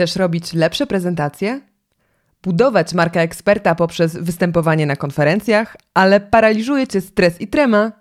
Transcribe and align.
Chcesz 0.00 0.16
robić 0.16 0.52
lepsze 0.52 0.86
prezentacje? 0.86 1.60
Budować 2.42 2.94
markę 2.94 3.20
eksperta 3.20 3.74
poprzez 3.74 4.16
występowanie 4.16 4.86
na 4.86 4.96
konferencjach, 4.96 5.76
ale 5.94 6.20
paraliżuje 6.20 6.86
cię 6.86 7.00
stres 7.00 7.40
i 7.40 7.48
trema? 7.48 7.92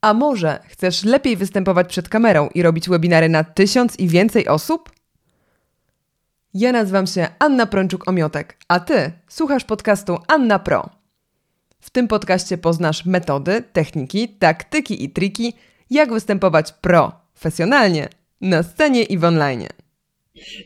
A 0.00 0.14
może 0.14 0.60
chcesz 0.68 1.04
lepiej 1.04 1.36
występować 1.36 1.88
przed 1.88 2.08
kamerą 2.08 2.48
i 2.54 2.62
robić 2.62 2.88
webinary 2.88 3.28
na 3.28 3.44
tysiąc 3.44 3.98
i 3.98 4.08
więcej 4.08 4.48
osób? 4.48 4.90
Ja 6.54 6.72
nazywam 6.72 7.06
się 7.06 7.28
Anna 7.38 7.66
Prączuk-Omiotek, 7.66 8.44
a 8.68 8.80
ty 8.80 9.12
słuchasz 9.28 9.64
podcastu 9.64 10.18
Anna 10.28 10.58
Pro. 10.58 10.90
W 11.80 11.90
tym 11.90 12.08
podcaście 12.08 12.58
poznasz 12.58 13.04
metody, 13.04 13.64
techniki, 13.72 14.28
taktyki 14.28 15.04
i 15.04 15.10
triki, 15.10 15.52
jak 15.90 16.12
występować 16.12 16.72
profesjonalnie 16.72 18.08
na 18.40 18.62
scenie 18.62 19.02
i 19.02 19.18
w 19.18 19.24
online. 19.24 19.79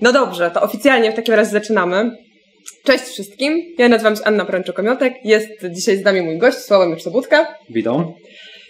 No 0.00 0.12
dobrze, 0.12 0.50
to 0.50 0.62
oficjalnie 0.62 1.12
w 1.12 1.16
takim 1.16 1.34
razie 1.34 1.50
zaczynamy. 1.50 2.10
Cześć 2.84 3.04
wszystkim, 3.04 3.74
ja 3.78 3.88
nazywam 3.88 4.16
się 4.16 4.24
Anna 4.24 4.44
Prączuk-Omiotek, 4.44 5.12
jest 5.24 5.50
dzisiaj 5.70 5.96
z 5.96 6.04
nami 6.04 6.22
mój 6.22 6.38
gość 6.38 6.58
Sławomir 6.58 7.02
Sobudka. 7.02 7.54
Witam. 7.70 8.12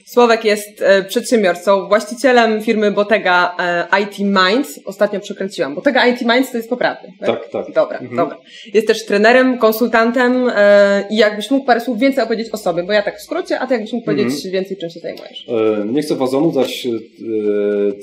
Słowek 0.07 0.45
jest 0.45 0.83
e, 0.83 1.03
przedsiębiorcą, 1.03 1.89
właścicielem 1.89 2.63
firmy 2.63 2.91
Botega 2.91 3.57
e, 3.93 4.01
IT 4.03 4.19
Minds. 4.19 4.81
Ostatnio 4.85 5.21
przekręciłam. 5.21 5.75
Botega 5.75 6.07
IT 6.07 6.21
Minds 6.23 6.51
to 6.51 6.57
jest 6.57 6.69
poprawny. 6.69 7.13
Tak, 7.27 7.49
tak. 7.49 7.67
Dobra, 7.75 7.99
Mhm. 7.99 8.17
dobra. 8.17 8.37
Jest 8.75 8.87
też 8.87 9.07
trenerem, 9.07 9.59
konsultantem 9.59 10.51
e, 10.57 11.05
i 11.11 11.17
jakbyś 11.17 11.51
mógł 11.51 11.67
parę 11.67 11.81
słów 11.81 11.99
więcej 11.99 12.25
opowiedzieć 12.25 12.53
o 12.55 12.57
sobie, 12.57 12.83
bo 12.83 12.93
ja 12.93 13.03
tak 13.03 13.19
w 13.19 13.23
skrócie, 13.23 13.61
a 13.61 13.67
ty 13.67 13.75
jakbyś 13.75 13.93
mógł 13.93 14.11
Mhm. 14.11 14.29
powiedzieć 14.29 14.53
więcej, 14.53 14.77
czym 14.77 14.91
się 14.91 15.01
zajmujesz. 15.01 15.47
Nie 15.87 16.03
chcę 16.03 16.15
Was 16.17 16.31
zanudzać 16.31 16.87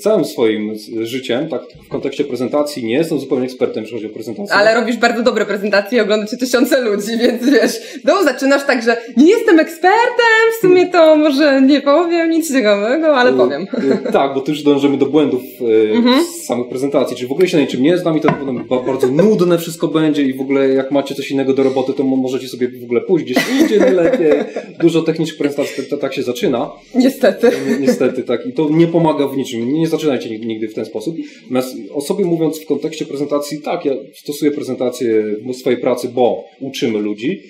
całym 0.00 0.24
swoim 0.24 0.72
życiem, 1.02 1.48
tak 1.48 1.62
w 1.86 1.88
kontekście 1.88 2.24
prezentacji. 2.24 2.84
Nie 2.84 2.94
jestem 2.94 3.18
zupełnie 3.18 3.44
ekspertem, 3.44 3.82
jeśli 3.82 3.96
chodzi 3.98 4.06
o 4.06 4.14
prezentację. 4.14 4.54
Ale 4.54 4.74
robisz 4.74 4.96
bardzo 4.96 5.22
dobre 5.22 5.46
prezentacje 5.46 5.98
i 5.98 6.00
ogląda 6.00 6.26
cię 6.26 6.36
tysiące 6.36 6.80
ludzi, 6.80 7.18
więc 7.18 7.50
wiesz, 7.50 7.80
no 8.04 8.22
zaczynasz 8.24 8.66
tak, 8.66 8.82
że 8.82 8.96
nie 9.16 9.30
jestem 9.30 9.60
ekspertem, 9.60 10.36
w 10.58 10.60
sumie 10.60 10.86
to 10.86 11.16
może 11.16 11.62
nie 11.62 11.80
powiem 11.80 11.91
nic 12.30 12.52
ciekawego, 12.52 13.16
ale 13.16 13.30
E, 13.30 13.34
powiem. 13.36 13.66
e, 14.06 14.12
Tak, 14.12 14.34
bo 14.34 14.40
tu 14.40 14.50
już 14.50 14.62
dążymy 14.62 14.96
do 14.98 15.06
błędów 15.06 15.42
e, 15.90 15.92
Mhm. 15.96 16.24
z 16.24 16.44
samych 16.44 16.68
prezentacji. 16.68 17.16
Czyli 17.16 17.28
w 17.28 17.32
ogóle 17.32 17.48
się 17.48 17.56
na 17.56 17.62
niczym 17.62 17.82
nie 17.82 17.98
znam 17.98 18.16
i 18.18 18.20
to 18.20 18.28
potem 18.40 18.64
ba- 18.68 18.82
bardzo 18.82 19.06
nudne 19.06 19.58
wszystko 19.58 19.88
będzie 19.88 20.22
i 20.22 20.34
w 20.34 20.40
ogóle 20.40 20.68
jak 20.68 20.90
macie 20.90 21.14
coś 21.14 21.30
innego 21.30 21.54
do 21.54 21.62
roboty, 21.62 21.92
to 21.92 22.04
mo- 22.04 22.16
możecie 22.16 22.48
sobie 22.48 22.68
w 22.80 22.84
ogóle 22.84 23.00
pójść 23.00 23.24
gdzieś 23.24 23.38
indziej 23.60 23.78
najlepiej. 23.80 24.32
Dużo 24.80 25.02
technicznych 25.02 25.38
prezentacji 25.38 25.84
to, 25.90 25.96
tak 25.96 26.14
się 26.14 26.22
zaczyna. 26.22 26.70
Niestety. 26.94 27.50
Ni- 27.70 27.86
Niestety, 27.86 28.22
tak. 28.22 28.46
I 28.46 28.52
to 28.52 28.68
nie 28.70 28.86
pomaga 28.86 29.28
w 29.28 29.36
niczym. 29.36 29.72
Nie 29.72 29.86
zaczynajcie 29.86 30.28
nig- 30.28 30.46
nigdy 30.46 30.68
w 30.68 30.74
ten 30.74 30.84
sposób. 30.84 31.16
Natomiast 31.50 31.76
o 31.94 32.00
sobie 32.00 32.24
mówiąc 32.24 32.60
w 32.60 32.66
kontekście 32.66 33.04
prezentacji, 33.06 33.60
tak, 33.62 33.84
ja 33.84 33.92
stosuję 34.14 34.50
prezentację 34.50 35.24
w 35.52 35.54
swojej 35.56 35.78
pracy, 35.80 36.08
bo 36.14 36.44
uczymy 36.60 36.98
ludzi, 36.98 37.42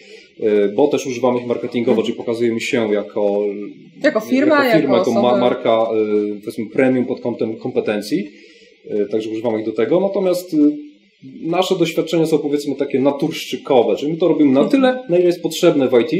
bo 0.74 0.88
też 0.88 1.06
używamy 1.06 1.40
ich 1.40 1.46
marketingowo, 1.46 2.02
czyli 2.02 2.14
pokazujemy 2.14 2.60
się 2.60 2.92
jako, 2.94 3.40
Jako 4.02 4.20
firma, 4.20 4.64
jako, 4.64 4.78
firma, 4.78 4.96
jako 4.98 5.10
jako 5.10 5.22
ma, 5.22 5.36
marka, 5.36 5.70
e, 5.70 6.40
powiedzmy, 6.40 6.66
premium 6.72 7.06
pod 7.06 7.20
kątem 7.20 7.56
kompetencji. 7.56 8.30
E, 8.90 9.06
Także 9.06 9.30
używamy 9.30 9.58
ich 9.60 9.66
do 9.66 9.72
tego. 9.72 10.00
Natomiast 10.00 10.54
e, 10.54 10.56
nasze 11.42 11.78
doświadczenia 11.78 12.26
są 12.26 12.38
powiedzmy 12.38 12.74
takie 12.74 13.00
naturszczykowe, 13.00 13.96
czyli 13.96 14.12
my 14.12 14.18
to 14.18 14.28
robimy 14.28 14.52
na 14.52 14.64
tyle, 14.64 15.02
na 15.08 15.16
ile 15.16 15.26
jest 15.26 15.42
potrzebne 15.42 15.88
w 15.88 16.00
IT. 16.00 16.12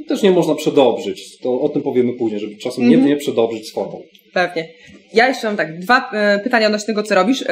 I 0.00 0.04
też 0.08 0.22
nie 0.22 0.30
można 0.30 0.54
przedobrzyć. 0.54 1.38
To 1.38 1.60
o 1.60 1.68
tym 1.68 1.82
powiemy 1.82 2.12
później, 2.12 2.40
żeby 2.40 2.56
czasem 2.56 2.84
Mhm. 2.84 3.02
nie, 3.02 3.08
nie 3.08 3.16
przedobrzyć 3.16 3.72
formą. 3.72 4.02
Pewnie. 4.32 4.68
Ja 5.14 5.28
jeszcze 5.28 5.46
mam 5.46 5.56
tak, 5.56 5.78
dwa 5.78 6.10
e, 6.12 6.38
pytania 6.38 6.66
odnośnie 6.66 6.86
tego, 6.86 7.02
co 7.02 7.14
robisz. 7.14 7.44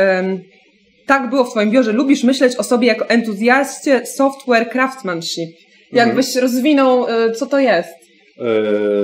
Tak 1.07 1.31
było 1.31 1.45
w 1.45 1.51
Twoim 1.51 1.71
biurze. 1.71 1.93
Lubisz 1.93 2.25
myśleć 2.25 2.57
o 2.57 2.63
sobie 2.63 2.89
jako 2.89 3.09
entuzjaście 3.09 4.07
software 4.07 4.71
craftsmanship. 4.71 5.66
Jakbyś 5.93 6.37
rozwinął, 6.37 7.07
e, 7.07 7.33
co 7.33 7.47
to 7.47 7.59
jest? 7.59 7.89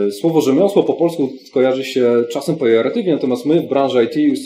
E, 0.07 0.11
Słowo 0.13 0.41
rzemiosło 0.41 0.83
po 0.83 0.95
polsku 0.95 1.33
kojarzy 1.53 1.85
się 1.85 2.25
czasem 2.33 2.57
pejoratywnie, 2.57 3.13
natomiast 3.13 3.47
my 3.47 3.61
w 3.61 3.69
branży 3.69 4.05
IT 4.05 4.39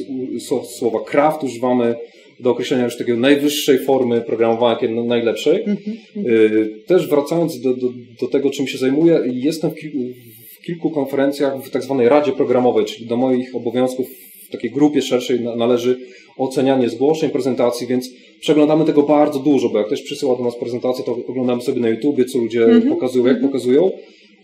słowa 0.78 0.99
craft 1.05 1.43
używamy 1.44 1.94
do 2.41 2.50
określenia 2.50 2.84
już 2.84 2.97
takiej 2.99 3.19
najwyższej 3.19 3.78
formy 3.78 4.21
programowania, 4.21 4.72
jakiej 4.81 4.91
najlepszej. 5.05 5.56
Mhm. 5.65 5.97
E, 6.16 6.87
Też 6.87 7.09
wracając 7.09 7.61
do, 7.61 7.75
do, 7.77 7.88
do 8.21 8.27
tego, 8.28 8.50
czym 8.50 8.66
się 8.66 8.78
zajmuję, 8.78 9.21
jestem 9.27 9.71
w, 9.71 9.75
kil- 9.75 10.15
w 10.61 10.65
kilku 10.66 10.91
konferencjach 10.91 11.62
w 11.65 11.71
tak 11.71 11.82
zwanej 11.82 12.09
Radzie 12.09 12.32
Programowej, 12.32 12.84
czyli 12.84 13.06
do 13.06 13.16
moich 13.16 13.56
obowiązków 13.56 14.06
w 14.49 14.51
takiej 14.53 14.71
grupie 14.71 15.03
szerszej 15.03 15.41
na- 15.41 15.57
należy 15.57 15.99
ocenianie 16.37 16.89
zgłoszeń, 16.89 17.31
prezentacji, 17.31 17.87
więc 17.87 18.11
przeglądamy 18.41 18.84
tego 18.84 19.03
bardzo 19.03 19.39
dużo, 19.39 19.69
bo 19.69 19.79
jak 19.79 19.87
ktoś 19.87 20.03
przysyła 20.03 20.37
do 20.37 20.45
nas 20.45 20.57
prezentację, 20.57 21.05
to 21.05 21.17
oglądamy 21.29 21.62
sobie 21.62 21.81
na 21.81 21.89
YouTubie, 21.89 22.25
co 22.25 22.39
ludzie 22.39 22.65
Mhm. 22.65 22.89
pokazują, 22.89 23.27
jak 23.27 23.41
pokazują. 23.43 23.91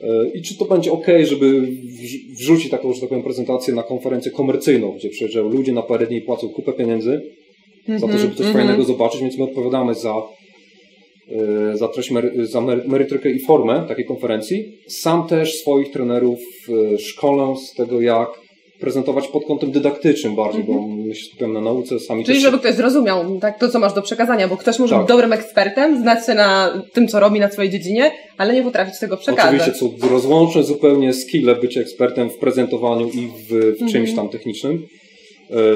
E, 0.03 0.29
I 0.35 0.43
czy 0.43 0.59
to 0.59 0.65
będzie 0.65 0.93
ok, 0.93 1.07
żeby 1.23 1.61
wrz- 1.63 2.37
wrzucić 2.39 2.71
taką, 2.71 2.93
że 2.93 3.01
tak 3.01 3.09
powiem, 3.09 3.25
prezentację 3.25 3.75
na 3.75 3.83
konferencję 3.83 4.31
komercyjną, 4.33 4.93
gdzie 4.93 5.09
przyjeżdżają 5.09 5.49
ludzie 5.49 5.73
na 5.73 5.83
parę 5.83 6.07
dni 6.07 6.17
i 6.17 6.21
płacą 6.23 6.49
kupę 6.49 6.73
pieniędzy 6.73 7.21
za 7.89 8.07
to, 8.09 8.19
żeby 8.19 8.35
coś 8.35 8.47
Mhm. 8.47 8.53
fajnego 8.67 8.85
zobaczyć, 8.85 9.21
więc 9.21 9.39
my 9.39 9.45
odpowiadamy 9.45 9.95
za, 9.95 10.15
e, 11.73 11.77
za 11.77 11.89
treść, 11.89 12.11
za 12.43 12.61
mery- 12.61 12.89
merytrykę 12.89 13.31
i 13.31 13.41
formę 13.41 13.85
takiej 13.89 14.05
konferencji. 14.05 14.65
Sam 14.89 15.27
też 15.29 15.55
swoich 15.55 15.91
trenerów 15.91 16.39
e, 16.95 16.99
szkolę 16.99 17.55
z 17.57 17.75
tego, 17.75 18.01
jak 18.01 18.29
prezentować 18.83 19.29
pod 19.29 19.45
kątem 19.45 19.71
dydaktycznym 19.71 20.35
bardziej, 20.37 20.65
bo 20.65 20.89
my 20.89 21.15
się 21.15 21.25
skupiamy 21.25 21.55
na 21.55 21.61
nauce, 21.61 22.01
sami 22.01 22.21
Mhm. 22.21 22.25
Czyli 22.25 22.37
też... 22.37 22.43
żeby 22.43 22.59
ktoś 22.59 22.75
zrozumiał 22.75 23.39
tak, 23.41 23.59
to, 23.59 23.69
co 23.69 23.79
masz 23.79 23.95
do 23.95 24.03
przekazania, 24.03 24.49
bo 24.49 24.57
ktoś 24.57 24.79
może 24.79 24.95
Tak. 24.95 25.03
być 25.03 25.09
dobrym 25.09 25.33
ekspertem, 25.33 26.03
znać 26.03 26.27
się 26.27 26.35
na 26.35 26.83
tym, 26.93 27.09
co 27.09 27.21
robi 27.21 27.41
na 27.41 27.51
swojej 27.51 27.71
dziedzinie, 27.71 28.11
ale 28.39 28.55
nie 28.55 28.63
potrafić 28.63 28.99
tego 28.99 29.17
przekazać. 29.17 29.61
Oczywiście 29.61 29.81
są 29.81 30.09
rozłączne 30.11 30.63
zupełnie 30.63 31.13
skille 31.13 31.57
bycia 31.57 31.81
ekspertem 31.81 32.31
w 32.31 32.37
prezentowaniu 32.37 33.09
i 33.09 33.29
w, 33.49 33.77
w 33.81 33.93
czymś 33.93 34.15
tam 34.15 34.29
technicznym. 34.29 34.87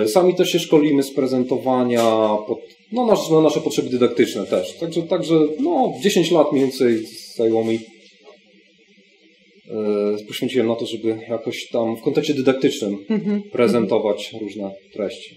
E, 0.02 0.08
Sami 0.08 0.34
też 0.34 0.50
się 0.50 0.58
szkolimy 0.58 1.02
z 1.02 1.14
prezentowania 1.14 2.02
pod, 2.46 2.58
no, 2.92 3.06
na 3.30 3.40
nasze 3.40 3.60
potrzeby 3.60 3.90
dydaktyczne 3.90 4.46
też. 4.46 4.76
Także, 4.78 5.02
także 5.02 5.34
no, 5.60 5.92
10 6.02 6.30
lat 6.30 6.52
mniej 6.52 6.64
więcej 6.64 7.02
zajęło 7.36 7.64
mi 7.64 7.78
poświęciłem 10.28 10.66
na 10.66 10.74
to, 10.74 10.86
żeby 10.86 11.18
jakoś 11.28 11.68
tam 11.68 11.96
w 11.96 12.00
kontekście 12.00 12.34
dydaktycznym 12.34 12.96
Mhm. 13.08 13.42
prezentować 13.52 14.34
różne 14.40 14.70
treści. 14.92 15.36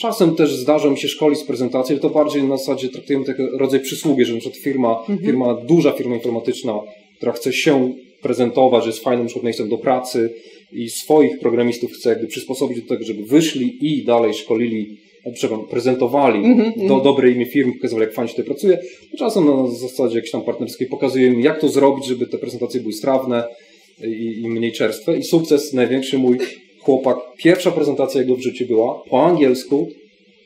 Czasem 0.00 0.34
też 0.36 0.54
zdarza 0.54 0.90
mi 0.90 0.98
się 0.98 1.08
szkolić 1.08 1.38
z 1.38 1.44
prezentacji, 1.44 1.92
ale 1.92 2.00
to 2.00 2.10
bardziej 2.10 2.42
na 2.42 2.56
zasadzie 2.56 2.88
traktujemy 2.88 3.24
taki 3.24 3.42
rodzaj 3.58 3.80
przysługi, 3.80 4.24
że 4.24 4.36
przykład 4.36 4.56
firma, 4.62 5.04
firma, 5.24 5.54
duża 5.54 5.92
firma 5.92 6.14
informatyczna, 6.14 6.80
która 7.16 7.32
chce 7.32 7.52
się 7.52 7.94
prezentować, 8.22 8.84
że 8.84 8.90
jest 8.90 9.04
fajnym 9.04 9.26
przykład 9.26 9.44
miejscem 9.44 9.68
do 9.68 9.78
pracy 9.78 10.34
i 10.72 10.90
swoich 10.90 11.38
programistów 11.40 11.92
chce 11.92 12.08
jakby 12.10 12.26
przysposobić 12.26 12.82
do 12.82 12.88
tego, 12.88 13.04
żeby 13.04 13.22
wyszli 13.24 13.78
i 13.80 14.04
dalej 14.04 14.34
szkolili, 14.34 14.82
e, 14.82 15.09
przepraszam, 15.34 15.66
prezentowali 15.68 16.42
do 16.88 17.00
dobre 17.00 17.30
imię 17.30 17.46
firmy, 17.46 17.72
pokazywali 17.72 18.06
jak 18.06 18.14
fajnie 18.14 18.28
się 18.28 18.34
tutaj 18.36 18.54
pracuje. 18.54 18.78
Czasem 19.18 19.44
na 19.44 19.70
zasadzie 19.70 20.14
jakiejś 20.14 20.32
tam 20.32 20.42
partnerskiej 20.42 20.86
pokazujemy 20.86 21.40
jak 21.40 21.60
to 21.60 21.68
zrobić, 21.68 22.06
żeby 22.06 22.26
te 22.26 22.38
prezentacje 22.38 22.80
były 22.80 22.92
strawne 22.92 23.44
i, 24.04 24.40
i 24.42 24.48
mniej 24.48 24.72
czerstwe. 24.72 25.18
I 25.18 25.22
sukces 25.22 25.72
największy 25.72 26.18
mój 26.18 26.38
chłopak, 26.80 27.16
pierwsza 27.36 27.70
prezentacja 27.70 28.20
jego 28.20 28.36
w 28.36 28.40
życiu 28.40 28.66
była 28.66 29.02
po 29.10 29.26
angielsku 29.26 29.88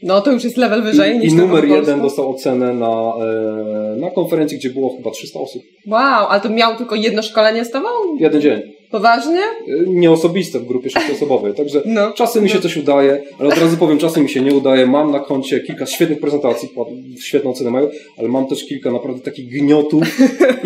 No 0.05 0.21
to 0.21 0.33
już 0.33 0.45
jest 0.45 0.57
level 0.57 0.83
wyżej 0.83 1.17
i, 1.17 1.19
niż 1.19 1.33
i 1.33 1.37
numer 1.37 1.65
jeden 1.65 2.01
dostał 2.01 2.31
ocenę 2.31 2.75
na, 2.75 3.13
e, 3.21 3.97
na 4.01 4.11
konferencji, 4.11 4.59
gdzie 4.59 4.71
było 4.71 4.97
chyba 4.97 5.11
300 5.11 5.41
osób. 5.41 5.63
Wow, 5.87 6.27
ale 6.29 6.41
to 6.41 6.49
miał 6.51 6.77
tylko 6.77 6.95
jedno 6.95 7.23
szkolenie 7.23 7.65
z 7.65 7.71
tobą? 7.71 7.89
Jeden 8.19 8.41
dzień. 8.41 8.63
Poważnie? 8.99 9.41
E, 9.41 9.87
Nieosobiste 9.87 10.59
w 10.59 10.67
grupie 10.67 10.91
sześcioosobowej. 10.91 11.55
Także 11.61 11.83
No. 11.87 12.13
czasem 12.13 12.43
mi 12.43 12.49
się 12.49 12.55
No. 12.57 12.61
coś 12.63 12.77
udaje, 12.77 13.23
ale 13.39 13.49
od 13.49 13.59
razu 13.59 13.77
powiem, 13.77 13.99
czasem 13.99 14.23
mi 14.23 14.29
się 14.29 14.41
nie 14.41 14.55
udaje. 14.55 14.87
Mam 14.87 15.13
na 15.13 15.21
koncie 15.21 15.61
kilka 15.61 15.87
świetnych 15.87 16.21
prezentacji, 16.21 16.69
świetną 17.21 17.51
ocenę 17.51 17.71
mają, 17.71 17.89
ale 18.19 18.29
mam 18.29 18.47
też 18.47 18.65
kilka 18.67 18.93
naprawdę 18.93 19.21
takich 19.23 19.49
gniotów. 19.49 20.03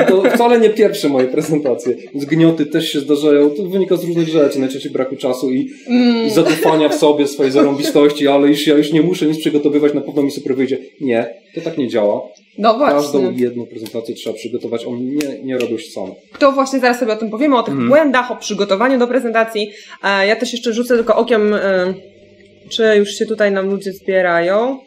I 0.02 0.06
to 0.08 0.22
wcale 0.34 0.60
nie 0.60 0.70
pierwsze 0.70 1.08
moje 1.08 1.26
prezentacje. 1.26 1.94
Więc 2.14 2.25
gnioty 2.25 2.66
też 2.66 2.92
się 2.92 3.00
zdarzają. 3.00 3.50
To 3.50 3.62
wynika 3.62 3.96
z 3.96 4.04
różnych 4.04 4.28
rzeczy, 4.28 4.58
najczęściej 4.60 4.92
braku 4.92 5.16
czasu 5.16 5.50
i, 5.50 5.70
Mm. 5.88 6.26
i 6.26 6.31
zadufania 6.31 6.88
w 6.88 6.94
sobie, 6.94 7.26
swojej 7.26 7.52
zarąbistości, 7.52 8.28
ale 8.28 8.48
już 8.48 8.66
ja 8.66 8.76
już 8.76 8.92
nie 8.92 9.02
muszę 9.02 9.26
nic 9.26 9.38
przygotowywać, 9.38 9.94
na 9.94 10.00
pewno 10.00 10.22
mi 10.22 10.31
super 10.31 10.56
wyjdzie. 10.56 10.78
Nie, 11.00 11.34
to 11.54 11.60
tak 11.60 11.78
nie 11.78 11.88
działa. 11.88 12.20
No 12.58 12.78
Każdą 12.78 13.20
właśnie. 13.20 13.43
jedną 13.44 13.66
prezentację 13.66 14.14
trzeba 14.14 14.37
przygotować. 14.37 14.84
On 14.87 15.05
nie, 15.14 15.43
nie 15.44 15.58
robił 15.58 15.78
się 15.78 15.90
sam. 15.90 16.12
To 16.38 16.52
właśnie 16.52 16.81
zaraz 16.81 16.99
sobie 16.99 17.12
o 17.12 17.16
tym 17.16 17.31
powiemy, 17.31 17.56
o 17.58 17.62
tych 17.62 17.72
Mhm. 17.72 17.88
błędach, 17.88 18.31
o 18.31 18.37
przygotowaniu 18.37 18.99
do 18.99 19.06
prezentacji. 19.08 19.70
E, 20.05 20.26
Ja 20.26 20.37
też 20.37 20.52
jeszcze 20.52 20.72
rzucę 20.72 20.96
tylko 20.96 21.16
okiem, 21.16 21.55
e, 21.55 21.94
czy 22.70 22.94
już 22.96 23.10
się 23.10 23.26
tutaj 23.26 23.52
nam 23.52 23.70
ludzie 23.70 23.93
zbierają. 23.93 24.78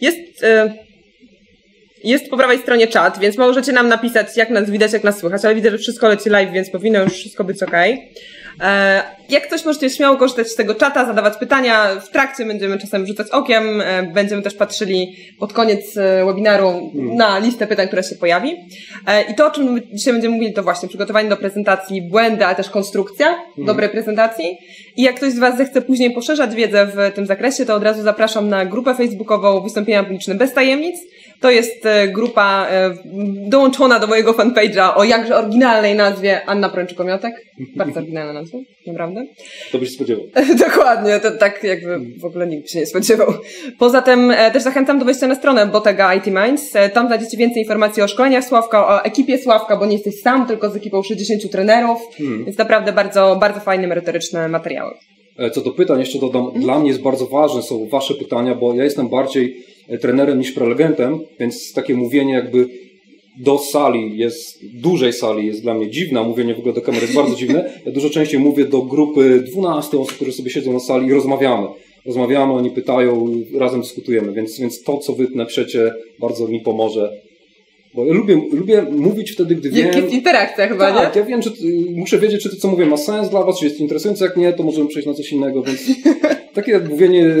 Jest, 0.00 0.42
e, 0.44 0.74
jest 2.04 2.28
po 2.30 2.36
prawej 2.36 2.58
stronie 2.58 2.86
czat, 2.86 3.18
więc 3.18 3.38
możecie 3.38 3.72
nam 3.72 3.88
napisać, 3.88 4.36
jak 4.36 4.50
nas 4.50 4.70
widać, 4.70 4.92
jak 4.92 5.04
nas 5.04 5.18
słychać, 5.18 5.44
ale 5.44 5.54
widzę, 5.54 5.70
że 5.70 5.78
wszystko 5.78 6.08
leci 6.08 6.30
live, 6.30 6.52
więc 6.52 6.70
powinno 6.70 7.02
już 7.04 7.12
wszystko 7.12 7.44
być 7.44 7.62
ok. 7.62 7.72
E, 8.60 9.02
jak 9.28 9.46
coś 9.46 9.64
możecie 9.64 9.90
śmiało 9.90 10.16
korzystać 10.16 10.48
z 10.48 10.54
tego 10.54 10.74
czata, 10.74 11.06
zadawać 11.06 11.36
pytania. 11.36 12.00
W 12.00 12.08
trakcie 12.08 12.44
będziemy 12.44 12.78
czasem 12.78 13.06
rzucać 13.06 13.30
okiem. 13.30 13.80
E, 13.80 14.02
będziemy 14.02 14.42
też 14.42 14.54
patrzyli 14.54 15.16
pod 15.38 15.52
koniec 15.52 15.96
e, 15.96 16.24
webinaru 16.24 16.90
hmm. 16.92 17.16
na 17.16 17.38
listę 17.38 17.66
pytań, 17.66 17.86
która 17.86 18.02
się 18.02 18.16
pojawi. 18.16 18.56
I 19.30 19.34
to, 19.34 19.46
o 19.46 19.50
czym 19.50 19.80
dzisiaj 19.92 20.12
będziemy 20.12 20.34
mówili, 20.34 20.52
to 20.52 20.62
właśnie 20.62 20.88
przygotowanie 20.88 21.28
do 21.28 21.36
prezentacji, 21.36 22.02
błędy, 22.02 22.46
ale 22.46 22.56
też 22.56 22.70
konstrukcja 22.70 23.26
hmm. 23.26 23.66
dobrej 23.66 23.88
prezentacji. 23.88 24.58
I 24.96 25.02
jak 25.02 25.16
ktoś 25.16 25.32
z 25.32 25.38
Was 25.38 25.56
zechce 25.56 25.82
później 25.82 26.10
poszerzać 26.10 26.54
wiedzę 26.54 26.86
w 26.86 27.14
tym 27.14 27.26
zakresie, 27.26 27.66
to 27.66 27.74
od 27.74 27.82
razu 27.82 28.02
zapraszam 28.02 28.48
na 28.48 28.66
grupę 28.66 28.94
facebookową 28.94 29.60
Wystąpienia 29.60 30.02
Publiczne 30.02 30.34
bez 30.34 30.54
tajemnic. 30.54 30.96
To 31.40 31.50
jest 31.50 31.86
e, 31.86 32.08
grupa 32.08 32.66
e, 32.70 32.94
dołączona 33.48 33.98
do 33.98 34.06
mojego 34.06 34.32
fanpage'a 34.32 34.92
o 34.94 35.04
jakże 35.04 35.36
oryginalnej 35.36 35.94
nazwie 35.94 36.44
Anna 36.46 36.68
Prączykomiotek. 36.68 37.34
Bardzo 37.76 37.98
oryginalna 38.00 38.32
nazwa, 38.32 38.58
naprawdę. 38.86 39.24
To 39.72 39.78
byś 39.78 39.88
się 39.88 39.94
spodziewał. 39.94 40.24
Dokładnie, 40.68 41.20
to 41.20 41.30
tak 41.30 41.64
jakby 41.64 41.98
w 42.20 42.24
ogóle 42.24 42.46
nikt 42.46 42.70
się 42.70 42.78
nie 42.78 42.86
spodziewał. 42.86 43.32
Poza 43.78 44.02
tym 44.02 44.30
e, 44.30 44.50
też 44.50 44.62
zachęcam 44.62 44.98
do 44.98 45.04
wejścia 45.04 45.26
na 45.26 45.34
stronę 45.34 45.66
Botega 45.66 46.14
IT 46.14 46.26
Minds. 46.26 46.72
Tam 46.94 47.06
znajdziecie 47.06 47.36
więcej 47.36 47.62
informacji 47.62 48.02
o 48.02 48.08
szkoleniach 48.08 48.44
Sławka, 48.44 48.88
o 48.88 49.04
ekipie 49.04 49.38
Sławka, 49.38 49.76
bo 49.76 49.86
nie 49.86 49.92
jesteś 49.92 50.20
sam, 50.20 50.46
tylko 50.46 50.70
z 50.70 50.76
ekipą 50.76 51.02
60 51.02 51.50
trenerów, 51.50 51.98
hmm. 52.16 52.44
więc 52.44 52.58
naprawdę 52.58 52.92
bardzo, 52.92 53.36
bardzo 53.40 53.60
fajne, 53.60 53.86
merytoryczne 53.86 54.48
materiały. 54.48 54.94
Co 55.52 55.60
do 55.60 55.70
pytań, 55.70 56.00
jeszcze 56.00 56.18
dodam, 56.18 56.44
hmm. 56.44 56.62
dla 56.62 56.78
mnie 56.78 56.88
jest 56.88 57.02
bardzo 57.02 57.26
ważne 57.26 57.62
są 57.62 57.88
Wasze 57.88 58.14
pytania, 58.14 58.54
bo 58.54 58.74
ja 58.74 58.84
jestem 58.84 59.08
bardziej 59.08 59.64
trenerem 60.00 60.38
niż 60.38 60.52
prelegentem, 60.52 61.18
więc 61.40 61.72
takie 61.72 61.94
mówienie 61.94 62.34
jakby 62.34 62.68
do 63.38 63.58
sali 63.58 64.18
jest, 64.18 64.64
dużej 64.74 65.12
sali 65.12 65.46
jest 65.46 65.62
dla 65.62 65.74
mnie 65.74 65.90
dziwne, 65.90 66.22
mówienie 66.22 66.54
w 66.54 66.58
ogóle 66.58 66.74
do 66.74 66.80
kamery 66.80 67.02
jest 67.02 67.16
bardzo 67.16 67.36
dziwne. 67.42 67.72
Ja 67.86 67.92
dużo 67.92 68.10
częściej 68.10 68.40
mówię 68.40 68.64
do 68.64 68.82
grupy 68.82 69.44
12 69.52 69.98
osób, 69.98 70.14
które 70.14 70.32
sobie 70.32 70.50
siedzą 70.50 70.72
na 70.72 70.80
sali 70.80 71.06
i 71.06 71.12
rozmawiamy. 71.12 71.66
Rozmawiamy, 72.06 72.52
oni 72.52 72.70
pytają, 72.70 73.30
razem 73.58 73.80
dyskutujemy, 73.80 74.32
więc, 74.32 74.60
więc 74.60 74.82
to, 74.82 74.98
co 74.98 75.12
wy 75.12 75.26
naprzecie, 75.34 75.92
bardzo 76.20 76.48
mi 76.48 76.60
pomoże. 76.60 77.12
Bo 77.94 78.04
ja 78.04 78.14
lubię, 78.14 78.40
lubię 78.52 78.82
mówić 78.90 79.32
wtedy, 79.32 79.54
gdy 79.54 79.70
wiem... 79.70 79.96
jest 79.96 80.12
interakcja 80.12 80.68
chyba, 80.68 80.92
tak, 80.92 81.14
nie? 81.14 81.20
ja 81.20 81.26
wiem, 81.26 81.42
że 81.42 81.50
muszę 81.94 82.18
wiedzieć, 82.18 82.42
czy 82.42 82.50
to, 82.50 82.56
co 82.56 82.68
mówię, 82.68 82.86
ma 82.86 82.96
sens 82.96 83.30
dla 83.30 83.44
was, 83.44 83.58
czy 83.58 83.64
jest 83.64 83.80
interesujące, 83.80 84.24
jak 84.24 84.36
nie, 84.36 84.52
to 84.52 84.62
możemy 84.62 84.88
przejść 84.88 85.08
na 85.08 85.14
coś 85.14 85.32
innego, 85.32 85.62
więc 85.62 85.80
takie 86.54 86.78
mówienie 86.78 87.34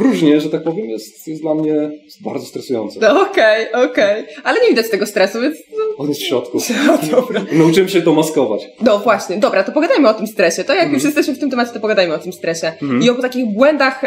próżnie, 0.00 0.40
że 0.40 0.50
tak 0.50 0.62
powiem, 0.62 0.90
jest, 0.90 1.28
jest 1.28 1.42
dla 1.42 1.54
mnie 1.54 1.90
bardzo 2.20 2.46
stresujące. 2.46 3.00
No 3.00 3.22
okej, 3.22 3.68
okay, 3.68 3.90
okej. 3.90 4.22
Okay. 4.22 4.34
Ale 4.44 4.60
nie 4.60 4.68
widać 4.68 4.90
tego 4.90 5.06
stresu, 5.06 5.40
więc... 5.40 5.56
On 5.98 6.08
jest 6.08 6.20
w 6.20 6.26
środku. 6.26 6.58
No, 6.86 6.98
dobra. 7.10 7.44
Nauczyłem 7.52 7.88
się 7.88 8.02
to 8.02 8.12
maskować. 8.12 8.68
No 8.80 8.98
właśnie, 8.98 9.36
dobra, 9.36 9.64
to 9.64 9.72
pogadajmy 9.72 10.08
o 10.08 10.14
tym 10.14 10.26
stresie. 10.26 10.64
To 10.64 10.74
jak 10.74 10.82
mm. 10.82 10.94
już 10.94 11.04
jesteśmy 11.04 11.34
w 11.34 11.38
tym 11.38 11.50
temacie, 11.50 11.72
to 11.72 11.80
pogadajmy 11.80 12.14
o 12.14 12.18
tym 12.18 12.32
stresie. 12.32 12.72
Mm. 12.82 13.02
I 13.02 13.10
o 13.10 13.14
takich 13.14 13.46
błędach 13.46 14.02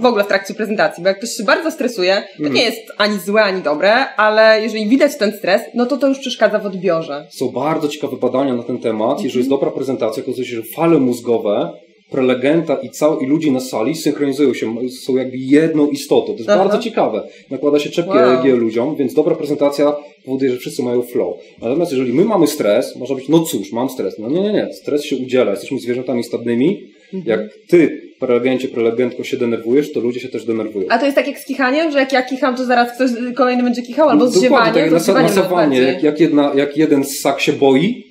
w 0.00 0.04
ogóle 0.04 0.24
w 0.24 0.26
trakcie 0.26 0.54
prezentacji, 0.54 1.02
bo 1.02 1.08
jak 1.08 1.18
ktoś 1.18 1.30
się 1.30 1.44
bardzo 1.44 1.70
stresuje, 1.70 2.22
to 2.36 2.42
mm. 2.42 2.52
nie 2.52 2.62
jest 2.62 2.80
ani 2.98 3.18
złe, 3.18 3.42
ani 3.42 3.62
dobre, 3.62 4.14
ale 4.16 4.62
jeżeli 4.62 4.88
widać 4.88 5.16
ten 5.18 5.32
stres, 5.32 5.62
no 5.74 5.86
to 5.86 5.96
to 5.96 6.08
już 6.08 6.18
przeszkadza 6.18 6.58
w 6.58 6.66
odbiorze. 6.66 7.26
Są 7.30 7.48
bardzo 7.48 7.88
ciekawe 7.88 8.16
badania 8.16 8.54
na 8.54 8.62
ten 8.62 8.78
temat. 8.78 9.20
Jeżeli 9.20 9.38
jest 9.38 9.50
dobra 9.50 9.70
prezentacja, 9.70 10.22
okazuje 10.22 10.46
się, 10.46 10.56
że 10.56 10.62
fale 10.76 10.98
mózgowe 10.98 11.72
prelegenta 12.10 12.74
i, 12.74 12.90
cał, 12.90 13.20
i 13.20 13.26
ludzi 13.26 13.52
na 13.52 13.60
sali 13.60 13.96
synchronizują 13.96 14.54
się, 14.54 14.74
są 14.88 15.16
jakby 15.16 15.36
jedną 15.36 15.86
istotą. 15.86 16.26
To 16.26 16.38
jest 16.38 16.50
Aha. 16.50 16.58
bardzo 16.58 16.78
ciekawe. 16.78 17.28
Nakłada 17.50 17.78
się 17.78 17.90
czepki 17.90 18.10
wow. 18.10 18.46
EEG 18.46 18.56
ludziom, 18.56 18.96
więc 18.96 19.14
dobra 19.14 19.34
prezentacja 19.34 19.96
powoduje, 20.24 20.50
że 20.50 20.58
wszyscy 20.58 20.82
mają 20.82 21.02
flow. 21.02 21.36
Natomiast 21.62 21.92
jeżeli 21.92 22.12
my 22.12 22.24
mamy 22.24 22.46
stres, 22.46 22.96
może 22.96 23.14
być, 23.14 23.28
no 23.28 23.40
cóż, 23.40 23.72
mam 23.72 23.90
stres. 23.90 24.18
No 24.18 24.28
nie, 24.28 24.40
nie, 24.40 24.52
nie. 24.52 24.68
Stres 24.72 25.04
się 25.04 25.16
udziela. 25.16 25.50
Jesteśmy 25.50 25.78
zwierzętami 25.78 26.24
stadnymi. 26.24 26.82
Mhm. 27.14 27.40
Jak 27.40 27.50
ty, 27.68 28.02
prelegencie, 28.20 28.68
prelegentko 28.68 29.24
się 29.24 29.36
denerwujesz, 29.36 29.92
to 29.92 30.00
ludzie 30.00 30.20
się 30.20 30.28
też 30.28 30.44
denerwują. 30.44 30.86
A 30.90 30.98
to 30.98 31.04
jest 31.04 31.16
tak 31.16 31.26
jak 31.26 31.38
z 31.38 31.44
kichaniem, 31.44 31.92
że 31.92 31.98
jak 31.98 32.12
ja 32.12 32.22
kicham, 32.22 32.56
to 32.56 32.64
zaraz 32.64 32.94
ktoś 32.94 33.10
kolejny 33.36 33.62
będzie 33.62 33.82
kichał, 33.82 34.08
albo 34.08 34.28
z 34.28 34.40
ziewaniem? 34.42 34.90
Dokładnie, 35.34 35.78
tak 35.78 35.86
jak 35.86 35.94
Jak, 35.94 36.02
jak, 36.02 36.20
jedna, 36.20 36.52
jak 36.54 36.76
jeden 36.76 37.04
ssak 37.04 37.40
się 37.40 37.52
boi, 37.52 38.09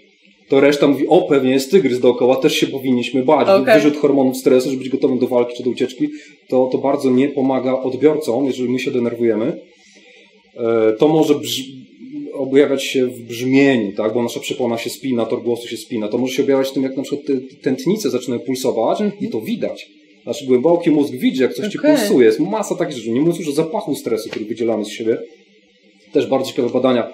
to 0.49 0.59
reszta 0.59 0.87
mówi, 0.87 1.07
o 1.07 1.21
pewnie 1.21 1.51
jest 1.51 1.71
tygrys 1.71 1.99
dookoła, 1.99 2.35
też 2.35 2.53
się 2.53 2.67
powinniśmy 2.67 3.23
bać. 3.23 3.49
Okay. 3.49 3.75
Wyrzut 3.75 3.97
hormonów 3.97 4.37
stresu, 4.37 4.69
żeby 4.69 4.83
być 4.83 4.89
gotowym 4.89 5.19
do 5.19 5.27
walki 5.27 5.57
czy 5.57 5.63
do 5.63 5.69
ucieczki, 5.69 6.09
to, 6.47 6.69
to 6.71 6.77
bardzo 6.77 7.11
nie 7.11 7.29
pomaga 7.29 7.73
odbiorcom, 7.73 8.45
jeżeli 8.45 8.69
my 8.69 8.79
się 8.79 8.91
denerwujemy. 8.91 9.61
E, 10.55 10.93
to 10.93 11.07
może 11.07 11.33
objawiać 12.33 12.83
się 12.83 13.05
w 13.05 13.21
brzmieniu, 13.21 13.91
tak? 13.95 14.13
bo 14.13 14.23
nasza 14.23 14.39
przepona 14.39 14.77
się 14.77 14.89
spina, 14.89 15.25
tor 15.25 15.43
głosu 15.43 15.67
się 15.67 15.77
spina. 15.77 16.07
To 16.07 16.17
może 16.17 16.33
się 16.33 16.43
objawiać 16.43 16.71
tym, 16.71 16.83
jak 16.83 16.97
na 16.97 17.03
przykład 17.03 17.37
tętnice 17.61 18.09
zaczynają 18.09 18.41
pulsować 18.41 19.01
mm 19.01 19.11
-hmm. 19.11 19.23
i 19.23 19.29
to 19.29 19.41
widać. 19.41 19.89
Nasz 20.25 20.45
głęboki 20.45 20.91
mózg 20.91 21.13
widzi, 21.13 21.41
jak 21.41 21.53
coś 21.53 21.59
okay. 21.59 21.71
ci 21.71 21.79
pulsuje. 21.79 22.25
Jest 22.25 22.39
masa 22.39 22.75
takich 22.75 22.97
rzeczy. 22.97 23.11
Nie 23.11 23.19
mówiąc 23.19 23.39
już 23.39 23.49
o 23.49 23.51
zapachu 23.51 23.95
stresu, 23.95 24.29
który 24.29 24.45
wydzielamy 24.45 24.85
z 24.85 24.89
siebie. 24.89 25.17
Też 26.11 26.27
bardzo 26.27 26.47
ciekawe 26.47 26.69
badania 26.69 27.13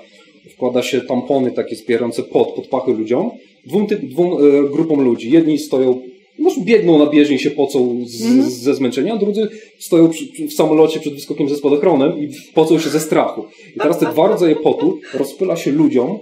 wkłada 0.53 0.83
się 0.83 1.01
tampony 1.01 1.51
takie 1.51 1.75
zbierające 1.75 2.23
pod, 2.23 2.53
pod 2.53 2.67
pachy 2.67 2.93
ludziom, 2.93 3.31
dwóm, 3.65 3.87
typ, 3.87 4.01
dwóm 4.05 4.33
e, 4.33 4.69
grupom 4.69 5.01
ludzi. 5.01 5.31
Jedni 5.31 5.57
stoją, 5.57 6.01
może 6.39 6.61
biegną 6.61 6.97
na 6.99 7.05
bieżni 7.05 7.39
się 7.39 7.51
pocą 7.51 7.97
z, 8.05 8.25
mm 8.25 8.41
-hmm. 8.41 8.49
ze 8.49 8.75
zmęczenia, 8.75 9.13
a 9.13 9.17
drudzy 9.17 9.47
stoją 9.79 10.09
przy, 10.09 10.47
w 10.47 10.53
samolocie 10.53 10.99
przed 10.99 11.13
wyskokiem 11.13 11.49
ze 11.49 11.55
spadochronem 11.55 12.19
i 12.19 12.29
pocą 12.53 12.79
się 12.79 12.89
ze 12.89 12.99
strachu. 12.99 13.45
I 13.75 13.79
teraz 13.79 13.99
te 13.99 14.05
dwa 14.05 14.27
rodzaje 14.27 14.55
potu 14.55 14.99
rozpyla 15.13 15.55
się 15.55 15.71
ludziom, 15.71 16.19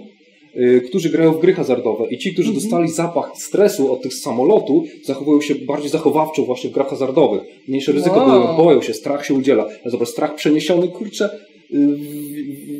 y, 0.56 0.80
którzy 0.88 1.10
grają 1.10 1.32
w 1.32 1.40
gry 1.40 1.52
hazardowe. 1.52 2.04
I 2.10 2.18
ci, 2.18 2.32
którzy 2.32 2.48
mm 2.48 2.60
-hmm. 2.60 2.62
dostali 2.62 2.88
zapach 2.88 3.30
stresu 3.34 3.92
od 3.92 4.02
tych 4.02 4.14
samolotu, 4.14 4.84
zachowują 5.04 5.40
się 5.40 5.54
bardziej 5.54 5.90
zachowawczo 5.90 6.42
właśnie 6.42 6.70
w 6.70 6.72
grach 6.72 6.88
hazardowych. 6.88 7.42
Mniejsze 7.68 7.92
ryzyko, 7.92 8.16
wow. 8.16 8.56
boją 8.56 8.82
się, 8.82 8.94
strach 8.94 9.26
się 9.26 9.34
udziela. 9.34 9.66
Ale 9.82 9.90
zobacz, 9.90 10.08
strach 10.08 10.34
przeniesiony, 10.34 10.88
kurczę, 10.88 11.30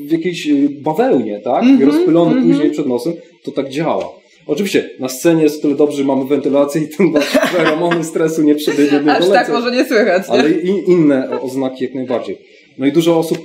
w, 0.08 0.12
jakiejś 0.12 0.46
y, 0.46 0.68
bawełnie, 0.82 1.40
tak? 1.40 1.62
Mm 1.62 1.78
-hmm, 1.78 1.86
rozpylony 1.86 2.32
mm 2.32 2.44
-hmm. 2.44 2.52
później 2.52 2.70
przed 2.70 2.86
nosem, 2.86 3.12
to 3.42 3.52
tak 3.52 3.68
działa. 3.68 4.24
Oczywiście, 4.46 4.90
na 5.00 5.08
scenie 5.08 5.42
jest 5.42 5.62
tyle 5.62 5.74
dobrze, 5.74 5.96
że 5.96 6.04
mamy 6.04 6.24
wentylację 6.24 6.82
i 6.82 6.88
ten 6.88 7.12
feromony 7.52 8.04
stresu 8.14 8.42
nie 8.42 8.54
przebiegnie 8.54 9.12
Aż 9.12 9.28
tak 9.28 9.48
może 9.48 9.70
nie 9.70 9.84
słychać. 9.84 10.28
Nie? 10.28 10.34
Ale 10.34 10.50
i 10.50 10.90
inne 10.90 11.40
oznaki 11.40 11.84
jak 11.84 11.94
najbardziej. 11.94 12.38
No 12.78 12.86
i 12.86 12.92
dużo 12.92 13.18
osób 13.18 13.38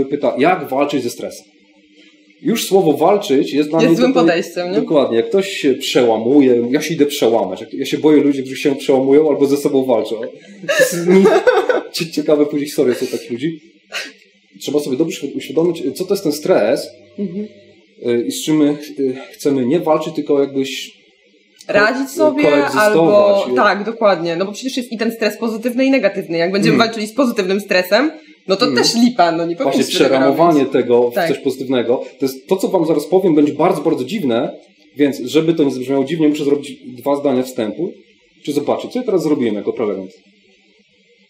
y, 0.00 0.04
pyta, 0.04 0.34
jak 0.38 0.68
walczyć 0.68 1.02
ze 1.02 1.10
stresem? 1.10 1.46
Już 2.42 2.66
słowo 2.66 2.92
walczyć 2.92 3.52
jest 3.52 3.70
dla 3.70 3.78
jest 3.78 3.90
mnie... 3.90 4.00
złym 4.00 4.12
podejściem, 4.12 4.70
nie? 4.70 4.80
Dokładnie. 4.80 5.16
Jak 5.16 5.28
ktoś 5.28 5.48
się 5.48 5.74
przełamuje, 5.74 6.68
ja 6.70 6.80
się 6.82 6.94
idę 6.94 7.06
przełamać. 7.06 7.64
Ja 7.72 7.86
się 7.86 7.98
boję 7.98 8.22
ludzi, 8.22 8.40
którzy 8.42 8.56
się 8.56 8.76
przełamują 8.76 9.28
albo 9.28 9.46
ze 9.46 9.56
sobą 9.56 9.84
walczą. 9.84 10.20
Ciekawe 12.12 12.46
później 12.46 12.66
historie 12.66 12.94
są 12.94 13.06
takich 13.06 13.30
ludzi 13.30 13.60
trzeba 14.60 14.80
sobie 14.80 14.96
dobrze 14.96 15.26
uświadomić, 15.34 15.82
co 15.94 16.04
to 16.04 16.14
jest 16.14 16.22
ten 16.22 16.32
stres 16.32 16.88
mhm. 17.18 17.48
Y, 18.06 18.24
i 18.26 18.32
z 18.32 18.44
czym 18.44 18.56
my 18.56 18.78
y, 18.98 19.16
chcemy 19.32 19.66
nie 19.66 19.80
walczyć, 19.80 20.14
tylko 20.14 20.40
jakbyś 20.40 21.00
radzić 21.68 22.10
sobie, 22.10 22.64
albo 22.64 23.46
tak, 23.56 23.84
dokładnie. 23.84 24.36
No 24.36 24.44
bo 24.44 24.52
przecież 24.52 24.76
jest 24.76 24.92
i 24.92 24.98
ten 24.98 25.12
stres 25.12 25.38
pozytywny 25.38 25.84
i 25.84 25.90
negatywny. 25.90 26.38
Jak 26.38 26.52
będziemy 26.52 26.76
hmm. 26.76 26.88
walczyli 26.88 27.06
z 27.06 27.14
pozytywnym 27.14 27.60
stresem, 27.60 28.10
no 28.48 28.56
to 28.56 28.64
hmm. 28.64 28.82
też 28.82 28.94
lipa, 28.94 29.32
no 29.32 29.46
nie 29.46 29.56
Właśnie 29.56 29.84
przeramowanie 29.84 30.66
tego, 30.66 30.72
tego 30.72 31.10
w 31.10 31.14
tak. 31.14 31.28
coś 31.28 31.38
pozytywnego. 31.38 32.02
To 32.18 32.26
jest 32.26 32.46
to, 32.46 32.56
co 32.56 32.68
wam 32.68 32.86
zaraz 32.86 33.06
powiem, 33.06 33.34
będzie 33.34 33.52
bardzo, 33.52 33.82
bardzo 33.82 34.04
dziwne, 34.04 34.56
więc 34.96 35.20
żeby 35.20 35.54
to 35.54 35.64
nie 35.64 35.70
zabrzmiało 35.70 36.04
dziwnie, 36.04 36.28
muszę 36.28 36.44
zrobić 36.44 36.76
dwa 36.86 37.16
zdania 37.16 37.42
wstępu. 37.42 37.92
Czy 38.44 38.52
zobaczyć, 38.52 38.92
co 38.92 38.98
ja 38.98 39.04
teraz 39.04 39.22
zrobiłem 39.22 39.54
jako 39.54 39.72
prelegent 39.72 40.10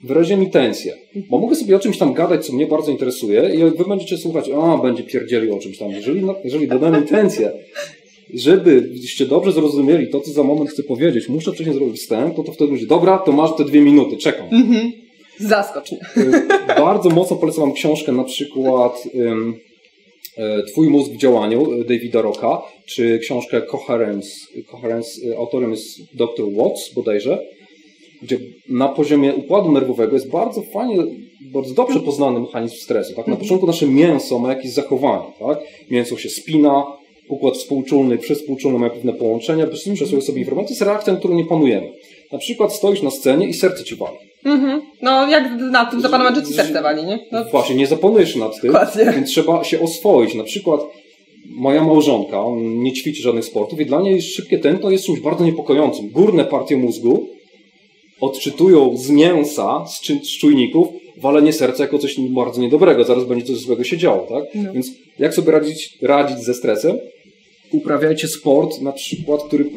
wyraźnie 0.05 0.37
mi 0.37 0.51
tensję. 0.51 0.95
Bo 1.31 1.39
mogę 1.39 1.57
sobie 1.57 1.77
o 1.77 1.79
czymś 1.79 1.99
tam 1.99 2.15
gadać, 2.15 2.47
co 2.47 2.53
mnie 2.53 2.67
bardzo 2.67 2.91
interesuje 2.91 3.55
i 3.55 3.59
wy 3.59 3.85
będziecie 3.89 4.19
słuchać, 4.19 4.51
a 4.63 4.79
będzie 4.79 5.03
pierdzieli 5.03 5.51
o 5.51 5.59
czymś 5.59 5.79
tam. 5.79 5.91
Jeżeli, 5.91 6.23
jeżeli 6.45 6.69
dodam 6.69 6.97
intencję, 6.97 7.53
żebyście 8.35 9.27
dobrze 9.27 9.53
zrozumieli 9.53 10.09
to, 10.09 10.21
co 10.21 10.31
za 10.31 10.43
moment 10.43 10.71
chcę 10.71 10.83
powiedzieć, 10.83 11.29
muszę 11.29 11.53
wcześniej 11.53 11.75
zrobić 11.75 12.01
wstęp, 12.01 12.37
to, 12.37 12.43
to 12.43 12.53
wtedy 12.53 12.71
będzie, 12.71 12.87
dobra, 12.87 13.19
to 13.19 13.33
masz 13.33 13.51
te 13.57 13.65
dwie 13.65 13.81
minuty, 13.81 14.17
czekam. 14.17 14.47
Mhm. 14.53 14.93
Zaskocz 15.41 15.93
mnie. 15.93 16.01
Bardzo 16.67 17.11
mocno 17.11 17.37
polecam 17.37 17.65
wam 17.65 17.73
książkę 17.73 18.13
na 18.13 18.25
przykład 18.25 19.09
um, 19.15 19.55
Twój 20.69 20.89
mózg 20.89 21.13
w 21.13 21.17
działaniu 21.17 21.85
Davida 21.85 22.23
Rocka, 22.23 22.63
czy 22.87 23.19
książkę 23.19 23.63
Coherence. 23.63 24.31
Coherence 24.67 25.37
autorem 25.39 25.71
jest 25.71 26.15
dr 26.15 26.47
Watts 26.57 26.95
bodajże 26.95 27.39
gdzie 28.23 28.39
na 28.69 28.89
poziomie 28.89 29.35
układu 29.35 29.73
nerwowego 29.73 30.15
jest 30.15 30.31
bardzo 30.31 30.63
fajnie, 30.63 30.97
bardzo 31.53 31.75
dobrze 31.75 32.01
poznany 32.01 32.41
mechanizm 32.41 32.77
stresu. 32.77 33.15
Tak? 33.15 33.27
Na 33.27 33.33
mhm. 33.33 33.39
początku 33.39 33.67
nasze 33.67 33.87
mięso 33.87 34.39
ma 34.39 34.49
jakieś 34.49 34.73
zachowanie. 34.73 35.25
Tak? 35.39 35.59
Mięso 35.91 36.17
się 36.17 36.29
spina, 36.29 36.85
układ 37.29 37.57
współczulny, 37.57 38.19
przyspółczulny 38.19 38.79
ma 38.79 38.91
pewne 38.91 39.13
połączenia, 39.13 39.65
mhm. 39.65 39.97
przesyłuje 39.97 40.23
sobie 40.23 40.41
informacje, 40.41 40.71
jest 40.71 40.83
reakcja, 40.83 41.13
na 41.13 41.19
którą 41.19 41.35
nie 41.35 41.45
panujemy. 41.45 41.93
Na 42.33 42.39
przykład 42.39 42.73
stoisz 42.73 43.03
na 43.03 43.11
scenie 43.11 43.49
i 43.49 43.55
serce 43.55 43.85
ci 43.85 43.97
wali. 43.97 44.17
Mhm. 44.45 44.83
No, 45.03 45.29
jak 45.29 45.51
nad 45.71 45.91
tym 45.91 46.01
zapanować, 46.01 46.35
że 46.35 46.43
ci 46.43 46.53
serce 46.53 46.83
wali, 46.83 47.05
nie? 47.05 47.19
No. 47.33 47.45
Właśnie, 47.45 47.77
nie 47.77 47.87
zapanujesz 47.87 48.37
nad 48.37 48.61
tym, 48.61 48.73
Dokładnie. 48.73 49.13
więc 49.15 49.31
trzeba 49.31 49.65
się 49.65 49.81
oswoić. 49.81 50.35
Na 50.35 50.45
przykład 50.45 50.81
moja 51.51 51.85
małżonka, 51.85 52.41
on 52.41 52.83
nie 52.83 52.93
ćwiczy 52.93 53.23
żadnych 53.23 53.45
sportów 53.45 53.81
i 53.81 53.87
dla 53.87 54.03
niej 54.03 54.23
szybkie 54.23 54.59
tętno 54.59 54.91
jest 54.91 55.05
czymś 55.05 55.21
bardzo 55.21 55.45
niepokojącym. 55.45 56.11
Górne 56.11 56.45
partie 56.45 56.77
mózgu 56.77 57.29
odczytują 58.21 58.97
z 58.97 59.11
mięsa, 59.11 59.87
z, 59.87 60.01
czy, 60.01 60.21
z 60.25 60.39
czujników, 60.39 60.89
walenie 61.17 61.53
serca 61.53 61.83
jako 61.83 61.99
coś 61.99 62.21
bardzo 62.21 62.61
niedobrego. 62.61 63.05
Zaraz 63.05 63.25
będzie 63.25 63.47
coś 63.47 63.57
złego 63.57 63.85
się 63.85 63.99
działo, 63.99 64.27
tak? 64.29 64.45
No. 64.55 64.73
Więc 64.73 64.91
jak 65.19 65.35
sobie 65.35 65.53
radzić, 65.53 65.99
radzić 66.03 66.39
ze 66.39 66.55
stresem? 66.55 66.99
Uprawiajcie 67.73 68.29
sport, 68.29 68.81
na 68.81 68.93
przykład, 68.93 69.43
który, 69.43 69.65
y, 69.65 69.69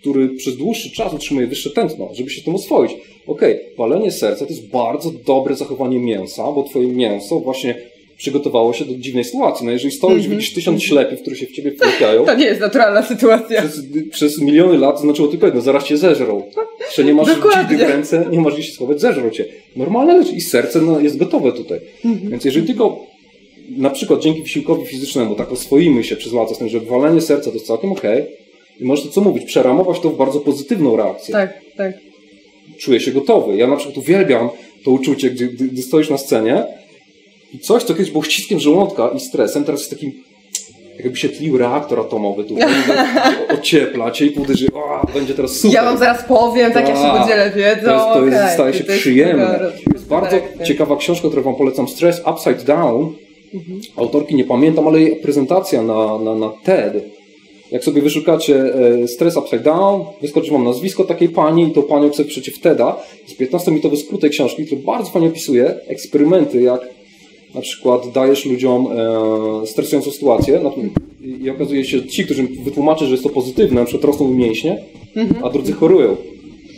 który 0.00 0.28
przez 0.28 0.56
dłuższy 0.56 0.90
czas 0.90 1.14
utrzymuje 1.14 1.46
wyższe 1.46 1.70
tętno, 1.70 2.08
żeby 2.14 2.30
się 2.30 2.42
tym 2.42 2.54
oswoić. 2.54 2.92
Okej, 3.26 3.54
okay, 3.54 3.76
walenie 3.78 4.10
serca 4.10 4.46
to 4.46 4.52
jest 4.52 4.68
bardzo 4.68 5.10
dobre 5.26 5.56
zachowanie 5.56 5.98
mięsa, 5.98 6.52
bo 6.52 6.62
twoje 6.62 6.88
mięso 6.88 7.40
właśnie 7.40 7.91
przygotowało 8.22 8.72
się 8.72 8.84
do 8.84 8.94
dziwnej 8.94 9.24
sytuacji. 9.24 9.66
No 9.66 9.72
jeżeli 9.72 9.94
stoisz, 9.94 10.26
mm-hmm. 10.26 10.30
widzisz 10.30 10.54
tysiąc 10.54 10.82
ślepych, 10.82 11.22
które 11.22 11.36
się 11.36 11.46
w 11.46 11.52
ciebie 11.52 11.72
wpłacają. 11.72 12.24
To 12.24 12.34
nie 12.34 12.44
jest 12.44 12.60
naturalna 12.60 13.02
sytuacja. 13.02 13.62
Przez, 13.62 13.80
przez 14.10 14.40
miliony 14.40 14.78
lat 14.78 15.00
znaczyło 15.00 15.28
tylko 15.28 15.46
jedno, 15.46 15.60
zaraz 15.60 15.84
cię 15.84 15.96
zeżrą. 15.96 16.42
Że 16.94 17.04
nie 17.04 17.14
masz 17.14 17.28
dzidy 17.28 17.84
w 17.84 17.88
ręce, 17.88 18.26
nie 18.30 18.40
masz 18.40 18.54
gdzie 18.54 18.62
się 18.62 18.72
schować, 18.72 19.00
zeżrą 19.00 19.30
cię. 19.30 19.44
Normalne 19.76 20.22
rzecz 20.24 20.34
i 20.34 20.40
serce 20.40 20.80
no, 20.80 21.00
jest 21.00 21.16
gotowe 21.16 21.52
tutaj. 21.52 21.80
Mm-hmm. 22.04 22.30
Więc 22.30 22.44
jeżeli 22.44 22.66
tylko 22.66 23.06
na 23.76 23.90
przykład 23.90 24.20
dzięki 24.20 24.42
wysiłkowi 24.42 24.86
fizycznemu 24.86 25.34
tak 25.34 25.52
oswoimy 25.52 26.04
się 26.04 26.16
przez 26.16 26.32
lata 26.32 26.54
z 26.54 26.58
tym, 26.58 26.68
że 26.68 26.80
walenie 26.80 27.20
serca 27.20 27.50
to 27.50 27.54
jest 27.54 27.66
całkiem 27.66 27.92
okej 27.92 28.22
okay, 28.22 28.36
i 28.80 28.84
możesz 28.84 29.04
to 29.04 29.10
co 29.10 29.20
mówić, 29.20 29.44
przeramować 29.44 30.00
to 30.00 30.10
w 30.10 30.16
bardzo 30.16 30.40
pozytywną 30.40 30.96
reakcję. 30.96 31.32
Tak, 31.32 31.60
tak. 31.76 31.94
Czuję 32.78 33.00
się 33.00 33.12
gotowy. 33.12 33.56
Ja 33.56 33.66
na 33.66 33.76
przykład 33.76 33.98
uwielbiam 33.98 34.48
to 34.84 34.90
uczucie, 34.90 35.30
gdy, 35.30 35.48
gdy 35.48 35.82
stoisz 35.82 36.10
na 36.10 36.18
scenie 36.18 36.64
i 37.54 37.58
coś, 37.58 37.82
co 37.82 37.94
kiedyś 37.94 38.10
było 38.10 38.24
ściskiem 38.24 38.60
żołądka 38.60 39.10
i 39.16 39.20
stresem, 39.20 39.64
teraz 39.64 39.80
jest 39.80 39.90
takim 39.90 40.12
jakby 40.98 41.16
się 41.16 41.28
tlił 41.28 41.58
reaktor 41.58 42.00
atomowy 42.00 42.44
tu, 42.44 42.56
ociepla 43.58 44.10
cię 44.10 44.26
i 44.26 44.38
uderzy, 44.38 44.66
o, 44.74 45.06
będzie 45.14 45.34
teraz 45.34 45.56
super. 45.56 45.74
Ja 45.74 45.84
wam 45.84 45.98
zaraz 45.98 46.24
powiem, 46.24 46.72
tak 46.72 46.88
jak 46.88 46.96
się 46.96 47.20
podzielę 47.20 47.52
wiedzą. 47.56 47.82
To, 47.82 47.96
jest, 47.96 48.12
to 48.12 48.24
jest, 48.24 48.36
okay. 48.36 48.54
staje 48.54 48.74
się 48.74 48.84
to 48.84 48.92
przyjemne. 48.92 49.58
To 49.58 49.92
jest 49.92 50.08
bardzo 50.08 50.36
ciekawa 50.64 50.96
książka, 50.96 51.28
którą 51.28 51.42
wam 51.42 51.54
polecam, 51.54 51.88
Stress 51.88 52.22
Upside 52.30 52.64
Down. 52.64 53.14
Mhm. 53.54 53.80
Autorki 53.96 54.34
nie 54.34 54.44
pamiętam, 54.44 54.88
ale 54.88 55.00
jej 55.00 55.16
prezentacja 55.16 55.82
na, 55.82 56.18
na, 56.18 56.34
na 56.34 56.52
TED. 56.64 57.04
Jak 57.70 57.84
sobie 57.84 58.02
wyszukacie 58.02 58.74
e, 59.02 59.08
Stress 59.08 59.36
Upside 59.36 59.62
Down, 59.62 60.04
wyskoczy 60.22 60.50
wam 60.50 60.64
nazwisko 60.64 61.04
takiej 61.04 61.28
pani 61.28 61.68
i 61.68 61.72
to 61.72 61.82
panią 61.82 62.12
sobie 62.12 62.28
przeciw 62.28 62.60
TEDa. 62.60 62.96
Jest 63.28 63.40
15-minutowy 63.40 63.96
skrót 63.96 64.20
tej 64.20 64.30
książki, 64.30 64.66
który 64.66 64.80
bardzo 64.80 65.10
fajnie 65.10 65.28
opisuje 65.28 65.74
eksperymenty, 65.88 66.62
jak 66.62 66.80
na 67.54 67.60
przykład 67.60 68.12
dajesz 68.14 68.46
ludziom 68.46 68.88
e, 69.62 69.66
stresującą 69.66 70.10
sytuację 70.10 70.60
no, 70.62 70.74
i 71.20 71.50
okazuje 71.50 71.84
się, 71.84 72.06
ci, 72.06 72.24
którzy 72.24 72.48
wytłumaczą, 72.64 73.04
że 73.04 73.10
jest 73.10 73.22
to 73.22 73.30
pozytywne, 73.30 73.80
na 73.80 73.86
przykład 73.86 74.04
rosną 74.04 74.30
mięśnie, 74.30 74.84
mhm. 75.16 75.44
a 75.44 75.50
drudzy 75.50 75.72
chorują. 75.72 76.16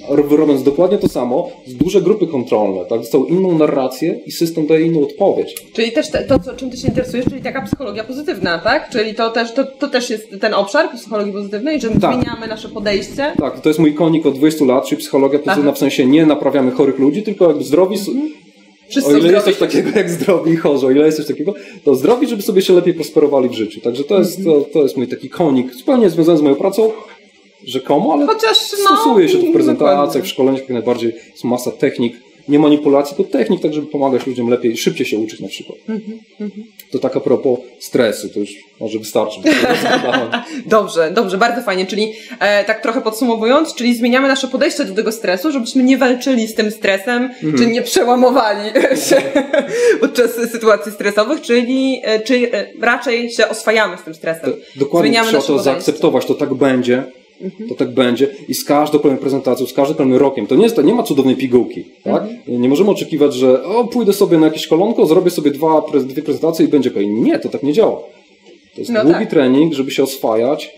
Robiąc 0.09 0.63
dokładnie 0.63 0.99
to 0.99 1.09
samo, 1.09 1.51
z 1.67 1.75
duże 1.75 2.03
grupy 2.03 2.27
kontrolne, 2.27 2.85
tak? 2.85 3.01
Dostał 3.01 3.27
inną 3.27 3.59
narrację 3.59 4.21
i 4.27 4.33
system 4.33 4.67
daje 4.67 4.87
inną 4.87 5.03
odpowiedź. 5.03 5.55
Czyli 5.73 5.93
też 5.93 6.11
te, 6.11 6.25
to, 6.25 6.39
co, 6.39 6.55
czym 6.55 6.71
ty 6.71 6.77
się 6.77 6.89
interesujesz, 6.89 7.27
czyli 7.27 7.43
taka 7.43 7.63
psychologia 7.63 8.05
pozytywna, 8.05 8.59
tak? 8.59 8.91
Czyli 8.91 9.15
to 9.15 9.31
też, 9.31 9.55
to, 9.55 9.65
to 9.65 9.89
też 9.89 10.11
jest 10.11 10.29
ten 10.41 10.55
obszar 10.55 10.91
psychologii 10.97 11.33
pozytywnej, 11.33 11.81
że 11.81 11.91
tak. 11.91 12.15
zmieniamy 12.15 12.47
nasze 12.47 12.69
podejście? 12.69 13.33
Tak, 13.39 13.61
to 13.61 13.69
jest 13.69 13.81
mój 13.81 13.95
konik 13.95 14.27
od 14.27 14.35
20 14.35 14.65
lat, 14.65 14.87
czyli 14.87 15.01
psychologia 15.01 15.39
pozytywna, 15.39 15.71
Aha. 15.71 15.77
w 15.77 15.79
sensie 15.79 16.07
nie 16.07 16.27
naprawiamy 16.27 16.71
chorych 16.71 16.99
ludzi, 16.99 17.23
tylko 17.23 17.49
jakby 17.49 17.65
zdrowi, 17.65 17.99
mhm. 17.99 18.44
Wszyscy 18.89 19.15
o 19.15 19.17
ile 19.17 19.33
jest 19.33 19.45
coś 19.45 19.57
takiego 19.57 19.91
jak 19.95 20.11
zdrowi 20.11 20.53
i 20.55 20.57
chorzy, 20.57 20.87
o 20.87 20.91
ile 20.91 21.07
jest 21.07 21.17
coś 21.17 21.27
takiego, 21.27 21.55
to 21.85 21.95
zdrowi, 21.95 22.27
żeby 22.27 22.43
sobie 22.43 22.63
się 22.63 22.73
lepiej 22.73 22.95
prosperowali 22.95 23.49
w 23.49 23.53
życiu. 23.53 23.81
Także 23.81 24.05
to 24.05 24.19
jest, 24.19 24.45
to, 24.45 24.61
to 24.73 24.83
jest 24.83 24.97
mój 24.97 25.09
taki 25.09 25.31
konik, 25.31 25.75
zupełnie 25.75 26.11
związany 26.11 26.39
z 26.39 26.43
moją 26.43 26.55
pracą, 26.55 26.93
rzekomo, 27.65 28.13
ale 28.13 28.27
Chociaż, 28.27 28.59
no, 28.73 28.97
stosuje 28.97 29.29
się 29.29 29.39
to 29.39 29.47
w 29.47 29.53
prezentacjach, 29.53 30.25
w 30.25 30.27
szkoleniach, 30.27 30.61
jak 30.61 30.71
najbardziej 30.71 31.13
jest 31.31 31.45
masa 31.45 31.71
technik, 31.71 32.17
nie 32.49 32.59
manipulacji, 32.59 33.17
to 33.17 33.25
technik, 33.25 33.63
tak 33.63 33.75
żeby 33.75 33.87
pomagać 33.87 34.27
ludziom 34.27 34.49
lepiej, 34.49 34.77
szybciej 34.77 35.07
się 35.07 35.19
uczyć 35.19 35.41
na 35.41 35.49
przykład. 35.49 35.79
Mm-hmm, 35.89 36.51
To 36.93 36.99
tak 36.99 37.17
a 37.17 37.21
propos 37.21 37.59
stresu, 37.81 38.29
to 38.29 38.41
już 38.41 38.51
może 38.81 38.99
wystarczy. 38.99 39.41
dobrze, 40.67 41.11
dobrze, 41.11 41.39
bardzo 41.39 41.63
fajnie, 41.63 41.87
czyli 41.87 42.13
e, 42.41 42.65
tak 42.65 42.83
trochę 42.83 43.01
podsumowując, 43.01 43.75
czyli 43.75 43.95
zmieniamy 43.97 44.29
nasze 44.29 44.49
podejście 44.49 44.85
do 44.85 44.95
tego 44.95 45.13
stresu, 45.13 45.53
żebyśmy 45.53 45.83
nie 45.83 45.99
walczyli 45.99 46.47
z 46.49 46.55
tym 46.55 46.71
stresem, 46.71 47.29
mm-hmm. 47.29 47.59
czy 47.59 47.67
nie 47.67 47.83
przełamowali 47.83 48.71
się 49.09 49.23
podczas 50.01 50.31
sytuacji 50.35 50.93
stresowych, 50.93 51.41
czyli 51.41 52.01
e, 52.05 52.21
czy 52.21 52.53
e, 52.53 52.67
raczej 52.81 53.31
się 53.31 53.49
oswajamy 53.49 53.99
z 53.99 54.03
tym 54.03 54.15
stresem. 54.15 54.53
Dokładnie, 54.77 55.09
Zmieniamy 55.09 55.29
trzeba 55.29 55.43
to 55.43 55.47
podejście. 55.47 55.71
zaakceptować, 55.71 56.27
to 56.27 56.35
tak 56.35 56.55
będzie, 56.55 57.05
Mhm. 57.41 57.69
To 57.69 57.75
tak 57.75 57.95
będzie 57.95 58.29
i 58.49 58.55
z 58.55 58.65
każdą 58.65 58.99
kolejną 58.99 59.21
prezentacją, 59.21 59.67
z 59.67 59.73
każdym 59.73 59.97
kolejnym 59.97 60.21
rokiem. 60.21 60.47
To 60.47 60.55
nie, 60.55 60.63
jest, 60.63 60.77
to 60.77 60.83
nie 60.83 60.95
ma 60.95 61.03
cudownej 61.03 61.37
pigułki. 61.37 61.85
Tak? 62.05 62.23
Mhm. 62.23 62.63
Nie 62.63 62.69
możemy 62.69 62.91
oczekiwać, 62.91 63.35
że 63.35 63.65
o, 63.65 63.85
pójdę 63.85 64.13
sobie 64.13 64.39
na 64.39 64.47
jakieś 64.47 64.67
kolonko, 64.67 65.07
zrobię 65.07 65.31
sobie 65.31 65.51
dwa, 65.51 65.83
dwie 66.05 66.23
prezentacje 66.23 66.67
i 66.67 66.69
będzie 66.69 66.91
okej. 66.91 67.09
Nie, 67.09 67.39
to 67.39 67.49
tak 67.49 67.63
nie 67.63 67.73
działa. 67.73 68.01
To 68.75 68.81
jest 68.81 68.91
no 68.91 69.03
długi 69.03 69.19
tak. 69.19 69.31
trening, 69.31 69.75
żeby 69.75 69.91
się 69.91 70.03
oswajać. 70.03 70.71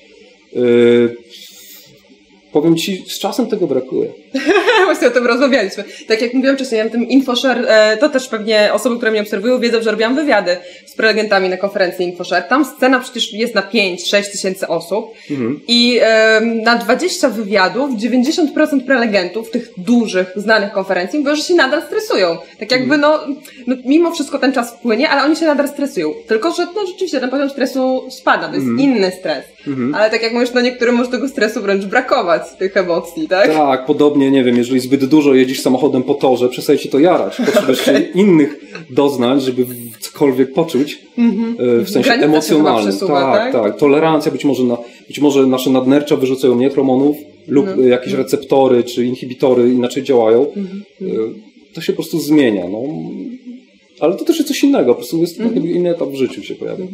Yy, 0.53 1.17
powiem 2.53 2.77
Ci, 2.77 3.05
z 3.09 3.19
czasem 3.19 3.47
tego 3.47 3.67
brakuje. 3.67 4.13
Właśnie 4.85 5.09
o 5.09 5.11
tym 5.11 5.27
rozmawialiśmy. 5.27 5.85
Tak 6.09 6.23
jak 6.23 6.35
mówiłam 6.35 6.57
wcześniej, 6.57 6.79
ja 6.79 6.91
tym 6.91 7.09
InfoShare, 7.09 7.65
e, 7.69 7.97
to 7.97 8.09
też 8.09 8.29
pewnie 8.29 8.71
osoby, 8.73 8.97
które 8.97 9.11
mnie 9.11 9.21
obserwują, 9.21 9.59
wiedzą, 9.59 9.83
że 9.83 9.91
robiłam 9.91 10.15
wywiady 10.15 10.57
z 10.87 10.95
prelegentami 10.95 11.49
na 11.49 11.57
konferencji 11.57 12.07
InfoShare. 12.07 12.49
Tam 12.49 12.65
scena 12.65 13.01
przecież 13.01 13.33
jest 13.33 13.55
na 13.55 13.63
5-6 13.63 14.31
tysięcy 14.33 14.69
osób 14.69 15.07
mhm. 15.31 15.61
i 15.69 16.01
na 16.65 16.77
20 16.77 17.29
wywiadów 17.29 17.91
90% 17.91 18.85
prelegentów 18.87 19.51
tych 19.51 19.71
dużych, 19.79 20.33
znanych 20.37 20.73
konferencji 20.73 21.19
mówią, 21.19 21.37
że 21.37 21.43
się 21.43 21.55
nadal 21.55 21.83
stresują. 21.83 22.39
Tak 22.59 22.71
jakby 22.71 22.95
mhm. 22.95 23.01
no, 23.01 23.37
no, 23.67 23.77
mimo 23.85 24.11
wszystko 24.11 24.39
ten 24.39 24.53
czas 24.53 24.75
wpłynie, 24.75 25.09
ale 25.09 25.25
oni 25.25 25.37
się 25.37 25.47
nadal 25.47 25.69
stresują. 25.69 26.15
Tylko, 26.27 26.53
że 26.53 26.67
no 26.77 26.87
rzeczywiście 26.87 27.21
ten 27.21 27.31
poziom 27.31 27.51
stresu 27.51 28.09
spada, 28.11 28.49
to 28.49 28.55
jest 28.55 28.67
mhm. 28.67 28.91
inny 28.91 29.13
stres. 29.21 29.45
Mhm. 29.67 29.95
Ale 29.95 30.11
tak 30.11 30.23
jak 30.23 30.33
mówisz, 30.33 30.51
no 30.55 30.61
niektórym 30.61 30.95
może 30.95 31.11
tego 31.11 31.29
stresu 31.29 31.63
wręcz 31.63 31.85
brakować, 31.85 32.43
tych 32.55 32.77
emocji, 32.77 33.29
tak? 33.29 33.53
Tak, 33.53 33.87
podobnie, 33.87 34.31
nie 34.31 34.45
wiem, 34.45 34.57
jeżeli 34.57 34.81
zbyt 34.81 35.05
dużo 35.05 35.35
jedziesz 35.35 35.61
samochodem 35.61 36.03
po 36.03 36.15
torze, 36.15 36.49
przestaje 36.49 36.79
ci 36.79 36.89
to 36.89 36.99
jarać. 36.99 37.37
Potrzebujesz 37.47 37.91
innych 38.15 38.61
doznań, 38.91 39.41
żeby 39.41 39.67
cokolwiek 40.01 40.53
poczuć, 40.53 40.99
mhm. 41.19 41.57
e, 41.81 41.85
w 41.85 41.91
sensie 41.91 42.09
Granica 42.09 42.27
emocjonalnym. 42.27 42.91
Przesuwa, 42.91 43.33
tak, 43.33 43.53
tak, 43.53 43.63
tak. 43.63 43.79
Tolerancja, 43.79 44.33
być 44.33 44.45
może, 44.45 44.63
na, 44.63 44.79
być 45.09 45.21
może 45.21 45.47
nasze 45.47 45.71
nadnercza 45.71 46.17
wyrzucają 46.17 46.55
mniej 46.55 46.71
hormonów 46.71 47.17
lub 47.49 47.67
no. 47.77 47.83
jakieś 47.83 48.13
receptory 48.13 48.85
czy 48.85 49.05
inhibitory 49.05 49.73
inaczej 49.73 50.03
działają. 50.03 50.43
E, 50.43 51.07
to 51.75 51.81
się 51.81 51.93
po 51.93 51.97
prostu 51.97 52.21
zmienia. 52.21 52.69
No. 52.69 52.79
Ale 54.01 54.15
to 54.15 54.25
też 54.25 54.37
jest 54.37 54.49
coś 54.49 54.65
innego, 54.65 54.95
po 54.95 54.95
prostu 54.95 55.21
jest 55.21 55.41
mm. 55.41 55.71
inny 55.71 55.91
etap 55.91 56.09
w 56.09 56.15
życiu 56.15 56.43
się 56.43 56.55
pojawia. 56.55 56.87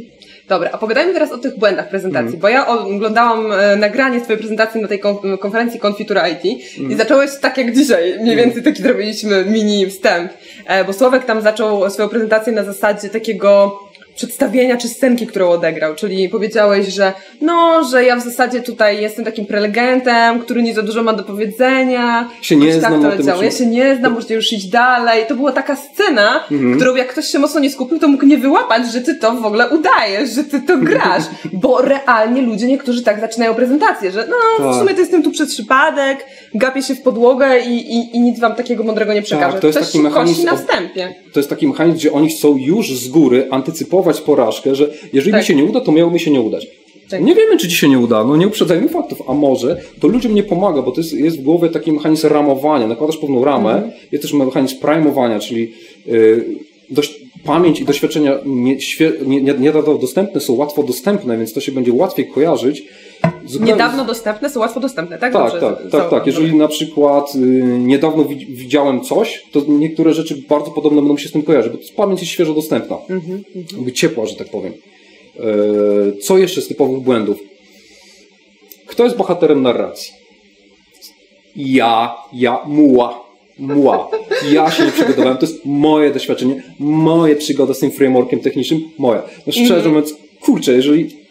Mm. 0.52 0.61
Dobra, 0.61 0.73
opowiadajmy 0.73 1.12
teraz 1.12 1.32
o 1.32 1.38
tych 1.38 1.59
błędach 1.59 1.88
prezentacji, 1.88 2.28
mm. 2.28 2.40
bo 2.40 2.49
ja 2.49 2.66
oglądałam 2.66 3.52
e, 3.52 3.76
nagranie 3.76 4.21
swojej 4.21 4.38
prezentacji 4.38 4.80
na 4.80 4.88
tej 4.88 5.00
konferencji 5.40 5.80
Konfitura 5.80 6.28
IT 6.28 6.62
mm. 6.78 6.92
i 6.92 6.94
zacząłeś 6.94 7.30
tak 7.40 7.59
jak 7.59 7.75
dzisiaj, 7.75 8.02
mniej 8.02 8.35
mhm. 8.35 8.38
więcej 8.38 8.62
taki 8.62 8.82
zrobiliśmy 8.82 9.44
mini 9.44 9.87
wstęp, 9.87 10.32
e, 10.66 10.85
bo 10.85 10.92
Sławek 10.92 11.25
tam 11.25 11.42
zaczął 11.42 11.90
swoją 11.90 12.09
prezentację 12.09 12.52
na 12.52 12.64
zasadzie 12.64 13.09
takiego 13.09 13.78
przedstawienia 14.14 14.76
czy 14.76 14.88
scenki, 14.88 15.26
którą 15.26 15.49
odegrał. 15.49 15.95
Czyli 15.95 16.28
powiedziałeś, 16.28 16.88
że 16.88 17.12
no, 17.40 17.85
że 17.85 18.04
ja 18.04 18.16
w 18.16 18.25
zasadzie 18.25 18.61
tutaj 18.61 19.02
jestem 19.02 19.25
takim 19.25 19.47
prelegentem, 19.47 20.40
który 20.40 20.62
nie 20.62 20.75
za 20.75 20.83
dużo 20.83 21.02
ma 21.02 21.12
do 21.12 21.25
powiedzenia. 21.25 22.28
Się 22.42 22.57
nie 22.57 22.71
tak 22.71 22.78
znam 22.78 23.02
to 23.02 23.09
leciało. 23.09 23.42
Ja 23.42 23.50
się 23.50 23.66
nie 23.66 23.97
znam, 23.97 24.12
możecie 24.12 24.35
już 24.35 24.52
iść 24.52 24.66
dalej. 24.66 25.25
To 25.28 25.35
była 25.35 25.52
taka 25.52 25.76
scena, 25.76 26.45
mhm. 26.50 26.76
którą 26.76 26.95
jak 26.95 27.09
ktoś 27.09 27.26
się 27.26 27.38
mocno 27.38 27.61
nie 27.61 27.71
skupił, 27.71 27.99
to 27.99 28.09
mógł 28.09 28.26
nie 28.26 28.38
wyłapać, 28.38 28.92
że 28.92 29.00
ty 29.00 29.14
to 29.14 29.33
w 29.33 29.47
ogóle 29.47 29.69
udajesz, 29.69 30.31
że 30.31 30.45
ty 30.45 30.61
to 30.61 30.78
grasz. 30.78 31.25
Bo 31.62 31.83
realnie 31.83 32.42
ludzie 32.42 32.66
niektórzy 32.66 33.02
tak 33.02 33.21
zaczynają 33.21 33.54
prezentację, 33.54 34.12
że 34.12 34.26
no, 34.31 34.64
w 34.64 34.73
tak. 34.73 34.81
sumie 34.81 34.95
to 34.95 35.00
jestem 35.00 35.23
tu 35.23 35.31
przez 35.31 35.54
przypadek, 35.54 36.26
gapię 36.54 36.83
się 36.83 36.95
w 36.95 37.02
podłogę 37.02 37.61
i, 37.61 37.97
i, 37.97 38.16
i 38.16 38.21
nic 38.21 38.40
wam 38.40 38.54
takiego 38.54 38.85
mądrego 38.85 39.14
nie 39.14 39.23
przekażę. 39.23 39.52
Tak, 39.52 39.61
to 39.61 39.66
jest 39.66 39.78
Coś 39.78 39.87
taki 39.88 40.00
mechanizm 40.00 40.45
na 40.45 40.57
wstępie. 40.57 41.14
To 41.33 41.40
jest 41.40 41.50
taki 41.50 41.69
mechanizm, 41.69 41.99
gdzie 41.99 42.12
oni 42.12 42.31
chcą 42.31 42.57
już 42.57 42.99
z 42.99 43.09
góry 43.09 43.49
antycypować 43.50 44.01
porażkę, 44.21 44.75
że 44.75 44.90
jeżeli 45.12 45.32
tak. 45.32 45.40
mi 45.40 45.47
się 45.47 45.54
nie 45.54 45.64
uda, 45.64 45.80
to 45.80 45.92
miało 45.92 46.11
mi 46.11 46.21
się 46.21 46.30
nie 46.30 46.40
udać. 46.40 46.66
Tak. 47.11 47.25
Nie 47.25 47.35
wiemy, 47.35 47.59
czy 47.59 47.68
ci 47.68 47.76
się 47.76 47.88
nie 47.88 47.99
uda, 47.99 48.25
no 48.25 48.37
nie 48.37 48.47
uprzedzajmy 48.47 48.88
faktów, 48.88 49.23
a 49.28 49.35
może 49.35 49.80
to 50.00 50.09
ludziom 50.09 50.35
nie 50.35 50.42
pomaga, 50.42 50.82
bo 50.82 50.92
to 50.92 51.00
jest, 51.00 51.12
jest 51.12 51.40
w 51.40 51.42
głowie 51.42 51.68
taki 51.68 51.92
mechanizm 51.92 52.28
ramowania, 52.28 52.87
nakładasz 52.87 53.16
pewną 53.16 53.44
ramę, 53.44 53.75
mhm. 53.75 53.92
jest 54.12 54.23
też 54.23 54.32
mechanizm 54.32 54.78
primeowania, 54.78 55.38
czyli 55.38 55.73
yy, 56.06 56.44
dość, 56.90 57.21
pamięć 57.44 57.80
i 57.80 57.85
doświadczenia 57.85 58.38
niedawno 59.59 59.94
dostępne 59.99 60.40
są 60.40 60.52
łatwo 60.52 60.82
dostępne, 60.82 61.38
więc 61.38 61.52
to 61.52 61.61
się 61.61 61.73
będzie 61.73 61.92
łatwiej 61.92 62.26
kojarzyć. 62.28 62.85
Zupełnie... 63.44 63.72
Niedawno 63.72 64.04
dostępne 64.04 64.50
są 64.50 64.60
łatwo 64.60 64.80
dostępne, 64.80 65.18
tak? 65.18 65.32
Tak, 65.32 65.52
Dobrze, 65.52 65.60
tak, 65.60 65.90
tak, 65.90 66.10
tak. 66.10 66.26
Jeżeli 66.26 66.56
na 66.56 66.68
przykład 66.68 67.34
y, 67.34 67.38
niedawno 67.78 68.24
widziałem 68.48 69.00
coś, 69.00 69.42
to 69.52 69.62
niektóre 69.68 70.14
rzeczy 70.14 70.42
bardzo 70.48 70.70
podobne 70.70 71.00
będą 71.00 71.16
się 71.16 71.28
z 71.28 71.32
tym 71.32 71.42
kojarzyć, 71.42 71.72
bo 71.72 71.78
pamięć 71.96 72.20
jest 72.20 72.32
świeżo 72.32 72.54
dostępna, 72.54 72.96
mm 73.10 73.22
-hmm, 73.22 73.42
jakby 73.76 73.92
ciepła, 73.92 74.26
że 74.26 74.36
tak 74.36 74.50
powiem. 74.50 74.72
E, 74.72 75.42
co 76.20 76.38
jeszcze 76.38 76.62
z 76.62 76.68
typowych 76.68 77.00
błędów? 77.00 77.38
Kto 78.86 79.04
jest 79.04 79.16
bohaterem 79.16 79.62
narracji? 79.62 80.12
Ja, 81.56 82.16
ja, 82.32 82.58
muła. 82.66 83.22
Muła. 83.58 84.08
Ja 84.52 84.70
się 84.70 84.84
nie 84.84 84.92
przygotowałem, 84.92 85.36
to 85.36 85.46
jest 85.46 85.64
moje 85.64 86.10
doświadczenie, 86.10 86.62
moje 86.78 87.36
przygoda 87.36 87.74
z 87.74 87.78
tym 87.78 87.90
frameworkiem 87.90 88.40
technicznym, 88.40 88.80
moja. 88.98 89.22
No 89.46 89.52
szczerze 89.52 89.74
mm. 89.74 89.88
mówiąc, 89.88 90.14
kurczę, 90.40 90.72
jeżeli 90.72 91.21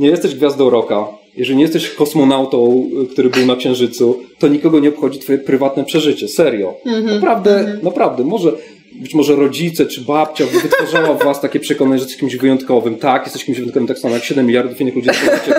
nie 0.00 0.08
jesteś 0.08 0.34
gwiazdą 0.34 0.70
roka, 0.70 1.08
jeżeli 1.36 1.56
nie 1.56 1.62
jesteś 1.62 1.90
kosmonautą, 1.90 2.90
który 3.12 3.30
był 3.30 3.46
na 3.46 3.56
Księżycu, 3.56 4.20
to 4.38 4.48
nikogo 4.48 4.80
nie 4.80 4.88
obchodzi 4.88 5.18
twoje 5.18 5.38
prywatne 5.38 5.84
przeżycie. 5.84 6.28
Serio. 6.28 6.74
Mm 6.86 7.02
-hmm. 7.02 7.14
Naprawdę, 7.14 7.58
mm 7.58 7.78
-hmm. 7.78 7.84
naprawdę. 7.84 8.24
Może, 8.24 8.52
być 8.92 9.14
może 9.14 9.36
rodzice 9.36 9.86
czy 9.86 10.00
babcia 10.00 10.44
wytwarzała 10.62 11.14
w 11.14 11.24
was 11.24 11.40
takie 11.40 11.60
przekonanie, 11.60 11.98
że 11.98 12.04
jesteś 12.04 12.20
kimś 12.20 12.36
wyjątkowym. 12.36 12.96
Tak, 12.96 13.24
jesteś 13.24 13.44
kimś 13.44 13.58
wyjątkowym, 13.58 13.88
tak 13.88 13.98
samo 13.98 14.14
jak 14.14 14.24
7 14.24 14.46
miliardów 14.46 14.80
innych 14.80 14.94
ludzi 14.94 15.08
na. 15.08 15.54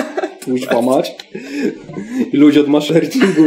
Kuźwa 0.45 0.81
mać. 0.81 1.15
I 2.33 2.38
ludzie 2.38 2.62
od 2.62 2.67
maszeringu, 2.67 3.43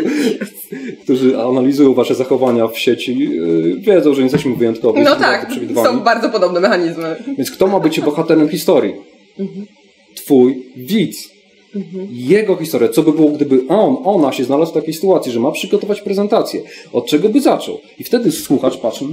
którzy 1.02 1.38
analizują 1.38 1.94
wasze 1.94 2.14
zachowania 2.14 2.68
w 2.68 2.78
sieci, 2.78 3.28
y, 3.76 3.80
wiedzą, 3.80 4.14
że 4.14 4.18
nie 4.18 4.24
jesteśmy 4.24 4.56
wyjątkowi. 4.56 5.02
No 5.02 5.16
tak, 5.16 5.52
są 5.74 6.00
bardzo 6.00 6.28
podobne 6.28 6.60
mechanizmy. 6.60 7.16
Więc 7.38 7.50
kto 7.50 7.66
ma 7.66 7.80
być 7.80 8.00
bohaterem 8.00 8.48
historii? 8.48 8.94
Mhm. 9.38 9.66
Twój 10.14 10.62
widz. 10.76 11.34
Mhm. 11.76 12.08
Jego 12.10 12.56
historia, 12.56 12.88
co 12.88 13.02
by 13.02 13.12
było, 13.12 13.30
gdyby 13.30 13.68
on, 13.68 13.96
ona 14.04 14.32
się 14.32 14.44
znalazł 14.44 14.70
w 14.70 14.74
takiej 14.74 14.94
sytuacji, 14.94 15.32
że 15.32 15.40
ma 15.40 15.50
przygotować 15.50 16.00
prezentację, 16.00 16.62
od 16.92 17.06
czego 17.06 17.28
by 17.28 17.40
zaczął? 17.40 17.80
I 17.98 18.04
wtedy 18.04 18.32
słuchacz 18.32 18.76
patrzy, 18.76 19.04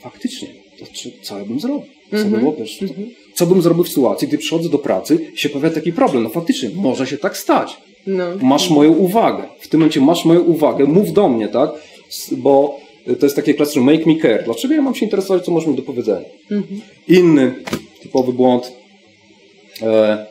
faktycznie, 0.00 0.48
to 0.78 0.84
co 1.22 1.38
ja 1.38 1.44
bym 1.44 1.60
zrobił? 1.60 1.82
Co, 2.10 2.16
-hmm. 2.16 2.38
było 2.38 2.52
też, 2.52 2.78
co 3.34 3.46
bym 3.46 3.62
zrobił 3.62 3.84
w 3.84 3.88
sytuacji, 3.88 4.28
gdy 4.28 4.38
przychodzę 4.38 4.68
do 4.68 4.78
pracy 4.78 5.18
i 5.34 5.38
się 5.38 5.48
pojawia 5.48 5.74
taki 5.74 5.92
problem? 5.92 6.22
No 6.22 6.28
faktycznie, 6.28 6.70
może 6.74 7.06
się 7.06 7.18
tak 7.18 7.36
stać. 7.36 7.76
No. 8.06 8.24
Masz 8.42 8.70
moją 8.70 8.92
uwagę. 8.92 9.44
W 9.60 9.68
tym 9.68 9.80
momencie 9.80 10.00
masz 10.00 10.24
moją 10.24 10.40
uwagę, 10.40 10.84
mów 10.84 11.12
do 11.12 11.28
mnie, 11.28 11.48
tak? 11.48 11.70
Bo 12.32 12.80
to 13.20 13.26
jest 13.26 13.36
takie 13.36 13.54
klasyczne 13.54 13.82
make 13.82 14.06
me 14.06 14.16
care. 14.22 14.44
Dlaczego 14.44 14.74
ja 14.74 14.82
mam 14.82 14.94
się 14.94 15.04
interesować, 15.04 15.44
co 15.44 15.52
masz 15.52 15.66
mi 15.66 15.74
do 15.74 15.82
powiedzenia? 15.82 16.26
Inny 17.08 17.54
typowy 18.02 18.32
błąd. 18.32 18.72
E, 19.82 20.26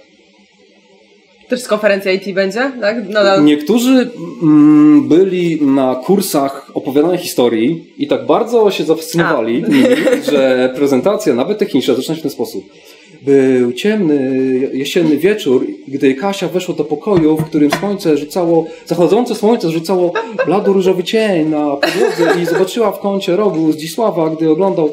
też 1.48 1.62
z 1.62 1.68
konferencji 1.68 2.12
IT 2.14 2.36
będzie, 2.36 2.72
tak? 2.82 2.98
No. 3.10 3.42
Niektórzy 3.42 4.10
mm, 4.44 5.08
byli 5.08 5.66
na 5.66 5.96
kursach 5.96 6.72
opowiadania 6.74 7.18
historii 7.18 7.94
i 7.98 8.08
tak 8.08 8.25
bardzo 8.25 8.72
się 8.72 8.84
zafascynowali 8.84 9.64
nimi, 9.64 9.84
że 10.32 10.74
prezentacja, 10.75 11.34
nawet 11.34 11.58
techniczna, 11.58 11.94
zaczyna 11.94 12.16
się 12.16 12.20
w 12.20 12.24
ten 12.24 12.32
sposób. 12.32 12.66
Był 13.22 13.74
ciemny, 13.74 14.32
jesienny 14.74 15.18
wieczór, 15.18 15.66
gdy 15.88 16.16
Kasia 16.16 16.48
weszła 16.48 16.75
do 16.75 16.84
pokoju, 16.84 17.38
w 17.38 17.46
którym 17.46 17.72
słońce 17.72 18.18
rzucało, 18.18 18.68
zachodzące 18.86 19.36
słońce 19.36 19.72
rzucało 19.72 20.14
blado 20.46 20.74
różowy 20.74 21.04
cień 21.04 21.50
na 21.50 21.78
podłodze 21.78 22.42
i 22.42 22.46
zobaczyła 22.46 22.92
w 22.92 23.00
kącie 23.00 23.36
rogu 23.36 23.72
Zdzisława, 23.72 24.30
gdy 24.30 24.50
oglądał... 24.50 24.92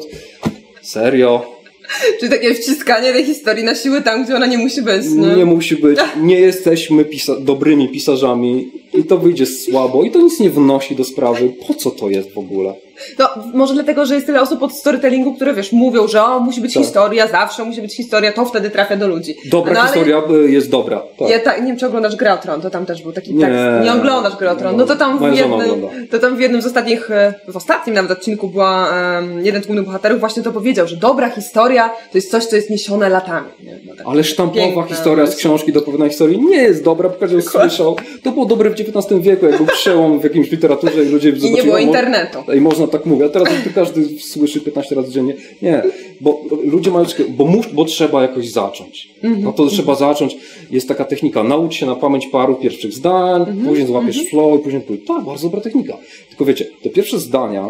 Serio? 0.81 1.62
Czyli 2.19 2.31
takie 2.31 2.53
wciskanie 2.53 3.13
tej 3.13 3.25
historii 3.25 3.63
na 3.63 3.75
siłę 3.75 4.01
tam, 4.01 4.23
gdzie 4.23 4.35
ona 4.35 4.45
nie 4.45 4.57
musi 4.57 4.81
być. 4.81 5.05
Nie, 5.09 5.35
nie 5.35 5.45
musi 5.45 5.75
być. 5.75 5.99
Nie 6.21 6.39
jesteśmy 6.39 7.05
pisa 7.05 7.35
dobrymi 7.39 7.89
pisarzami 7.89 8.71
i 8.93 9.03
to 9.03 9.17
wyjdzie 9.17 9.45
słabo 9.45 10.03
i 10.03 10.11
to 10.11 10.21
nic 10.21 10.39
nie 10.39 10.49
wnosi 10.49 10.95
do 10.95 11.03
sprawy. 11.03 11.53
Po 11.67 11.73
co 11.73 11.91
to 11.91 12.09
jest 12.09 12.33
w 12.33 12.37
ogóle? 12.37 12.73
No, 13.19 13.29
może 13.53 13.73
dlatego, 13.73 14.05
że 14.05 14.15
jest 14.15 14.25
tyle 14.25 14.41
osób 14.41 14.63
od 14.63 14.73
storytellingu, 14.73 15.33
które 15.33 15.53
wiesz, 15.53 15.71
mówią, 15.71 16.07
że 16.07 16.23
o, 16.23 16.39
musi 16.39 16.61
być 16.61 16.73
tak. 16.73 16.83
historia, 16.83 17.27
zawsze 17.27 17.65
musi 17.65 17.81
być 17.81 17.95
historia, 17.95 18.31
to 18.31 18.45
wtedy 18.45 18.69
trafia 18.69 18.95
do 18.95 19.07
ludzi. 19.07 19.35
Dobra 19.51 19.73
no, 19.73 19.83
historia 19.83 20.21
ale... 20.27 20.37
jest 20.37 20.69
dobra. 20.69 21.03
Tak. 21.19 21.29
Ja 21.29 21.39
ta, 21.39 21.57
nie 21.57 21.67
wiem, 21.67 21.77
czy 21.77 21.87
oglądasz 21.87 22.15
Grę 22.15 22.37
to 22.61 22.69
tam 22.69 22.85
też 22.85 23.01
był 23.01 23.11
taki 23.11 23.33
nie, 23.33 23.45
tekst. 23.45 23.85
Nie 23.85 23.93
oglądasz 23.93 24.35
Grę 24.35 24.55
no 24.77 24.85
to 24.85 24.95
tam, 24.95 25.19
w 25.19 25.37
jednym, 25.37 25.81
to 26.11 26.19
tam 26.19 26.35
w 26.35 26.39
jednym 26.39 26.61
z 26.61 26.65
ostatnich, 26.65 27.11
e, 27.11 27.33
w 27.47 27.57
ostatnim 27.57 27.95
nawet 27.95 28.11
odcinku 28.11 28.47
była 28.47 28.89
um, 29.15 29.45
jeden 29.45 29.63
z 29.63 29.65
głównych 29.65 29.85
bohaterów 29.85 30.19
właśnie 30.19 30.43
to 30.43 30.51
powiedział, 30.51 30.87
że 30.87 30.97
dobra 30.97 31.29
historia 31.29 31.89
to 31.89 32.17
jest 32.17 32.31
coś, 32.31 32.45
co 32.45 32.55
jest 32.55 32.69
niesione 32.69 33.09
latami. 33.09 33.47
No, 33.85 33.95
tak 33.95 34.07
ale 34.07 34.23
sztampowa 34.23 34.83
historia 34.83 35.27
z 35.27 35.35
książki 35.35 35.73
do 35.73 35.79
opowiadania 35.79 36.09
historii 36.09 36.41
nie 36.41 36.57
jest 36.57 36.83
dobra, 36.83 37.09
bo 37.09 37.15
każdy 37.15 37.41
słyszał. 37.41 37.95
To 38.23 38.31
było 38.31 38.45
dobre 38.45 38.69
w 38.69 38.73
XIX 38.73 39.21
wieku, 39.21 39.45
jak 39.45 39.57
był 39.57 39.65
przełom 39.65 40.19
w 40.19 40.23
jakimś 40.23 40.51
literaturze 40.51 41.03
i 41.03 41.09
ludzie 41.09 41.29
I 41.29 41.51
nie 41.51 41.63
było 41.63 41.77
internetu. 41.77 42.43
I 42.55 42.61
można 42.61 42.82
tak 42.87 43.05
mówić. 43.05 43.25
A 43.25 43.29
teraz 43.29 43.49
to 43.63 43.69
każdy 43.75 44.19
słyszy 44.19 44.61
15 44.61 44.95
razy 44.95 45.11
dziennie. 45.11 45.35
Nie, 45.61 45.83
bo 46.21 46.41
ludzie 46.63 46.91
mają, 46.91 47.05
bo, 47.29 47.45
mów, 47.45 47.73
bo 47.73 47.85
trzeba 47.85 48.21
jakoś 48.21 48.49
zacząć. 48.49 49.09
Mm-hmm. 49.23 49.43
No 49.43 49.53
to 49.53 49.67
trzeba 49.67 49.95
zacząć. 49.95 50.37
Jest 50.71 50.87
taka 50.87 51.05
technika. 51.05 51.43
Naucz 51.43 51.73
się 51.73 51.85
na 51.85 51.95
pamięć 51.95 52.27
paru 52.27 52.55
pierwszych 52.55 52.93
zdań, 52.93 53.41
mm-hmm. 53.41 53.67
później 53.67 53.87
złapiesz 53.87 54.29
flow 54.29 54.59
i 54.59 54.63
później 54.63 54.81
powiesz, 54.81 55.05
tak, 55.07 55.25
bardzo 55.25 55.47
dobra 55.47 55.61
technika. 55.61 55.97
Tylko 56.29 56.45
wiecie, 56.45 56.65
te 56.83 56.89
pierwsze 56.89 57.19
zdania 57.19 57.67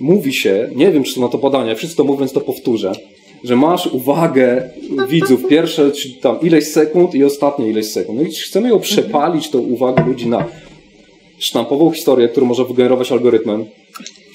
mówi 0.00 0.32
się, 0.32 0.70
nie 0.76 0.92
wiem 0.92 1.02
czy 1.02 1.14
to 1.14 1.20
na 1.20 1.28
to 1.28 1.38
badania, 1.38 1.74
wszyscy 1.74 1.96
to 1.96 2.04
mówią, 2.04 2.18
więc 2.18 2.32
to 2.32 2.40
powtórzę, 2.40 2.92
że 3.44 3.56
masz 3.56 3.86
uwagę 3.86 4.70
widzów 5.08 5.48
pierwsze 5.48 5.90
tam 6.20 6.40
ileś 6.40 6.68
sekund 6.68 7.14
i 7.14 7.24
ostatnie 7.24 7.68
ileś 7.68 7.86
sekund. 7.86 8.18
No 8.18 8.28
i 8.28 8.32
chcemy 8.32 8.68
ją 8.68 8.80
przepalić, 8.80 9.50
tą 9.50 9.58
uwagę 9.58 10.04
ludzi 10.06 10.26
na 10.26 10.44
sztampową 11.38 11.90
historię, 11.90 12.28
którą 12.28 12.46
może 12.46 12.64
wygenerować 12.64 13.12
algorytmem, 13.12 13.66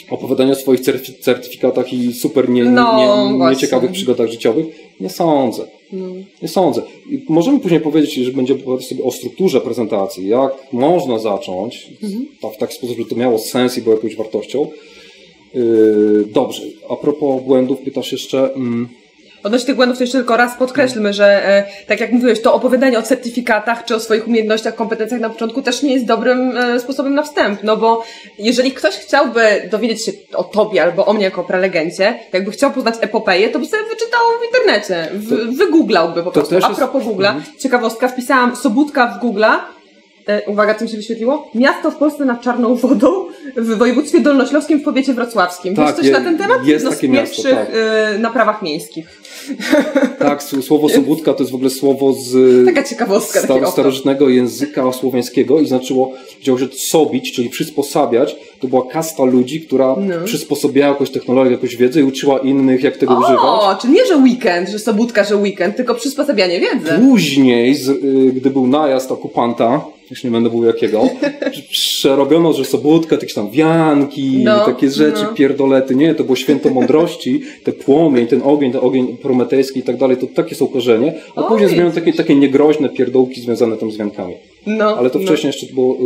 opowiadanie 0.10 0.52
o 0.52 0.56
swoich 0.56 0.80
certyfikatach 1.22 1.94
i 1.94 2.14
super 2.14 2.50
nie, 2.50 2.64
no, 2.64 3.32
nie, 3.32 3.50
nieciekawych 3.50 3.92
przygodach 3.92 4.30
życiowych? 4.30 4.66
Nie 5.00 5.10
sądzę. 5.10 5.68
No. 5.92 6.08
Nie 6.42 6.48
sądzę. 6.48 6.82
I 7.10 7.26
możemy 7.30 7.60
później 7.60 7.82
powiedzieć, 7.82 8.14
że 8.14 8.32
będzie 8.32 8.56
sobie 8.82 9.04
o 9.04 9.12
strukturze 9.12 9.62
prezentacji, 9.62 10.28
jak 10.28 10.54
można 10.74 11.20
zacząć 11.20 11.90
mhm. 12.04 12.28
w 12.56 12.58
taki 12.58 12.76
sposób, 12.76 12.98
żeby 12.98 13.10
to 13.10 13.16
miało 13.16 13.40
sens 13.40 13.78
i 13.78 13.82
było 13.82 13.96
jakąś 13.96 14.16
wartością. 14.16 14.68
Yy, 15.54 16.26
dobrze. 16.34 16.62
A 16.90 16.96
propos 16.96 17.44
błędów, 17.44 17.80
pytasz 17.80 18.12
jeszcze. 18.12 18.54
Mm, 18.54 18.90
Odnośnie 19.44 19.66
tych 19.66 19.76
błędów 19.76 19.98
to 19.98 20.04
jeszcze 20.04 20.18
tylko 20.18 20.38
raz 20.38 20.58
podkreślmy, 20.58 21.14
że 21.14 21.48
e, 21.48 21.64
tak 21.88 22.00
jak 22.00 22.12
mówiłeś, 22.12 22.42
to 22.42 22.54
opowiadanie 22.54 23.00
o 23.00 23.02
certyfikatach 23.02 23.86
czy 23.86 23.96
o 23.96 24.00
swoich 24.00 24.28
umiejętnościach, 24.28 24.76
kompetencjach 24.76 25.22
na 25.22 25.30
początku 25.30 25.62
też 25.62 25.84
nie 25.84 25.94
jest 25.94 26.06
dobrym 26.06 26.58
e, 26.58 26.80
sposobem 26.80 27.16
na 27.16 27.24
wstęp, 27.24 27.64
no 27.64 27.78
bo 27.78 28.04
jeżeli 28.40 28.72
ktoś 28.72 28.96
chciałby 28.96 29.68
dowiedzieć 29.72 30.06
się 30.06 30.12
o 30.34 30.44
tobie 30.44 30.84
albo 30.84 31.06
o 31.06 31.14
mnie 31.14 31.24
jako 31.24 31.44
prelegencie, 31.44 32.20
jakby 32.34 32.52
chciał 32.52 32.72
poznać 32.72 32.96
epopeję, 33.02 33.50
to 33.50 33.60
by 33.60 33.66
sobie 33.66 33.84
wyczytał 33.84 34.20
w 34.42 34.46
internecie, 34.46 35.10
w, 35.14 35.58
wygooglałby 35.58 36.24
po 36.24 36.32
prostu. 36.32 36.56
A 36.64 36.70
propos 36.70 37.04
Google'a, 37.04 37.36
mhm. 37.36 37.44
ciekawostka, 37.60 38.08
wpisałam 38.08 38.56
Sobótka 38.56 39.08
w 39.08 39.26
Google'a, 39.26 39.60
uwaga, 40.48 40.76
co 40.76 40.86
mi 40.86 40.92
się 40.92 40.98
wyświetliło? 40.98 41.50
Miasto 41.56 41.92
w 41.92 41.96
Polsce 41.96 42.26
nad 42.26 42.42
Czarną 42.42 42.76
Wodą 42.76 43.26
w 43.56 43.78
województwie 43.78 44.20
dolnośląskim 44.20 44.80
w 44.80 44.84
powiecie 44.84 45.14
wrocławskim. 45.14 45.76
Tak, 45.76 45.88
Wiesz 45.88 45.96
coś 45.96 46.06
je, 46.06 46.12
na 46.12 46.22
ten 46.22 46.38
temat? 46.38 46.66
Jest 46.66 46.86
no, 46.86 46.92
takie 46.92 47.08
z 47.08 47.12
pierwszych 47.12 47.46
miasto, 47.46 47.66
tak. 47.66 48.16
y, 48.16 48.20
na 48.20 48.30
prawach 48.30 48.62
miejskich. 48.62 49.06
Tak, 50.20 50.44
słowo 50.44 50.90
Sobótka 50.90 51.34
to 51.34 51.40
jest 51.40 51.52
w 51.52 51.56
ogóle 51.56 51.70
słowo 51.70 52.14
z 52.14 52.66
Taka 52.66 52.84
ciekawostka, 52.84 53.40
star, 53.40 53.68
starożytnego 53.72 54.30
języka 54.30 54.94
słowiańskiego 54.94 55.60
i 55.60 55.68
znaczyło, 55.68 56.14
działo 56.42 56.60
się 56.60 56.68
sobić, 56.74 57.32
czyli 57.32 57.50
przysposabiać. 57.50 58.36
To 58.60 58.68
była 58.68 58.88
kasta 58.88 59.24
ludzi, 59.24 59.62
która 59.62 59.96
no. 59.98 60.16
przysposabiała 60.26 60.90
jakąś 60.90 61.10
technologię, 61.10 61.52
jakąś 61.52 61.76
wiedzę 61.76 62.00
i 62.00 62.04
uczyła 62.04 62.40
innych, 62.40 62.84
jak 62.84 62.98
tego 62.98 63.14
o, 63.14 63.20
używać. 63.20 63.44
O, 63.44 63.78
czyli 63.82 63.94
nie, 63.94 64.06
że 64.06 64.18
weekend, 64.18 64.70
że 64.70 64.80
Sobótka, 64.80 65.24
że 65.24 65.36
weekend, 65.36 65.76
tylko 65.76 65.96
przysposabianie 65.96 66.60
wiedzy. 66.60 66.92
Później, 67.00 67.76
z, 67.76 67.90
y, 67.90 68.32
gdy 68.34 68.50
był 68.50 68.68
najazd 68.68 69.12
okupanta, 69.12 69.82
już 70.12 70.24
nie 70.24 70.32
będę 70.32 70.50
mówił 70.50 70.68
jakiego, 70.68 71.10
przerobiono, 71.72 72.54
że 72.54 72.66
sobótka, 72.66 73.16
jakieś 73.16 73.34
tam 73.34 73.52
wianki, 73.52 74.42
no, 74.44 74.66
takie 74.66 74.90
rzeczy, 74.90 75.24
no. 75.24 75.34
pierdolety, 75.34 75.96
nie, 75.96 76.16
to 76.16 76.24
było 76.24 76.36
święto 76.36 76.70
mądrości, 76.70 77.42
te 77.64 77.74
płomień, 77.74 78.28
ten 78.28 78.42
ogień, 78.44 78.72
ten 78.72 78.82
ogień 78.82 79.18
prometejski 79.18 79.80
i 79.80 79.84
tak 79.84 79.98
dalej, 79.98 80.18
to 80.18 80.28
takie 80.28 80.56
są 80.56 80.68
korzenie, 80.68 81.14
a 81.36 81.42
Oj. 81.42 81.48
później 81.48 81.70
zmienią 81.70 81.92
takie, 81.92 82.14
takie 82.14 82.36
niegroźne 82.36 82.90
pierdołki 82.90 83.42
związane 83.42 83.78
tam 83.78 83.92
z 83.92 83.98
wiankami. 83.98 84.34
No, 84.68 84.98
Ale 84.98 85.10
to 85.10 85.20
no. 85.20 85.26
wcześniej 85.26 85.48
jeszcze 85.48 85.74
było 85.74 85.98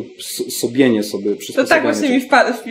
sobienie 0.50 1.04
sobie, 1.04 1.32
To 1.56 1.64
tak 1.64 1.84
właśnie 1.84 2.10
mi 2.10 2.22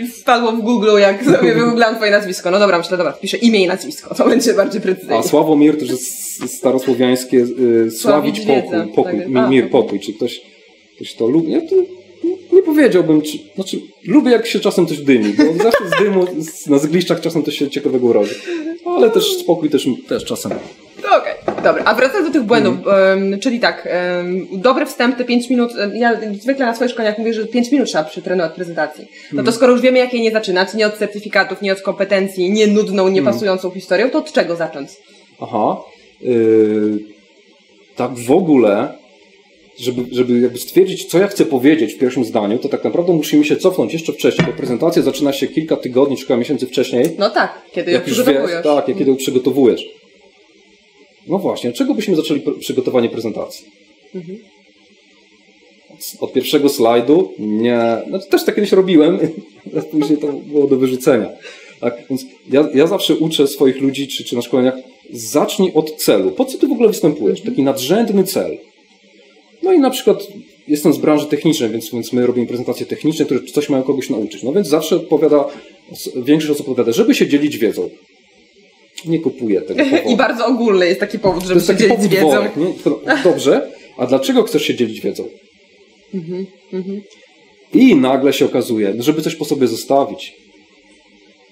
wpadło 0.08 0.52
w 0.52 0.60
Google, 0.60 0.98
jak 0.98 1.24
sobie 1.24 1.54
wygooglałam 1.58 1.96
twoje 1.96 2.10
nazwisko. 2.10 2.50
No 2.50 2.58
dobra, 2.58 2.78
myślę, 2.78 2.96
dobra, 2.96 3.12
piszę 3.12 3.36
imię 3.36 3.60
i 3.64 3.66
nazwisko, 3.66 4.14
to 4.14 4.28
będzie 4.28 4.54
bardziej 4.54 4.80
precyzyjnie. 4.80 5.16
A 5.16 5.22
Sławomir 5.22 5.78
to 5.78 5.84
jest 5.84 6.56
starosłowiańskie 6.56 7.46
y, 7.86 7.90
sławić 7.90 8.40
pokój, 8.40 8.92
pokój, 8.94 9.20
tak. 9.34 9.50
mir, 9.50 9.70
pokój, 9.70 10.00
czy 10.00 10.12
ktoś 10.12 10.53
ktoś 10.96 11.14
to 11.14 11.26
lubi. 11.26 11.52
Ja 11.52 11.60
to 11.60 11.76
nie 12.52 12.62
powiedziałbym, 12.62 13.22
czy, 13.22 13.38
znaczy 13.54 13.80
lubię 14.04 14.32
jak 14.32 14.46
się 14.46 14.60
czasem 14.60 14.86
coś 14.86 14.98
dymi, 14.98 15.32
bo 15.32 15.62
zawsze 15.62 15.88
z 15.88 16.02
dymu 16.02 16.26
na 16.66 16.78
zgliszczach 16.78 17.20
czasem 17.20 17.42
coś 17.42 17.58
się 17.58 17.70
ciekawego 17.70 18.06
urodzi. 18.06 18.34
Ale 18.86 19.10
też 19.10 19.36
spokój 19.36 19.70
też, 19.70 19.88
też 20.08 20.24
czasem. 20.24 20.52
Okej, 20.98 21.32
okay, 21.42 21.54
dobra. 21.62 21.84
A 21.84 21.94
wracając 21.94 22.28
do 22.28 22.32
tych 22.32 22.42
błędów, 22.42 22.74
mm. 22.74 23.30
um, 23.30 23.40
czyli 23.40 23.60
tak, 23.60 23.88
um, 24.16 24.46
dobry 24.52 24.86
wstęp, 24.86 25.16
te 25.16 25.24
5 25.24 25.50
minut, 25.50 25.72
ja 25.94 26.20
zwykle 26.40 26.66
na 26.66 26.74
swoich 26.74 26.90
szkoleniach 26.90 27.18
mówię, 27.18 27.34
że 27.34 27.46
5 27.46 27.72
minut 27.72 27.88
trzeba 27.88 28.04
przytrenować 28.04 28.54
prezentacji. 28.54 29.04
No 29.32 29.36
to 29.36 29.48
mm. 29.48 29.52
skoro 29.52 29.72
już 29.72 29.80
wiemy, 29.80 29.98
jak 29.98 30.12
jej 30.12 30.22
nie 30.22 30.32
zaczynać, 30.32 30.74
nie 30.74 30.86
od 30.86 30.94
certyfikatów, 30.94 31.62
nie 31.62 31.72
od 31.72 31.80
kompetencji, 31.80 32.50
nie 32.50 32.66
nudną, 32.66 33.08
nie 33.08 33.20
mm. 33.20 33.32
pasującą 33.32 33.70
historią, 33.70 34.10
to 34.10 34.18
od 34.18 34.32
czego 34.32 34.56
zacząć? 34.56 34.90
Aha. 35.40 35.76
Yy 36.20 37.14
tak 37.96 38.14
w 38.14 38.30
ogóle, 38.30 38.98
żeby, 39.78 40.04
żeby 40.12 40.40
jakby 40.40 40.58
stwierdzić, 40.58 41.04
co 41.04 41.18
ja 41.18 41.26
chcę 41.26 41.46
powiedzieć 41.46 41.94
w 41.94 41.98
pierwszym 41.98 42.24
zdaniu, 42.24 42.58
to 42.58 42.68
tak 42.68 42.84
naprawdę 42.84 43.12
musimy 43.12 43.44
się 43.44 43.56
cofnąć 43.56 43.92
jeszcze 43.92 44.12
wcześniej, 44.12 44.46
bo 44.46 44.52
prezentacja 44.52 45.02
zaczyna 45.02 45.32
się 45.32 45.46
kilka 45.46 45.76
tygodni, 45.76 46.16
kilka 46.16 46.36
miesięcy 46.36 46.66
wcześniej. 46.66 47.04
No 47.18 47.30
tak, 47.30 47.62
kiedy 47.72 47.92
ją 47.92 48.00
przygotowujesz. 48.00 48.50
wiesz, 48.50 48.62
tak, 48.64 48.88
jak 48.88 48.98
kiedy 48.98 49.10
ją 49.10 49.16
przygotowujesz. 49.16 49.84
No 51.26 51.38
właśnie, 51.38 51.70
od 51.70 51.76
czego 51.76 51.94
byśmy 51.94 52.16
zaczęli 52.16 52.40
pr- 52.40 52.58
przygotowanie 52.58 53.08
prezentacji? 53.08 53.66
Mhm. 54.14 54.38
Od- 56.20 56.32
pierwszego 56.32 56.68
slajdu? 56.68 57.32
Nie. 57.38 57.96
Znaczy 58.08 58.28
też 58.28 58.44
tak 58.44 58.54
kiedyś 58.54 58.72
robiłem, 58.72 59.18
później 59.90 60.18
to 60.18 60.32
było 60.32 60.66
do 60.68 60.76
wyrzucenia. 60.76 61.28
Tak, 61.80 61.94
więc 62.10 62.24
ja, 62.52 62.68
ja 62.74 62.86
zawsze 62.86 63.14
uczę 63.16 63.46
swoich 63.46 63.80
ludzi, 63.80 64.08
czy, 64.08 64.24
czy 64.24 64.36
na 64.36 64.42
szkoleniach, 64.42 64.74
zacznij 65.12 65.72
od 65.74 65.96
celu. 65.96 66.30
Po 66.30 66.44
co 66.44 66.58
ty 66.58 66.68
w 66.68 66.72
ogóle 66.72 66.88
występujesz? 66.88 67.40
Taki 67.42 67.62
nadrzędny 67.62 68.24
cel. 68.24 68.58
No 69.64 69.72
i 69.72 69.78
na 69.78 69.90
przykład 69.90 70.18
jestem 70.68 70.92
z 70.92 70.98
branży 70.98 71.26
technicznej, 71.26 71.70
więc, 71.70 71.90
więc 71.90 72.12
my 72.12 72.26
robimy 72.26 72.46
prezentacje 72.46 72.86
techniczne, 72.86 73.24
które 73.24 73.40
coś 73.42 73.68
mają 73.68 73.82
kogoś 73.82 74.10
nauczyć. 74.10 74.42
No 74.42 74.52
więc 74.52 74.68
zawsze 74.68 74.96
odpowiada, 74.96 75.44
większość 76.16 76.50
osób 76.50 76.68
odpowiada, 76.68 76.92
żeby 76.92 77.14
się 77.14 77.26
dzielić 77.28 77.58
wiedzą. 77.58 77.90
Nie 79.06 79.18
kupuję 79.18 79.60
tego 79.62 79.84
powodu. 79.90 80.10
I 80.10 80.16
bardzo 80.16 80.46
ogólny 80.46 80.86
jest 80.88 81.00
taki 81.00 81.18
powód, 81.18 81.42
To 81.42 81.48
żeby 81.48 81.60
jest 81.60 81.66
się 81.70 81.76
dzielić 81.76 82.08
wiedzą. 82.08 82.26
worek, 82.30 82.56
nie? 82.56 82.66
To- 82.84 83.00
Dobrze, 83.30 83.70
a 83.96 84.06
dlaczego 84.06 84.42
chcesz 84.42 84.62
się 84.62 84.74
dzielić 84.74 85.00
wiedzą? 85.00 85.24
Mhm, 86.14 86.46
mhm. 86.72 87.00
I 87.74 87.96
nagle 87.96 88.32
się 88.32 88.44
okazuje, 88.44 88.94
żeby 88.98 89.22
coś 89.22 89.34
po 89.36 89.44
sobie 89.44 89.66
zostawić. 89.66 90.32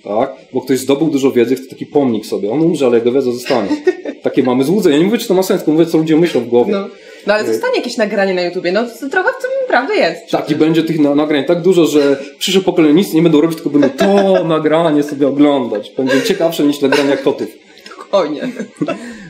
Tak? 0.05 0.33
Bo 0.53 0.61
ktoś 0.61 0.79
zdobył 0.79 1.11
dużo 1.11 1.33
wiedzy, 1.33 1.57
chce 1.57 1.67
taki 1.67 1.87
pomnik 1.87 2.27
sobie. 2.27 2.51
On 2.51 2.63
umrze, 2.63 2.87
ale 2.87 2.99
jego 2.99 3.13
wiedza 3.13 3.33
zostanie. 3.33 3.69
Takie 4.23 4.43
mamy 4.43 4.65
złudzenie. 4.65 4.95
Ja 4.95 4.99
nie 5.01 5.07
mówię, 5.07 5.19
czy 5.19 5.29
to 5.29 5.35
ma 5.35 5.43
sens, 5.43 5.61
tylko 5.61 5.73
mówię, 5.73 5.87
co 5.87 5.99
ludzie 5.99 6.17
myślą 6.17 6.41
w 6.41 6.49
głowie. 6.49 6.73
No. 6.73 6.89
No 7.27 7.35
ale 7.35 7.47
zostanie 7.47 7.77
jakieś 7.77 7.97
nagranie 7.97 8.35
na 8.35 8.43
YouTubie, 8.43 8.73
no 8.73 8.83
to 8.87 9.09
trochę 9.09 9.29
w 9.39 9.43
tym 9.43 9.51
prawdy 9.69 9.97
jest. 9.97 10.31
Tak, 10.31 10.51
i 10.51 10.55
będzie 10.55 10.83
tych 10.83 10.99
na- 10.99 11.15
nagrań 11.15 11.45
tak 11.45 11.63
dużo, 11.63 11.87
że 11.87 12.17
przyszłe 12.39 12.63
pokolenie 12.63 12.95
nic 12.95 13.13
nie 13.13 13.23
będą 13.23 13.41
robić, 13.41 13.57
tylko 13.57 13.71
będą 13.79 13.89
to 13.91 14.45
nagranie 14.57 15.03
sobie 15.03 15.29
oglądać. 15.29 15.93
Będzie 15.97 16.23
ciekawsze 16.23 16.65
niż 16.65 16.81
nagrania 16.81 17.17
kotów. 17.17 17.49
Spokojnie. 17.85 18.41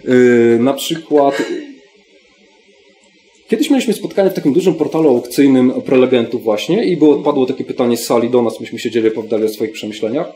Yy, 0.05 0.59
na 0.61 0.73
przykład. 0.73 1.43
Kiedyś 3.49 3.71
mieliśmy 3.71 3.95
spotkanie 3.95 4.31
w 4.31 4.35
takim 4.35 4.53
dużym 4.53 4.75
portalu 4.75 5.09
aukcyjnym 5.09 5.73
prelegentów 5.83 6.43
właśnie 6.43 6.85
i 6.85 6.97
było, 6.97 7.17
padło 7.17 7.47
takie 7.47 7.65
pytanie 7.65 7.97
z 7.97 8.07
sali 8.07 8.31
do 8.31 8.43
nas, 8.43 8.61
myśmy 8.61 8.79
siedzieli, 8.79 9.09
opowiadali 9.09 9.45
o 9.45 9.49
swoich 9.49 9.73
przemyśleniach. 9.73 10.27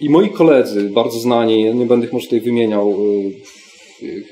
I 0.00 0.10
moi 0.10 0.30
koledzy, 0.30 0.82
bardzo 0.82 1.18
znani, 1.18 1.74
nie 1.74 1.86
będę 1.86 2.06
ich 2.06 2.12
może 2.12 2.24
tutaj 2.24 2.40
wymieniał, 2.40 2.90
yy, 2.90 3.32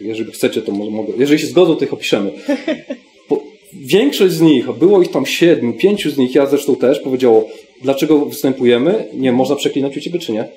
jeżeli 0.00 0.32
chcecie, 0.32 0.62
to 0.62 0.72
mogę, 0.72 1.12
jeżeli 1.18 1.40
się 1.40 1.46
zgodzą, 1.46 1.76
to 1.76 1.84
ich 1.84 1.92
opiszemy. 1.92 2.30
Po, 3.28 3.42
większość 3.72 4.34
z 4.34 4.40
nich, 4.40 4.72
było 4.72 5.02
ich 5.02 5.10
tam 5.10 5.26
siedmiu, 5.26 5.72
pięciu 5.72 6.10
z 6.10 6.18
nich, 6.18 6.34
ja 6.34 6.46
zresztą 6.46 6.76
też, 6.76 7.00
powiedziało, 7.00 7.48
dlaczego 7.82 8.18
występujemy, 8.26 9.08
nie, 9.14 9.32
można 9.32 9.56
przeklinać 9.56 9.96
u 9.96 10.00
ciebie, 10.00 10.18
czy 10.18 10.32
nie? 10.32 10.48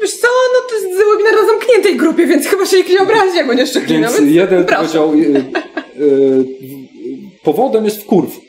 Wiesz 0.00 0.12
co, 0.12 0.28
no 0.54 0.68
to 0.68 0.74
jest 0.74 0.86
webinar 0.98 1.34
na 1.42 1.46
zamkniętej 1.48 1.96
grupie, 1.96 2.26
więc 2.26 2.46
chyba 2.46 2.66
się 2.66 2.76
nikt 2.76 2.90
nie 2.90 2.98
obrazi, 3.00 3.36
jak 3.36 3.50
on 3.50 3.58
jeszcze 3.58 3.80
klina, 3.80 4.08
Więc 4.08 4.20
więc 4.20 4.34
jeden 4.34 4.64
proszę. 4.64 4.80
powiedział, 4.82 5.14
y, 5.14 5.44
y, 6.02 6.44
powodem 7.42 7.84
jest 7.84 8.02
wkurw. 8.02 8.40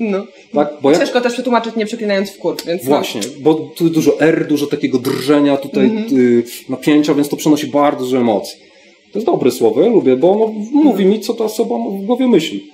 No. 0.00 0.26
Tak? 0.54 0.68
Bo 0.82 0.90
jak, 0.90 1.00
Ciężko 1.00 1.20
też 1.20 1.32
przetłumaczyć 1.32 1.76
nie 1.76 1.86
przeklinając 1.86 2.30
w 2.30 2.38
kurw, 2.38 2.66
więc 2.66 2.82
no. 2.84 2.88
właśnie, 2.88 3.20
bo 3.40 3.54
tu 3.54 3.90
dużo 3.90 4.20
R, 4.20 4.46
dużo 4.48 4.66
takiego 4.66 4.98
drżenia, 4.98 5.56
tutaj 5.56 5.84
Mhm. 5.84 6.20
y, 6.20 6.44
napięcia, 6.68 7.14
więc 7.14 7.28
to 7.28 7.36
przenosi 7.36 7.66
bardzo 7.66 8.04
dużo 8.04 8.18
emocji. 8.18 8.67
To 9.12 9.18
jest 9.18 9.26
dobre 9.26 9.50
słowo, 9.50 9.82
ja 9.82 9.88
lubię, 9.88 10.16
bo 10.16 10.32
ono 10.32 10.54
mówi 10.72 11.04
mi, 11.04 11.20
co 11.20 11.34
ta 11.34 11.44
osoba 11.44 11.74
w 11.78 12.04
głowie 12.04 12.28
myśli. 12.28 12.66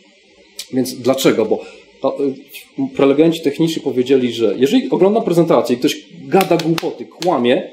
Więc 0.72 0.94
dlaczego? 0.94 1.44
Bo 1.44 1.60
y, 2.20 2.96
prelegenci 2.96 3.40
techniczni 3.40 3.82
powiedzieli, 3.82 4.32
że 4.32 4.54
jeżeli 4.58 4.90
oglądam 4.90 5.22
prezentację 5.22 5.76
i 5.76 5.78
ktoś 5.78 6.06
gada 6.28 6.56
głupoty, 6.56 7.04
kłamie, 7.04 7.70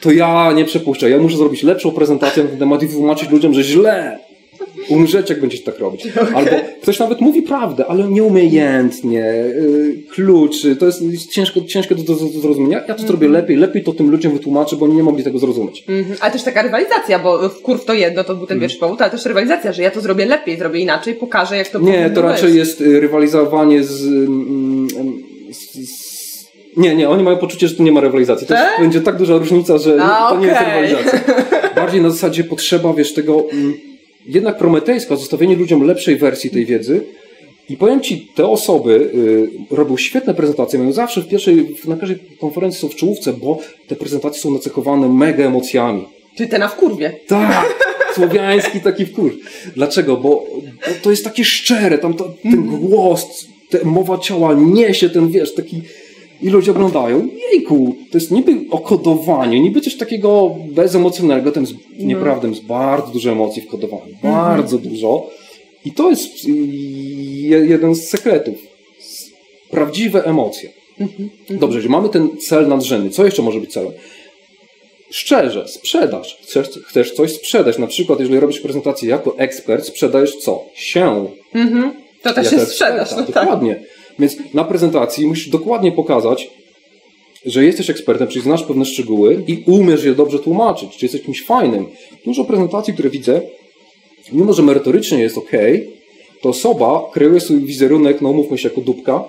to 0.00 0.12
ja 0.12 0.52
nie 0.52 0.64
przepuszczę. 0.64 1.10
Ja 1.10 1.18
muszę 1.18 1.36
zrobić 1.36 1.62
lepszą 1.62 1.90
prezentację 1.90 2.42
na 2.42 2.48
ten 2.48 2.58
temat 2.58 2.82
i 2.82 2.86
wytłumaczyć 2.86 3.30
ludziom, 3.30 3.54
że 3.54 3.62
źle. 3.62 4.18
Umrzecie, 4.88 5.34
jak 5.34 5.40
będziecie 5.40 5.64
tak 5.64 5.78
robić. 5.78 6.08
Albo 6.36 6.50
ktoś 6.82 6.98
nawet 6.98 7.20
mówi 7.20 7.42
prawdę, 7.42 7.86
ale 7.86 8.08
nieumiejętnie, 8.08 9.18
yy, 9.18 10.02
kluczy, 10.14 10.76
to 10.76 10.86
jest 10.86 11.30
ciężko, 11.30 11.60
ciężko 11.60 11.94
do, 11.94 12.02
do, 12.02 12.14
do 12.14 12.40
zrozumienia. 12.40 12.82
Ja 12.88 12.94
to 12.94 13.06
zrobię 13.06 13.28
lepiej, 13.28 13.56
lepiej 13.56 13.84
to 13.84 13.92
tym 13.92 14.10
ludziom 14.10 14.32
wytłumaczę, 14.32 14.76
bo 14.76 14.84
oni 14.84 14.94
nie 14.94 15.02
mogli 15.02 15.24
tego 15.24 15.38
zrozumieć. 15.38 15.84
Mhm. 15.88 16.16
Ale 16.20 16.32
też 16.32 16.42
taka 16.42 16.62
rywalizacja, 16.62 17.18
bo 17.18 17.48
w 17.48 17.62
kurw 17.62 17.84
to 17.84 17.94
jedno, 17.94 18.24
to 18.24 18.34
był 18.34 18.46
ten 18.46 18.60
pierwszy 18.60 18.78
powód, 18.78 19.02
ale 19.02 19.10
też 19.10 19.24
rywalizacja, 19.26 19.72
że 19.72 19.82
ja 19.82 19.90
to 19.90 20.00
zrobię 20.00 20.26
lepiej, 20.26 20.58
zrobię 20.58 20.80
inaczej, 20.80 21.14
pokażę 21.14 21.56
jak 21.56 21.68
to 21.68 21.78
Nie, 21.78 22.10
to 22.10 22.22
raczej 22.22 22.48
być. 22.48 22.56
jest 22.56 22.80
y, 22.80 23.00
rywalizowanie 23.00 23.84
z, 23.84 24.06
mm, 24.06 24.88
z, 25.50 25.72
z... 25.88 26.14
Nie, 26.76 26.94
nie, 26.94 27.08
oni 27.08 27.22
mają 27.22 27.36
poczucie, 27.36 27.68
że 27.68 27.74
tu 27.74 27.82
nie 27.82 27.92
ma 27.92 28.00
rywalizacji. 28.00 28.46
To 28.46 28.54
Tak? 28.54 28.80
będzie 28.80 29.00
tak 29.00 29.16
duża 29.16 29.36
różnica, 29.36 29.78
że 29.78 29.98
A, 30.02 30.30
to 30.30 30.38
nie 30.38 30.46
jest 30.46 30.60
rywalizacja. 30.60 31.20
Bardziej 31.76 32.00
na 32.00 32.10
zasadzie 32.10 32.44
potrzeba, 32.44 32.94
wiesz, 32.94 33.14
tego 33.14 33.44
mm, 33.52 33.74
jednak 34.26 34.58
prometejska, 34.58 35.16
zostawienie 35.16 35.56
ludziom 35.56 35.82
lepszej 35.82 36.16
wersji 36.16 36.50
tej 36.50 36.66
wiedzy. 36.66 37.00
I 37.68 37.76
powiem 37.76 38.00
Ci, 38.00 38.28
te 38.34 38.46
osoby 38.46 39.10
y, 39.70 39.76
robią 39.76 39.96
świetne 39.96 40.34
prezentacje, 40.34 40.78
mają 40.78 40.92
zawsze 40.92 41.22
w 41.22 41.28
pierwszej, 41.28 41.76
na 41.84 41.96
każdej 41.96 42.18
konferencji 42.40 42.80
są 42.80 42.88
w 42.88 42.94
czołówce, 42.94 43.32
bo 43.32 43.58
te 43.88 43.96
prezentacje 43.96 44.42
są 44.42 44.50
nacechowane 44.50 45.08
mega 45.08 45.44
emocjami. 45.44 46.04
Czyli 46.36 46.48
te 46.48 46.58
na 46.58 46.68
w 46.68 46.76
kurwie. 46.76 47.12
Tak, 47.26 47.74
słowiański 48.14 48.80
taki 48.80 49.06
wkurz. 49.06 49.32
Dlaczego? 49.74 50.16
Bo, 50.16 50.46
bo 50.64 50.92
to 51.02 51.10
jest 51.10 51.24
takie 51.24 51.44
szczere, 51.44 51.98
tam 51.98 52.14
to, 52.14 52.34
ten 52.42 52.66
głos, 52.66 53.46
te, 53.70 53.84
mowa 53.84 54.18
ciała 54.18 54.54
niesie 54.54 55.10
ten, 55.10 55.28
wiesz, 55.28 55.54
taki... 55.54 55.82
I 56.42 56.48
ludzie 56.48 56.70
oglądają, 56.70 57.28
jejku, 57.52 57.96
to 58.10 58.18
jest 58.18 58.30
niby 58.30 58.52
okodowanie, 58.70 59.60
niby 59.60 59.80
coś 59.80 59.96
takiego 59.96 60.56
bezemocjonalnego, 60.70 61.52
tam 61.52 61.62
jest, 61.62 61.74
nieprawda, 61.98 62.48
jest 62.48 62.64
bardzo 62.64 63.12
dużo 63.12 63.30
emocji 63.30 63.62
w 63.62 63.66
kodowaniu, 63.66 64.14
bardzo 64.22 64.78
dużo. 64.78 65.30
I 65.84 65.92
to 65.92 66.10
jest 66.10 66.44
je, 66.44 67.58
jeden 67.58 67.94
z 67.94 68.08
sekretów. 68.08 68.54
Prawdziwe 69.70 70.24
emocje. 70.24 70.70
Dobrze, 71.50 71.80
że 71.80 71.88
mamy 71.88 72.08
ten 72.08 72.28
cel 72.38 72.68
nadrzędny. 72.68 73.10
Co 73.10 73.24
jeszcze 73.24 73.42
może 73.42 73.60
być 73.60 73.72
celem? 73.72 73.92
Szczerze, 75.10 75.68
sprzedaż. 75.68 76.38
Chcesz, 76.42 76.68
chcesz 76.84 77.12
coś 77.12 77.32
sprzedać. 77.32 77.78
Na 77.78 77.86
przykład, 77.86 78.20
jeżeli 78.20 78.40
robisz 78.40 78.60
prezentację 78.60 79.08
jako 79.08 79.38
ekspert, 79.38 79.86
sprzedajesz 79.86 80.36
co? 80.36 80.64
Się. 80.74 81.26
Mhm. 81.54 81.92
To 82.22 82.32
też 82.32 82.52
jest 82.52 82.68
sprzedaż, 82.68 83.10
no 83.10 83.16
tak. 83.16 83.26
Dokładnie. 83.26 83.82
Więc 84.18 84.36
na 84.54 84.64
prezentacji 84.64 85.26
musisz 85.26 85.48
dokładnie 85.48 85.92
pokazać, 85.92 86.50
że 87.46 87.64
jesteś 87.64 87.90
ekspertem, 87.90 88.28
czyli 88.28 88.44
znasz 88.44 88.62
pewne 88.62 88.84
szczegóły 88.84 89.42
i 89.46 89.64
umiesz 89.66 90.04
je 90.04 90.14
dobrze 90.14 90.38
tłumaczyć, 90.38 90.96
czy 90.96 91.04
jesteś 91.04 91.22
kimś 91.22 91.44
fajnym. 91.44 91.86
Dużo 92.24 92.44
prezentacji, 92.44 92.94
które 92.94 93.10
widzę, 93.10 93.40
mimo 94.32 94.52
że 94.52 94.62
merytorycznie 94.62 95.18
jest 95.18 95.38
ok, 95.38 95.50
to 96.42 96.48
osoba 96.48 97.02
kreuje 97.12 97.40
swój 97.40 97.60
wizerunek, 97.60 98.20
no 98.20 98.32
mówmy 98.32 98.58
się, 98.58 98.68
jako 98.68 98.80
dupka, 98.80 99.24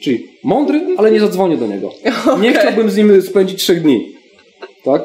czyli 0.00 0.26
mądry, 0.44 0.86
ale 0.96 1.10
nie 1.12 1.20
zadzwonię 1.20 1.56
do 1.56 1.66
niego. 1.66 1.92
Nie 2.42 2.50
Okej. 2.50 2.54
chciałbym 2.54 2.90
z 2.90 2.96
nim 2.96 3.22
spędzić 3.22 3.58
trzech 3.62 3.82
dni. 3.82 4.12
Tak? 4.84 5.02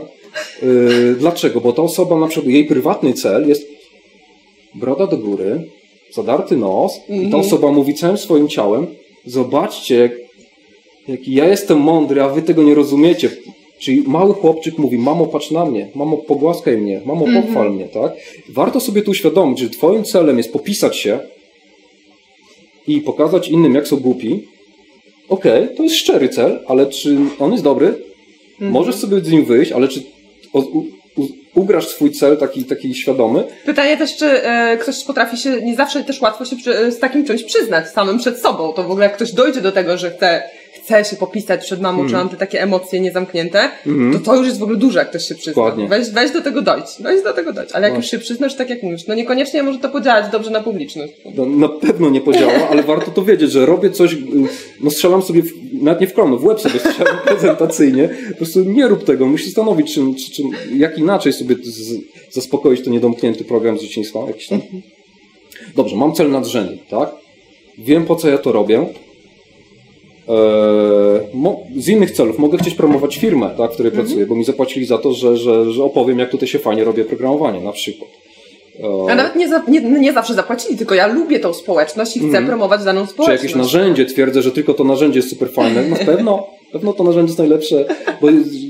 Yy, 0.62 1.16
dlaczego? 1.20 1.62
Bo 1.62 1.74
ta 1.74 1.82
osoba, 1.82 2.20
na 2.20 2.28
przykład 2.28 2.54
jej 2.54 2.66
prywatny 2.66 3.14
cel 3.14 3.48
jest 3.48 3.68
broda 4.76 5.08
do 5.08 5.18
góry, 5.18 5.64
zadarty 6.14 6.58
nos 6.58 6.96
i 6.98 7.08
ta 7.10 7.14
Mhm. 7.24 7.36
osoba 7.46 7.72
mówi 7.72 7.94
całym 7.94 8.18
swoim 8.18 8.48
ciałem, 8.48 8.88
zobaczcie, 9.28 9.96
jak, 9.96 10.12
jaki 11.08 11.34
ja 11.34 11.48
jestem 11.48 11.80
mądry, 11.80 12.22
a 12.22 12.30
wy 12.30 12.42
tego 12.42 12.64
nie 12.64 12.76
rozumiecie. 12.76 13.30
Czyli 13.80 14.02
mały 14.02 14.34
chłopczyk 14.34 14.78
mówi, 14.78 14.98
mamo 14.98 15.26
patrz 15.26 15.52
na 15.52 15.66
mnie, 15.66 15.90
mamo 15.96 16.18
pogłaskaj 16.18 16.78
mnie, 16.78 17.02
mamo 17.06 17.26
Mhm. 17.26 17.44
pochwal 17.46 17.72
mnie, 17.74 17.86
tak? 17.86 18.12
Warto 18.50 18.80
sobie 18.80 19.02
tu 19.02 19.12
uświadomić, 19.12 19.60
że 19.60 19.70
twoim 19.70 20.04
celem 20.04 20.38
jest 20.38 20.54
popisać 20.54 20.98
się 20.98 21.20
i 22.88 23.02
pokazać 23.02 23.50
innym, 23.50 23.76
jak 23.76 23.88
są 23.88 23.98
głupi. 23.98 24.44
Okej, 25.30 25.68
to 25.78 25.84
jest 25.84 25.96
szczery 25.96 26.30
cel, 26.30 26.60
ale 26.68 26.86
czy 26.86 27.18
on 27.40 27.52
jest 27.52 27.64
dobry? 27.64 27.88
Mhm. 28.52 28.72
Możesz 28.72 28.96
sobie 28.96 29.20
z 29.20 29.32
nim 29.32 29.46
wyjść, 29.46 29.72
ale 29.72 29.88
czy 29.88 30.04
ugrasz 31.58 31.88
swój 31.88 32.12
cel 32.12 32.38
taki, 32.38 32.66
taki 32.66 32.96
świadomy? 32.96 33.44
Pytanie 33.66 33.98
też, 33.98 34.16
czy 34.16 34.44
e, 34.44 34.78
ktoś 34.78 35.04
potrafi 35.04 35.38
się, 35.38 35.62
nie 35.62 35.76
zawsze 35.76 36.04
też 36.04 36.22
łatwo 36.22 36.46
się 36.46 36.56
przy, 36.56 36.92
z 36.92 37.00
takim 37.00 37.26
czymś 37.26 37.44
przyznać 37.44 37.90
samym 37.90 38.18
przed 38.18 38.40
sobą. 38.40 38.74
To 38.74 38.84
w 38.84 38.92
ogóle 38.92 39.06
jak 39.06 39.16
ktoś 39.16 39.32
dojdzie 39.32 39.62
do 39.62 39.72
tego, 39.72 39.98
że 39.98 40.12
chce, 40.12 40.44
chce 40.88 41.06
się 41.06 41.16
popisać 41.16 41.62
przed 41.66 41.82
mamą, 41.82 42.02
Mhm. 42.02 42.10
czy 42.10 42.16
mam 42.16 42.30
te 42.30 42.38
takie 42.38 42.62
emocje 42.62 43.00
niezamknięte, 43.00 43.72
to 44.14 44.20
to 44.20 44.36
już 44.36 44.48
jest 44.48 44.60
w 44.60 44.64
ogóle 44.64 44.78
duże, 44.78 45.00
jak 45.00 45.10
ktoś 45.10 45.28
się 45.28 45.36
przyzna. 45.36 45.52
Dokładnie. 45.54 45.88
Weź, 45.88 46.10
weź 46.10 46.32
do 46.32 46.42
tego 46.42 46.62
dojść, 46.62 46.88
weź 47.00 47.24
do 47.24 47.34
tego 47.34 47.54
dojść. 47.54 47.72
Ale 47.74 47.84
jak 47.88 47.94
No. 47.94 48.00
już 48.00 48.12
się 48.12 48.20
przyznasz, 48.20 48.56
tak 48.56 48.70
jak 48.70 48.84
mówisz, 48.84 49.08
no 49.08 49.16
niekoniecznie 49.16 49.64
może 49.64 49.80
to 49.80 49.90
podziałać 49.90 50.32
dobrze 50.32 50.52
na 50.52 50.62
publiczność. 50.64 51.14
No, 51.36 51.46
na 51.46 51.70
pewno 51.70 52.10
nie 52.10 52.22
podziała, 52.22 52.70
ale 52.70 52.84
warto 52.84 53.12
to 53.12 53.24
wiedzieć, 53.24 53.52
że 53.52 53.66
robię 53.66 53.90
coś, 53.90 54.18
no 54.82 54.90
strzelam 54.92 55.22
sobie, 55.22 55.42
w, 55.44 55.52
nawet 55.82 56.02
nie 56.02 56.08
w 56.08 56.14
kolano, 56.14 56.38
w 56.38 56.46
łeb 56.46 56.60
sobie 56.60 56.80
strzelam 56.80 57.18
prezentacyjnie. 57.28 58.10
Po 58.32 58.38
prostu 58.38 58.64
nie 58.64 58.88
rób 58.88 59.04
tego, 59.04 59.26
musisz 59.26 59.46
zastanowić, 59.48 59.94
czym, 59.94 60.16
czy, 60.16 60.32
czym, 60.32 60.50
jak 60.78 60.98
inaczej 60.98 61.34
sobie 61.34 61.56
z, 61.64 61.94
zaspokoić 62.32 62.84
ten 62.84 62.94
niedomknięty 62.94 63.44
program 63.44 63.78
z 63.78 63.82
dzieciństwa. 63.82 64.20
Jakiś 64.28 64.48
tam. 64.48 64.62
Dobrze, 65.76 65.96
mam 65.96 66.14
cel 66.14 66.32
nadrzędny, 66.32 66.78
tak? 66.90 67.10
Wiem, 67.78 68.06
po 68.06 68.16
co 68.16 68.30
ja 68.30 68.38
to 68.38 68.52
robię. 68.52 68.86
Mo- 71.34 71.60
z 71.78 71.88
innych 71.88 72.12
celów 72.12 72.40
mogę 72.40 72.58
chcieć 72.58 72.74
promować 72.74 73.18
firmę, 73.18 73.50
tak, 73.58 73.72
w 73.72 73.74
której 73.74 73.92
pracuję, 73.92 74.26
bo 74.26 74.36
mi 74.36 74.44
zapłacili 74.44 74.86
za 74.86 74.98
to, 74.98 75.14
że, 75.14 75.38
że, 75.38 75.72
że 75.72 75.84
opowiem, 75.84 76.20
jak 76.20 76.30
tutaj 76.32 76.48
się 76.48 76.60
fajnie 76.60 76.84
robię 76.84 77.06
programowanie, 77.06 77.62
na 77.62 77.72
przykład. 77.72 78.10
Eee, 78.84 79.10
A 79.10 79.16
nawet 79.16 79.36
nie, 79.36 79.50
za, 79.50 79.64
nie, 79.68 79.82
nie 79.82 80.14
zawsze 80.14 80.34
zapłacili, 80.34 80.78
tylko 80.78 80.96
ja 80.96 81.08
lubię 81.08 81.40
tą 81.40 81.54
społeczność 81.54 82.18
i 82.18 82.20
chcę 82.30 82.42
promować 82.46 82.84
daną 82.84 83.00
Mhm. 83.02 83.08
czy 83.08 83.14
społeczność. 83.14 83.44
jakieś 83.44 83.56
narzędzie, 83.56 84.06
twierdzę, 84.06 84.42
że 84.42 84.52
tylko 84.52 84.74
to 84.74 84.84
narzędzie 84.84 85.20
jest 85.20 85.30
super 85.30 85.50
fajne. 85.52 85.88
Na 85.90 85.96
pewno, 86.12 86.48
na 86.66 86.72
pewno 86.72 86.94
to 86.94 87.04
narzędzie 87.04 87.28
jest 87.30 87.40
najlepsze, 87.40 87.86
bo 88.22 88.28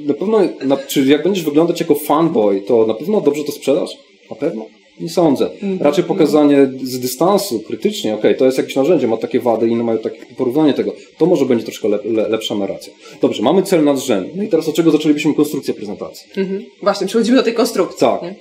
na 0.08 0.13
pewno, 0.13 0.39
na, 0.65 0.78
czy 0.78 1.06
jak 1.06 1.24
będziesz 1.24 1.43
wyglądać 1.46 1.80
jako 1.80 1.96
fanboy, 1.96 2.62
to 2.62 2.86
na 2.86 2.93
pewno 2.93 3.22
dobrze 3.22 3.43
to 3.43 3.52
sprzedasz? 3.52 3.98
Na 4.30 4.36
pewno? 4.36 4.65
Nie 4.99 5.10
sądzę. 5.10 5.49
Raczej 5.79 6.03
pokazanie 6.03 6.69
z 6.83 6.99
dystansu, 6.99 7.60
krytycznie, 7.60 8.15
okej, 8.15 8.36
to 8.38 8.45
jest 8.45 8.57
jakieś 8.57 8.75
narzędzie, 8.75 9.07
ma 9.07 9.17
takie 9.17 9.39
wady, 9.39 9.67
inne 9.67 9.83
mają 9.83 9.97
takie 9.97 10.25
porównanie 10.38 10.73
tego. 10.73 10.93
To 11.17 11.25
może 11.25 11.45
będzie 11.45 11.65
troszkę 11.65 11.88
lep, 11.88 12.01
le, 12.05 12.29
lepsza 12.29 12.55
narracja. 12.55 12.93
Dobrze, 13.21 13.43
mamy 13.43 13.63
cel 13.63 13.83
nadrzędny. 13.83 14.31
No 14.36 14.43
i 14.43 14.47
teraz 14.47 14.67
od 14.67 14.75
czego 14.75 14.91
zaczęlibyśmy 14.91 15.33
konstrukcję 15.33 15.73
prezentacji? 15.73 16.27
Mhm. 16.38 16.65
Właśnie, 16.81 17.07
przechodzimy 17.07 17.38
do 17.38 17.43
tej 17.43 17.53
konstrukcji. 17.53 17.99
Tak. 17.99 18.21
nie? 18.21 18.36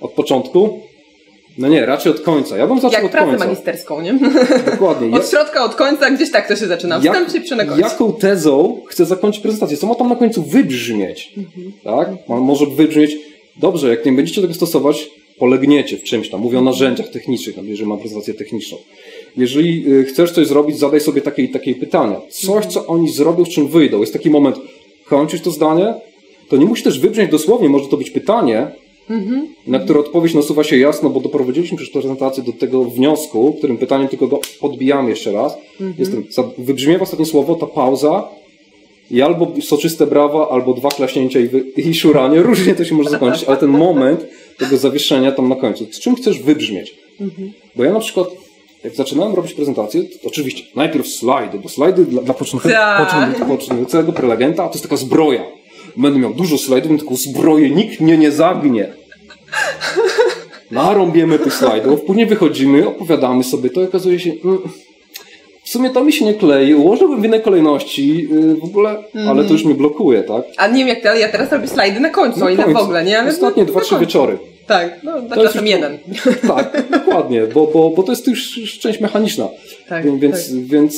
Od 0.00 0.12
początku? 0.12 0.80
No 1.58 1.68
nie, 1.68 1.86
raczej 1.86 2.12
od 2.12 2.20
końca. 2.20 2.56
Ja 2.56 2.66
bym 2.66 2.76
zaczął 2.80 2.92
Jak 2.92 3.04
od 3.04 3.10
pracę 3.10 3.30
końca. 3.30 3.44
magisterską, 3.44 4.00
nie? 4.00 4.18
Dokładnie. 4.70 5.10
Od 5.16 5.30
środka, 5.30 5.64
od 5.64 5.74
końca, 5.74 6.10
gdzieś 6.10 6.30
tak 6.30 6.48
to 6.48 6.56
się 6.56 6.66
zaczyna. 6.66 7.00
Wstęp 7.00 7.32
się 7.32 7.40
przy 7.40 7.56
na 7.56 7.64
końcu. 7.64 7.80
Jaką 7.80 8.12
tezą 8.12 8.80
chcę 8.88 9.04
zakończyć 9.04 9.42
prezentację? 9.42 9.76
Co 9.76 9.86
ma 9.86 9.94
tam 9.94 10.08
na 10.08 10.16
końcu 10.16 10.42
wybrzmieć? 10.42 11.32
Mhm. 11.36 11.72
Tak? 11.84 12.28
Ma, 12.28 12.36
może 12.40 12.66
wybrzmieć, 12.66 13.16
dobrze, 13.58 13.88
jak 13.90 14.06
nie 14.06 14.12
będziecie 14.12 14.40
tego 14.40 14.54
stosować, 14.54 15.10
polegniecie 15.38 15.96
w 15.96 16.02
czymś 16.02 16.28
tam. 16.28 16.40
Mówię 16.40 16.58
o 16.58 16.62
narzędziach 16.62 17.08
technicznych, 17.08 17.56
jeżeli 17.62 17.88
mam 17.88 17.98
prezentację 17.98 18.34
techniczną. 18.34 18.78
Jeżeli 19.36 19.92
y, 19.92 20.04
chcesz 20.04 20.32
coś 20.32 20.46
zrobić, 20.46 20.78
zadaj 20.78 21.00
sobie 21.00 21.20
takie, 21.20 21.48
takie 21.48 21.74
pytania. 21.74 22.20
Coś, 22.30 22.66
co 22.66 22.86
oni 22.86 23.08
zrobią, 23.08 23.44
z 23.44 23.48
czym 23.48 23.68
wyjdą. 23.68 24.00
Jest 24.00 24.12
taki 24.12 24.30
moment, 24.30 24.56
kończyć 25.06 25.42
to 25.42 25.50
zdanie, 25.50 25.94
to 26.48 26.56
nie 26.56 26.66
musi 26.66 26.82
też 26.82 27.00
wybrzmieć 27.00 27.30
dosłownie, 27.30 27.68
może 27.68 27.88
to 27.88 27.96
być 27.96 28.10
pytanie, 28.10 28.70
Mhm. 29.10 29.48
na 29.66 29.78
które 29.78 30.00
odpowiedź 30.00 30.34
nasuwa 30.34 30.64
się 30.64 30.78
jasno, 30.78 31.10
bo 31.10 31.20
doprowadziliśmy 31.20 31.78
przez 31.78 31.90
prezentację 31.90 32.42
do 32.42 32.52
tego 32.52 32.84
wniosku, 32.84 33.54
którym 33.58 33.78
pytaniem 33.78 34.08
tylko 34.08 34.26
go 34.26 34.40
podbijamy 34.60 35.10
jeszcze 35.10 35.32
raz. 35.32 35.54
Mhm. 35.80 35.94
Jestem, 35.98 36.24
wybrzmiewa 36.58 37.02
ostatnie 37.02 37.26
słowo, 37.26 37.54
ta 37.54 37.66
pauza 37.66 38.28
i 39.10 39.22
albo 39.22 39.52
soczyste 39.62 40.06
brawa, 40.06 40.48
albo 40.50 40.74
dwa 40.74 40.88
klaśnięcia 40.88 41.40
i, 41.40 41.48
wy, 41.48 41.58
i 41.76 41.94
szuranie. 41.94 42.42
Różnie 42.42 42.74
to 42.74 42.84
się 42.84 42.94
może 42.94 43.10
zakończyć, 43.10 43.44
ale 43.44 43.56
ten 43.56 43.70
moment 43.70 44.26
tego 44.58 44.76
zawieszenia 44.76 45.32
tam 45.32 45.48
na 45.48 45.56
końcu. 45.56 45.86
Z 45.92 46.00
czym 46.00 46.14
chcesz 46.16 46.42
wybrzmieć? 46.42 46.94
Mhm. 47.20 47.52
Bo 47.76 47.84
ja 47.84 47.92
na 47.92 48.00
przykład, 48.00 48.28
jak 48.84 48.94
zaczynałem 48.94 49.34
robić 49.34 49.54
prezentację, 49.54 50.02
to 50.22 50.28
oczywiście 50.28 50.62
najpierw 50.76 51.08
slajdy, 51.08 51.58
bo 51.58 51.68
slajdy 51.68 52.04
dla, 52.04 52.22
dla 52.22 52.34
początku- 52.34 52.68
Tak. 52.68 53.36
początkującego 53.48 54.12
prelegenta 54.12 54.68
to 54.68 54.72
jest 54.74 54.82
taka 54.82 54.96
zbroja. 54.96 55.44
Będę 55.96 56.18
miał 56.18 56.34
dużo 56.34 56.58
slajdów, 56.58 56.90
mam 56.90 57.00
taką 57.00 57.16
zbroję, 57.16 57.70
nikt 57.70 58.00
mnie 58.00 58.18
nie 58.18 58.30
zagnie. 58.32 58.92
Narąbiemy 60.70 61.38
tych 61.38 61.54
slajdów, 61.54 62.00
później 62.00 62.26
wychodzimy, 62.26 62.88
opowiadamy 62.88 63.44
sobie 63.44 63.70
to 63.70 63.80
i 63.82 63.84
okazuje 63.84 64.20
się, 64.20 64.32
mm, 64.44 64.58
sumie 65.76 65.90
to 65.90 66.04
mi 66.04 66.12
się 66.12 66.24
nie 66.24 66.34
klei, 66.34 66.74
ułożyłbym 66.74 67.20
w 67.20 67.24
innej 67.24 67.42
kolejności 67.42 68.16
yy, 68.30 68.54
w 68.54 68.64
ogóle, 68.64 69.04
ale 69.28 69.44
to 69.44 69.52
już 69.52 69.64
mnie 69.64 69.74
blokuje, 69.74 70.22
tak? 70.22 70.42
A 70.56 70.66
nie 70.68 70.78
wiem 70.84 70.88
jak 70.88 71.06
ale 71.06 71.20
ja 71.20 71.28
teraz 71.28 71.52
robię 71.52 71.68
slajdy 71.68 72.00
na 72.00 72.10
końcu, 72.10 72.40
Na 72.40 72.46
o 72.46 72.48
ile 72.48 72.62
w 72.62 72.66
końcu. 72.66 72.80
ogóle, 72.82 73.04
nie? 73.04 73.18
Ale 73.18 73.30
Ostatnie 73.30 73.62
na 73.64 73.68
dwa, 73.70 73.80
trzy 73.80 73.90
końcu. 73.90 74.06
wieczory. 74.06 74.38
Tak, 74.66 75.00
no 75.02 75.22
tak 75.22 75.38
czasem 75.38 75.62
już- 75.66 75.70
jeden. 75.70 75.98
Tak, 76.48 76.82
dokładnie, 76.90 77.42
bo, 77.54 77.66
bo, 77.66 77.90
bo 77.90 78.02
to 78.02 78.12
jest 78.12 78.26
już 78.26 78.56
już 78.58 78.78
część 78.78 79.00
mechaniczna. 79.00 79.48
Tak, 79.88 80.18
więc, 80.20 80.48
tak. 80.50 80.64
więc 80.64 80.94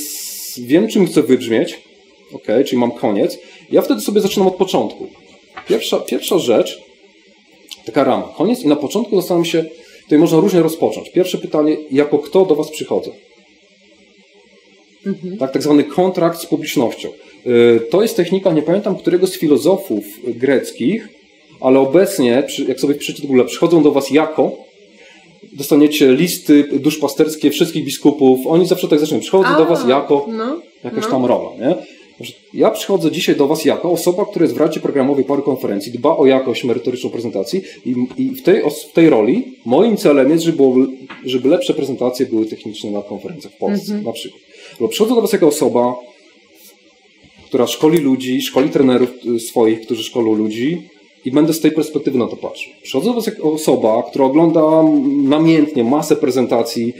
wiem, 0.58 0.88
czym 0.88 1.06
chcę 1.06 1.22
wybrzmieć, 1.22 1.80
ok, 2.32 2.46
czyli 2.66 2.78
mam 2.78 2.90
koniec. 2.92 3.38
Ja 3.70 3.82
wtedy 3.82 4.00
sobie 4.00 4.20
zaczynam 4.20 4.46
od 4.48 4.54
początku. 4.56 5.06
Pierwsza, 5.68 5.96
pierwsza 6.00 6.38
rzecz, 6.38 6.82
taka 7.86 8.04
rama, 8.04 8.28
koniec 8.36 8.62
i 8.62 8.68
na 8.68 8.76
początku 8.76 9.16
zastanawiam 9.16 9.44
się, 9.44 9.64
tutaj 10.04 10.18
można 10.18 10.40
różnie 10.40 10.62
rozpocząć. 10.62 11.10
Pierwsze 11.10 11.38
pytanie, 11.38 11.76
jako 11.90 12.18
kto 12.18 12.44
do 12.44 12.54
Was 12.54 12.70
przychodzę? 12.70 13.10
Tak, 15.38 15.52
tak 15.52 15.62
zwany 15.62 15.84
kontrakt 15.84 16.40
z 16.40 16.46
publicznością. 16.46 17.08
Y, 17.46 17.80
To 17.90 18.02
jest 18.02 18.16
technika, 18.16 18.52
nie 18.52 18.62
pamiętam 18.62 18.96
którego 18.96 19.26
z 19.26 19.38
filozofów 19.38 20.04
greckich, 20.26 21.08
ale 21.60 21.78
obecnie, 21.80 22.42
jak 22.68 22.80
sobie 22.80 22.94
do 22.94 23.26
Google, 23.28 23.44
przychodzą 23.46 23.82
do 23.82 23.92
Was 23.92 24.10
jako, 24.10 24.56
dostaniecie 25.52 26.12
listy 26.12 26.64
duszpasterskie 26.80 27.50
wszystkich 27.50 27.84
biskupów, 27.84 28.46
oni 28.46 28.66
zawsze 28.66 28.88
tak 28.88 28.98
zaczynają, 29.00 29.20
przychodzą 29.20 29.48
do 29.48 29.62
A, 29.62 29.64
Was 29.64 29.88
jako 29.88 30.26
No, 30.32 30.60
jakaś 30.84 31.04
no. 31.04 31.10
tam 31.10 31.24
rola, 31.24 31.48
nie? 31.60 31.74
Ja 32.54 32.70
przychodzę 32.70 33.10
dzisiaj 33.10 33.36
do 33.36 33.46
Was 33.48 33.64
jako 33.64 33.90
osoba, 33.90 34.24
która 34.26 34.42
jest 34.44 34.54
w 34.54 34.60
Radzie 34.60 34.80
Programowej 34.80 35.24
Pary 35.24 35.42
Konferencji, 35.42 35.92
dba 35.92 36.16
o 36.16 36.26
jakość 36.26 36.64
merytoryczną 36.64 37.10
prezentacji 37.10 37.62
i, 37.86 37.94
i 38.16 38.30
w, 38.30 38.42
tej, 38.42 38.62
w 38.90 38.92
tej 38.92 39.10
roli 39.10 39.44
moim 39.64 39.96
celem 39.96 40.30
jest, 40.30 40.44
żeby, 40.44 40.56
było, 40.56 40.76
żeby 41.24 41.48
lepsze 41.48 41.74
prezentacje 41.74 42.26
były 42.26 42.46
techniczne 42.46 42.90
na 42.90 43.02
konferencjach 43.02 43.52
w 43.52 43.56
Polsce, 43.56 43.92
Mhm. 43.92 44.04
na 44.04 44.12
przykład. 44.12 44.42
Bo 44.80 44.88
przychodzę 44.88 45.14
do 45.14 45.20
Was 45.20 45.32
jako 45.32 45.46
osoba, 45.46 45.94
która 47.46 47.66
szkoli 47.66 47.98
ludzi, 47.98 48.42
szkoli 48.42 48.70
trenerów 48.70 49.10
y, 49.36 49.40
swoich, 49.40 49.80
którzy 49.80 50.04
szkolą 50.04 50.34
ludzi 50.34 50.82
i 51.24 51.30
będę 51.30 51.52
z 51.52 51.60
tej 51.60 51.72
perspektywy 51.72 52.18
na 52.18 52.26
to 52.26 52.36
patrzył. 52.36 52.72
Przychodzę 52.82 53.06
do 53.06 53.14
Was 53.14 53.26
jako 53.26 53.52
osoba, 53.52 54.02
która 54.10 54.24
ogląda 54.24 54.60
namiętnie 55.22 55.84
masę 55.84 56.16
prezentacji, 56.16 56.92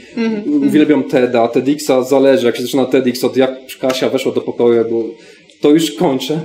uwielbiam 0.67 1.03
TEDa, 1.03 1.47
TEDxa, 1.47 2.03
zależy 2.09 2.45
jak 2.45 2.57
się 2.57 2.63
zaczyna 2.63 2.85
TEDx, 2.85 3.23
od 3.23 3.37
jak 3.37 3.51
Kasia 3.79 4.09
weszła 4.09 4.31
do 4.31 4.41
pokoju, 4.41 4.85
bo 4.91 5.03
to 5.61 5.69
już 5.69 5.91
kończę. 5.91 6.41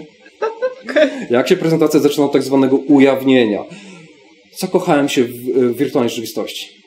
Jak 1.30 1.48
się 1.48 1.56
prezentacja 1.56 2.00
zaczyna 2.00 2.26
od 2.26 2.32
tak 2.32 2.42
zwanego 2.42 2.76
ujawnienia. 2.76 3.64
Zakochałem 4.56 5.08
się 5.08 5.24
w, 5.24 5.32
w 5.32 5.76
wirtualnej 5.76 6.08
rzeczywistości. 6.10 6.83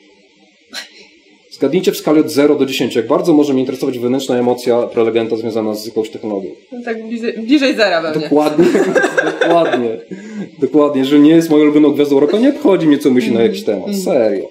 Zgadnijcie 1.58 1.92
w 1.92 1.96
skali 1.96 2.20
od 2.20 2.30
0 2.30 2.54
do 2.54 2.66
10, 2.66 2.94
jak 2.96 3.06
bardzo 3.06 3.32
może 3.32 3.52
mnie 3.52 3.62
interesować 3.62 3.98
wewnętrzna 3.98 4.36
emocja 4.38 4.82
prelegenta 4.82 5.36
związana 5.36 5.74
z 5.74 5.86
jakąś 5.86 6.10
technologią. 6.10 6.50
No 6.72 6.78
Tak 6.84 7.06
bliżej, 7.08 7.32
bliżej 7.32 7.76
zera 7.76 8.02
we 8.02 8.10
mnie. 8.10 8.20
Dokładnie, 8.28 8.64
dokładnie, 9.40 9.98
dokładnie, 10.58 11.04
że 11.04 11.18
nie 11.18 11.30
jest 11.30 11.50
moją 11.50 11.62
ulubioną 11.62 11.90
gwiazdą 11.92 12.20
roku, 12.20 12.36
nie 12.36 12.48
obchodzi 12.48 12.86
mnie, 12.86 12.98
co 12.98 13.10
myśli 13.10 13.32
na 13.32 13.42
jakiś 13.42 13.64
temat, 13.64 13.88
serio. 14.04 14.48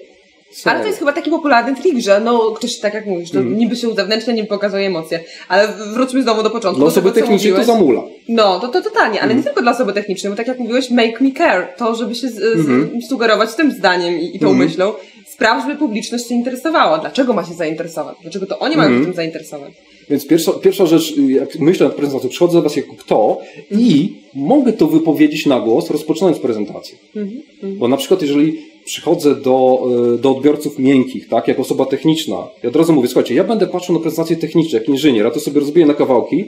Ale 0.64 0.80
to 0.80 0.86
jest 0.86 0.98
chyba 0.98 1.12
taki 1.12 1.30
popularny 1.30 1.76
trik, 1.82 1.98
że 2.00 2.20
no 2.20 2.50
ktoś, 2.50 2.78
tak 2.78 2.94
jak 2.94 3.06
mówisz, 3.06 3.30
to 3.30 3.38
Mhm. 3.38 3.58
niby 3.58 3.76
się 3.76 3.88
uzewnętrznia, 3.88 4.32
niby 4.34 4.48
pokazuje 4.48 4.86
emocje. 4.86 5.20
Ale 5.48 5.68
wróćmy 5.94 6.22
znowu 6.22 6.42
do 6.42 6.50
początku. 6.50 6.78
Dla 6.80 6.88
osoby 6.88 7.12
technicznej 7.12 7.52
to 7.52 7.64
zamula. 7.64 8.02
No, 8.28 8.60
to, 8.60 8.68
to 8.68 8.82
totalnie, 8.82 9.20
ale 9.20 9.22
Mhm. 9.22 9.38
nie 9.38 9.44
tylko 9.44 9.62
dla 9.62 9.72
osoby 9.72 9.92
technicznej, 9.92 10.30
bo 10.30 10.36
tak 10.36 10.46
jak 10.48 10.58
mówiłeś, 10.58 10.90
make 10.90 11.20
me 11.20 11.30
care, 11.32 11.68
to 11.78 11.94
żeby 11.94 12.14
się 12.14 12.28
z, 12.28 12.34
z, 12.34 12.42
Mhm. 12.70 13.02
sugerować 13.08 13.54
tym 13.54 13.72
zdaniem 13.72 14.20
i, 14.20 14.36
i 14.36 14.38
tą 14.38 14.48
Mhm. 14.50 14.68
myślą, 14.68 14.92
spraw, 15.38 15.62
żeby 15.66 15.78
publiczność 15.78 16.28
się 16.28 16.34
interesowała. 16.34 16.98
Dlaczego 16.98 17.32
ma 17.32 17.44
się 17.44 17.54
zainteresować? 17.54 18.16
Dlaczego 18.22 18.46
to 18.46 18.58
oni 18.58 18.76
mają 18.76 18.88
się 18.88 18.94
Mhm. 18.94 19.04
tym 19.04 19.14
zainteresować? 19.14 19.72
Więc 20.10 20.26
pierwsza, 20.26 20.52
pierwsza 20.52 20.86
rzecz, 20.86 21.14
jak 21.28 21.58
myślę 21.58 21.86
nad 21.86 21.96
prezentacją, 21.96 22.30
przychodzę 22.30 22.52
do 22.58 22.62
Was 22.62 22.76
jako 22.76 22.94
kto 22.98 23.40
i 23.70 24.16
mogę 24.34 24.72
to 24.72 24.86
wypowiedzieć 24.86 25.46
na 25.46 25.60
głos, 25.60 25.90
rozpoczynając 25.90 26.38
prezentację. 26.38 26.98
Mhm. 27.16 27.42
Bo 27.78 27.88
na 27.88 27.96
przykład, 27.96 28.22
jeżeli 28.22 28.58
przychodzę 28.84 29.34
do, 29.34 29.88
y, 30.14 30.18
do 30.18 30.30
odbiorców 30.36 30.78
miękkich, 30.78 31.28
tak, 31.28 31.48
jako 31.48 31.62
osoba 31.62 31.86
techniczna, 31.86 32.36
ja 32.62 32.68
od 32.68 32.76
razu 32.76 32.92
mówię, 32.92 33.08
słuchajcie, 33.08 33.34
ja 33.34 33.44
będę 33.44 33.66
patrzył 33.66 33.94
na 33.94 34.00
prezentacje 34.00 34.36
techniczne, 34.36 34.78
jak 34.78 34.88
inżynier, 34.88 35.24
ja 35.24 35.30
to 35.30 35.40
sobie 35.40 35.60
rozbiję 35.60 35.86
na 35.86 35.94
kawałki 35.94 36.44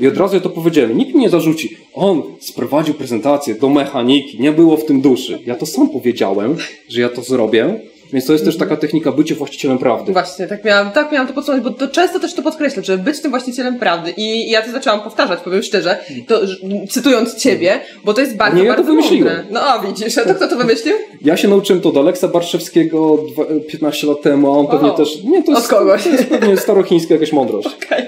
i 0.00 0.06
od 0.06 0.16
razu 0.16 0.34
ja 0.34 0.40
to 0.40 0.50
powiedziałem. 0.50 0.98
Nikt 0.98 1.14
mi 1.14 1.20
nie 1.20 1.30
zarzuci, 1.30 1.76
on 1.94 2.22
sprowadził 2.40 2.94
prezentację 2.94 3.54
do 3.54 3.68
mechaniki, 3.68 4.40
nie 4.42 4.52
było 4.52 4.76
w 4.76 4.84
tym 4.84 5.00
duszy. 5.00 5.38
Ja 5.46 5.54
to 5.54 5.66
sam 5.66 5.88
powiedziałem, 5.90 6.56
że 6.88 7.00
ja 7.00 7.08
to 7.08 7.22
zrobię, 7.22 7.80
więc 8.12 8.26
to 8.26 8.32
jest 8.32 8.44
też 8.44 8.56
taka 8.56 8.76
technika 8.76 9.12
bycie 9.12 9.34
właścicielem 9.34 9.78
prawdy. 9.78 10.12
Właśnie, 10.12 10.46
tak 10.46 10.64
miałam, 10.64 10.90
tak 10.90 11.12
miałam 11.12 11.28
to 11.28 11.34
podsumować, 11.34 11.64
bo 11.64 11.70
to 11.78 11.88
często 11.88 12.20
też 12.20 12.34
to 12.34 12.42
podkreślam, 12.42 12.84
żeby 12.84 13.02
być 13.02 13.20
tym 13.20 13.30
właścicielem 13.30 13.78
prawdy. 13.78 14.10
I 14.16 14.50
ja 14.50 14.62
to 14.62 14.72
zaczęłam 14.72 15.00
powtarzać, 15.00 15.40
powiem 15.40 15.62
szczerze, 15.62 15.98
to, 16.26 16.46
że- 16.46 16.56
cytując 16.90 17.34
ciebie, 17.34 17.80
bo 18.04 18.14
to 18.14 18.20
jest 18.20 18.36
bardzo, 18.36 18.56
Nie, 18.58 18.64
ja 18.64 18.70
to 18.70 18.76
bardzo 18.76 18.92
wymyśliłem. 18.92 19.36
mądre. 19.36 19.44
No 19.50 19.60
o, 19.76 19.80
widzisz, 19.86 20.18
a 20.18 20.24
to 20.24 20.34
kto 20.34 20.48
to 20.48 20.56
wymyślił? 20.56 20.94
Ja 21.22 21.36
się 21.36 21.48
nauczyłem 21.48 21.82
to 21.82 21.88
od 21.88 21.96
Aleksa 21.96 22.28
Barszewskiego 22.28 23.16
dwa- 23.16 23.46
15 23.68 24.06
lat 24.06 24.22
temu, 24.22 24.46
a 24.54 24.58
on 24.58 24.66
pewnie 24.66 24.92
O, 24.92 24.96
też. 24.96 25.24
Nie, 25.24 25.42
to 25.42 25.52
jest, 25.52 25.64
od 25.72 25.78
kogoś. 25.78 26.02
To 26.04 26.10
jest 26.10 26.24
pewnie 26.24 26.56
starochińska 26.56 27.14
jakaś 27.14 27.32
mądrość. 27.32 27.68
Okej. 27.86 28.04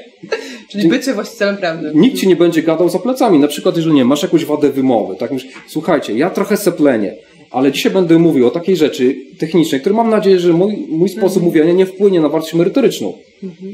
Czyli 0.68 0.88
bycie 0.88 1.14
właścicielem 1.14 1.56
prawnym. 1.56 2.00
Nikt 2.00 2.18
ci 2.18 2.28
nie 2.28 2.36
będzie 2.36 2.62
gadał 2.62 2.88
za 2.88 2.98
plecami. 2.98 3.38
Na 3.38 3.48
przykład, 3.48 3.76
jeżeli 3.76 3.94
nie, 3.94 4.04
masz 4.04 4.22
jakąś 4.22 4.44
wadę 4.44 4.70
wymowy, 4.70 5.16
tak? 5.16 5.30
Słuchajcie, 5.68 6.12
ja 6.18 6.30
trochę 6.30 6.56
seplenię, 6.56 7.14
ale 7.50 7.72
dzisiaj 7.72 7.92
będę 7.92 8.18
mówił 8.18 8.46
o 8.46 8.50
takiej 8.50 8.76
rzeczy 8.76 9.16
technicznej, 9.38 9.80
który 9.80 9.94
mam 9.94 10.10
nadzieję, 10.10 10.40
że 10.40 10.52
mój, 10.52 10.86
mój 10.88 11.08
sposób 11.08 11.36
Mhm. 11.42 11.44
mówienia 11.44 11.72
nie 11.72 11.86
wpłynie 11.86 12.20
na 12.20 12.28
wartość 12.28 12.54
merytoryczną. 12.54 13.12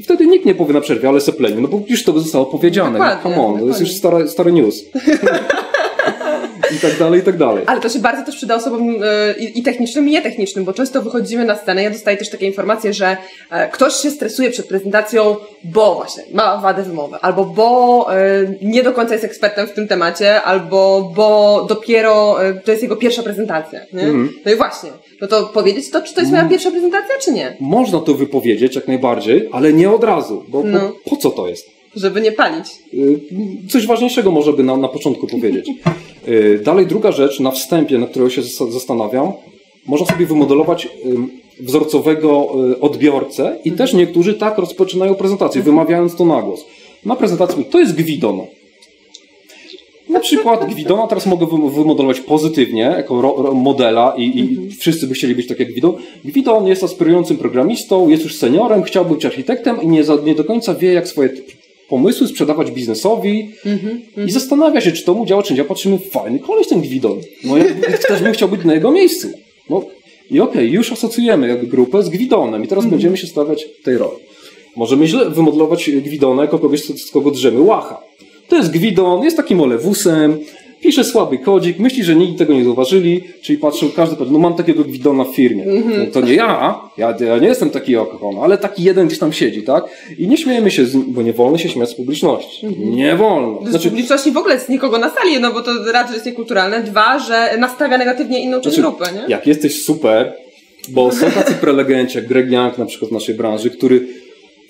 Wtedy 0.03 0.27
nikt 0.27 0.45
nie 0.45 0.55
powie 0.55 0.73
na 0.73 0.81
przerwie, 0.81 1.09
ale 1.09 1.21
sepleniu, 1.21 1.61
no 1.61 1.67
bo 1.67 1.81
już 1.89 2.03
to 2.03 2.19
zostało 2.19 2.45
powiedziane. 2.45 2.91
Dokładnie, 2.99 3.23
Come 3.23 3.45
on, 3.47 3.59
to 3.59 3.67
jest 3.67 3.79
już 3.79 3.91
stary, 3.91 4.27
stary 4.27 4.51
news. 4.51 4.85
I 6.75 6.79
tak 6.79 6.97
dalej, 6.99 7.19
i 7.19 7.23
tak 7.23 7.37
dalej. 7.37 7.63
Ale 7.67 7.81
to 7.81 7.89
się 7.89 7.99
bardzo 7.99 8.23
też 8.25 8.35
przyda 8.35 8.55
osobom 8.55 8.95
e, 9.03 9.33
i, 9.39 9.63
technicznym, 9.63 10.07
i 10.07 10.11
nietechnicznym, 10.11 10.65
bo 10.65 10.73
często 10.73 11.01
wychodzimy 11.01 11.45
na 11.45 11.55
scenę. 11.55 11.83
Ja 11.83 11.89
dostaję 11.89 12.17
też 12.17 12.29
takie 12.29 12.45
informacje, 12.45 12.93
że 12.93 13.17
e, 13.51 13.69
ktoś 13.69 13.93
się 13.93 14.11
stresuje 14.11 14.49
przed 14.49 14.67
prezentacją, 14.67 15.35
bo 15.63 15.95
właśnie 15.95 16.23
ma 16.33 16.57
wadę 16.57 16.83
wymowy, 16.83 17.17
albo 17.21 17.45
bo 17.45 18.07
e, 18.15 18.17
nie 18.61 18.83
do 18.83 18.93
końca 18.93 19.13
jest 19.13 19.25
ekspertem 19.25 19.67
w 19.67 19.71
tym 19.73 19.87
temacie, 19.87 20.41
albo 20.41 21.11
bo 21.15 21.65
dopiero 21.69 22.37
to 22.65 22.71
jest 22.71 22.83
jego 22.83 22.95
pierwsza 22.95 23.23
prezentacja. 23.23 23.79
Mhm. 23.93 24.29
No 24.45 24.51
i 24.51 24.55
właśnie, 24.55 24.89
no 25.21 25.27
to 25.27 25.43
powiedzieć 25.43 25.89
to, 25.91 26.01
czy 26.01 26.13
to 26.13 26.19
jest 26.21 26.31
moja 26.31 26.45
pierwsza 26.45 26.71
prezentacja, 26.71 27.15
czy 27.21 27.31
nie? 27.31 27.57
Można 27.59 27.99
to 27.99 28.13
wypowiedzieć 28.13 28.75
jak 28.75 28.87
najbardziej, 28.87 29.49
ale 29.51 29.73
nie 29.73 29.91
od 29.91 30.03
razu, 30.03 30.43
bo, 30.47 30.63
No. 30.63 30.79
bo 30.79 31.09
po 31.09 31.15
co 31.15 31.29
to 31.29 31.47
jest? 31.47 31.76
Żeby 32.01 32.21
nie 32.21 32.31
palić. 32.31 32.65
Y, 32.93 33.19
Coś 33.69 33.87
ważniejszego 33.87 34.31
może 34.31 34.53
by 34.53 34.63
na, 34.63 34.77
na 34.77 34.87
początku 34.87 35.27
powiedzieć. 35.27 35.69
Y, 36.27 36.61
Dalej 36.63 36.85
druga 36.87 37.11
rzecz 37.11 37.39
na 37.39 37.51
wstępie, 37.51 37.97
na 37.97 38.07
którą 38.07 38.29
się 38.29 38.41
zas- 38.41 38.71
zastanawiam, 38.71 39.31
można 39.85 40.07
sobie 40.07 40.25
wymodelować 40.25 40.87
ym, 41.05 41.29
wzorcowego 41.59 42.47
y, 42.71 42.79
odbiorcę 42.79 43.57
i 43.65 43.71
też 43.71 43.93
niektórzy 43.93 44.33
tak 44.33 44.57
rozpoczynają 44.57 45.15
prezentację, 45.15 45.61
wymawiając 45.61 46.15
to 46.15 46.25
na 46.25 46.41
głos. 46.41 46.65
Na 47.05 47.15
prezentacji 47.15 47.65
to 47.65 47.79
jest 47.79 47.95
Gwidon. 47.95 48.41
Na 50.09 50.19
przykład 50.19 50.65
Gwidona 50.69 51.07
teraz 51.07 51.25
mogę 51.25 51.45
wy- 51.45 51.69
wymodelować 51.71 52.19
pozytywnie, 52.19 52.81
jako 52.81 53.21
ro, 53.21 53.35
ro, 53.37 53.53
modela 53.53 54.13
i, 54.17 54.39
i 54.39 54.69
wszyscy 54.75 55.07
by 55.07 55.13
chcieli 55.13 55.35
być 55.35 55.47
tak 55.47 55.59
jak 55.59 55.71
Gwidon. 55.71 55.93
Gwidon 56.25 56.67
jest 56.67 56.83
aspirującym 56.83 57.37
programistą, 57.37 58.09
jest 58.09 58.23
już 58.23 58.35
seniorem, 58.35 58.83
chciał 58.83 59.05
być 59.05 59.25
architektem 59.25 59.81
i 59.81 59.87
nie, 59.87 60.03
nie 60.25 60.35
do 60.35 60.43
końca 60.43 60.73
wie, 60.75 60.93
jak 60.93 61.07
swoje 61.07 61.29
pomysły 61.89 62.27
sprzedawać 62.27 62.71
biznesowi 62.71 63.49
i 64.27 64.31
zastanawia 64.31 64.81
się, 64.81 64.91
czy 64.91 65.03
to 65.03 65.13
mu 65.13 65.25
działa, 65.25 65.43
czy 65.43 65.53
nie 65.53 65.57
działa. 65.57 65.69
Patrzymy, 65.69 65.99
fajny 65.99 66.39
koleś 66.39 66.67
ten 66.67 66.81
Gwidon. 66.81 67.19
No 67.43 67.57
ja 67.57 67.65
też 68.07 68.23
bym 68.23 68.33
chciał 68.33 68.49
być 68.49 68.65
na 68.65 68.73
jego 68.73 68.91
miejscu. 68.91 69.27
No 69.69 69.85
i 70.31 70.39
okej, 70.39 70.71
już 70.71 70.91
asocjujemy 70.91 71.47
jak 71.47 71.65
grupę 71.65 72.03
z 72.03 72.09
Gwidonem 72.09 72.63
i 72.63 72.67
teraz 72.67 72.85
będziemy 72.85 73.17
się 73.17 73.27
stawiać 73.27 73.65
tej 73.83 73.97
roli. 73.97 74.17
Możemy 74.75 75.07
źle 75.07 75.29
wymodelować 75.29 75.89
Gwidona 75.89 76.41
jako 76.41 76.59
kogoś, 76.59 76.83
z 76.83 77.11
kogo 77.11 77.31
drzemy 77.31 77.61
łacha. 77.61 78.01
To 78.47 78.55
jest 78.55 78.71
Gwidon, 78.71 79.23
jest 79.23 79.37
takim 79.37 79.61
olewusem, 79.61 80.37
pisze 80.81 81.03
słaby 81.03 81.37
kodzik, 81.37 81.79
myśli, 81.79 82.03
że 82.03 82.15
nikt 82.15 82.37
tego 82.37 82.53
nie 82.53 82.63
zauważyli, 82.63 83.23
czyli 83.41 83.59
patrzą, 83.59 83.89
każdy 83.95 84.25
no 84.31 84.39
mam 84.39 84.53
takiego 84.53 84.83
Gwidona 84.83 85.23
w 85.23 85.35
firmie. 85.35 85.65
No, 85.65 86.05
to 86.13 86.21
nie 86.21 86.33
ja, 86.33 86.79
ja, 86.97 87.15
ja 87.19 87.37
nie 87.37 87.47
jestem 87.47 87.69
taki 87.69 87.95
okon, 87.95 88.35
ale 88.41 88.57
taki 88.57 88.83
jeden 88.83 89.07
gdzieś 89.07 89.19
tam 89.19 89.33
siedzi, 89.33 89.63
tak? 89.63 89.83
I 90.17 90.27
nie 90.27 90.37
śmiejemy 90.37 90.71
się, 90.71 90.85
z, 90.85 90.95
bo 90.95 91.21
nie 91.21 91.33
wolno 91.33 91.57
się 91.57 91.69
śmiać 91.69 91.89
z 91.89 91.95
publiczności. 91.95 92.67
Nie 92.77 93.15
wolno. 93.15 93.61
Z 93.65 93.69
Znaczy, 93.69 93.89
publiczności 93.89 94.31
w 94.31 94.37
ogóle 94.37 94.53
jest 94.53 94.69
nikogo 94.69 94.97
na 94.97 95.09
sali, 95.09 95.39
no 95.39 95.53
bo 95.53 95.61
to 95.61 95.91
raz, 95.91 96.07
że 96.07 96.13
jest 96.13 96.25
niekulturalne, 96.25 96.83
dwa, 96.83 97.19
że 97.19 97.57
nastawia 97.59 97.97
negatywnie 97.97 98.43
inną 98.43 98.61
część 98.61 98.75
Znaczy, 98.75 98.97
grupy, 98.97 99.05
nie? 99.15 99.25
Jak 99.27 99.47
jesteś 99.47 99.83
super, 99.83 100.33
bo 100.89 101.11
są 101.11 101.31
tacy 101.31 101.53
prelegenci, 101.53 102.17
jak 102.17 102.27
Greg 102.27 102.51
Young 102.51 102.77
na 102.77 102.85
przykład 102.85 103.11
w 103.11 103.13
naszej 103.13 103.35
branży, 103.35 103.69
który 103.69 104.07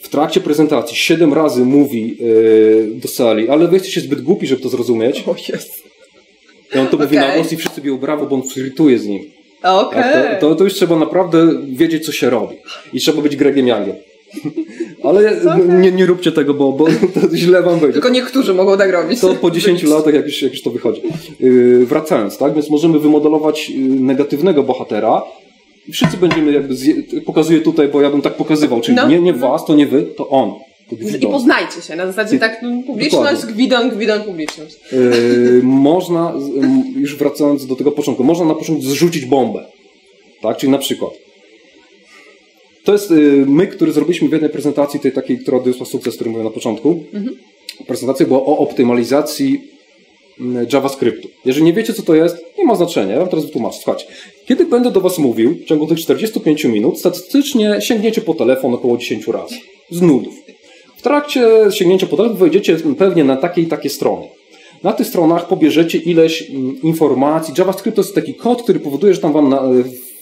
w 0.02 0.10
trakcie 0.10 0.42
prezentacji 0.42 0.98
siedem 0.98 1.34
razy 1.34 1.66
mówi 1.66 2.18
yy, 2.20 2.92
do 2.96 3.08
sali, 3.08 3.50
ale 3.50 3.68
wy 3.68 3.74
jesteście 3.74 4.02
zbyt 4.02 4.22
głupi, 4.22 4.48
żeby 4.48 4.62
to 4.62 4.70
zrozumieć. 4.70 5.24
O 5.28 5.36
jest. 5.50 5.88
I 6.76 6.80
on 6.80 6.88
to 6.88 6.98
mówi 6.98 7.16
na 7.16 7.36
głos 7.36 7.52
i 7.52 7.58
wszyscy 7.58 7.82
biją 7.82 7.98
brawo, 7.98 8.26
bo 8.26 8.36
on 8.36 8.44
flirtuje 8.44 9.00
z 9.00 9.06
nim. 9.08 9.24
Tak, 9.94 10.40
to, 10.40 10.50
to, 10.50 10.56
to 10.56 10.64
już 10.64 10.74
trzeba 10.74 10.96
naprawdę 10.96 11.48
wiedzieć, 11.70 12.06
co 12.06 12.12
się 12.12 12.30
robi. 12.30 12.56
I 12.94 13.00
trzeba 13.00 13.22
być 13.22 13.36
Gregiem 13.36 13.68
Youngiem. 13.68 13.96
Ale 15.04 15.42
nie, 15.80 15.92
nie 15.92 16.06
róbcie 16.06 16.32
tego, 16.32 16.54
bo, 16.54 16.72
bo 16.72 16.86
to 17.22 17.36
źle 17.36 17.62
wam 17.64 17.80
wyjdzie. 17.80 17.94
Tylko 17.94 18.10
niektórzy 18.10 18.54
mogą 18.54 18.78
tak 18.78 18.92
robić. 18.92 19.22
To 19.22 19.36
po 19.36 19.52
10 19.52 19.84
latach, 19.84 20.14
jak 20.14 20.26
już, 20.26 20.42
jak 20.42 20.52
już 20.52 20.62
to 20.62 20.70
wychodzi. 20.70 21.02
Yy, 21.40 21.86
wracając, 21.86 22.38
tak? 22.38 22.54
Więc 22.54 22.70
możemy 22.70 23.00
wymodelować 23.00 23.70
yy, 23.70 23.80
negatywnego 23.80 24.64
bohatera 24.64 25.22
i 25.88 25.92
wszyscy 25.92 26.18
będziemy 26.18 26.52
jakby, 26.52 26.76
pokazuję 27.26 27.62
tutaj, 27.62 27.88
bo 27.88 28.02
ja 28.02 28.10
bym 28.10 28.22
tak 28.22 28.34
pokazywał, 28.34 28.82
czyli 28.82 28.98
No. 28.98 29.08
nie, 29.08 29.20
nie 29.20 29.34
was, 29.34 29.66
to 29.66 29.76
nie 29.76 29.88
wy, 29.88 30.04
to 30.04 30.30
on. 30.30 30.54
I 30.92 31.28
poznajcie 31.28 31.82
się. 31.82 31.96
Na 31.96 32.08
zasadzie 32.08 32.40
tak 32.40 32.62
no, 32.62 32.84
publiczność, 32.88 33.34
Dokładnie. 33.34 33.54
gwidon, 33.54 33.90
gwidon, 33.90 34.24
publiczność. 34.24 34.76
Yy, 34.92 35.62
można, 35.64 36.34
już 36.96 37.16
wracając 37.16 37.66
do 37.66 37.76
tego 37.76 37.92
początku, 37.92 38.24
można 38.24 38.46
na 38.46 38.56
początku 38.56 38.86
zrzucić 38.86 39.26
bombę. 39.26 39.66
Tak? 40.42 40.58
Czyli 40.58 40.72
na 40.72 40.78
przykład. 40.78 41.12
To 42.84 42.94
jest 42.94 43.12
yy, 43.12 43.46
my, 43.48 43.68
który 43.68 43.92
zrobiliśmy 43.92 44.30
w 44.30 44.32
jednej 44.32 44.52
prezentacji, 44.52 45.00
tej 45.00 45.12
takiej, 45.12 45.40
która 45.40 45.58
odniosła 45.58 45.86
sukces, 45.86 46.16
który 46.16 46.30
mówiłem 46.30 46.48
na 46.48 46.54
początku. 46.54 47.04
Prezentacja 47.88 48.26
była 48.26 48.40
o 48.40 48.58
optymalizacji 48.58 49.62
JavaScriptu. 50.74 51.28
Jeżeli 51.46 51.66
nie 51.66 51.74
wiecie, 51.74 51.94
co 51.94 52.04
to 52.04 52.16
jest, 52.16 52.38
nie 52.58 52.66
ma 52.66 52.76
znaczenia. 52.76 53.14
Ja 53.14 53.20
wam 53.20 53.30
teraz 53.30 53.46
wytłumaczę. 53.46 53.78
Słuchajcie, 53.84 54.06
kiedy 54.46 54.66
będę 54.66 54.92
do 54.92 55.02
Was 55.02 55.18
mówił, 55.18 55.56
w 55.56 55.66
ciągu 55.66 55.88
tych 55.88 56.00
45 56.00 56.66
minut, 56.66 57.00
statystycznie 57.00 57.82
sięgniecie 57.82 58.22
po 58.22 58.34
telefon 58.34 58.74
około 58.74 58.98
10 58.98 59.28
razy. 59.28 59.56
Z 59.90 60.02
nudów. 60.02 60.47
W 61.08 61.10
trakcie 61.10 61.48
sięgnięcia 61.72 62.08
po 62.08 62.18
telefon 62.18 62.38
wejdziecie 62.38 62.78
pewnie 62.98 63.24
na 63.24 63.36
takie 63.38 63.62
i 63.62 63.66
takie 63.66 63.90
strony. 63.90 64.28
Na 64.84 64.94
tych 64.94 65.08
stronach 65.08 65.48
pobierzecie 65.48 65.98
ileś 65.98 66.50
mm, 66.50 66.82
informacji. 66.82 67.54
JavaScript 67.58 67.96
to 67.96 68.02
jest 68.02 68.16
taki 68.16 68.34
kod, 68.34 68.64
który 68.64 68.80
powoduje, 68.80 69.14
że 69.14 69.22
tam 69.22 69.34
Wam 69.34 69.50
na, 69.50 69.62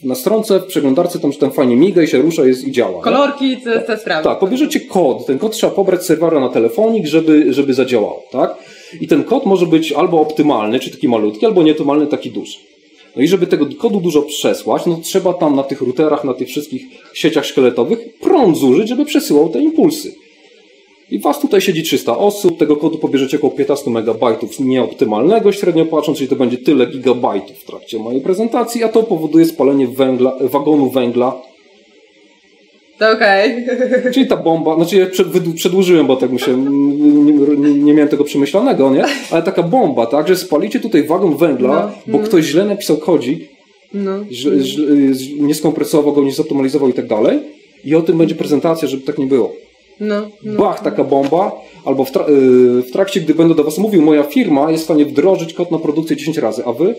na 0.04 0.15
stronce, 0.15 0.60
w 0.60 0.65
przeglądarce 0.65 1.19
tam, 1.19 1.34
tam 1.34 1.52
fajnie 1.52 1.76
miga 1.76 2.04
i 2.04 2.08
się 2.08 2.17
rusza 2.17 2.45
jest, 2.45 2.67
i 2.67 2.71
działa. 2.71 3.02
Kolorki, 3.02 3.58
te, 3.58 3.80
te 3.80 3.98
sprawy. 3.98 4.24
Tak, 4.24 4.39
pobierzecie 4.39 4.80
kod. 4.80 5.26
Ten 5.26 5.39
kod 5.39 5.52
trzeba 5.52 5.74
pobrać 5.74 6.04
z 6.04 6.06
serwera 6.06 6.39
na 6.39 6.50
telefonik, 6.50 7.06
żeby, 7.06 7.54
żeby 7.54 7.74
zadziałał, 7.74 8.19
tak? 8.32 8.56
I 9.02 9.08
ten 9.08 9.24
kod 9.24 9.45
może 9.45 9.65
być 9.65 9.91
albo 9.91 10.21
optymalny, 10.21 10.80
czy 10.80 10.91
taki 10.91 11.08
malutki, 11.08 11.45
albo 11.45 11.63
nieoptymalny, 11.63 12.08
taki 12.08 12.32
duży. 12.32 12.58
No 13.15 13.21
i 13.21 13.28
żeby 13.28 13.48
tego 13.48 13.65
kodu 13.78 14.02
dużo 14.02 14.21
przesłać, 14.21 14.86
no 14.86 15.00
trzeba 15.04 15.34
tam 15.34 15.56
na 15.56 15.63
tych 15.63 15.82
routerach, 15.82 16.24
na 16.24 16.34
tych 16.34 16.48
wszystkich 16.48 16.86
sieciach 17.13 17.45
szkieletowych 17.45 18.00
prąd 18.21 18.58
zużyć, 18.58 18.89
żeby 18.89 19.06
przesyłał 19.06 19.50
te 19.50 19.60
impulsy. 19.60 20.25
I 21.12 21.20
was 21.20 21.39
tutaj 21.39 21.62
siedzi 21.62 21.84
300 21.84 22.18
osób, 22.18 22.58
tego 22.58 22.76
kodu 22.76 22.98
pobierzecie 22.98 23.38
około 23.38 23.54
15 23.54 23.91
megabajtów 23.91 24.60
nieoptymalnego, 24.60 25.52
średnio 25.52 25.86
patrząc, 25.86 26.18
czyli 26.18 26.30
to 26.30 26.36
będzie 26.36 26.58
tyle 26.58 26.86
gigabajtów 26.86 27.58
w 27.58 27.65
trakcie 27.65 28.00
mojej 28.00 28.22
prezentacji, 28.22 28.84
a 28.84 28.89
to 28.89 29.04
powoduje 29.04 29.46
spalenie 29.46 29.88
węgla, 29.88 30.36
wagonu 30.41 30.89
węgla 30.89 31.41
okej. 33.13 33.65
Czyli 34.13 34.28
ta 34.28 34.38
bomba, 34.38 34.76
znaczy 34.76 34.98
ja 34.98 35.06
przedłużyłem, 35.56 36.08
bo 36.08 36.15
tak 36.15 36.32
mi 36.32 36.39
się, 36.39 36.58
nie, 36.58 37.34
nie, 37.58 37.74
nie 37.74 37.94
miałem 37.94 38.10
tego 38.10 38.24
przemyślanego, 38.24 38.91
nie? 38.91 39.06
Ale 39.32 39.44
taka 39.44 39.63
bomba, 39.63 40.06
tak, 40.06 40.28
że 40.28 40.36
spalicie 40.36 40.80
tutaj 40.80 41.04
wagon 41.04 41.38
węgla, 41.38 41.91
No, 42.08 42.13
bo 42.13 42.20
ktoś 42.20 42.46
źle 42.46 42.65
napisał 42.65 42.98
kodzik, 42.98 43.39
No. 43.94 44.12
źle, 44.32 44.60
źle, 44.60 44.88
nie 45.39 45.56
skompresował 45.56 46.13
go, 46.13 46.24
nie 46.24 46.32
zoptymalizował 46.32 46.89
i 46.89 46.94
tak 46.94 47.08
dalej. 47.08 47.39
I 47.86 47.96
o 47.96 48.02
tym 48.02 48.18
będzie 48.18 48.36
prezentacja, 48.36 48.88
żeby 48.88 49.04
tak 49.04 49.18
nie 49.18 49.26
było. 49.26 49.54
No. 50.00 50.28
no. 50.44 50.60
Bach, 50.60 50.84
taka 50.84 51.04
bomba, 51.04 51.52
albo 51.86 52.06
w, 52.06 52.12
tra- 52.12 52.30
y, 52.30 52.82
w 52.82 52.92
trakcie, 52.92 53.22
gdy 53.22 53.36
będę 53.36 53.56
do 53.56 53.64
Was 53.64 53.78
mówił, 53.78 54.02
moja 54.02 54.24
firma 54.24 54.72
jest 54.72 54.84
w 54.84 54.86
stanie 54.86 55.06
wdrożyć 55.06 55.54
kod 55.54 55.72
na 55.72 55.80
produkcję 55.80 56.16
10 56.16 56.38
razy, 56.38 56.64
a 56.66 56.74
Wy? 56.74 56.96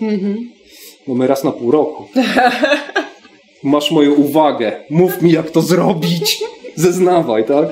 Mhm. 0.00 0.50
No 1.08 1.14
my 1.14 1.26
raz 1.26 1.44
na 1.44 1.52
pół 1.52 1.70
roku. 1.70 2.04
Masz 3.62 3.90
moją 3.90 4.14
uwagę. 4.14 4.72
Mów 4.90 5.22
mi, 5.22 5.32
jak 5.32 5.50
to 5.50 5.62
zrobić. 5.62 6.44
Zeznawaj, 6.74 7.44
tak? 7.44 7.68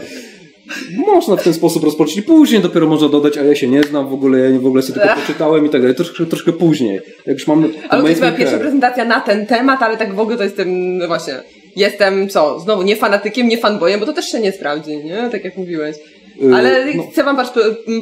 Można 0.97 1.37
w 1.37 1.45
ten 1.45 1.55
sposób 1.55 1.85
rozpocząć 1.85 2.17
i 2.17 2.23
później 2.23 2.63
dopiero 2.63 2.87
można 2.87 3.09
dodać, 3.09 3.39
a 3.39 3.43
ja 3.43 3.55
się 3.55 3.69
nie 3.69 3.83
znam 3.83 4.09
w 4.09 4.13
ogóle, 4.13 4.39
ja 4.39 4.59
w 4.59 4.67
ogóle 4.67 4.83
sobie 4.83 5.01
tylko 5.01 5.21
poczytałem 5.21 5.67
i 5.67 5.69
tak 5.69 5.81
dalej. 5.81 5.97
Troszkę, 5.97 6.27
troszkę 6.27 6.53
później. 6.53 7.01
Jak 7.27 7.39
już 7.39 7.47
mamy... 7.47 7.69
Ale 7.89 8.03
to 8.03 8.09
jest 8.09 8.21
moja 8.21 8.33
pierwsza 8.33 8.59
prezentacja 8.59 9.05
na 9.05 9.21
ten 9.21 9.47
temat, 9.47 9.83
ale 9.83 9.97
tak 9.97 10.15
w 10.15 10.21
ogóle 10.21 10.37
to 10.37 10.45
jestem, 10.45 10.99
no 10.99 11.07
właśnie, 11.07 11.35
jestem 11.77 12.29
co, 12.29 12.61
znowu 12.61 12.83
nie 12.83 12.97
fanatykiem, 12.97 13.49
nie 13.49 13.59
fanboyem, 13.59 14.01
bo 14.01 14.07
to 14.07 14.13
też 14.13 14.29
się 14.31 14.41
nie 14.41 14.53
sprawdzi, 14.53 14.97
nie? 14.97 15.29
Tak 15.33 15.45
jak 15.45 15.57
mówiłeś. 15.57 15.97
Y, 16.43 16.55
Ale 16.55 16.95
no. 16.95 17.03
chcę 17.13 17.25
wam 17.25 17.37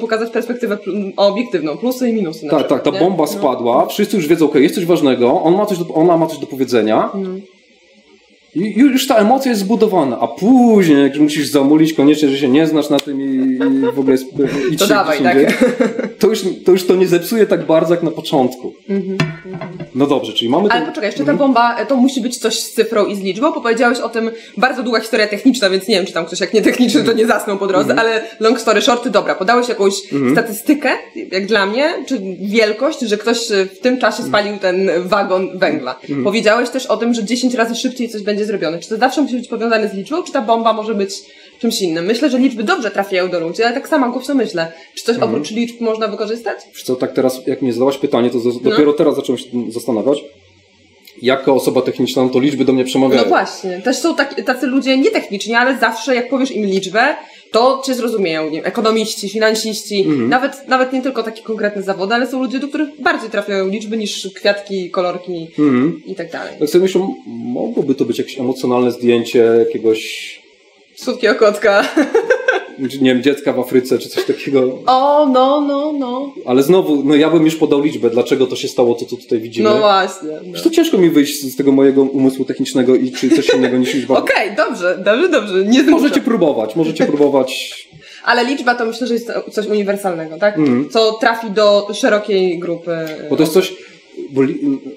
pokazać 0.01 0.31
perspektywę 0.31 0.79
obiektywną, 1.17 1.77
plusy 1.77 2.09
i 2.09 2.13
minusy. 2.13 2.49
Tak, 2.51 2.67
tak, 2.69 2.83
ta 2.83 2.93
bomba 2.93 3.25
No. 3.25 3.27
spadła, 3.27 3.87
wszyscy 3.87 4.17
już 4.17 4.27
wiedzą, 4.29 4.47
okej, 4.47 4.63
jest 4.63 4.75
coś 4.75 4.87
ważnego, 4.87 5.43
on 5.43 5.57
ma 5.57 5.67
coś 5.67 5.79
do, 5.79 5.95
ona 5.95 6.17
ma 6.17 6.27
coś 6.27 6.39
do 6.39 6.47
powiedzenia 6.47 7.11
No. 7.15 7.29
I 8.55 8.79
już 8.79 9.07
ta 9.07 9.17
emocja 9.17 9.51
jest 9.51 9.61
zbudowana, 9.61 10.19
a 10.21 10.27
później, 10.27 11.03
jak 11.03 11.17
musisz 11.19 11.49
zamulić 11.49 11.93
koniecznie, 11.95 12.29
że 12.29 12.39
się 12.39 12.49
nie 12.49 12.67
znasz 12.67 12.91
na 12.91 13.01
tym 13.01 13.21
i, 13.21 13.55
i 13.55 13.81
w 13.93 13.99
ogóle 13.99 14.13
jest, 14.13 14.25
i 14.73 14.77
To 14.77 14.87
dawaj, 14.87 15.23
tak. 15.23 15.35
indziej, 15.35 15.57
to 16.19 16.27
już, 16.27 16.45
to 16.65 16.73
już 16.73 16.87
to 16.87 16.97
nie 16.97 17.07
zepsuje 17.09 17.47
tak 17.47 17.67
bardzo 17.67 17.95
jak 17.95 18.03
na 18.03 18.11
początku. 18.11 18.75
Mhm, 18.89 19.19
No 19.95 20.07
dobrze, 20.07 20.33
czyli 20.33 20.51
mamy... 20.51 20.69
Ale 20.71 20.87
poczekaj, 20.87 21.09
jeszcze 21.09 21.25
ta 21.25 21.35
bomba, 21.35 21.85
to 21.85 21.97
musi 21.97 22.21
być 22.21 22.39
coś 22.39 22.59
z 22.59 22.73
cyfrą 22.73 23.07
i 23.07 23.17
z 23.17 23.21
liczbą, 23.21 23.53
bo 23.53 23.61
powiedziałeś 23.61 23.99
o 23.99 24.09
tym, 24.09 24.31
bardzo 24.57 24.83
długa 24.83 25.01
historia 25.01 25.27
techniczna, 25.27 25.71
więc 25.71 25.89
nie 25.89 25.97
wiem, 25.97 26.07
czy 26.07 26.13
tam 26.13 26.27
ktoś 26.27 26.41
jak 26.41 26.55
nie 26.55 26.63
techniczny, 26.63 27.05
to 27.05 27.13
nie 27.13 27.27
zasnął 27.27 27.59
po 27.59 27.67
drodze, 27.67 27.95
ale 28.01 28.25
long 28.41 28.61
story 28.61 28.83
shorty, 28.83 29.11
dobra, 29.11 29.35
podałeś 29.35 29.69
jakąś 29.69 29.95
statystykę, 30.33 30.91
jak 31.33 31.47
dla 31.47 31.67
mnie, 31.67 31.91
czy 32.07 32.21
wielkość, 32.41 33.01
że 33.01 33.17
ktoś 33.17 33.51
e, 33.53 33.67
w 33.67 33.79
tym 33.81 33.99
czasie 33.99 34.23
spalił 34.23 34.57
ten 34.59 34.91
wagon 35.05 35.59
węgla. 35.59 35.99
Powiedziałeś 36.25 36.71
też 36.71 36.87
o 36.87 36.97
tym, 36.97 37.15
że 37.15 37.25
10 37.25 37.55
razy 37.55 37.75
szybciej 37.75 38.09
coś 38.09 38.23
będzie 38.23 38.38
zrobione. 38.45 38.79
Czy 38.79 38.89
to 38.89 38.97
zawsze 38.97 39.23
musi 39.23 39.37
być 39.37 39.49
powiązane 39.49 39.89
z 39.89 39.95
liczbą, 39.95 40.23
czy 40.23 40.33
ta 40.33 40.43
bomba 40.43 40.73
może 40.73 40.95
być 40.95 41.11
czymś 41.61 41.83
innym? 41.83 42.05
Myślę, 42.05 42.31
że 42.31 42.39
liczby 42.39 42.63
dobrze 42.65 42.91
trafiają 42.91 43.29
do 43.31 43.41
ludzi, 43.41 43.63
ale 43.63 43.75
tak 43.75 43.89
sama 43.89 44.09
głośno 44.09 44.35
myślę. 44.35 44.73
Czy 44.95 45.05
coś 45.05 45.17
oprócz 45.19 45.51
liczb 45.51 45.81
można 45.81 46.09
wykorzystać? 46.09 46.59
Wiesz 46.75 46.83
co, 46.83 46.97
tak 46.97 47.13
teraz, 47.13 47.47
jak 47.47 47.63
mnie 47.63 47.73
zadałaś 47.73 47.99
pytanie, 47.99 48.31
to 48.31 48.39
z- 48.39 48.63
dopiero 48.63 48.93
teraz 48.93 49.17
zacząłem 49.17 49.39
się 49.39 49.45
zastanawiać. 49.69 50.19
Jako 51.23 51.55
osoba 51.55 51.83
techniczna, 51.83 52.23
no 52.23 52.29
to 52.29 52.39
liczby 52.41 52.65
do 52.65 52.73
mnie 52.73 52.85
przemawiają. 52.85 53.23
No 53.23 53.29
właśnie, 53.29 53.81
też 53.83 53.97
są 53.97 54.17
tak, 54.17 54.43
tacy 54.45 54.67
ludzie 54.67 54.99
nietechniczni, 54.99 55.55
ale 55.55 55.79
zawsze 55.79 56.15
jak 56.15 56.29
powiesz 56.31 56.51
im 56.51 56.65
liczbę, 56.67 57.17
to 57.53 57.83
cię 57.87 57.95
zrozumieją. 57.95 58.45
Nie 58.45 58.57
wiem, 58.57 58.67
ekonomiści, 58.67 59.29
finansiści, 59.29 60.01
Mhm. 60.03 60.29
nawet, 60.29 60.69
nawet 60.69 60.93
nie 60.93 61.03
tylko 61.03 61.23
takie 61.23 61.43
konkretne 61.43 61.83
zawody, 61.83 62.15
ale 62.15 62.27
są 62.27 62.43
ludzie, 62.43 62.59
do 62.59 62.69
których 62.69 62.89
bardziej 63.03 63.31
trafiają 63.31 63.69
liczby 63.69 63.97
niż 63.97 64.29
kwiatki, 64.35 64.91
kolorki 64.91 65.49
Mhm. 65.59 66.03
i 66.07 66.15
tak 66.15 66.31
dalej. 66.33 66.55
Tak 66.59 66.69
sobie 66.69 66.83
myślę, 66.83 67.09
mogłoby 67.27 67.95
to 67.95 68.05
być 68.05 68.19
jakieś 68.19 68.39
emocjonalne 68.39 68.93
zdjęcie 68.93 69.39
jakiegoś, 69.39 70.03
Słodkiego 70.97 71.35
kotka. 71.35 71.85
nie 72.79 73.15
wiem, 73.15 73.23
dziecka 73.23 73.53
w 73.53 73.61
Afryce, 73.61 73.99
czy 73.99 74.09
coś 74.09 74.25
takiego. 74.25 74.79
O, 74.87 75.27
no, 75.27 75.61
no, 75.61 75.93
no. 75.99 76.33
Ale 76.47 76.63
znowu, 76.63 77.05
no 77.05 77.15
ja 77.15 77.31
bym 77.31 77.45
już 77.45 77.57
podał 77.57 77.83
liczbę, 77.83 78.11
dlaczego 78.11 78.47
to 78.47 78.57
się 78.57 78.69
stało, 78.69 78.95
to 78.95 79.05
co 79.05 79.17
tutaj 79.17 79.41
widzimy. 79.41 79.69
No 79.69 79.79
właśnie. 79.79 80.31
No. 80.45 80.61
To 80.63 80.71
ciężko 80.71 80.99
mi 80.99 81.11
wyjść 81.11 81.53
z 81.53 81.57
tego 81.57 81.73
mojego 81.73 82.03
umysłu 82.03 82.45
technicznego 82.45 82.95
i 82.95 83.13
czy 83.13 83.31
coś 83.31 83.55
innego 83.55 83.79
niż 83.79 83.95
liczba. 83.95 84.19
Okej, 84.25 84.57
dobrze, 84.57 84.99
dobrze, 85.05 85.29
dobrze. 85.29 85.65
Nie. 85.65 85.83
Możecie 85.83 86.21
próbować, 86.21 86.77
możecie 86.77 87.07
próbować. 87.07 87.71
Ale 88.25 88.45
liczba 88.45 88.75
to 88.75 88.87
myślę, 88.87 89.07
że 89.07 89.15
jest 89.15 89.33
coś 89.53 89.67
uniwersalnego, 89.67 90.39
tak? 90.39 90.59
Mhm. 90.59 90.89
Co 90.91 91.13
trafi 91.13 91.51
do 91.51 91.89
szerokiej 91.95 92.59
grupy. 92.59 92.97
Bo 93.31 93.37
to 93.37 93.43
jest 93.43 93.53
coś, 93.53 93.75
bo, 94.31 94.43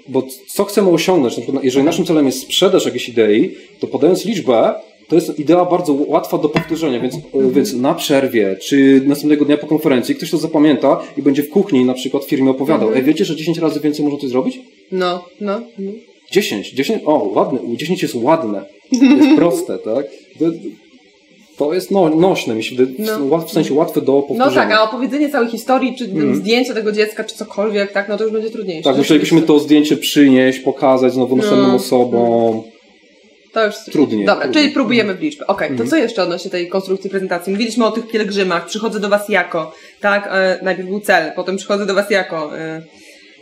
bo 0.07 0.23
co 0.47 0.65
chcemy 0.65 0.89
osiągnąć, 0.89 1.37
na 1.37 1.59
jeżeli 1.63 1.85
naszym 1.85 2.05
celem 2.05 2.25
jest 2.25 2.41
sprzedaż 2.41 2.85
jakiejś 2.85 3.09
idei, 3.09 3.55
to 3.79 3.87
podając 3.87 4.25
liczbę, 4.25 4.73
to 5.11 5.15
jest 5.15 5.39
idea 5.39 5.65
bardzo 5.65 5.95
łatwa 6.07 6.37
do 6.37 6.49
powtórzenia, 6.49 6.99
więc, 6.99 7.15
więc 7.51 7.73
na 7.73 7.93
przerwie, 7.93 8.55
czy 8.61 9.01
następnego 9.05 9.45
dnia 9.45 9.57
po 9.57 9.67
konferencji 9.67 10.15
ktoś 10.15 10.31
to 10.31 10.37
zapamięta 10.37 10.99
i 11.17 11.21
będzie 11.21 11.43
w 11.43 11.49
kuchni 11.49 11.85
na 11.85 11.93
przykład 11.93 12.25
w 12.25 12.29
firmie 12.29 12.51
opowiadał, 12.51 12.93
Ej, 12.93 13.03
wiecie, 13.03 13.25
że 13.25 13.35
10 13.35 13.57
razy 13.57 13.79
więcej 13.79 14.05
można 14.05 14.19
coś 14.19 14.29
zrobić? 14.29 14.59
No, 14.91 15.25
no. 15.41 15.61
no. 15.79 15.91
10, 16.31 16.71
10, 16.73 17.01
o, 17.05 17.29
ładne, 17.33 17.59
10 17.75 18.01
jest 18.01 18.15
ładne, 18.15 18.65
jest 19.17 19.35
proste, 19.35 19.77
tak? 19.77 20.05
To, 20.39 20.45
to 21.57 21.73
jest 21.73 21.91
no, 21.91 22.09
nośne, 22.09 22.55
mi 22.55 22.63
się 22.63 22.75
No. 22.99 23.37
w- 23.37 23.51
sensie 23.51 23.73
łatwe 23.73 24.01
do 24.01 24.13
powtórzenia. 24.13 24.45
No 24.45 24.55
tak, 24.55 24.71
a 24.71 24.83
opowiedzenie 24.83 25.29
całej 25.29 25.49
historii, 25.49 25.95
czy 25.97 26.09
zdjęcie 26.33 26.73
tego 26.73 26.91
dziecka, 26.91 27.23
czy 27.23 27.35
cokolwiek, 27.35 27.91
tak, 27.91 28.09
no 28.09 28.17
to 28.17 28.23
już 28.23 28.33
będzie 28.33 28.49
trudniejsze. 28.49 28.83
Tak, 28.83 28.97
musielibyśmy 28.97 29.41
to 29.41 29.59
zdjęcie 29.59 29.97
przynieść, 29.97 30.59
pokazać 30.59 31.13
znowu 31.13 31.35
następnym 31.35 31.67
No. 31.69 31.75
osobom. 31.75 32.61
To 33.53 33.65
już 33.65 33.75
Trudniej, 33.91 34.25
Dobra, 34.25 34.43
trudniej. 34.43 34.63
czyli 34.63 34.73
próbujemy 34.73 35.15
w 35.15 35.21
liczbę. 35.21 35.47
Okej, 35.47 35.77
to 35.77 35.85
co 35.85 35.97
jeszcze 35.97 36.23
odnośnie 36.23 36.51
tej 36.51 36.69
konstrukcji 36.69 37.09
prezentacji? 37.09 37.53
Mówiliśmy 37.53 37.85
o 37.85 37.91
tych 37.91 38.07
pielgrzymach, 38.07 38.65
przychodzę 38.65 38.99
do 38.99 39.09
was 39.09 39.29
jako, 39.29 39.73
tak, 39.99 40.29
e, 40.31 40.59
najpierw 40.61 40.89
był 40.89 40.99
cel, 40.99 41.31
potem 41.35 41.57
przychodzę 41.57 41.85
do 41.85 41.93
was 41.93 42.09
jako. 42.09 42.57
E, 42.59 42.81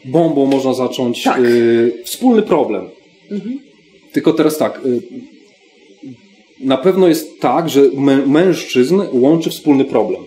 bombą 0.05 0.45
można 0.45 0.73
zacząć. 0.73 1.23
Tak. 1.23 1.39
Y, 1.39 1.93
wspólny 2.05 2.41
problem. 2.41 2.89
Mhm. 3.31 3.59
Tylko 4.11 4.33
teraz 4.33 4.57
tak. 4.57 4.81
Na 6.61 6.77
pewno 6.77 7.07
jest 7.07 7.39
tak, 7.39 7.69
że 7.69 7.81
mę, 7.93 8.17
mężczyzn 8.17 9.01
łączy 9.11 9.49
wspólny 9.49 9.85
problem. 9.85 10.21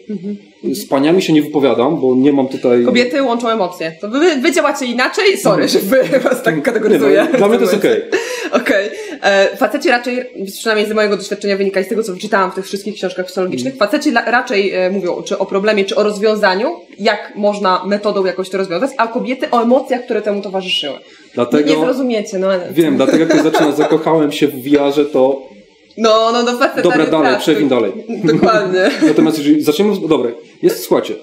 Z 0.72 0.86
paniami 0.88 1.22
się 1.22 1.32
nie 1.32 1.42
wypowiadam, 1.42 2.00
bo 2.00 2.14
nie 2.14 2.32
mam 2.32 2.48
tutaj. 2.48 2.70
Mhm. 2.78 2.84
kobiety 2.86 3.22
łączą 3.22 3.48
emocje. 3.48 3.92
To 4.00 4.08
wy, 4.08 4.36
wy 4.36 4.52
działacie 4.52 4.86
inaczej? 4.86 5.38
Sorry, 5.38 5.68
że 5.68 5.78
wy 5.78 6.18
was 6.20 6.42
tak 6.42 6.62
kategoryzuję. 6.62 7.22
Nie, 7.22 7.28
no, 7.32 7.38
dla 7.38 7.48
mnie 7.48 7.56
to 7.56 7.62
jest 7.62 7.74
okej. 7.74 8.02
Okej. 8.62 8.90
E, 9.22 9.56
Faceci 9.56 9.88
raczej, 9.88 10.24
przynajmniej 10.58 10.88
z 10.88 10.92
mojego 10.92 11.16
doświadczenia 11.16 11.56
wynika 11.56 11.80
i 11.80 11.84
z 11.84 11.88
tego, 11.88 12.02
co 12.02 12.12
wyczytałam 12.12 12.52
w 12.52 12.54
tych 12.54 12.64
wszystkich 12.64 12.94
książkach 12.94 13.26
psychologicznych, 13.26 13.72
Mhm. 13.74 13.90
faceci 13.90 14.10
raczej 14.26 14.72
e, 14.74 14.90
mówią 14.90 15.22
czy 15.22 15.38
o 15.38 15.46
problemie, 15.46 15.84
czy 15.84 15.96
o 15.96 16.02
rozwiązaniu, 16.02 16.68
jak 16.98 17.32
można 17.36 17.82
metodą 17.86 18.24
jakoś 18.24 18.50
to 18.50 18.58
rozwiązać, 18.58 18.90
a 18.96 19.06
kobiety 19.06 19.50
o 19.50 19.62
emocjach, 19.62 20.04
które 20.04 20.22
temu 20.22 20.42
towarzyszyły. 20.42 20.98
Dlatego. 21.34 21.70
Nie 21.70 21.76
zrozumiecie, 21.76 22.38
no 22.38 22.46
ale... 22.46 22.68
Wiem, 22.72 22.96
dlatego 22.96 23.18
jak 23.18 23.34
ja 23.34 23.42
zaczyna, 23.42 23.72
zakochałem 23.72 24.32
się 24.32 24.48
w 24.48 24.62
VR-ze, 24.62 25.04
to 25.04 25.51
No, 25.96 26.32
no, 26.32 26.42
do 26.44 26.58
faceta 26.58 26.82
Dobra, 26.82 27.06
dalej, 27.06 27.38
przewin 27.38 27.68
dalej. 27.68 27.92
Dokładnie. 28.24 28.90
Natomiast 29.08 29.38
jeżeli 29.38 29.62
zaczniemy, 29.62 29.94
no 30.02 30.08
dobra, 30.08 30.30
jest, 30.62 30.84
słuchajcie, 30.84 31.14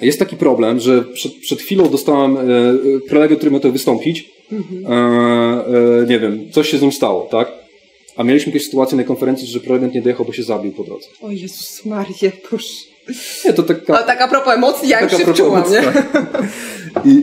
jest 0.00 0.18
taki 0.18 0.36
problem, 0.36 0.80
że 0.80 1.02
przed, 1.02 1.34
przed 1.34 1.60
chwilą 1.60 1.88
dostałem 1.88 2.36
e, 2.36 2.42
prelegę, 3.08 3.36
który 3.36 3.50
miał 3.50 3.60
to 3.60 3.72
wystąpić, 3.72 4.30
e, 4.52 4.56
e, 4.92 6.06
nie 6.08 6.20
wiem, 6.20 6.50
coś 6.52 6.70
się 6.70 6.78
z 6.78 6.82
nim 6.82 6.92
stało, 6.92 7.28
tak? 7.30 7.52
A 8.16 8.24
mieliśmy 8.24 8.52
jakieś 8.52 8.66
sytuacje 8.66 8.96
na 8.96 9.04
konferencji, 9.04 9.46
że 9.46 9.60
prelegent 9.60 9.94
nie 9.94 10.02
dojechał, 10.02 10.26
bo 10.26 10.32
się 10.32 10.42
zabił 10.42 10.72
po 10.72 10.84
drodze. 10.84 11.06
O 11.22 11.30
Jezus 11.30 11.84
Maria, 11.84 12.32
proszę. 12.48 12.84
Nie, 13.44 13.52
to 13.52 13.62
taka... 13.62 13.98
A 13.98 14.02
tak 14.02 14.20
a 14.20 14.28
propos 14.28 14.54
emocji, 14.54 14.88
ja 14.88 15.00
już 15.00 15.12
się 15.12 15.32
wczułam, 15.32 15.64
nie? 15.70 15.82
tak. 15.82 16.12
I, 17.04 17.22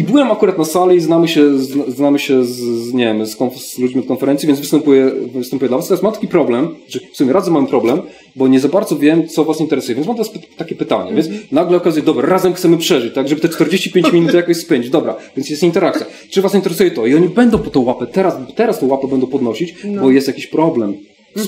I 0.00 0.04
byłem 0.04 0.30
akurat 0.30 0.58
na 0.58 0.64
sali 0.64 0.96
i 0.96 1.00
znamy 1.00 1.28
się, 1.28 1.58
zna- 1.58 1.84
znamy 1.88 2.18
się 2.18 2.44
z, 2.44 2.92
nie 2.92 3.04
wiem, 3.04 3.26
z, 3.26 3.36
konf- 3.36 3.58
z 3.58 3.78
ludźmi 3.78 4.00
od 4.00 4.06
konferencji, 4.06 4.46
więc 4.46 4.60
występuję, 4.60 5.10
występuję 5.34 5.68
dla 5.68 5.78
was. 5.78 5.88
Teraz 5.88 6.02
mam 6.02 6.12
taki 6.12 6.28
problem, 6.28 6.74
że 6.88 7.00
w 7.12 7.16
sumie 7.16 7.32
razem 7.32 7.54
mam 7.54 7.66
problem, 7.66 8.02
bo 8.36 8.48
nie 8.48 8.60
za 8.60 8.68
bardzo 8.68 8.96
wiem, 8.96 9.28
co 9.28 9.44
was 9.44 9.60
interesuje, 9.60 9.94
więc 9.94 10.06
mam 10.06 10.16
teraz 10.16 10.32
py- 10.34 10.56
takie 10.56 10.74
pytanie. 10.74 11.12
Więc 11.14 11.28
nagle 11.52 11.76
okazuje, 11.76 12.04
dobra, 12.04 12.28
razem 12.28 12.54
chcemy 12.54 12.76
przeżyć, 12.78 13.14
tak, 13.14 13.28
żeby 13.28 13.40
te 13.40 13.48
45 13.48 14.12
minut 14.16 14.34
jakoś 14.34 14.56
spędzić. 14.56 14.90
Dobra, 14.90 15.16
więc 15.36 15.50
jest 15.50 15.62
interakcja. 15.62 16.06
Czy 16.30 16.42
was 16.42 16.54
interesuje 16.54 16.90
to? 16.90 17.06
I 17.06 17.14
oni 17.14 17.28
będą 17.28 17.58
po 17.58 17.70
tą 17.70 17.80
łapę, 17.84 18.06
teraz, 18.06 18.34
teraz 18.56 18.78
tą 18.80 18.86
łapę 18.86 19.08
będą 19.08 19.26
podnosić, 19.26 19.74
bo 20.00 20.10
jest 20.10 20.26
jakiś 20.28 20.46
problem. 20.46 20.94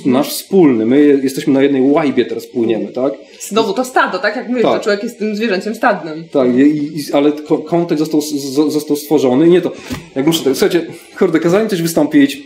Nasz 0.07 0.31
wspólny. 0.31 0.87
My 0.87 1.01
je- 1.01 1.19
jesteśmy 1.23 1.53
na 1.53 1.63
jednej 1.63 1.83
łajbie 1.83 2.25
teraz 2.25 2.47
płyniemy, 2.47 2.89
tak? 2.93 3.13
Znowu 3.49 3.73
to 3.73 3.85
stado, 3.85 4.19
tak 4.19 4.37
jak 4.37 4.49
mówisz, 4.49 4.63
Tak. 4.63 4.79
to 4.79 4.85
człowiek 4.85 5.03
jest 5.03 5.19
tym 5.19 5.37
zwierzęciem 5.37 5.75
stadnym. 5.75 6.25
Tak, 6.33 6.49
i, 6.57 6.61
i, 6.61 7.13
ale 7.13 7.33
ko- 7.33 7.59
kontekst 7.59 7.99
został, 7.99 8.21
z, 8.21 8.33
został 8.73 8.97
stworzony 8.97 9.47
i 9.47 9.51
nie 9.51 9.61
to. 9.61 9.73
Jak 10.15 10.27
muszę 10.27 10.45
tak, 10.45 10.53
słuchajcie, 10.57 10.87
kurde, 11.19 11.41
kazałem 11.41 11.69
coś 11.69 11.83
wystąpić. 11.83 12.39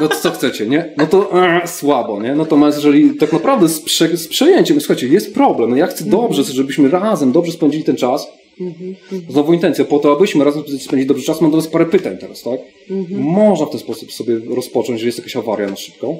No 0.00 0.08
to 0.08 0.16
co 0.16 0.30
chcecie, 0.30 0.66
nie? 0.66 0.94
No 0.96 1.06
to 1.06 1.44
e, 1.62 1.66
słabo, 1.68 2.22
nie? 2.22 2.34
Natomiast 2.34 2.76
jeżeli 2.78 3.14
tak 3.14 3.32
naprawdę 3.32 3.68
z, 3.68 3.80
prze, 3.80 4.16
z 4.16 4.28
przejęciem, 4.28 4.80
słuchajcie, 4.80 5.06
jest 5.08 5.34
problem, 5.34 5.70
no 5.70 5.76
ja 5.76 5.86
chcę 5.86 6.04
dobrze, 6.04 6.42
żebyśmy 6.44 6.88
razem 6.90 7.32
dobrze 7.32 7.52
spędzili 7.52 7.84
ten 7.84 7.96
czas. 7.96 8.28
Znowu 9.28 9.52
intencja, 9.52 9.84
po 9.84 9.98
to, 9.98 10.12
abyśmy 10.12 10.44
razem 10.44 10.62
spędzili 10.62 11.06
dobrze 11.06 11.24
czas, 11.24 11.40
mam 11.40 11.50
do 11.50 11.56
was 11.56 11.68
parę 11.68 11.86
pytań 11.86 12.18
teraz, 12.18 12.42
tak? 12.42 12.60
Można 13.10 13.66
w 13.66 13.70
ten 13.70 13.80
sposób 13.80 14.12
sobie 14.12 14.40
rozpocząć, 14.54 15.00
że 15.00 15.06
jest 15.06 15.18
jakaś 15.18 15.36
awaria 15.36 15.68
na 15.68 15.76
szybko. 15.76 16.16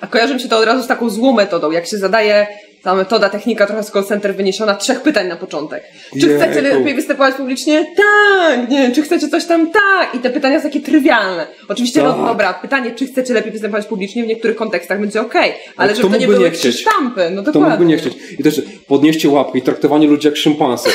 A 0.00 0.06
kojarzy 0.06 0.34
mi 0.34 0.40
się 0.40 0.48
to 0.48 0.58
od 0.58 0.64
razu 0.64 0.84
z 0.84 0.86
taką 0.86 1.10
złą 1.10 1.32
metodą, 1.32 1.70
jak 1.70 1.86
się 1.86 1.98
zadaje 1.98 2.46
ta 2.82 2.94
metoda, 2.94 3.28
technika 3.28 3.66
trochę 3.66 3.82
z 3.82 3.90
call 3.90 4.04
center 4.04 4.34
wyniesiona, 4.36 4.74
trzech 4.74 5.00
pytań 5.02 5.28
na 5.28 5.36
początek. 5.36 5.82
Czy 6.20 6.26
Jejku. 6.26 6.42
chcecie 6.44 6.62
lepiej 6.62 6.94
występować 6.94 7.34
publicznie? 7.34 7.86
Tak! 7.96 8.70
Nie, 8.70 8.92
czy 8.92 9.02
chcecie 9.02 9.28
coś 9.28 9.44
tam? 9.46 9.70
Tak! 9.70 10.14
I 10.14 10.18
te 10.18 10.30
pytania 10.30 10.58
są 10.58 10.62
takie 10.62 10.80
trywialne. 10.80 11.46
Oczywiście, 11.68 12.02
no 12.02 12.12
Tak. 12.12 12.26
dobra, 12.26 12.54
pytanie, 12.54 12.90
czy 12.90 13.06
chcecie 13.06 13.34
lepiej 13.34 13.52
występować 13.52 13.86
publicznie 13.86 14.24
w 14.24 14.26
niektórych 14.26 14.56
kontekstach 14.56 15.00
będzie 15.00 15.20
okej, 15.20 15.52
ale 15.76 15.92
kto 15.92 16.02
żeby 16.02 16.14
to 16.14 16.20
nie 16.20 16.26
były 16.26 16.38
nie 16.44 16.50
chcieć? 16.50 16.80
sztampy. 16.80 17.30
No 17.30 17.42
To 17.42 17.52
dokładnie. 17.52 17.70
mógłby 17.70 17.86
nie 17.86 17.96
chcieć. 17.96 18.14
I 18.38 18.42
też 18.42 18.62
podnieście 18.86 19.28
łapkę 19.28 19.58
i 19.58 19.62
traktowanie 19.62 20.06
ludzi 20.06 20.26
jak 20.28 20.36
szympansy. 20.36 20.90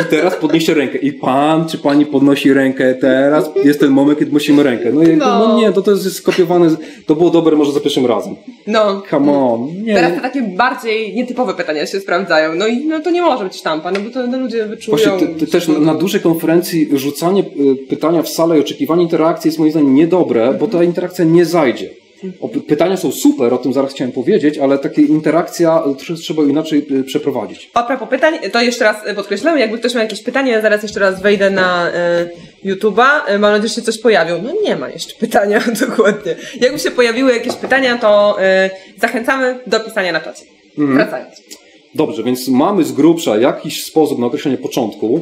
I 0.00 0.04
teraz 0.10 0.36
podnieście 0.36 0.74
rękę. 0.74 0.98
I 0.98 1.12
pan 1.12 1.68
czy 1.68 1.78
pani 1.78 2.06
podnosi 2.06 2.52
rękę. 2.52 2.94
Teraz 2.94 3.50
jest 3.64 3.80
ten 3.80 3.90
moment, 3.90 4.18
kiedy 4.18 4.30
podnosimy 4.30 4.62
rękę. 4.62 4.90
No, 4.92 5.00
jakby, 5.02 5.16
No. 5.16 5.48
no. 5.48 5.58
nie, 5.60 5.72
to, 5.72 5.82
to 5.82 5.90
jest 5.90 6.16
skopiowane. 6.16 6.68
To 7.06 7.14
było 7.14 7.30
dobre 7.30 7.56
może 7.56 7.72
za 7.72 7.80
pierwszym 7.80 8.06
razem. 8.06 8.36
No. 8.66 9.02
Come 9.10 9.32
on. 9.32 9.68
Nie. 9.82 9.94
Teraz 9.94 10.12
te 10.14 10.20
takie 10.20 10.42
bardziej 10.42 11.14
nietypowe 11.28 11.54
pytania 11.54 11.86
się 11.86 12.00
sprawdzają. 12.00 12.54
No 12.54 12.66
i 12.66 12.86
no, 12.86 13.00
to 13.00 13.10
nie 13.10 13.22
może 13.22 13.44
być 13.44 13.56
sztampa, 13.56 13.90
no 13.90 14.00
bo 14.00 14.10
to 14.10 14.26
no, 14.26 14.38
ludzie 14.38 14.66
wyczują. 14.66 14.98
Właśnie 14.98 15.26
te, 15.26 15.46
te, 15.46 15.46
też 15.46 15.68
na, 15.68 15.94
dużej 15.94 16.20
konferencji 16.20 16.88
rzucanie 16.92 17.42
y, 17.42 17.86
pytania 17.88 18.22
w 18.22 18.28
salę 18.28 18.58
i 18.58 18.60
oczekiwanie 18.60 19.02
interakcji 19.02 19.48
jest 19.48 19.58
moim 19.58 19.70
zdaniem 19.70 19.94
niedobre, 19.94 20.54
bo 20.60 20.66
ta 20.66 20.84
interakcja 20.84 21.24
nie 21.24 21.44
zajdzie. 21.44 21.90
Pytania 22.68 22.96
są 22.96 23.12
super, 23.12 23.54
o 23.54 23.58
tym 23.58 23.72
zaraz 23.72 23.92
chciałem 23.92 24.12
powiedzieć, 24.12 24.58
ale 24.58 24.78
takie 24.78 25.02
interakcja 25.02 25.82
y, 25.86 25.90
tr- 25.90 26.18
trzeba 26.18 26.42
inaczej 26.42 26.86
y, 26.90 27.04
przeprowadzić. 27.04 27.70
A 27.74 27.82
propos 27.82 28.08
pytań, 28.08 28.38
to 28.52 28.60
jeszcze 28.60 28.84
raz 28.84 28.96
podkreślam, 29.16 29.58
jakby 29.58 29.78
ktoś 29.78 29.94
miał 29.94 30.02
jakieś 30.02 30.22
pytanie, 30.22 30.52
ja 30.52 30.60
zaraz 30.60 30.82
jeszcze 30.82 31.00
raz 31.00 31.22
wejdę 31.22 31.50
na 31.50 31.90
y, 32.64 32.68
YouTube'a, 32.68 33.38
mam 33.38 33.52
nadzieję, 33.52 33.68
że 33.68 33.74
się 33.74 33.82
coś 33.82 33.98
pojawił. 33.98 34.36
No 34.42 34.52
nie 34.62 34.76
ma 34.76 34.88
jeszcze 34.88 35.14
pytania, 35.14 35.60
dokładnie. 35.88 36.36
Jakby 36.60 36.78
się 36.78 36.90
pojawiły 36.90 37.32
jakieś 37.32 37.54
pytania, 37.54 37.98
to 37.98 38.38
y, 38.66 39.00
zachęcamy 39.00 39.58
do 39.66 39.80
pisania 39.80 40.12
na 40.12 40.20
czacie. 40.20 40.57
Wracając. 40.86 41.42
Dobrze, 41.94 42.22
więc 42.22 42.48
mamy 42.48 42.84
z 42.84 42.92
grubsza 42.92 43.38
jakiś 43.38 43.84
sposób 43.84 44.18
na 44.18 44.26
określenie 44.26 44.58
początku. 44.58 45.20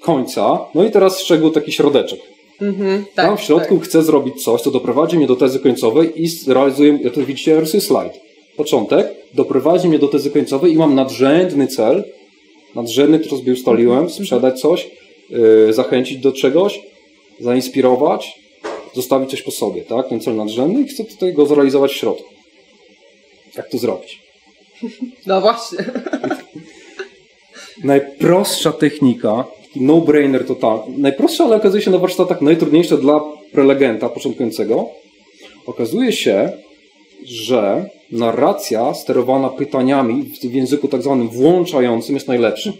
końca. 0.00 0.58
No 0.74 0.84
i 0.84 0.90
teraz 0.90 1.20
szczegół 1.20 1.50
taki 1.50 1.72
środeczek. 1.72 2.20
Mhm, 2.60 3.04
tak, 3.14 3.26
Tam 3.26 3.36
w 3.36 3.40
środku 3.40 3.78
tak. 3.78 3.88
chcę 3.88 4.02
zrobić 4.02 4.44
coś, 4.44 4.60
co 4.60 4.70
doprowadzi 4.70 5.16
mnie 5.16 5.26
do 5.26 5.36
tezy 5.36 5.58
końcowej 5.60 6.24
i 6.24 6.28
realizuję, 6.46 6.98
ja 7.02 7.10
tu 7.10 7.26
widzicie, 7.26 7.50
ja 7.50 7.60
rysuję 7.60 7.80
slajd. 7.80 8.12
Początek 8.56 9.08
doprowadzi 9.34 9.88
mnie 9.88 9.98
do 9.98 10.08
tezy 10.08 10.30
końcowej 10.30 10.72
i 10.72 10.76
mam 10.76 10.94
nadrzędny 10.94 11.66
cel, 11.66 12.04
nadrzędny, 12.74 13.18
który 13.18 13.36
sobie 13.40 13.52
ustaliłem, 13.52 14.10
sprzedać 14.10 14.60
coś, 14.60 14.90
yy, 15.30 15.72
zachęcić 15.72 16.18
do 16.18 16.32
czegoś, 16.32 16.80
zainspirować, 17.40 18.40
zostawić 18.94 19.30
coś 19.30 19.42
po 19.42 19.50
sobie, 19.50 19.82
tak? 19.82 20.08
Ten 20.08 20.20
cel 20.20 20.36
nadrzędny 20.36 20.80
i 20.82 20.88
chcę 20.88 21.04
tutaj 21.04 21.32
go 21.32 21.46
zrealizować 21.46 21.92
w 21.92 21.96
środku. 21.96 22.28
Jak 23.56 23.70
to 23.70 23.78
zrobić? 23.78 24.29
No 25.26 25.40
właśnie. 25.40 25.78
Najprostsza 27.84 28.72
technika, 28.72 29.44
no-brainer 29.76 30.46
to 30.46 30.54
tak, 30.54 30.80
najprostsza, 30.98 31.44
ale 31.44 31.56
okazuje 31.56 31.82
się 31.82 31.90
na 31.90 31.98
warsztatach 31.98 32.42
najtrudniejsza 32.42 32.96
dla 32.96 33.20
prelegenta 33.52 34.08
początkującego. 34.08 34.88
Okazuje 35.66 36.12
się, 36.12 36.52
że 37.24 37.90
narracja 38.12 38.94
sterowana 38.94 39.48
pytaniami 39.48 40.22
w 40.22 40.54
języku 40.54 40.88
tak 40.88 41.02
zwanym 41.02 41.28
włączającym 41.28 42.14
jest 42.14 42.28
najlepsza. 42.28 42.72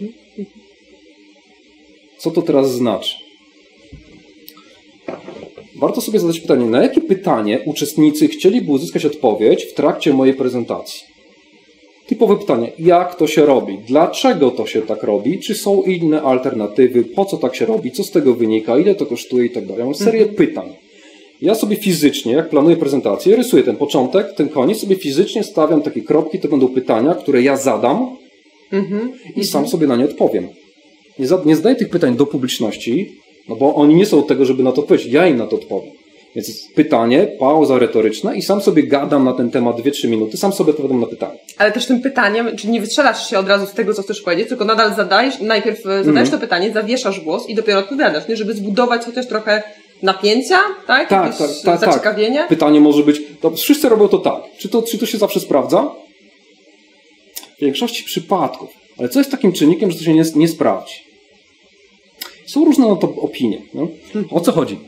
Co 2.18 2.30
to 2.30 2.42
teraz 2.42 2.72
znaczy? 2.72 3.16
Warto 5.76 6.01
sobie 6.01 6.20
zadać 6.20 6.40
pytanie, 6.40 6.66
na 6.66 6.82
jakie 6.82 7.01
pytanie 7.01 7.61
uczestnicy 7.64 8.28
chcieliby 8.28 8.72
uzyskać 8.72 9.05
odpowiedź 9.05 9.64
w 9.64 9.74
trakcie 9.74 10.12
mojej 10.12 10.34
prezentacji? 10.34 11.11
Typowe 12.11 12.36
pytanie, 12.36 12.72
jak 12.78 13.14
to 13.14 13.26
się 13.26 13.46
robi? 13.46 13.78
Dlaczego 13.88 14.50
to 14.50 14.66
się 14.66 14.82
tak 14.82 15.02
robi? 15.02 15.38
Czy 15.38 15.54
są 15.54 15.82
inne 15.82 16.22
alternatywy? 16.22 17.04
Po 17.04 17.24
co 17.24 17.36
tak 17.36 17.54
się 17.54 17.66
robi? 17.66 17.90
Co 17.90 18.04
z 18.04 18.11
tego 18.11 18.34
wynika? 18.34 18.78
Ile 18.78 18.94
to 18.94 19.06
kosztuje 19.06 19.46
i 19.46 19.50
tak 19.50 19.66
dalej? 19.66 19.84
Mam 19.84 19.94
serię 19.94 20.26
pytań. 20.26 20.68
Ja 21.42 21.54
sobie 21.54 21.76
fizycznie, 21.76 22.32
jak 22.32 22.48
planuję 22.48 22.76
prezentację, 22.76 23.36
rysuję 23.36 23.62
ten 23.62 23.76
początek, 23.76 24.34
ten 24.34 24.48
koniec, 24.48 24.80
sobie 24.80 24.96
fizycznie 24.96 25.44
stawiam 25.44 25.82
takie 25.82 26.02
kropki, 26.02 26.38
to 26.38 26.48
będą 26.48 26.68
pytania, 26.68 27.14
które 27.14 27.42
ja 27.42 27.56
zadam 27.56 28.16
i 29.36 29.44
sam 29.44 29.68
sobie 29.68 29.86
na 29.86 29.96
nie 29.96 30.04
odpowiem. 30.04 30.48
Nie, 31.18 31.26
za, 31.26 31.42
nie 31.44 31.56
zadaję 31.56 31.76
tych 31.76 31.90
pytań 31.90 32.16
do 32.16 32.26
publiczności, 32.26 33.12
no 33.48 33.56
bo 33.56 33.74
oni 33.74 33.94
nie 33.94 34.06
są 34.06 34.18
od 34.18 34.26
tego, 34.26 34.44
żeby 34.44 34.62
na 34.62 34.72
to 34.72 34.80
odpowiedzieć. 34.80 35.12
Ja 35.12 35.26
im 35.26 35.36
na 35.36 35.46
to 35.46 35.56
odpowiem. 35.56 35.99
Więc 36.37 36.72
pytanie, 36.74 37.26
pauza 37.39 37.78
retoryczna 37.78 38.35
i 38.35 38.43
sam 38.43 38.61
sobie 38.61 38.83
gadam 38.83 39.24
na 39.24 39.33
ten 39.33 39.51
temat 39.51 39.76
2-3 39.76 40.09
minuty, 40.09 40.37
sam 40.37 40.53
sobie 40.53 40.70
odpowiadam 40.70 41.01
na 41.01 41.07
pytanie. 41.07 41.39
Ale 41.59 41.72
też 41.72 41.87
tym 41.87 42.01
pytaniem, 42.01 42.57
czyli 42.57 42.72
nie 42.72 42.81
wystrzelasz 42.81 43.31
się 43.31 43.39
od 43.39 43.49
razu 43.49 43.66
z 43.66 43.72
tego, 43.72 43.95
co 43.95 44.03
chcesz 44.03 44.20
powiedzieć, 44.20 44.49
tylko 44.49 44.64
nadal 44.64 44.95
zadajesz, 44.95 45.41
najpierw 45.41 45.78
e, 45.78 45.83
zadajesz 45.83 46.09
Mhm. 46.09 46.31
to 46.31 46.39
pytanie, 46.39 46.72
zawieszasz 46.72 47.20
głos 47.20 47.49
i 47.49 47.55
dopiero 47.55 47.78
odpowiadasz, 47.78 48.28
nie? 48.28 48.37
Żeby 48.37 48.55
zbudować 48.55 49.03
chociaż 49.05 49.26
trochę 49.28 49.62
napięcia, 50.03 50.59
tak? 50.87 51.09
Tak, 51.09 51.24
Jakieś 51.24 51.39
tak, 51.39 51.51
tak, 51.64 51.81
tak. 51.81 51.91
zaciekawienie. 51.91 52.47
Pytanie 52.49 52.81
może 52.81 53.03
być, 53.03 53.22
to 53.41 53.51
wszyscy 53.51 53.89
robią 53.89 54.09
to 54.09 54.18
tak. 54.18 54.43
Czy 54.59 54.68
to, 54.68 54.83
czy 54.83 54.99
to 54.99 55.07
się 55.07 55.18
zawsze 55.18 55.41
sprawdza? 55.41 55.91
W 57.59 57.61
większości 57.61 58.05
przypadków. 58.05 58.70
Ale 58.99 59.09
co 59.09 59.18
jest 59.20 59.31
takim 59.31 59.53
czynnikiem, 59.53 59.91
że 59.91 59.99
to 59.99 60.05
się 60.05 60.14
nie, 60.14 60.22
nie 60.37 60.49
sprawdzi? 60.49 60.95
Są 62.47 62.64
różne 62.64 62.89
na 62.89 62.97
to 62.97 63.14
opinie. 63.16 63.59
No? 63.74 63.89
O 64.31 64.41
co 64.41 64.53
chodzi? 64.53 64.78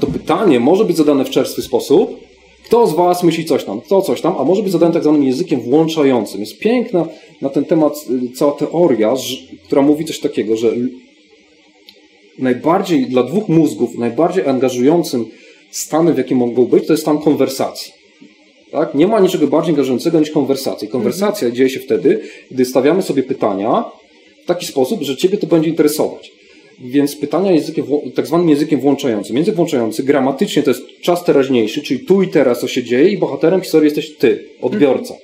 To 0.00 0.06
pytanie 0.06 0.60
może 0.60 0.84
być 0.84 0.96
zadane 0.96 1.24
w 1.24 1.30
czerstwy 1.30 1.62
sposób. 1.62 2.28
Kto 2.64 2.86
z 2.86 2.94
Was 2.94 3.22
myśli 3.22 3.44
coś 3.44 3.64
tam, 3.64 3.80
kto 3.80 4.02
coś 4.02 4.20
tam, 4.20 4.34
a 4.38 4.44
może 4.44 4.62
być 4.62 4.72
zadane 4.72 4.92
tak 4.92 5.02
zwanym 5.02 5.22
językiem 5.22 5.60
włączającym. 5.60 6.40
Jest 6.40 6.58
piękna 6.58 7.06
na 7.42 7.48
ten 7.48 7.64
temat 7.64 7.92
y, 8.10 8.32
cała 8.32 8.52
teoria, 8.52 9.14
która 9.64 9.82
mówi 9.82 10.04
coś 10.04 10.20
takiego, 10.20 10.56
że 10.56 10.72
najbardziej 12.38 13.06
dla 13.06 13.22
dwóch 13.22 13.48
mózgów, 13.48 13.98
najbardziej 13.98 14.46
angażującym 14.46 15.26
stanem, 15.70 16.14
w 16.14 16.18
jakim 16.18 16.38
mogą 16.38 16.66
być, 16.66 16.86
to 16.86 16.92
jest 16.92 17.02
stan 17.02 17.18
konwersacji. 17.18 17.92
Tak? 18.70 18.94
Nie 18.94 19.06
ma 19.06 19.20
niczego 19.20 19.46
bardziej 19.46 19.72
angażującego 19.72 20.20
niż 20.20 20.30
konwersacja. 20.30 20.88
Konwersacja 20.88 21.50
dzieje 21.50 21.70
się 21.70 21.80
wtedy, 21.80 22.20
gdy 22.50 22.64
stawiamy 22.64 23.02
sobie 23.02 23.22
pytania 23.22 23.84
w 24.44 24.46
taki 24.46 24.66
sposób, 24.66 25.02
że 25.02 25.16
Ciebie 25.16 25.38
to 25.38 25.46
będzie 25.46 25.70
interesować. 25.70 26.37
Więc 26.80 27.16
pytania 27.16 27.52
językiem, 27.52 27.86
tak 28.14 28.26
zwanym 28.26 28.48
językiem 28.48 28.80
włączającym. 28.80 29.36
Język 29.36 29.54
włączający 29.54 30.02
gramatycznie 30.02 30.62
to 30.62 30.70
jest 30.70 30.82
czas 31.02 31.24
teraźniejszy, 31.24 31.82
czyli 31.82 32.00
tu 32.00 32.22
i 32.22 32.28
teraz 32.28 32.60
co 32.60 32.68
się 32.68 32.84
dzieje 32.84 33.08
i 33.08 33.18
bohaterem 33.18 33.60
historii 33.60 33.84
jesteś 33.84 34.16
Ty, 34.16 34.44
odbiorca. 34.60 35.14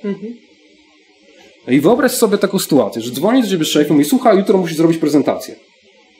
No 1.67 1.73
I 1.73 1.79
wyobraź 1.79 2.11
sobie 2.11 2.37
taką 2.37 2.59
sytuację, 2.59 3.01
że 3.01 3.11
dzwoni 3.11 3.41
do 3.41 3.47
Ciebie 3.47 3.65
szef 3.65 3.89
i 3.89 3.93
mówi, 3.93 4.05
słuchaj, 4.05 4.37
jutro 4.37 4.57
musisz 4.57 4.77
zrobić 4.77 4.97
prezentację. 4.97 5.55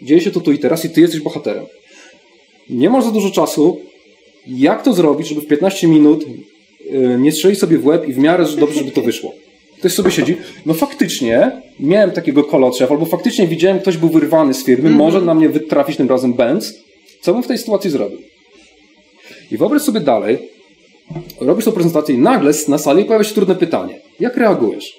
Dzieje 0.01 0.21
się 0.21 0.31
to 0.31 0.39
tu 0.39 0.51
i 0.51 0.59
teraz 0.59 0.85
i 0.85 0.89
Ty 0.89 1.01
jesteś 1.01 1.21
bohaterem. 1.21 1.65
Nie 2.69 2.89
masz 2.89 3.03
za 3.03 3.11
dużo 3.11 3.31
czasu. 3.31 3.81
Jak 4.47 4.83
to 4.83 4.93
zrobić, 4.93 5.27
żeby 5.27 5.41
w 5.41 5.47
15 5.47 5.87
minut 5.87 6.25
yy, 6.91 7.17
nie 7.19 7.31
strzelić 7.31 7.59
sobie 7.59 7.77
w 7.77 7.85
łeb 7.85 8.07
i 8.07 8.13
w 8.13 8.17
miarę 8.17 8.45
dobrze, 8.59 8.79
żeby 8.79 8.91
to 8.91 9.01
wyszło? 9.01 9.33
Ktoś 9.79 9.93
sobie 9.93 10.11
siedzi, 10.11 10.37
no 10.65 10.73
faktycznie 10.73 11.51
miałem 11.79 12.11
takiego 12.11 12.71
szefa, 12.77 12.93
albo 12.93 13.05
faktycznie 13.05 13.47
widziałem, 13.47 13.79
ktoś 13.79 13.97
był 13.97 14.09
wyrwany 14.09 14.53
z 14.53 14.65
firmy, 14.65 14.89
może 14.89 15.21
na 15.21 15.33
mnie 15.33 15.49
wytrafić 15.49 15.97
tym 15.97 16.09
razem 16.09 16.33
Benz. 16.33 16.73
Co 17.21 17.33
bym 17.33 17.43
w 17.43 17.47
tej 17.47 17.57
sytuacji 17.57 17.89
zrobił? 17.89 18.17
I 19.51 19.57
wyobraź 19.57 19.81
sobie 19.81 19.99
dalej, 19.99 20.37
robisz 21.39 21.65
tą 21.65 21.71
prezentację 21.71 22.15
i 22.15 22.17
nagle 22.17 22.51
na 22.67 22.77
sali 22.77 23.05
pojawia 23.05 23.23
się 23.25 23.35
trudne 23.35 23.55
pytanie. 23.55 23.99
Jak 24.19 24.37
reagujesz? 24.37 24.93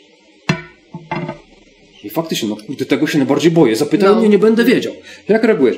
I 2.04 2.10
faktycznie, 2.10 2.48
no 2.48 2.56
kurde, 2.66 2.84
tego 2.84 3.06
się 3.06 3.18
najbardziej 3.18 3.50
boję. 3.50 3.76
Zapytaj 3.76 4.08
No. 4.08 4.20
mnie, 4.20 4.28
nie 4.28 4.38
będę 4.38 4.64
wiedział. 4.64 4.92
Jak 5.28 5.44
reagujesz? 5.44 5.76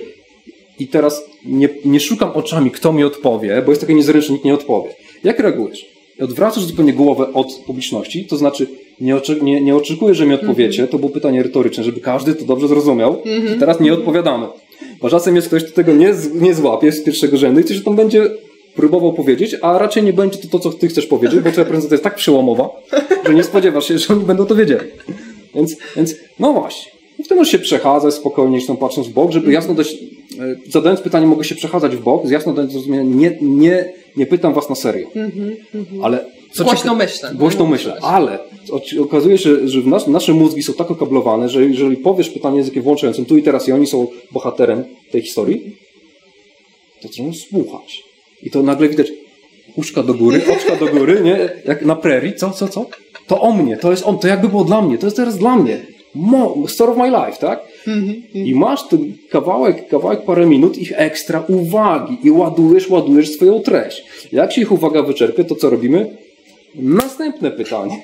I 0.79 0.87
teraz 0.89 1.23
nie, 1.45 1.69
nie 1.85 2.01
szukam 2.01 2.31
oczami, 2.31 2.71
kto 2.71 2.93
mi 2.93 3.05
odpowie, 3.05 3.63
bo 3.67 3.73
jest 3.73 3.81
takie 3.81 3.95
niezręczne, 3.95 4.33
nikt 4.33 4.45
nie 4.45 4.55
odpowie. 4.55 4.91
Jak 5.25 5.39
reagujesz? 5.41 5.87
Odwracasz 6.21 6.65
zupełnie 6.65 6.93
głowę 6.93 7.33
od 7.33 7.53
publiczności, 7.67 8.25
to 8.25 8.37
znaczy 8.37 8.67
nie, 9.01 9.17
oczy, 9.17 9.39
nie, 9.43 9.61
nie 9.61 9.77
oczekuję, 9.77 10.15
że 10.15 10.27
mi 10.27 10.35
odpowiecie, 10.35 10.87
to 10.87 10.99
było 10.99 11.11
pytanie 11.11 11.43
retoryczne, 11.43 11.85
żeby 11.85 12.01
każdy 12.01 12.35
to 12.35 12.45
dobrze 12.45 12.69
zrozumiał. 12.69 13.23
I 13.57 13.59
teraz 13.59 13.81
nie 13.81 13.93
odpowiadamy. 13.93 14.47
Bo 15.01 15.11
czasem 15.11 15.37
jest 15.37 15.49
ktoś, 15.49 15.65
kto 15.65 15.73
tego 15.73 15.93
nie, 15.93 16.15
nie 16.35 16.55
złapie 16.55 16.93
z 16.93 17.05
pierwszego 17.05 17.37
rzędu 17.37 17.61
i 17.61 17.65
ktoś 17.65 17.85
tam 17.85 17.97
będzie 17.97 18.31
próbował 18.75 19.13
powiedzieć, 19.13 19.57
a 19.63 19.79
raczej 19.79 20.03
nie 20.03 20.13
będzie 20.13 20.39
to 20.39 20.49
to, 20.49 20.59
co 20.59 20.71
ty 20.71 20.89
chcesz 20.89 21.07
powiedzieć, 21.07 21.41
bo 21.41 21.51
twoja 21.51 21.65
prezentacja 21.65 21.95
jest 21.95 22.05
tak 22.05 22.15
przełomowa, 22.15 22.71
że 23.27 23.35
nie 23.35 23.45
spodziewasz 23.45 23.89
się, 23.89 23.99
że 23.99 24.15
oni 24.15 24.25
będą 24.25 24.47
to 24.47 24.55
wiedzieli. 24.55 24.87
Więc, 25.55 25.77
więc 25.97 26.15
no 26.39 26.53
właśnie. 26.53 26.93
I 27.19 27.25
wtedy 27.25 27.39
możesz 27.39 27.53
się 27.53 27.59
przechadzać 27.59 28.15
spokojnie, 28.15 28.67
tam 28.67 28.77
patrząc 28.77 29.09
w 29.09 29.13
bok, 29.13 29.31
żeby 29.31 29.53
jasno 29.53 29.75
dać, 29.75 29.93
e, 29.93 30.57
zadając 30.69 31.01
pytanie, 31.01 31.27
mogę 31.27 31.45
się 31.45 31.55
przechadzać 31.55 31.97
w 31.97 32.01
bok, 32.01 32.27
z 32.27 32.31
jasno 32.31 32.53
dać 32.53 32.73
zrozumienie, 32.73 33.05
nie, 33.05 33.39
nie, 33.41 33.93
nie 34.17 34.27
pytam 34.27 34.55
was 34.55 34.69
na 34.69 34.75
serio. 34.75 35.09
Ale 36.03 36.25
co 36.53 36.65
Głośno 36.65 36.93
cieka- 36.93 36.99
myślę. 36.99 37.33
Głośno 37.35 37.67
myślę, 37.67 37.97
ale 38.03 38.39
okazuje 39.01 39.39
się, 39.39 39.69
że 39.69 39.81
nas, 39.81 40.07
nasze 40.07 40.33
mózgi 40.33 40.63
są 40.63 40.73
tak 40.75 40.91
okablowane, 40.91 41.49
że 41.49 41.65
jeżeli 41.65 41.97
powiesz 41.97 42.31
pytanie 42.31 42.57
językiem 42.59 42.83
włączającym 42.83 43.25
tu 43.25 43.37
i 43.37 43.43
teraz 43.43 43.69
i 43.69 43.73
oni 43.73 43.87
są 43.87 44.07
bohaterem 44.33 44.85
tej 45.11 45.23
historii, 45.23 45.77
to 47.03 47.09
zaczynają 47.09 47.35
słuchać. 47.35 48.03
I 48.43 48.51
to 48.51 48.63
nagle 48.63 48.89
widać 48.89 49.07
uszka 49.77 50.03
do 50.03 50.15
góry, 50.15 50.41
oczka 50.57 50.77
do 50.77 50.87
góry, 50.87 51.21
nie? 51.25 51.49
Jak 51.65 51.85
na 51.85 51.97
prerii, 51.97 52.35
co, 52.35 52.51
co, 52.51 52.69
co? 52.69 52.87
To 53.27 53.41
o 53.41 53.53
mnie, 53.53 53.77
to 53.77 53.91
jest 53.91 54.07
on, 54.07 54.19
to 54.19 54.29
jakby 54.29 54.49
było 54.49 54.65
dla 54.65 54.83
mnie, 54.83 54.99
to 54.99 55.07
jest 55.07 55.17
teraz 55.17 55.39
dla 55.39 55.57
mnie. 55.57 55.87
Mo, 56.15 56.55
story 56.69 56.93
of 56.93 56.99
my 56.99 57.09
life, 57.11 57.39
tak? 57.41 57.61
I 58.35 58.55
masz 58.55 58.89
ten 58.89 59.13
kawałek, 59.31 59.89
kawałek 59.89 60.25
parę 60.25 60.47
minut 60.47 60.79
ich 60.79 60.93
ekstra 60.97 61.45
uwagi 61.49 62.19
i 62.25 62.31
ładujesz, 62.31 62.89
ładujesz 62.91 63.31
swoją 63.35 63.61
treść. 63.61 64.05
Jak 64.33 64.53
się 64.53 64.61
ich 64.61 64.73
uwaga 64.73 65.03
wyczerpie, 65.03 65.45
to 65.45 65.55
co 65.55 65.71
robimy? 65.71 66.17
Następne 66.75 67.51
pytanie. 67.51 68.03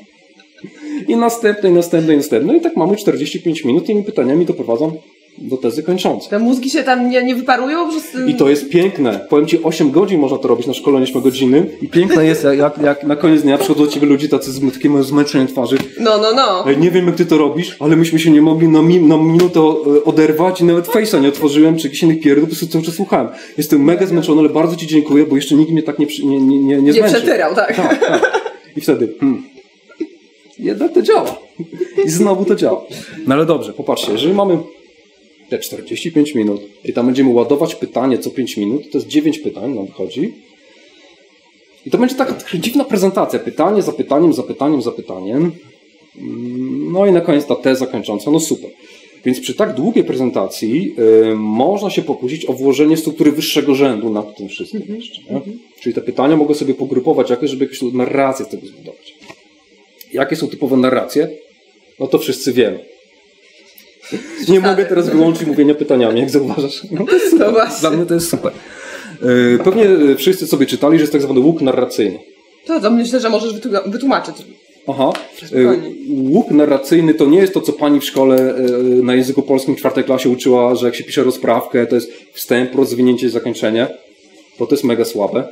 I 1.08 1.16
następne, 1.16 1.70
i 1.70 1.72
następne, 1.72 2.14
i 2.14 2.16
następne. 2.16 2.52
No 2.52 2.58
i 2.58 2.60
tak 2.60 2.76
mamy 2.76 2.96
45 2.96 3.64
minut 3.64 3.84
i 3.84 3.86
tymi 3.86 4.02
pytaniami 4.02 4.46
doprowadzam 4.46 4.92
do 5.38 5.56
tezy 5.56 5.82
kończącej. 5.82 6.30
Te 6.30 6.38
mózgi 6.38 6.70
się 6.70 6.82
tam 6.82 7.10
nie, 7.10 7.22
nie 7.22 7.34
wyparują? 7.34 7.90
Prostu... 7.90 8.26
I 8.26 8.34
to 8.34 8.48
jest 8.48 8.68
piękne. 8.68 9.26
Powiem 9.30 9.46
Ci, 9.46 9.62
8 9.62 9.90
godzin 9.90 10.20
można 10.20 10.38
to 10.38 10.48
robić 10.48 10.66
na 10.66 10.74
szkoleniu 10.74 11.06
8-godzinnym. 11.06 11.66
I 11.82 11.88
piękne 11.88 12.26
jest, 12.26 12.44
jak, 12.58 12.78
jak, 12.78 13.04
na 13.04 13.16
koniec 13.16 13.42
dnia 13.42 13.58
przychodzą 13.58 13.84
do 13.84 13.90
Ciebie 13.90 14.06
ludzie 14.06 14.28
tacy 14.28 14.52
z 14.52 14.72
takim 14.72 15.02
zmęczeniem 15.02 15.46
twarzy. 15.46 15.76
No, 16.00 16.18
no, 16.18 16.32
no. 16.34 16.64
Nie 16.80 16.90
wiem, 16.90 17.06
jak 17.06 17.16
Ty 17.16 17.26
to 17.26 17.38
robisz, 17.38 17.76
ale 17.80 17.96
myśmy 17.96 18.18
się 18.18 18.30
nie 18.30 18.42
mogli 18.42 18.68
na, 18.68 18.82
mi, 18.82 19.00
na 19.00 19.16
minutę 19.16 19.60
e, 19.60 20.04
oderwać 20.04 20.60
i 20.60 20.64
nawet 20.64 20.86
Face'a 20.86 21.22
nie 21.22 21.28
otworzyłem, 21.28 21.76
czy 21.76 21.86
jakichś 21.86 22.02
innych 22.02 22.20
pierdół, 22.20 22.42
po 22.46 22.46
prostu 22.50 22.66
cały 22.66 22.84
czas 22.84 22.94
słuchałem. 22.94 23.28
Jestem 23.58 23.84
mega 23.84 24.06
zmęczony, 24.06 24.40
ale 24.40 24.48
bardzo 24.48 24.76
Ci 24.76 24.86
dziękuję, 24.86 25.26
bo 25.26 25.36
jeszcze 25.36 25.54
nikt 25.54 25.72
mnie 25.72 25.82
tak 25.82 25.98
nie, 25.98 26.06
nie, 26.24 26.40
nie, 26.40 26.58
nie, 26.58 26.76
nie 26.76 26.82
Nie 26.82 26.92
zmęczył. 26.92 27.20
przetyrał, 27.20 27.54
tak. 27.54 27.76
Tak, 27.76 28.06
tak. 28.06 28.43
I 28.76 28.80
wtedy, 28.80 29.14
hmm, 29.20 29.44
jednak 30.58 30.94
to 30.94 31.02
działa. 31.02 31.36
I 32.04 32.10
znowu 32.10 32.44
to 32.44 32.54
działa. 32.54 32.84
No 33.26 33.34
ale 33.34 33.46
dobrze, 33.46 33.72
popatrzcie, 33.72 34.12
jeżeli 34.12 34.34
mamy 34.34 34.58
te 35.48 35.58
45 35.58 36.34
minut 36.34 36.60
i 36.84 36.92
tam 36.92 37.06
będziemy 37.06 37.30
ładować 37.30 37.74
pytanie 37.74 38.18
co 38.18 38.30
5 38.30 38.56
minut, 38.56 38.90
to 38.90 38.98
jest 38.98 39.08
9 39.08 39.38
pytań 39.38 39.74
nam 39.74 39.86
wychodzi. 39.86 40.32
I 41.86 41.90
to 41.90 41.98
będzie 41.98 42.14
taka 42.14 42.36
dziwna 42.54 42.84
prezentacja. 42.84 43.38
Pytanie 43.38 43.82
za 43.82 43.92
pytaniem, 43.92 44.32
za 44.32 44.42
pytaniem, 44.42 44.82
za 44.82 44.90
pytaniem. 44.92 45.52
Mm, 46.18 46.92
No 46.92 47.06
i 47.06 47.12
na 47.12 47.20
koniec 47.20 47.46
ta 47.46 47.56
teza 47.56 47.86
kończąca. 47.86 48.30
No 48.30 48.40
super. 48.40 48.70
Więc 49.24 49.40
przy 49.40 49.54
tak 49.54 49.74
długiej 49.74 50.04
prezentacji 50.04 50.94
y, 51.30 51.34
można 51.34 51.90
się 51.90 52.02
pokusić 52.02 52.44
o 52.46 52.52
włożenie 52.52 52.96
struktury 52.96 53.32
wyższego 53.32 53.74
rzędu 53.74 54.10
nad 54.10 54.36
tym 54.36 54.48
wszystkim. 54.48 54.80
Mhm. 54.80 54.98
Jeszcze, 55.00 55.22
nie? 55.22 55.40
Czyli 55.80 55.94
te 55.94 56.00
pytania 56.00 56.36
mogę 56.36 56.54
sobie 56.54 56.74
pogrupować 56.74 57.30
jakoś, 57.30 57.50
żeby 57.50 57.64
jakąś 57.64 57.82
narrację 57.82 58.46
z 58.46 58.48
tego 58.48 58.66
zbudować. 58.66 59.14
Jakie 60.12 60.36
są 60.36 60.48
typowe 60.48 60.76
narracje? 60.76 61.28
No 62.00 62.06
to 62.06 62.18
wszyscy 62.18 62.52
wiemy. 62.52 62.78
Nie 64.48 64.60
mogę 64.60 64.84
teraz 64.84 65.08
wyłączyć 65.08 65.46
mówienia 65.46 65.74
pytaniami, 65.74 66.20
jak 66.20 66.30
zauważasz. 66.30 66.82
No 66.90 67.04
to 67.06 67.12
jest 67.14 67.30
super. 67.30 67.52
No. 67.52 67.66
Dla 67.80 67.90
mnie 67.90 68.06
to 68.06 68.14
jest 68.14 68.30
super. 68.30 68.52
Y, 69.22 69.58
Pewnie 69.64 69.84
y, 69.90 70.16
wszyscy 70.16 70.46
sobie 70.46 70.66
czytali, 70.66 70.98
że 70.98 71.02
jest 71.02 71.12
tak 71.12 71.22
zwany 71.22 71.40
łuk 71.40 71.60
narracyjny. 71.60 72.18
To, 72.66 72.80
to 72.80 72.90
myślę, 72.90 73.20
że 73.20 73.30
możesz 73.30 73.54
wytłu- 73.54 73.90
wytłumaczyć. 73.90 74.34
Aha. 74.88 75.12
Y, 75.52 75.68
Łuk 76.30 76.50
narracyjny 76.50 77.14
to 77.14 77.26
nie 77.26 77.38
jest 77.38 77.54
to, 77.54 77.60
co 77.60 77.72
pani 77.72 78.00
w 78.00 78.04
szkole 78.04 78.56
y, 78.58 79.02
na 79.02 79.14
języku 79.14 79.42
polskim 79.42 79.74
w 79.74 79.78
czwartej 79.78 80.04
klasie 80.04 80.28
uczyła, 80.30 80.74
że 80.74 80.86
jak 80.86 80.94
się 80.94 81.04
pisze 81.04 81.24
rozprawkę, 81.24 81.86
to 81.86 81.94
jest 81.94 82.12
wstęp, 82.32 82.74
rozwinięcie 82.74 83.26
i 83.26 83.30
zakończenie. 83.30 83.86
Bo 84.58 84.66
to 84.66 84.74
jest 84.74 84.84
mega 84.84 85.04
słabe. 85.04 85.48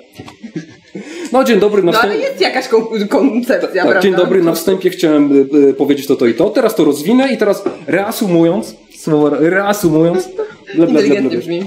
No, 1.33 1.45
dzień 1.45 1.61
dobry. 1.61 1.83
Na 1.83 1.93
No 1.93 1.99
ale 2.01 2.11
wstępie, 2.13 2.29
jest 2.29 2.41
jakaś 2.41 2.69
kon- 2.69 3.09
koncepcja, 3.09 3.69
tak, 3.69 3.83
prawda? 3.83 4.01
dzień 4.01 4.15
dobry. 4.15 4.43
Na 4.43 4.53
wstępie 4.55 4.91
chciałem 4.91 5.47
y, 5.69 5.75
powiedzieć 5.75 6.07
to, 6.07 6.17
to 6.17 6.27
i 6.27 6.35
to. 6.35 6.51
Teraz 6.51 6.75
to 6.75 6.85
rozwinę 6.85 7.33
i 7.33 7.37
teraz 7.39 7.65
reasumując, 7.87 8.77
słowo 8.97 9.27
re- 9.37 9.51
reasumując. 9.51 10.29
Ble, 10.75 10.87
ble, 10.87 11.03
ble, 11.03 11.21
ble, 11.23 11.39
brzmi. 11.39 11.63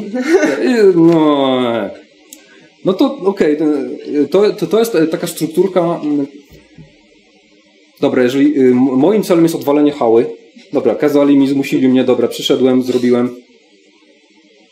No, 0.95 1.89
no 2.85 2.93
to 2.93 3.17
okej, 3.25 3.57
y, 4.15 4.27
to, 4.27 4.51
to, 4.53 4.67
to 4.67 4.79
jest 4.79 4.97
taka 5.11 5.27
strukturka. 5.27 5.99
Dobra, 8.05 8.23
jeżeli 8.23 8.59
y, 8.59 8.73
moim 8.75 9.23
celem 9.23 9.43
jest 9.43 9.55
odwalenie 9.55 9.91
hały, 9.91 10.25
dobra, 10.73 10.95
kazali 10.95 11.37
mi, 11.37 11.47
zmusili 11.47 11.87
mnie, 11.87 12.03
dobra, 12.03 12.27
przyszedłem, 12.27 12.83
zrobiłem, 12.83 13.35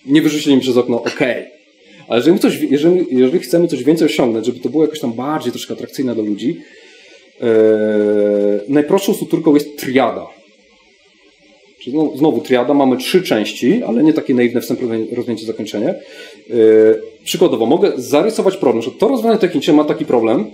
nie 0.05 0.21
wyrzucili 0.21 0.55
mi 0.55 0.61
przez 0.61 0.77
okno, 0.77 1.03
okej. 1.03 1.45
Ale 2.07 2.19
jeżeli, 2.19 2.39
coś, 2.39 2.59
jeżeli, 2.61 3.05
jeżeli 3.09 3.39
chcemy 3.39 3.67
coś 3.67 3.83
więcej 3.83 4.05
osiągnąć, 4.05 4.45
żeby 4.45 4.59
to 4.59 4.69
było 4.69 4.83
jakoś 4.83 4.99
tam 4.99 5.13
bardziej 5.13 5.51
troszkę 5.51 5.73
atrakcyjne 5.73 6.15
dla 6.15 6.23
ludzi, 6.23 6.57
e, 7.41 7.47
najprostszą 8.67 9.13
strukturką 9.13 9.53
jest 9.53 9.77
triada. 9.77 10.25
Czyli 11.79 11.97
znowu, 12.15 12.41
triada, 12.41 12.73
mamy 12.73 12.97
trzy 12.97 13.21
części, 13.21 13.83
ale 13.83 14.03
nie 14.03 14.13
takie 14.13 14.33
naiwne 14.33 14.61
wstęp, 14.61 14.79
rozwinięcie, 15.15 15.45
zakończenie. 15.45 15.89
E, 15.89 15.95
przykładowo, 17.23 17.65
mogę 17.65 17.91
zarysować 17.95 18.57
problem, 18.57 18.83
że 18.83 18.91
to 18.91 19.07
rozwiązanie 19.07 19.39
techniczne 19.39 19.73
ma 19.73 19.83
taki 19.83 20.05
problem, 20.05 20.45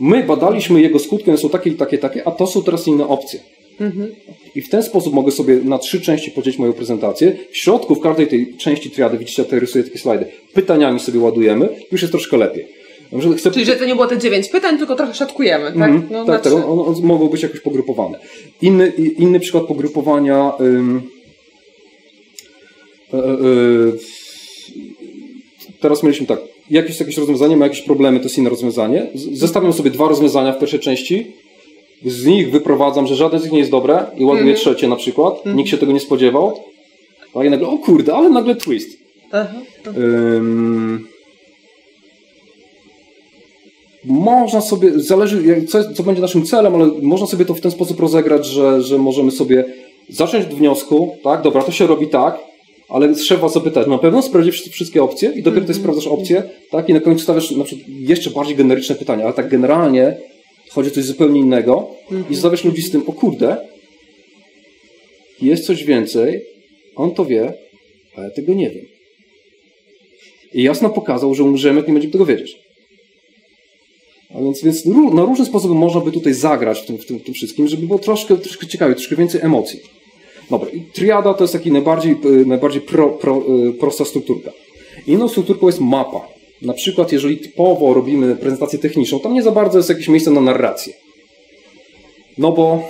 my 0.00 0.22
badaliśmy 0.24 0.80
jego 0.80 0.98
skutki, 0.98 1.30
one 1.30 1.38
są 1.38 1.48
takie 1.48 1.70
i 1.70 1.74
takie, 1.74 1.98
takie, 1.98 2.28
a 2.28 2.30
to 2.30 2.46
są 2.46 2.62
teraz 2.62 2.86
inne 2.86 3.08
opcje. 3.08 3.40
I 4.54 4.62
w 4.62 4.68
ten 4.68 4.82
sposób 4.82 5.14
mogę 5.14 5.32
sobie 5.32 5.56
na 5.64 5.78
trzy 5.78 6.00
części 6.00 6.30
podzielić 6.30 6.58
moją 6.58 6.72
prezentację. 6.72 7.36
W 7.50 7.56
środku, 7.56 7.94
w 7.94 8.00
każdej 8.00 8.26
tej 8.26 8.56
części 8.56 8.90
triady, 8.90 9.18
widzicie, 9.18 9.42
ja 9.42 9.44
tutaj 9.44 9.60
rysuję 9.60 9.84
takie 9.84 9.98
slajdy, 9.98 10.26
pytaniami 10.54 11.00
sobie 11.00 11.20
ładujemy, 11.20 11.68
już 11.92 12.00
jest 12.00 12.12
troszkę 12.12 12.36
lepiej. 12.36 12.80
Chcę 13.36 13.50
Czyli, 13.50 13.64
że 13.64 13.76
to 13.76 13.84
nie 13.84 13.94
było 13.94 14.06
te 14.06 14.18
dziewięć 14.18 14.48
pytań, 14.48 14.78
tylko 14.78 14.96
trochę 14.96 15.14
szatkujemy, 15.14 15.64
tak? 15.64 15.90
Mhm, 15.90 16.06
No, 16.10 16.24
tak, 16.24 16.44
na 16.44 16.50
tak. 16.50 16.52
On, 16.52 16.78
on, 16.78 16.94
mogą 17.02 17.28
być 17.28 17.42
jakoś 17.42 17.60
pogrupowane. 17.60 18.18
Inny, 18.62 18.92
inny 19.18 19.40
przykład 19.40 19.64
pogrupowania. 19.64 20.52
Ym, 20.60 21.02
e, 23.12 23.16
e, 23.16 23.22
teraz 25.80 26.02
mieliśmy 26.02 26.26
tak. 26.26 26.40
Jakieś, 26.70 27.00
jakieś 27.00 27.16
rozwiązanie 27.16 27.56
ma 27.56 27.64
jakieś 27.66 27.82
problemy, 27.82 28.18
to 28.18 28.24
jest 28.24 28.38
inne 28.38 28.50
rozwiązanie. 28.50 29.06
Zestawiam 29.14 29.72
sobie 29.72 29.90
dwa 29.90 30.08
rozwiązania 30.08 30.52
w 30.52 30.58
pierwszej 30.58 30.80
części. 30.80 31.32
Z 32.06 32.26
nich 32.26 32.50
wyprowadzam, 32.50 33.06
że 33.06 33.14
żadne 33.16 33.38
z 33.40 33.42
nich 33.42 33.52
nie 33.52 33.58
jest 33.58 33.70
dobre 33.70 34.06
i 34.16 34.24
ładuję 34.24 34.54
trzecie 34.54 34.88
na 34.88 34.96
przykład. 34.96 35.34
Nikt 35.46 35.70
się 35.70 35.78
tego 35.78 35.92
nie 35.92 36.00
spodziewał. 36.00 36.60
A 37.34 37.44
i 37.44 37.50
nagle, 37.50 37.68
o 37.68 37.78
kurde, 37.78 38.14
ale 38.14 38.28
nagle 38.28 38.54
twist. 38.56 38.98
Aha. 39.32 39.54
Ym, 39.86 41.06
Można 44.04 44.60
sobie, 44.60 44.90
zależy 44.96 45.64
co, 45.68 45.94
co 45.94 46.02
będzie 46.02 46.22
naszym 46.22 46.44
celem, 46.44 46.74
ale 46.74 46.90
można 47.02 47.26
sobie 47.26 47.44
to 47.44 47.54
w 47.54 47.60
ten 47.60 47.70
sposób 47.70 48.00
rozegrać, 48.00 48.46
że, 48.46 48.82
że 48.82 48.98
możemy 48.98 49.30
sobie 49.30 49.64
zacząć 50.08 50.44
od 50.46 50.54
wniosku, 50.54 51.16
tak, 51.24 51.42
dobra, 51.42 51.62
to 51.62 51.72
się 51.72 51.86
robi 51.86 52.08
tak, 52.08 52.38
ale 52.90 53.14
trzeba 53.14 53.48
zapytać, 53.48 53.86
na 53.86 53.98
pewno 53.98 54.22
sprawdzić 54.22 54.54
wszy- 54.54 54.70
wszystkie 54.70 55.02
opcje 55.02 55.32
i 55.36 55.42
dopiero 55.42 55.66
ty 55.66 55.74
sprawdzasz 55.74 56.06
opcje, 56.06 56.42
tak, 56.70 56.88
i 56.88 56.94
na 56.94 57.00
końcu 57.00 57.22
stawiasz 57.22 57.50
na 57.50 57.64
przykład 57.64 57.88
jeszcze 57.88 58.30
bardziej 58.30 58.56
generyczne 58.56 58.94
pytania, 58.94 59.24
ale 59.24 59.32
tak 59.32 59.48
generalnie 59.48 60.16
chodzi 60.70 60.90
o 60.90 60.92
coś 60.92 61.04
zupełnie 61.04 61.40
innego 61.40 61.90
i 62.30 62.34
zostawiasz 62.34 62.64
ludzi 62.64 62.82
z 62.82 62.90
tym, 62.90 63.02
o 63.06 63.12
kurde, 63.12 63.56
jest 65.42 65.66
coś 65.66 65.84
więcej, 65.84 66.40
on 66.96 67.14
to 67.14 67.24
wie, 67.24 67.52
a 68.16 68.22
ja 68.22 68.30
tego 68.30 68.54
nie 68.54 68.70
wiem. 68.70 68.84
I 70.54 70.62
jasno 70.62 70.90
pokazał, 70.90 71.34
że 71.34 71.44
umrzemy, 71.44 71.76
jak 71.78 71.86
nie 71.88 71.92
będziemy 71.92 72.12
tego 72.12 72.26
wiedzieć. 72.26 72.56
A 74.34 74.42
więc, 74.42 74.62
więc 74.62 74.86
na 75.14 75.22
różne 75.24 75.46
sposoby 75.46 75.74
można 75.74 76.00
by 76.00 76.12
tutaj 76.12 76.34
zagrać 76.34 76.80
w 76.80 76.86
tym, 76.86 76.98
w 76.98 77.06
tym, 77.06 77.18
w 77.18 77.22
tym 77.22 77.34
wszystkim, 77.34 77.68
żeby 77.68 77.86
było 77.86 77.98
troszkę, 77.98 78.36
troszkę 78.36 78.66
ciekawie, 78.66 78.94
troszkę 78.94 79.16
więcej 79.16 79.40
emocji. 79.40 79.80
Dobra, 80.50 80.70
i 80.70 80.80
triada 80.80 81.34
to 81.34 81.44
jest 81.44 81.52
taki 81.52 81.72
najbardziej, 81.72 82.16
y, 82.24 82.46
najbardziej 82.46 82.80
pro, 82.82 83.08
pro, 83.08 83.42
y, 83.68 83.72
prosta 83.72 84.04
strukturka. 84.04 84.50
Inną 85.06 85.28
strukturką 85.28 85.66
jest 85.66 85.80
mapa. 85.80 86.28
Na 86.62 86.72
przykład, 86.72 87.12
jeżeli 87.12 87.38
typowo 87.38 87.94
robimy 87.94 88.36
prezentację 88.36 88.78
techniczną, 88.78 89.20
tam 89.20 89.34
nie 89.34 89.42
za 89.42 89.50
bardzo 89.50 89.78
jest 89.78 89.88
jakieś 89.88 90.08
miejsce 90.08 90.30
na 90.30 90.40
narrację. 90.40 90.92
No 92.38 92.52
bo 92.52 92.82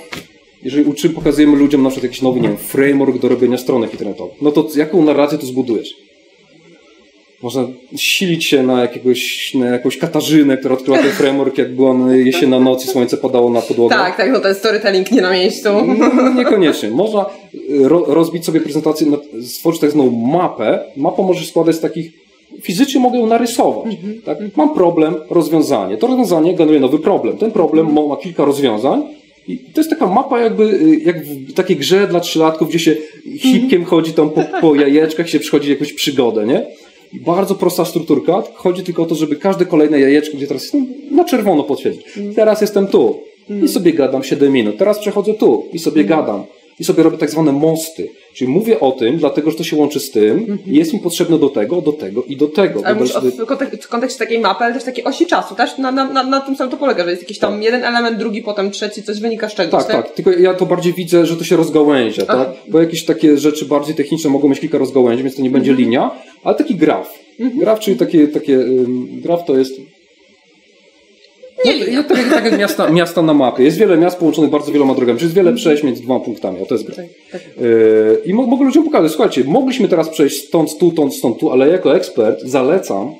jeżeli 0.62 0.84
uczymy, 0.84 1.14
pokazujemy 1.14 1.56
ludziom 1.56 1.82
na 1.82 1.90
przykład 1.90 2.04
jakiś 2.04 2.22
nowy, 2.22 2.40
nie 2.40 2.48
wiem, 2.48 2.56
framework 2.56 3.18
do 3.18 3.28
robienia 3.28 3.58
stronek 3.58 3.92
internetowych, 3.92 4.42
no 4.42 4.52
to 4.52 4.68
jaką 4.76 5.04
narrację 5.04 5.38
tu 5.38 5.46
zbudujesz? 5.46 5.94
Można 7.42 7.66
silić 7.96 8.44
się 8.44 8.62
na, 8.62 8.80
jakiegoś, 8.80 9.52
na 9.54 9.66
jakąś 9.66 9.98
Katarzynę, 9.98 10.56
która 10.56 10.74
odkryła 10.74 10.98
ten 10.98 11.10
framework, 11.10 11.58
jak 11.58 11.74
była 11.74 11.94
na 11.94 12.16
jesienna 12.16 12.60
noc 12.60 12.84
i 12.84 12.88
słońce 12.88 13.16
padało 13.16 13.50
na 13.50 13.62
podłogę. 13.62 13.94
Tak, 13.94 14.16
tak, 14.16 14.32
no 14.32 14.40
ten 14.40 14.54
storytelling 14.54 15.12
nie 15.12 15.22
na 15.22 15.30
miejscu. 15.32 15.68
No, 16.14 16.34
niekoniecznie. 16.34 16.90
Można 16.90 17.26
y, 17.54 17.88
ro, 17.88 18.04
rozbić 18.06 18.44
sobie 18.44 18.60
prezentację, 18.60 19.06
stworzyć 19.42 19.80
tak 19.80 19.90
zwaną 19.90 20.10
mapę. 20.10 20.84
Mapę 20.96 21.22
możesz 21.22 21.48
składać 21.48 21.76
z 21.76 21.80
takich, 21.80 22.12
fizycznie 22.62 23.00
mogę 23.00 23.18
ją 23.18 23.26
narysować. 23.26 23.94
Tak? 24.24 24.38
Mam 24.56 24.74
problem, 24.74 25.14
rozwiązanie. 25.30 25.96
To 25.96 26.06
rozwiązanie 26.06 26.54
generuje 26.54 26.80
nowy 26.80 26.98
problem. 26.98 27.36
Ten 27.36 27.50
problem 27.50 27.92
ma, 27.92 28.06
ma 28.06 28.16
kilka 28.16 28.44
rozwiązań. 28.44 29.02
I 29.48 29.58
to 29.58 29.80
jest 29.80 29.90
taka 29.90 30.06
mapa 30.06 30.40
jakby, 30.40 30.64
y, 30.64 31.00
jak 31.04 31.24
w 31.24 31.52
takiej 31.52 31.76
grze 31.76 32.06
dla 32.06 32.20
trzylatków, 32.20 32.68
gdzie 32.68 32.78
się 32.78 32.96
hipkiem 33.38 33.84
chodzi 33.84 34.12
tam 34.12 34.30
po, 34.30 34.42
po 34.60 34.74
jajeczkach 34.74 35.28
się 35.28 35.40
przychodzi 35.40 35.70
jakąś 35.70 35.92
przygodę, 35.92 36.46
nie? 36.46 36.66
Bardzo 37.12 37.54
prosta 37.54 37.84
strukturka. 37.84 38.42
Chodzi 38.54 38.82
tylko 38.82 39.02
o 39.02 39.06
to, 39.06 39.14
żeby 39.14 39.36
każde 39.36 39.66
kolejne 39.66 40.00
jajeczko, 40.00 40.36
gdzie 40.36 40.46
teraz 40.46 40.62
jestem, 40.62 40.86
na 41.10 41.24
czerwono 41.24 41.62
potwierdzić. 41.62 42.04
Teraz 42.36 42.60
jestem 42.60 42.86
tu 42.86 43.20
i 43.64 43.68
sobie 43.68 43.92
gadam 43.92 44.22
7 44.22 44.52
minut. 44.52 44.78
Teraz 44.78 44.98
przechodzę 44.98 45.34
tu 45.34 45.64
i 45.72 45.78
sobie 45.78 46.04
gadam. 46.04 46.44
I 46.80 46.84
sobie 46.84 47.02
robię 47.02 47.18
tak 47.18 47.30
zwane 47.30 47.52
mosty. 47.52 48.08
Czyli 48.34 48.50
mówię 48.50 48.80
o 48.80 48.92
tym, 48.92 49.16
dlatego 49.18 49.50
że 49.50 49.56
to 49.56 49.64
się 49.64 49.76
łączy 49.76 50.00
z 50.00 50.10
tym 50.10 50.58
i 50.66 50.74
jest 50.76 50.92
mi 50.92 50.98
potrzebne 51.00 51.38
do 51.38 51.48
tego, 51.48 51.80
do 51.80 51.92
tego 51.92 52.22
i 52.24 52.36
do 52.36 52.46
tego. 52.48 52.80
Ale 52.84 52.94
mówisz 52.94 53.12
sobie- 53.12 53.30
w 53.30 53.36
kontek- 53.36 53.82
w 53.82 53.88
kontekście 53.88 54.18
takiej 54.18 54.38
mapy, 54.38 54.64
ale 54.64 54.74
też 54.74 54.84
takiej 54.84 55.04
osi 55.04 55.26
czasu, 55.26 55.54
też 55.54 55.78
na, 55.78 55.92
na, 55.92 56.12
na, 56.12 56.22
na 56.24 56.40
tym 56.40 56.56
samym 56.56 56.70
to 56.70 56.76
polega, 56.76 57.04
że 57.04 57.10
jest 57.10 57.22
jakiś 57.22 57.38
tam 57.38 57.62
jeden 57.62 57.84
element, 57.84 58.18
drugi, 58.18 58.42
potem 58.42 58.70
trzeci, 58.70 59.02
coś 59.02 59.20
wynika 59.20 59.48
z 59.48 59.54
czegoś, 59.54 59.84
Tak, 59.84 59.92
tak. 59.92 60.10
Tylko 60.14 60.30
ja 60.30 60.54
to 60.54 60.66
bardziej 60.66 60.92
widzę, 60.92 61.26
że 61.26 61.36
to 61.36 61.44
się 61.44 61.56
rozgałęzia, 61.56 62.26
tak? 62.26 62.48
Bo 62.68 62.80
jakieś 62.80 63.04
takie 63.04 63.38
rzeczy 63.38 63.64
bardziej 63.64 63.94
techniczne 63.94 64.30
mogą 64.30 64.48
mieć 64.48 64.60
kilka 64.60 64.78
rozgałęzi, 64.78 65.22
więc 65.22 65.36
to 65.36 65.42
nie 65.42 65.50
będzie 65.50 65.72
linia, 65.72 66.10
ale 66.44 66.54
taki 66.56 66.74
graf. 66.74 67.14
Graf, 67.60 67.80
czyli 67.80 67.96
takie, 67.96 68.28
takie 68.28 68.58
graf 69.22 69.44
to 69.44 69.58
jest 69.58 69.72
Nie 71.64 71.96
no, 71.96 72.02
tak, 72.04 72.18
jak- 72.18 72.30
tak 72.30 72.44
jak 72.44 72.58
miasta, 72.58 72.90
miasta 72.90 73.22
na 73.22 73.34
mapie. 73.34 73.64
Jest 73.64 73.78
wiele 73.78 73.96
miast 73.96 74.18
połączonych 74.18 74.50
bardzo 74.50 74.72
wieloma 74.72 74.94
drogami, 74.94 75.18
czyli 75.18 75.26
jest 75.26 75.36
wiele 75.36 75.52
przejść 75.52 75.82
między 75.82 76.02
dwoma 76.02 76.20
punktami, 76.24 76.62
a 76.62 76.66
to 76.66 76.74
jest 76.74 76.86
graf. 76.86 76.96
tak. 77.32 77.40
Yy, 77.60 78.20
I 78.26 78.34
mo- 78.34 78.46
mogę 78.46 78.64
ludziom 78.64 78.84
pokazać, 78.84 79.10
słuchajcie, 79.12 79.44
mogliśmy 79.44 79.88
teraz 79.88 80.08
przejść 80.08 80.44
stąd, 80.48 80.78
tu, 80.78 80.90
stąd, 80.90 81.14
stąd, 81.14 81.38
tu, 81.38 81.50
ale 81.50 81.68
jako 81.68 81.96
ekspert 81.96 82.40
zalecam 82.44 83.14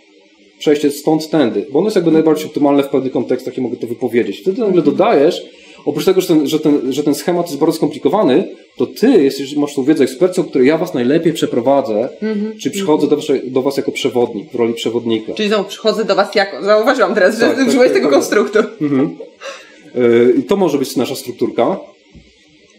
przejście 0.59 0.91
stąd, 0.91 1.31
tędy, 1.31 1.67
bo 1.73 1.79
ono 1.79 1.87
jest 1.87 1.97
jakby 1.97 2.11
najbardziej 2.11 2.47
optymalne 2.47 2.83
w 2.83 2.89
pewnych 2.89 3.13
kontekstach 3.13 3.59
i 3.59 3.61
mogę 3.61 3.77
to 3.77 3.87
wypowiedzieć. 3.87 4.41
Wtedy 4.41 4.61
nagle 4.61 4.83
dodajesz, 4.83 5.43
oprócz 5.85 6.05
tego, 6.05 6.21
że 6.21 6.27
ten, 6.27 6.47
że 6.47 6.61
ten, 6.61 6.93
że 6.93 7.03
ten 7.03 7.15
schemat 7.15 7.47
jest 7.47 7.59
bardzo 7.59 7.77
skomplikowany, 7.77 8.49
to 8.77 8.87
ty 8.87 9.23
jesteś, 9.23 9.57
masz 9.57 9.75
tą 9.75 9.85
wiedzę 9.85 10.05
ekspercką, 10.05 10.45
której 10.45 10.69
ja 10.69 10.79
was 10.79 10.95
najlepiej 10.95 11.33
przeprowadzę, 11.33 12.09
czy 12.61 12.71
przychodzę 12.71 13.09
do 13.09 13.17
was, 13.17 13.27
do 13.45 13.63
was 13.63 13.77
jako 13.77 13.93
przewodnik, 13.93 14.53
w 14.53 14.55
roli 14.55 14.75
przewodnika. 14.75 15.33
Czyli 15.35 15.49
znowu 15.49 15.65
przychodzę 15.65 16.05
do 16.05 16.15
Was 16.15 16.35
jako, 16.35 16.63
zauważyłam 16.65 17.15
teraz, 17.15 17.39
że 17.39 17.47
Tak, 17.47 17.57
tak, 17.57 17.69
użyłeś 17.69 17.89
tak, 17.89 17.97
tego 17.97 18.07
tak. 18.07 18.15
konstruktu. 18.15 18.59
Mhm. 18.81 19.17
Yy, 19.95 20.35
I 20.39 20.43
to 20.43 20.57
może 20.57 20.79
być 20.79 20.97
nasza 20.97 21.17
strukturka. 21.17 21.77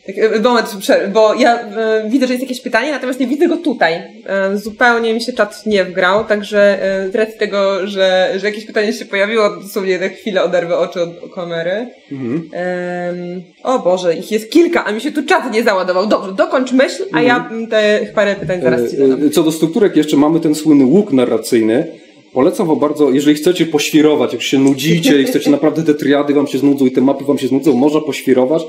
Tak, 0.08 0.18
e, 0.18 0.40
Moment, 0.40 0.68
bo 1.14 1.34
ja 1.34 1.60
e, 1.60 2.10
widzę, 2.10 2.28
że 2.28 2.34
jest 2.34 2.44
jakieś 2.44 2.62
pytanie, 2.62 2.92
natomiast 2.92 3.20
nie 3.20 3.28
widzę 3.28 3.48
go 3.48 3.58
tutaj. 3.58 3.94
E, 3.94 4.58
zupełnie 4.58 5.14
mi 5.14 5.22
się 5.22 5.34
czat 5.34 5.66
nie 5.66 5.86
wgrał, 5.86 6.26
także 6.26 6.80
z 7.12 7.16
racji 7.16 7.40
tego, 7.40 7.88
że, 7.88 8.34
że 8.38 8.48
jakieś 8.48 8.66
pytanie 8.66 8.94
się 8.94 9.06
pojawiło, 9.06 9.50
dosłownie 9.62 10.00
na 10.00 10.08
chwilę 10.08 10.44
oderwę 10.44 10.78
oczy 10.78 11.02
od 11.02 11.34
kamery. 11.36 11.88
Mhm. 12.12 12.50
Em, 12.54 13.42
o 13.64 13.80
Boże, 13.80 14.16
ich 14.16 14.32
jest 14.32 14.52
kilka, 14.52 14.86
a 14.86 14.92
mi 14.92 15.02
się 15.02 15.12
tu 15.12 15.24
czat 15.26 15.54
nie 15.54 15.64
załadował. 15.64 16.08
Dobrze, 16.08 16.32
dokończ 16.32 16.72
myśl, 16.72 17.06
a 17.12 17.22
ja 17.22 17.48
mm, 17.52 17.68
te 17.68 18.00
parę 18.16 18.36
pytań 18.36 18.62
zaraz 18.62 18.92
ci 18.92 18.98
Mhm. 18.98 19.12
Zadam. 19.12 19.32
Co 19.32 19.44
do 19.44 19.52
strukturek 19.52 19.96
jeszcze 19.96 20.18
mamy 20.18 20.40
ten 20.40 20.56
słynny 20.56 20.86
łuk 20.86 21.14
narracyjny. 21.14 21.88
Polecam 22.34 22.68
wam 22.68 22.80
bardzo, 22.80 23.12
jeżeli 23.12 23.36
chcecie 23.36 23.66
poświrować, 23.66 24.34
jak 24.34 24.42
się 24.42 24.60
nudzicie 24.60 25.22
i 25.22 25.26
chcecie 25.26 25.52
naprawdę 25.58 25.84
te 25.84 25.94
triady 25.94 26.34
wam 26.34 26.48
się 26.48 26.58
znudzą 26.58 26.86
i 26.86 26.92
te 26.92 27.02
mapy 27.02 27.26
wam 27.26 27.38
się 27.38 27.48
znudzą, 27.48 27.74
można 27.74 28.02
poświrować 28.02 28.64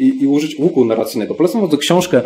i, 0.00 0.22
i 0.22 0.26
użyć 0.26 0.58
łuku 0.58 0.84
narracyjnego. 0.84 1.34
Polecam 1.34 1.60
bardzo 1.60 1.76
książkę 1.76 2.22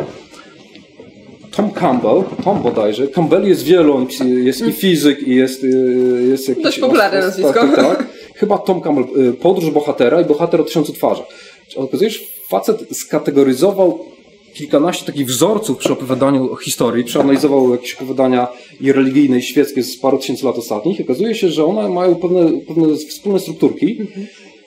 Tom 1.51 1.71
Campbell, 1.71 2.23
Tom 2.43 2.61
bodajże. 2.61 3.07
Campbell 3.07 3.47
jest 3.47 3.63
wielu, 3.63 4.07
jest 4.43 4.67
i 4.67 4.71
fizyk, 4.71 5.27
i 5.27 5.35
jest, 5.35 5.63
y, 5.63 6.27
jest 6.29 6.49
jakiś... 6.49 6.63
Dość 6.63 6.79
popularne 6.79 7.17
tak, 7.17 7.27
nazwisko. 7.27 7.53
Tak, 7.53 7.75
tak. 7.75 8.07
Chyba 8.39 8.57
Tom 8.57 8.81
Campbell, 8.81 9.27
y, 9.27 9.33
Podróż 9.33 9.71
bohatera 9.71 10.21
i 10.21 10.25
bohater 10.25 10.61
o 10.61 10.63
tysiącu 10.63 10.93
twarzach. 10.93 11.25
Okazuje 11.75 12.11
się, 12.11 12.19
facet 12.49 12.97
skategoryzował 12.97 13.99
kilkanaście 14.53 15.05
takich 15.05 15.27
wzorców 15.27 15.77
przy 15.77 15.93
opowiadaniu 15.93 16.55
historii, 16.55 17.03
przeanalizował 17.03 17.71
jakieś 17.71 17.93
opowiadania 17.95 18.47
i 18.81 18.91
religijne, 18.91 19.37
i 19.37 19.41
świeckie 19.41 19.83
z 19.83 19.97
paru 19.97 20.17
tysięcy 20.17 20.45
lat 20.45 20.57
ostatnich. 20.57 20.99
I 20.99 21.03
okazuje 21.03 21.35
się, 21.35 21.49
że 21.49 21.65
one 21.65 21.89
mają 21.89 22.15
pewne, 22.15 22.61
pewne 22.67 22.95
wspólne 22.95 23.39
strukturki. 23.39 23.97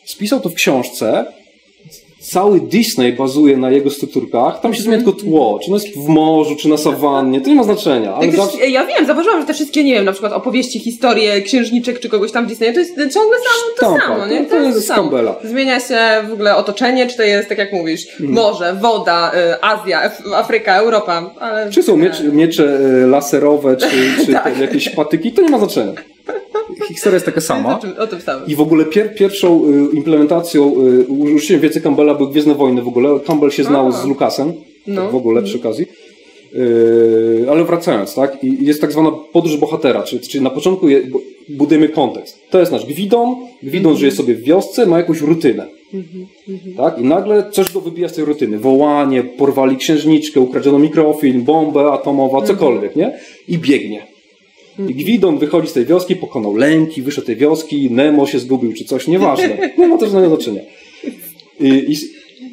Spisał 0.05 0.41
to 0.41 0.49
w 0.49 0.55
książce. 0.55 1.38
Cały 2.31 2.61
Disney 2.61 3.13
bazuje 3.13 3.57
na 3.57 3.71
jego 3.71 3.91
strukturkach. 3.91 4.61
Tam 4.61 4.75
się 4.75 4.83
zmienia 4.83 4.99
tylko 5.05 5.13
tło. 5.21 5.59
Czy 5.63 5.67
ono 5.71 5.77
jest 5.83 5.97
w 5.99 6.09
morzu, 6.09 6.57
czy 6.57 6.69
na 6.69 6.77
sawannie. 6.77 7.41
To 7.41 7.49
nie 7.49 7.55
ma 7.55 7.63
znaczenia. 7.65 8.15
Ale 8.15 8.27
Tak 8.27 8.37
zawsze... 8.37 8.67
Ja 8.69 8.87
wiem, 8.87 9.07
zauważyłam, 9.07 9.41
że 9.41 9.47
te 9.47 9.55
wszystkie, 9.55 9.85
nie 9.85 9.95
wiem, 9.95 10.05
na 10.05 10.13
przykład 10.13 10.33
opowieści, 10.33 10.79
historie, 10.79 11.43
księżniczek 11.43 12.01
czy 12.01 12.09
kogoś 12.09 12.33
tam 12.33 12.45
w 12.45 12.49
Disneyu, 12.49 12.73
to 12.73 12.79
jest 12.81 12.95
ciągle 12.97 13.15
samo 13.39 13.71
to 13.81 13.97
Sztampa, 13.99 14.07
samo, 14.15 14.27
nie? 14.33 14.45
to- 14.45 14.51
to 14.51 14.57
jest 14.63 14.79
z 14.79 14.87
samo. 14.87 15.11
Zmienia 15.45 15.81
się 15.81 15.99
w 16.29 16.33
ogóle 16.33 16.57
otoczenie, 16.57 17.07
czy 17.07 17.17
to 17.17 17.23
jest, 17.23 17.49
tak 17.49 17.59
jak 17.59 17.73
mówisz, 17.73 18.07
Hmm. 18.19 18.35
morze, 18.35 18.77
woda, 18.83 19.33
y, 19.35 19.63
Azja, 19.63 20.11
Afryka, 20.35 20.77
Europa, 20.77 21.31
ale... 21.41 21.71
Czy 21.71 21.83
są 21.83 21.97
miecze, 21.97 22.25
miecze 22.25 22.79
e, 23.05 23.07
laserowe, 23.07 23.77
czy, 23.77 23.87
czy 24.27 24.33
Tak. 24.45 24.59
jakieś 24.61 24.89
patyki, 24.89 25.33
to 25.33 25.43
nie 25.43 25.49
ma 25.49 25.59
znaczenia. 25.59 25.93
Historia 26.89 27.15
jest 27.17 27.27
taka 27.27 27.41
sama. 27.41 27.81
o 27.99 28.07
tym 28.07 28.21
samym. 28.21 28.47
I 28.49 28.55
w 28.55 28.61
ogóle 28.61 28.85
pier, 28.85 29.15
pierwszą 29.15 29.65
y, 29.93 29.97
implementacją, 29.97 30.75
y, 30.87 31.05
użyciem 31.07 31.61
wiedzy 31.61 31.81
Campbella 31.81 32.15
były 32.15 32.31
Gwiezdne 32.31 32.55
Wojny 32.55 32.83
w 32.83 32.89
ogóle. 32.89 33.21
Campbell 33.27 33.51
się 33.51 33.65
znał 33.65 33.87
A. 33.87 33.93
z 33.93 34.05
Lucasem, 34.07 34.53
No. 34.87 35.03
tak 35.03 35.11
w 35.11 35.15
ogóle 35.15 35.43
przy 35.43 35.59
okazji. 35.59 35.87
Y, 36.55 37.47
ale 37.51 37.65
wracając, 37.65 38.15
tak? 38.15 38.45
I 38.45 38.67
jest 38.67 38.81
tak 38.81 38.93
zwana 38.93 39.11
podróż 39.33 39.57
bohatera, 39.57 40.03
czyli, 40.03 40.21
czyli 40.29 40.45
na 40.45 40.51
początku 40.51 40.89
je, 40.89 41.01
bu- 41.03 41.21
budujemy 41.49 41.89
kontekst. 41.89 42.39
To 42.51 42.61
jest 42.61 42.73
nasz 42.73 42.87
Gwidon. 42.87 43.37
Gwidon 43.63 43.97
żyje 43.97 44.13
sobie 44.13 44.35
w 44.35 44.43
wiosce, 44.43 44.87
ma 44.87 44.97
jakąś 44.99 45.21
rutynę. 45.21 45.67
Tak? 46.77 46.99
I 46.99 47.05
nagle 47.05 47.51
coś 47.51 47.73
go 47.73 47.81
wybija 47.81 48.09
z 48.09 48.13
tej 48.15 48.25
rutyny. 48.25 48.59
Wołanie, 48.59 49.23
porwali 49.23 49.77
księżniczkę, 49.77 50.41
ukradziono 50.41 50.79
mikrofilm, 50.79 51.43
bombę 51.43 51.93
atomowa, 51.93 52.43
cokolwiek, 52.43 52.97
nie? 52.97 53.19
I 53.49 53.59
biegnie. 53.59 54.07
I 54.89 54.95
Gwidon 54.95 55.39
wychodzi 55.39 55.69
z 55.69 55.73
tej 55.73 55.87
wioski, 55.87 56.17
pokonał 56.17 56.57
lęki, 56.57 57.03
wyszedł 57.03 57.25
z 57.25 57.27
tej 57.27 57.37
wioski, 57.37 57.91
Nemo 57.91 58.27
się 58.27 58.39
zgubił 58.39 58.73
czy 58.73 58.85
coś, 58.85 59.07
nieważne. 59.09 59.73
Nie 59.79 59.89
ma 59.89 59.99
to 59.99 60.07
żadnego 60.07 60.37
znaczenia. 60.37 60.63
I, 61.61 61.69
i, 61.69 61.97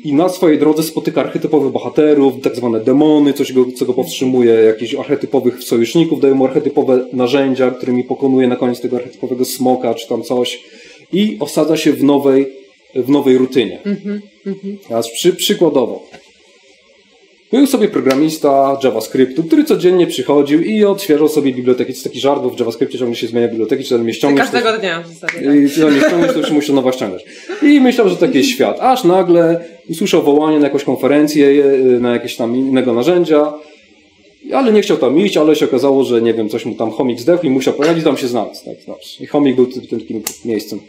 I 0.09 0.13
na 0.13 0.29
swojej 0.29 0.59
drodze 0.59 0.83
spotyka 0.83 1.21
archetypowych 1.21 1.71
bohaterów, 1.71 2.33
tak 2.43 2.55
zwane 2.55 2.79
demony, 2.79 3.33
coś 3.33 3.53
go, 3.53 3.65
co 3.75 3.85
go 3.85 3.93
powstrzymuje, 3.93 4.53
jakichś 4.53 4.95
archetypowych 4.95 5.63
sojuszników, 5.63 6.19
dają 6.19 6.35
mu 6.35 6.45
archetypowe 6.45 7.05
narzędzia, 7.13 7.71
którymi 7.71 8.03
pokonuje 8.03 8.47
na 8.47 8.55
koniec 8.55 8.81
tego 8.81 8.97
archetypowego 8.97 9.45
smoka 9.45 9.93
czy 9.93 10.07
tam 10.07 10.23
coś. 10.23 10.63
I 11.13 11.37
osadza 11.39 11.77
się 11.77 11.93
w 11.93 12.03
nowej, 12.03 12.47
w 12.95 13.09
nowej 13.09 13.37
rutynie. 13.37 13.79
Teraz 14.87 15.11
przy, 15.11 15.33
przykładowo. 15.33 16.03
Był 17.51 17.67
sobie 17.67 17.87
programista 17.87 18.79
JavaScriptu, 18.83 19.43
który 19.43 19.63
codziennie 19.63 20.07
przychodził 20.07 20.61
i 20.61 20.83
odświeżał 20.85 21.29
sobie 21.29 21.53
biblioteki. 21.53 21.91
To 21.91 21.95
jest 21.95 22.03
taki 22.03 22.19
żart, 22.19 22.41
bo 22.43 22.49
w 22.49 22.59
JavaScriptie 22.59 22.97
ciągle 22.99 23.15
się 23.15 23.27
zmienia 23.27 23.47
biblioteki, 23.47 23.83
czy 23.83 23.89
tam 23.89 24.13
ściągniesz, 24.13 24.45
to- 24.47 24.51
Każdego 24.53 24.77
dnia 24.77 25.01
w 25.01 25.07
zasadzie. 25.07 25.33
Tak. 25.33 25.55
i 25.55 25.69
ty 25.69 25.81
tam 25.81 25.95
je 25.95 26.01
ściągniesz, 26.01 26.33
to 26.33 26.39
już 26.39 26.51
musi 26.51 26.73
nowa 26.73 26.91
ściągać. 26.91 27.25
I 27.61 27.81
myślał, 27.81 28.09
że 28.09 28.15
taki 28.15 28.37
jest 28.37 28.49
świat. 28.49 28.77
Aż 28.79 29.03
nagle 29.03 29.65
usłyszał 29.89 30.23
wołanie 30.23 30.59
na 30.59 30.63
jakąś 30.67 30.83
konferencję, 30.83 31.47
y, 31.47 31.99
na 31.99 32.11
jakieś 32.13 32.35
tam 32.35 32.55
innego 32.55 32.93
narzędzia, 32.93 33.53
ale 34.53 34.71
nie 34.73 34.81
chciał 34.81 34.97
tam 34.97 35.19
iść, 35.19 35.37
ale 35.37 35.55
się 35.55 35.65
okazało, 35.65 36.03
że 36.03 36.21
nie 36.21 36.33
wiem, 36.33 36.49
coś 36.49 36.65
mu 36.65 36.75
tam 36.75 36.91
chomik 36.91 37.19
zdechł 37.19 37.45
i 37.45 37.49
musiał 37.49 37.73
pojechać 37.73 37.99
i 37.99 38.03
tam 38.03 38.17
się 38.17 38.27
znalazł. 38.27 38.65
Tak, 38.65 38.75
dobrze. 38.87 39.23
I 39.23 39.25
chomik 39.27 39.55
był 39.55 39.65
tym 39.67 39.81
takim 39.99 40.23
miejscem. 40.45 40.79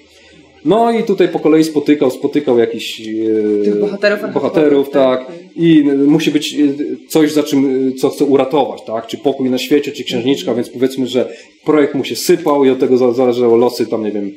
No 0.66 0.92
i 0.92 1.02
tutaj 1.02 1.28
po 1.28 1.38
kolei 1.38 1.64
spotykał, 1.64 2.10
spotykał 2.10 2.58
jakichś 2.58 3.00
e, 3.00 3.64
Tych 3.64 3.80
bohaterów 3.80 4.32
bohaterów, 4.34 4.90
tak. 4.90 5.26
tak. 5.26 5.36
I 5.56 5.82
musi 6.06 6.30
być 6.30 6.54
e, 6.54 6.58
coś, 7.08 7.32
za 7.32 7.42
czym, 7.42 7.88
e, 7.88 7.92
co 7.92 8.10
chce 8.10 8.24
uratować, 8.24 8.82
tak? 8.86 9.06
Czy 9.06 9.18
pokój 9.18 9.50
na 9.50 9.58
świecie, 9.58 9.92
czy 9.92 10.04
księżniczka, 10.04 10.54
więc 10.54 10.68
powiedzmy, 10.70 11.06
że 11.06 11.28
projekt 11.64 11.94
mu 11.94 12.04
się 12.04 12.16
sypał 12.16 12.64
i 12.64 12.70
od 12.70 12.78
tego 12.78 12.96
za- 12.96 13.12
zależało 13.12 13.56
losy 13.56 13.86
tam, 13.86 14.04
nie 14.04 14.12
wiem, 14.12 14.32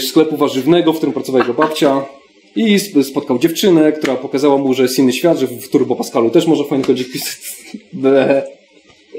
sklepu 0.00 0.36
warzywnego, 0.36 0.92
w 0.92 0.96
którym 0.96 1.12
pracowała 1.12 1.44
jego 1.44 1.54
babcia. 1.62 2.04
I 2.56 2.74
sp- 2.84 3.04
spotkał 3.04 3.38
dziewczynę, 3.38 3.92
która 3.92 4.14
pokazała 4.14 4.56
mu, 4.58 4.74
że 4.74 4.82
jest 4.82 4.98
inny 4.98 5.12
świat, 5.12 5.38
że 5.38 5.46
w 5.46 5.68
Turbo 5.68 5.96
Pascalu 5.96 6.30
też 6.30 6.46
może 6.46 6.64
pisać. 7.12 7.38
Ble. 7.92 8.46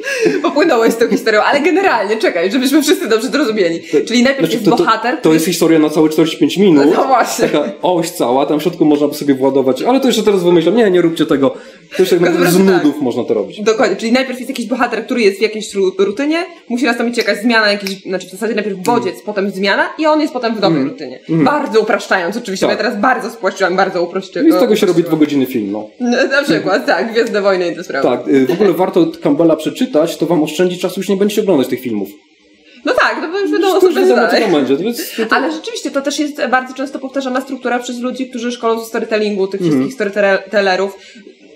Popłynąłeś 0.41 0.93
z 0.93 0.97
tą 0.97 1.07
historią, 1.07 1.41
ale 1.41 1.61
generalnie, 1.61 2.17
czekaj, 2.17 2.51
żebyśmy 2.51 2.81
wszyscy 2.81 3.07
dobrze 3.07 3.27
zrozumieli. 3.27 3.81
Czyli 4.07 4.23
najpierw 4.23 4.39
Znaczy, 4.39 4.53
jest 4.53 4.65
to, 4.65 4.71
to, 4.71 4.77
bohater, 4.77 5.13
to 5.13 5.19
który 5.19 5.33
jest 5.33 5.45
historia 5.45 5.79
na 5.79 5.89
całe 5.89 6.09
45 6.09 6.57
minut. 6.57 6.85
No 6.95 7.05
właśnie. 7.05 7.47
Taka 7.49 7.71
oś 7.81 8.09
cała, 8.09 8.45
tam 8.45 8.59
w 8.59 8.61
środku 8.61 8.85
można 8.85 9.07
by 9.07 9.13
sobie 9.13 9.35
władować, 9.35 9.81
ale 9.81 9.99
to 9.99 10.07
jeszcze 10.07 10.23
teraz 10.23 10.43
wymyślam, 10.43 10.75
nie, 10.75 10.91
nie 10.91 11.01
róbcie 11.01 11.25
tego. 11.25 11.55
To 11.95 12.01
już 12.03 12.09
tak 12.09 12.19
naprawdę 12.19 12.49
z 12.49 12.51
prostu 12.53 12.71
tak. 12.73 12.83
nudów 12.83 13.01
można 13.01 13.23
to 13.23 13.33
robić. 13.33 13.61
Dokładnie, 13.61 13.95
czyli 13.95 14.11
najpierw 14.11 14.39
jest 14.39 14.49
jakiś 14.49 14.65
bohater, 14.65 15.05
który 15.05 15.21
jest 15.21 15.37
w 15.39 15.41
jakiejś 15.41 15.73
ru- 15.75 15.91
rutynie, 15.97 16.45
musi 16.69 16.85
nastąpić 16.85 17.17
jakaś 17.17 17.37
zmiana, 17.41 17.71
jakiś, 17.71 18.01
znaczy 18.01 18.27
w 18.27 18.31
zasadzie 18.31 18.55
najpierw 18.55 18.77
bodziec, 18.77 19.15
potem 19.25 19.49
zmiana 19.51 19.89
i 19.97 20.05
on 20.05 20.21
jest 20.21 20.33
potem 20.33 20.55
w 20.55 20.59
nowej 20.61 20.83
rutynie. 20.83 21.19
Bardzo 21.29 21.81
upraszczając 21.81 22.37
oczywiście, 22.37 22.67
Tak. 22.67 22.77
ja 22.77 22.83
teraz 22.83 22.99
bardzo 23.01 23.29
spłaszczyłam, 23.29 23.75
bardzo 23.75 24.03
uprościłam. 24.03 24.47
I 24.47 24.51
z 24.51 24.59
tego 24.59 24.75
się 24.75 24.85
robi 24.85 25.03
dwugodzinny 25.03 25.45
film, 25.45 25.71
no. 25.75 25.89
Na 26.31 26.43
przykład, 26.43 26.85
tak, 26.85 27.11
Gwiezdne 27.11 27.41
Wojny 27.41 27.71
i 27.71 27.75
te 27.75 27.83
sprawy. 27.83 28.07
Tak, 28.07 28.27
y, 28.27 28.45
w 28.47 28.51
ogóle 28.51 28.73
warto 28.73 29.07
Campbella 29.23 29.55
przeczytać, 29.55 30.17
to 30.17 30.25
wam 30.25 30.43
oszczędzi 30.43 30.77
czasu, 30.77 30.99
już 30.99 31.09
nie 31.09 31.17
będziecie 31.17 31.41
oglądać 31.41 31.67
tych 31.67 31.79
filmów. 31.81 32.09
No 32.85 32.93
tak, 32.93 33.17
no 33.21 33.29
bo 33.31 33.39
już 33.39 33.51
wiadomo, 33.51 33.79
To 33.79 33.85
już 33.85 33.95
będzie 33.95 34.15
dalej. 34.15 34.41
tam 34.41 34.51
będzie. 34.51 34.77
To 34.77 34.83
jest, 34.83 35.15
to, 35.29 35.35
Ale 35.35 35.51
rzeczywiście 35.51 35.91
to 35.91 36.01
też 36.01 36.19
jest 36.19 36.41
bardzo 36.51 36.73
często 36.73 36.99
powtarzana 36.99 37.41
struktura 37.41 37.79
przez 37.79 37.99
ludzi, 37.99 38.29
którzy 38.29 38.51
szkolą 38.51 38.79
ze 38.79 38.85
storytellingu, 38.85 39.47
tych 39.47 39.61
Mhm. 39.61 39.79
wszystkich 39.89 39.93
storytellerów. 40.13 40.97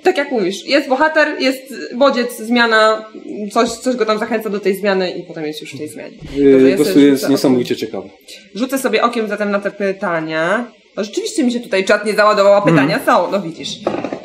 Tak 0.04 0.18
jak 0.18 0.32
mówisz, 0.32 0.66
jest 0.66 0.90
bohater, 0.90 1.28
jest 1.40 1.74
bodziec, 1.96 2.38
zmiana, 2.40 3.06
coś, 3.52 3.70
coś 3.70 3.96
go 3.96 4.06
tam 4.06 4.20
zachęca 4.20 4.50
do 4.50 4.60
tej 4.60 4.76
zmiany 4.76 5.12
i 5.12 5.24
potem 5.24 5.46
jest 5.46 5.62
już 5.62 5.74
w 5.76 5.78
tej 5.78 5.88
zmianie. 5.90 6.18
Y, 6.38 6.54
sobie 6.62 6.76
prostu 6.76 7.00
jest 7.00 7.30
niesamowicie 7.30 7.76
ciekawe. 7.76 8.10
Rzucę 8.56 8.78
sobie 8.78 9.04
okiem 9.04 9.28
zatem 9.28 9.52
na 9.52 9.60
te 9.60 9.72
pytania. 9.72 10.72
No, 10.98 11.04
rzeczywiście 11.04 11.44
mi 11.44 11.52
się 11.52 11.60
tutaj 11.60 11.86
czat 11.86 12.06
nie 12.06 12.14
załadował, 12.14 12.54
a 12.54 12.62
pytania 12.62 12.98
Mhm. 12.98 13.06
są, 13.06 13.32
no 13.32 13.42
widzisz. 13.42 13.70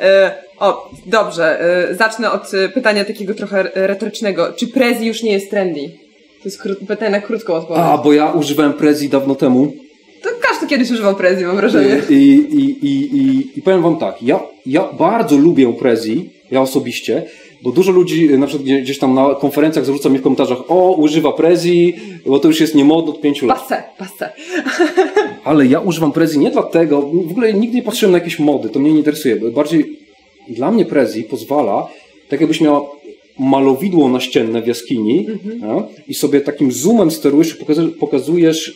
E, 0.01 0.31
o, 0.59 0.91
dobrze, 1.05 1.61
e, 1.89 1.95
zacznę 1.95 2.31
od 2.31 2.53
e, 2.53 2.69
pytania 2.69 3.05
takiego 3.05 3.33
trochę 3.33 3.71
retorycznego. 3.75 4.53
Czy 4.53 4.67
Prezi 4.67 5.05
już 5.07 5.23
nie 5.23 5.31
jest 5.31 5.49
trendy? 5.49 5.81
To 6.43 6.49
jest 6.49 6.63
kró- 6.63 6.87
pytanie 6.87 7.11
na 7.11 7.21
krótką 7.21 7.53
odpowiedź. 7.53 7.83
A, 7.85 7.97
bo 7.97 8.13
ja 8.13 8.31
używałem 8.31 8.73
Prezi 8.73 9.09
dawno 9.09 9.35
temu. 9.35 9.73
To 10.27 10.47
każdy 10.47 10.67
kiedyś 10.67 10.91
używał 10.91 11.15
Prezi, 11.15 11.45
mam 11.45 11.55
wrażenie. 11.55 12.01
I, 12.09 12.13
i, 12.13 12.85
i, 12.87 13.17
i, 13.17 13.47
I 13.59 13.61
powiem 13.61 13.81
wam 13.81 13.97
tak, 13.97 14.23
ja, 14.23 14.39
ja 14.65 14.89
bardzo 14.99 15.37
lubię 15.37 15.73
Prezi, 15.73 16.29
ja 16.51 16.61
osobiście, 16.61 17.23
bo 17.63 17.71
dużo 17.71 17.91
ludzi 17.91 18.29
na 18.29 18.47
przykład 18.47 18.65
gdzie- 18.65 18.81
gdzieś 18.81 18.99
tam 18.99 19.13
na 19.13 19.35
konferencjach 19.35 19.85
zarzuca 19.85 20.09
mi 20.09 20.17
w 20.19 20.21
komentarzach, 20.21 20.57
o, 20.67 20.91
używa 20.91 21.31
Prezi, 21.31 21.93
bo 22.25 22.39
to 22.39 22.47
już 22.47 22.59
jest 22.61 22.75
niemodne 22.75 23.11
od 23.11 23.21
pięciu 23.21 23.45
lat. 23.45 23.59
Passe, 23.59 23.83
passe. 23.97 24.29
Ale 25.43 25.65
ja 25.65 25.79
używam 25.79 26.11
Prezi 26.11 26.39
nie 26.39 26.51
dlatego, 26.51 27.01
w 27.01 27.31
ogóle 27.31 27.53
nigdy 27.53 27.75
nie 27.75 27.83
patrzyłem 27.83 28.11
na 28.11 28.17
jakieś 28.17 28.39
mody, 28.39 28.69
to 28.69 28.79
mnie 28.79 28.91
nie 28.91 28.97
interesuje, 28.97 29.35
bardziej 29.35 29.97
dla 30.49 30.71
mnie 30.71 30.85
Prezi 30.85 31.23
pozwala, 31.23 31.87
tak 32.29 32.41
jakbyś 32.41 32.61
miała 32.61 32.81
malowidło 33.39 34.09
naścienne 34.09 34.61
w 34.61 34.67
jaskini 34.67 35.27
Mhm. 35.29 35.59
no, 35.59 35.87
i 36.07 36.13
sobie 36.13 36.41
takim 36.41 36.71
zoomem 36.71 37.11
sterujesz 37.11 37.51
i 37.55 37.55
pokazujesz, 37.59 37.91
pokazujesz 37.99 38.73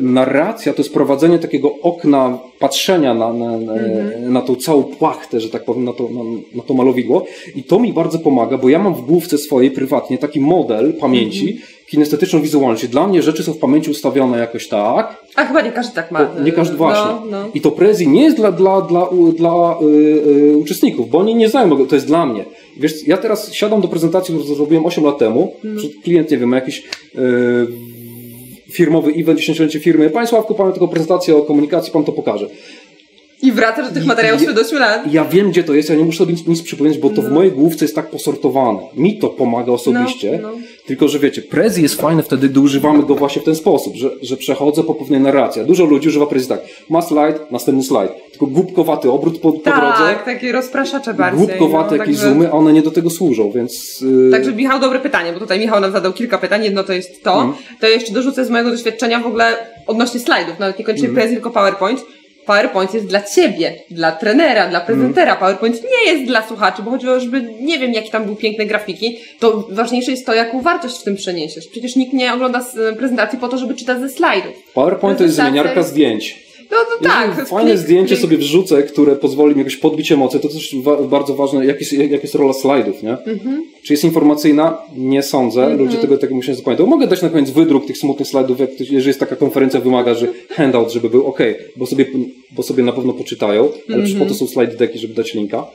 narracja 0.00 0.72
to 0.72 0.82
jest 0.82 0.94
prowadzenie 0.94 1.38
takiego 1.38 1.74
okna 1.82 2.38
patrzenia 2.58 3.14
na, 3.14 3.32
na, 3.32 3.54
mhm. 3.54 4.32
na 4.32 4.42
tą 4.42 4.56
całą 4.56 4.84
płachtę, 4.84 5.40
że 5.40 5.50
tak 5.50 5.64
powiem, 5.64 5.84
na 5.84 5.92
to, 5.92 6.08
na, 6.08 6.20
na, 6.54 6.62
to 6.62 6.74
malowidło. 6.74 7.26
I 7.54 7.62
to 7.62 7.80
mi 7.80 7.92
bardzo 7.92 8.18
pomaga, 8.18 8.58
bo 8.58 8.68
ja 8.68 8.78
mam 8.78 8.94
w 8.94 9.00
główce 9.00 9.38
swojej 9.38 9.70
prywatnie 9.70 10.18
taki 10.18 10.40
model 10.40 10.94
pamięci, 11.00 11.50
mhm 11.50 11.78
kinestetyczną 11.88 12.42
wizualność. 12.42 12.88
Dla 12.88 13.06
mnie 13.06 13.22
rzeczy 13.22 13.42
są 13.42 13.52
w 13.52 13.58
pamięci 13.58 13.90
ustawione 13.90 14.38
jakoś 14.38 14.68
tak. 14.68 15.24
A 15.34 15.44
chyba 15.44 15.60
nie 15.60 15.72
każdy 15.72 15.94
tak 15.94 16.10
ma. 16.10 16.30
nie 16.44 16.52
każdy 16.52 16.76
właśnie. 16.76 17.04
No, 17.04 17.22
no. 17.30 17.48
I 17.54 17.60
to 17.60 17.70
prezji 17.70 18.08
nie 18.08 18.22
jest 18.22 18.36
dla, 18.36 18.52
dla, 18.52 18.80
dla, 18.80 19.08
dla 19.36 19.78
yy, 19.80 20.56
uczestników, 20.56 21.10
bo 21.10 21.18
oni 21.18 21.34
nie 21.34 21.48
znają, 21.48 21.86
to 21.86 21.94
jest 21.94 22.06
dla 22.06 22.26
mnie. 22.26 22.44
Wiesz, 22.76 23.06
ja 23.06 23.16
teraz 23.16 23.52
siadam 23.52 23.80
do 23.80 23.88
prezentacji, 23.88 24.34
którą 24.34 24.54
zrobiłem 24.54 24.86
8 24.86 25.04
lat 25.04 25.18
temu. 25.18 25.52
Hmm. 25.62 25.82
Klient, 26.04 26.30
nie 26.30 26.38
wiem, 26.38 26.48
ma 26.48 26.56
jakiś 26.56 26.84
yy, 27.14 27.68
firmowy 28.72 29.12
event, 29.12 29.40
10 29.40 29.78
firmy. 29.78 30.10
Panie 30.10 30.26
Sławku, 30.26 30.54
pamiętam 30.54 30.80
taką 30.80 30.92
prezentację 30.92 31.36
o 31.36 31.42
komunikacji, 31.42 31.92
pan 31.92 32.04
to 32.04 32.12
pokaże. 32.12 32.48
I 33.42 33.52
wracasz 33.52 33.88
do 33.88 33.94
tych 33.94 34.04
materiałów 34.04 34.40
sprzed 34.40 34.58
8 34.58 34.78
lat. 34.78 35.12
Ja 35.12 35.24
wiem, 35.24 35.50
gdzie 35.50 35.64
to 35.64 35.74
jest, 35.74 35.88
ja 35.88 35.94
nie 35.94 36.04
muszę 36.04 36.18
sobie 36.18 36.32
nic, 36.32 36.46
nic 36.46 36.62
przypomnieć, 36.62 36.98
bo 36.98 37.10
to 37.10 37.22
no. 37.22 37.28
w 37.28 37.32
mojej 37.32 37.52
główce 37.52 37.84
jest 37.84 37.94
tak 37.94 38.10
posortowane. 38.10 38.78
Mi 38.96 39.18
to 39.18 39.28
pomaga 39.28 39.72
osobiście. 39.72 40.38
No, 40.42 40.48
no. 40.52 40.58
Tylko, 40.86 41.08
że 41.08 41.18
wiecie, 41.18 41.42
Prezi 41.42 41.82
jest 41.82 42.00
fajne 42.00 42.22
wtedy, 42.22 42.48
gdy 42.48 42.60
używamy 42.60 43.02
go 43.02 43.14
właśnie 43.14 43.42
w 43.42 43.44
ten 43.44 43.54
sposób, 43.54 43.96
że, 43.96 44.10
że 44.22 44.36
przechodzę 44.36 44.82
po 44.82 44.94
pewnej 44.94 45.20
narracji. 45.20 45.64
Dużo 45.64 45.84
ludzi 45.84 46.08
używa 46.08 46.26
Prezi 46.26 46.48
tak, 46.48 46.60
ma 46.90 47.02
slajd, 47.02 47.50
następny 47.50 47.84
slajd. 47.84 48.12
Tylko 48.30 48.46
głupkowaty 48.46 49.10
obrót 49.10 49.38
po, 49.38 49.52
po 49.52 49.58
tak, 49.58 49.76
drodze. 49.76 50.14
Tak, 50.14 50.24
takie 50.24 50.52
rozpraszacze 50.52 51.14
bardziej. 51.14 51.46
Głupkowate 51.46 51.90
no, 51.90 51.96
jakieś 51.96 52.16
także... 52.16 52.30
zoomy, 52.30 52.48
a 52.48 52.52
one 52.52 52.72
nie 52.72 52.82
do 52.82 52.90
tego 52.90 53.10
służą, 53.10 53.50
więc... 53.50 54.00
Yy... 54.00 54.30
Także 54.30 54.52
Michał, 54.52 54.80
dobre 54.80 55.00
pytanie, 55.00 55.32
bo 55.32 55.38
tutaj 55.38 55.58
Michał 55.58 55.80
nam 55.80 55.92
zadał 55.92 56.12
kilka 56.12 56.38
pytań. 56.38 56.64
Jedno 56.64 56.84
to 56.84 56.92
jest 56.92 57.22
to. 57.22 57.42
Mm. 57.42 57.54
To 57.80 57.88
jeszcze 57.88 58.12
dorzucę 58.12 58.44
z 58.44 58.50
mojego 58.50 58.70
doświadczenia 58.70 59.20
w 59.20 59.26
ogóle 59.26 59.56
odnośnie 59.86 60.20
slajdów, 60.20 60.58
nawet 60.58 60.78
niekoniecznie 60.78 61.08
mm. 61.08 61.16
Prezi, 61.16 61.34
tylko 61.34 61.50
PowerPoint 61.50 62.04
PowerPoint 62.48 62.94
jest 62.94 63.06
dla 63.06 63.22
ciebie, 63.22 63.74
dla 63.90 64.12
trenera, 64.12 64.68
dla 64.68 64.80
prezentera. 64.80 65.30
Mm. 65.30 65.40
PowerPoint 65.40 65.82
nie 65.82 66.12
jest 66.12 66.24
dla 66.24 66.46
słuchaczy, 66.46 66.82
bo 66.82 66.90
chodziło, 66.90 67.20
żeby 67.20 67.54
nie 67.60 67.78
wiem, 67.78 67.92
jakie 67.92 68.10
tam 68.10 68.24
były 68.24 68.36
piękne 68.36 68.66
grafiki. 68.66 69.18
To 69.38 69.68
ważniejsze 69.70 70.10
jest 70.10 70.26
to, 70.26 70.34
jaką 70.34 70.62
wartość 70.62 70.98
w 71.00 71.02
tym 71.02 71.16
przeniesiesz. 71.16 71.68
Przecież 71.68 71.96
nikt 71.96 72.12
nie 72.12 72.34
ogląda 72.34 72.66
prezentacji 72.98 73.38
po 73.38 73.48
to, 73.48 73.58
żeby 73.58 73.74
czytać 73.74 74.00
ze 74.00 74.08
slajdów. 74.08 74.52
PowerPoint 74.74 75.18
to 75.18 75.24
jest 75.24 75.36
zmieniarka 75.36 75.82
zdjęć. 75.82 76.47
No 76.70 76.76
to 76.76 77.04
tak. 77.04 77.48
Fajne 77.48 77.70
klik, 77.70 77.82
zdjęcie 77.82 78.08
klik. 78.14 78.20
sobie 78.20 78.36
wrzucę, 78.36 78.82
które 78.82 79.16
pozwoli 79.16 79.54
mi 79.54 79.58
jakoś 79.58 79.76
podbić 79.76 80.12
emocje. 80.12 80.40
To 80.40 80.48
też 80.48 80.76
wa 80.82 81.02
bardzo 81.02 81.34
ważne, 81.34 81.66
jak 81.66 81.80
jest, 81.80 81.92
jak 81.92 82.22
jest 82.22 82.34
rola 82.34 82.52
slajdów, 82.52 83.02
nie? 83.02 83.10
Mhm. 83.10 83.64
Czy 83.82 83.92
jest 83.92 84.04
informacyjna? 84.04 84.78
Nie 84.96 85.22
sądzę. 85.22 85.60
Mhm. 85.60 85.78
Ludzie 85.78 85.98
tego 85.98 86.18
tak 86.18 86.30
muszą 86.30 86.54
zapamiętać. 86.54 86.88
Mogę 86.88 87.06
dać 87.06 87.22
na 87.22 87.28
koniec 87.28 87.50
wydruk 87.50 87.86
tych 87.86 87.98
smutnych 87.98 88.28
slajdów, 88.28 88.60
jak, 88.60 88.80
jeżeli 88.80 89.06
jest 89.06 89.20
taka 89.20 89.36
konferencja, 89.36 89.80
wymaga, 89.80 90.14
że 90.14 90.28
handout, 90.48 90.92
żeby 90.92 91.10
był 91.10 91.26
ok, 91.26 91.38
bo 91.76 91.86
sobie, 91.86 92.06
bo 92.50 92.62
sobie 92.62 92.82
na 92.82 92.92
pewno 92.92 93.12
poczytają, 93.12 93.68
ale 93.88 93.96
mhm. 93.96 94.18
po 94.18 94.26
to 94.26 94.34
są 94.34 94.46
slide 94.46 94.76
deki, 94.76 94.98
żeby 94.98 95.14
dać 95.14 95.34
linka. 95.34 95.66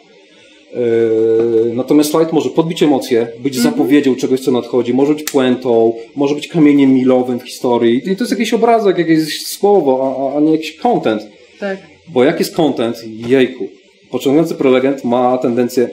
Yy, 0.76 1.74
natomiast 1.74 2.12
slajd 2.12 2.34
może 2.34 2.50
podbić 2.50 2.84
emocje, 2.84 3.28
być 3.40 3.58
mm 3.58 3.68
-hmm. 3.68 3.72
zapowiedzią 3.72 4.16
czegoś, 4.16 4.40
co 4.40 4.52
nadchodzi, 4.52 4.94
może 4.94 5.14
być 5.14 5.24
puentą, 5.24 5.94
może 6.16 6.36
być 6.36 6.48
kamieniem 6.48 6.94
milowym 6.94 7.40
w 7.40 7.44
historii. 7.44 7.98
I 7.98 8.16
to 8.16 8.24
jest 8.24 8.32
jakiś 8.32 8.54
obrazek, 8.54 8.98
jakieś 8.98 9.48
słowo, 9.48 10.32
a, 10.34 10.38
a 10.38 10.40
nie 10.40 10.52
jakiś 10.52 10.76
content. 10.76 11.22
Tak. 11.60 11.78
Bo 12.08 12.24
jak 12.24 12.40
jest 12.40 12.56
content, 12.56 12.98
jejku, 13.28 13.68
pociągający 14.12 14.56
prelegent 14.56 15.04
ma 15.04 15.38
tendencję 15.38 15.90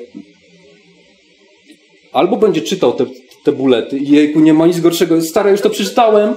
albo 2.13 2.37
będzie 2.37 2.61
czytał 2.61 2.93
te, 2.93 3.07
te 3.45 3.53
bulety 3.53 3.99
i 3.99 4.09
jejku, 4.09 4.41
nie 4.41 4.55
ma 4.55 4.67
nic 4.67 4.81
gorszego, 4.81 5.23
stary, 5.23 5.51
już 5.51 5.61
to 5.61 5.71
przeczytałem. 5.71 6.35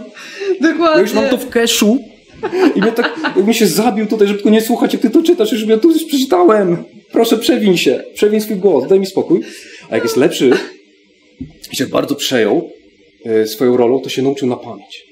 Dokładnie. 0.61 0.95
Ja 0.95 1.01
już 1.01 1.13
mam 1.13 1.29
to 1.29 1.37
w 1.37 1.49
keszu. 1.49 1.97
I 2.75 2.81
mnie 2.81 2.91
tak, 2.91 3.35
mi 3.47 3.53
się 3.53 3.67
zabił 3.67 4.05
tutaj, 4.05 4.27
żeby 4.27 4.39
tylko 4.39 4.49
nie 4.49 4.61
słuchać, 4.61 4.93
jak 4.93 5.01
ty 5.01 5.09
to 5.09 5.23
czytasz, 5.23 5.51
już 5.51 5.67
ja 5.67 5.77
tu 5.77 5.91
już 5.91 6.03
przeczytałem 6.03 6.83
proszę 7.13 7.37
przewiń 7.37 7.77
się, 7.77 8.03
przewiń 8.13 8.41
swój 8.41 8.55
głos, 8.55 8.87
daj 8.87 8.99
mi 8.99 9.05
spokój. 9.05 9.41
A 9.89 9.95
jak 9.95 10.03
jest 10.03 10.17
lepszy 10.17 10.51
i 11.71 11.75
się 11.75 11.85
bardzo 11.85 12.15
przejął 12.15 12.69
e, 13.25 13.47
swoją 13.47 13.77
rolą, 13.77 13.99
to 13.99 14.09
się 14.09 14.21
nauczył 14.21 14.47
na 14.47 14.55
pamięć. 14.55 15.03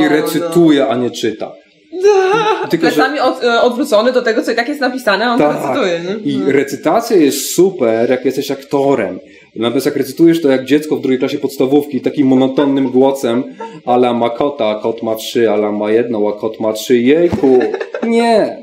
I 0.00 0.08
recytuje, 0.08 0.80
no. 0.80 0.88
a 0.88 0.96
nie 0.96 1.10
czyta. 1.10 1.52
Tylko, 2.70 2.86
Plecami 2.86 3.16
że... 3.16 3.22
od, 3.22 3.44
e, 3.44 3.62
odwrócony 3.62 4.12
do 4.12 4.22
tego, 4.22 4.42
co 4.42 4.54
tak 4.54 4.68
jest 4.68 4.80
napisane, 4.80 5.26
a 5.26 5.32
on 5.32 5.38
tak. 5.38 5.56
recytuje. 5.56 6.00
Nie? 6.00 6.32
I 6.32 6.36
no. 6.36 6.52
recytacja 6.52 7.16
jest 7.16 7.54
super, 7.54 8.10
jak 8.10 8.24
jesteś 8.24 8.50
aktorem. 8.50 9.18
Natomiast 9.56 9.86
jak 9.86 9.96
recytujesz 9.96 10.42
to 10.42 10.48
jak 10.48 10.64
dziecko 10.64 10.96
w 10.96 11.00
drugiej 11.00 11.18
klasie 11.18 11.38
podstawówki, 11.38 12.00
takim 12.00 12.26
monotonnym 12.26 12.90
głosem, 12.90 13.44
ala 13.86 14.12
ma 14.12 14.30
kota, 14.30 14.66
a 14.66 14.74
kot 14.74 15.02
ma 15.02 15.14
trzy, 15.14 15.50
ala 15.50 15.72
ma 15.72 15.90
jedno, 15.90 16.28
a 16.28 16.40
kot 16.40 16.60
ma 16.60 16.72
trzy, 16.72 16.98
jejku. 16.98 17.60
Nie. 18.02 18.62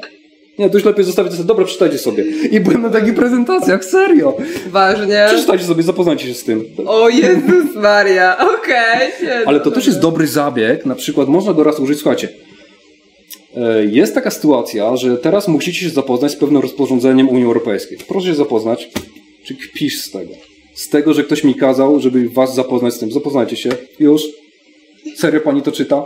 Nie, 0.60 0.70
to 0.70 0.78
już 0.78 0.86
lepiej 0.86 1.06
zostawić 1.06 1.34
sobie. 1.34 1.44
Dobra, 1.44 1.66
przeczytajcie 1.66 1.98
sobie. 1.98 2.24
I 2.52 2.60
byłem 2.60 2.82
na 2.82 2.90
takich 2.90 3.16
prezentacjach, 3.16 3.86
serio. 3.86 4.38
Ważnie. 4.68 5.26
Przeczytajcie 5.28 5.66
sobie, 5.66 5.84
zapoznajcie 5.84 6.28
się 6.28 6.34
z 6.34 6.44
tym. 6.44 6.66
O 6.86 7.10
Jezus 7.10 7.76
Maria, 7.76 8.38
okej. 8.38 9.12
Okay, 9.18 9.48
Ale 9.48 9.60
to 9.60 9.72
też 9.72 9.88
jest 9.88 10.00
dobry 10.00 10.28
zabieg, 10.28 10.86
na 10.86 10.96
przykład 10.96 11.28
można 11.28 11.54
go 11.54 11.64
raz 11.64 11.80
użyć, 11.80 12.00
słuchajcie. 12.00 12.30
E, 13.58 13.86
jest 13.86 14.16
taka 14.16 14.32
sytuacja, 14.32 14.96
że 14.96 15.18
teraz 15.18 15.48
musicie 15.48 15.80
się 15.80 15.90
zapoznać 15.90 16.32
z 16.32 16.36
pewnym 16.36 16.62
rozporządzeniem 16.62 17.30
Unii 17.30 17.46
Europejskiej. 17.46 17.98
Proszę 18.08 18.28
się 18.28 18.36
zapoznać, 18.36 18.90
czy 19.46 19.56
kpisz 19.56 20.02
z 20.02 20.12
tego. 20.12 20.34
Z 20.74 20.90
tego, 20.90 21.14
że 21.14 21.24
ktoś 21.24 21.44
mi 21.44 21.56
kazał, 21.56 22.00
żeby 22.00 22.30
was 22.30 22.56
zapoznać 22.56 22.94
z 22.94 23.00
tym. 23.00 23.12
Zapoznajcie 23.12 23.58
się. 23.58 23.70
Już. 24.00 24.22
Serio 25.16 25.42
pani 25.42 25.62
to 25.62 25.72
czyta? 25.72 26.06